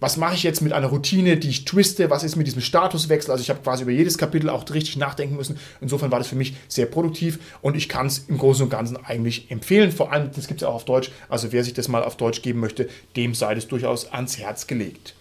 was 0.00 0.16
mache 0.16 0.34
ich 0.34 0.42
jetzt 0.42 0.62
mit 0.62 0.72
einer 0.72 0.88
Routine, 0.88 1.36
die 1.36 1.50
ich 1.50 1.66
twiste, 1.66 2.10
was 2.10 2.24
ist 2.24 2.36
mit 2.36 2.46
diesem 2.46 2.62
Statuswechsel. 2.62 3.30
Also 3.30 3.42
ich 3.42 3.50
habe 3.50 3.60
quasi 3.60 3.82
über 3.82 3.92
jedes 3.92 4.18
Kapitel 4.18 4.48
auch 4.48 4.68
richtig 4.72 4.96
nachdenken 4.96 5.36
müssen. 5.36 5.58
Insofern 5.80 6.10
war 6.10 6.18
das 6.18 6.28
für 6.28 6.36
mich 6.36 6.54
sehr 6.68 6.86
produktiv 6.86 7.38
und 7.60 7.76
ich 7.76 7.88
kann 7.88 8.06
es 8.06 8.24
im 8.26 8.38
Großen 8.38 8.64
und 8.64 8.70
Ganzen 8.70 8.96
eigentlich 8.96 9.50
empfehlen. 9.50 9.92
Vor 9.92 10.12
allem, 10.12 10.30
das 10.34 10.48
gibt 10.48 10.60
es 10.60 10.62
ja 10.62 10.68
auch 10.68 10.76
auf 10.76 10.84
Deutsch. 10.86 11.10
Also 11.28 11.52
wer 11.52 11.62
sich 11.62 11.74
das 11.74 11.88
mal 11.88 12.02
auf 12.02 12.16
Deutsch 12.16 12.42
geben 12.42 12.60
möchte, 12.60 12.88
dem 13.16 13.34
sei 13.34 13.54
es 13.54 13.68
durchaus 13.68 14.10
ans 14.10 14.38
Herz 14.38 14.66
gelegt. 14.66 15.14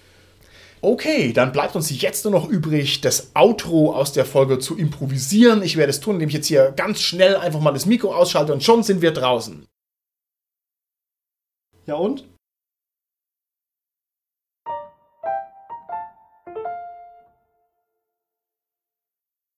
Okay, 0.82 1.34
dann 1.34 1.52
bleibt 1.52 1.76
uns 1.76 2.02
jetzt 2.02 2.24
nur 2.24 2.32
noch 2.32 2.48
übrig, 2.48 3.02
das 3.02 3.32
Outro 3.36 3.94
aus 3.94 4.14
der 4.14 4.24
Folge 4.24 4.60
zu 4.60 4.78
improvisieren. 4.78 5.62
Ich 5.62 5.76
werde 5.76 5.90
es 5.90 6.00
tun, 6.00 6.16
indem 6.16 6.30
ich 6.30 6.36
jetzt 6.36 6.48
hier 6.48 6.72
ganz 6.72 7.02
schnell 7.02 7.36
einfach 7.36 7.60
mal 7.60 7.74
das 7.74 7.86
Mikro 7.86 8.16
ausschalte 8.16 8.54
und 8.54 8.64
schon 8.64 8.84
sind 8.84 9.02
wir 9.02 9.12
draußen. 9.12 9.66
Ja 11.86 11.96
und? 11.96 12.24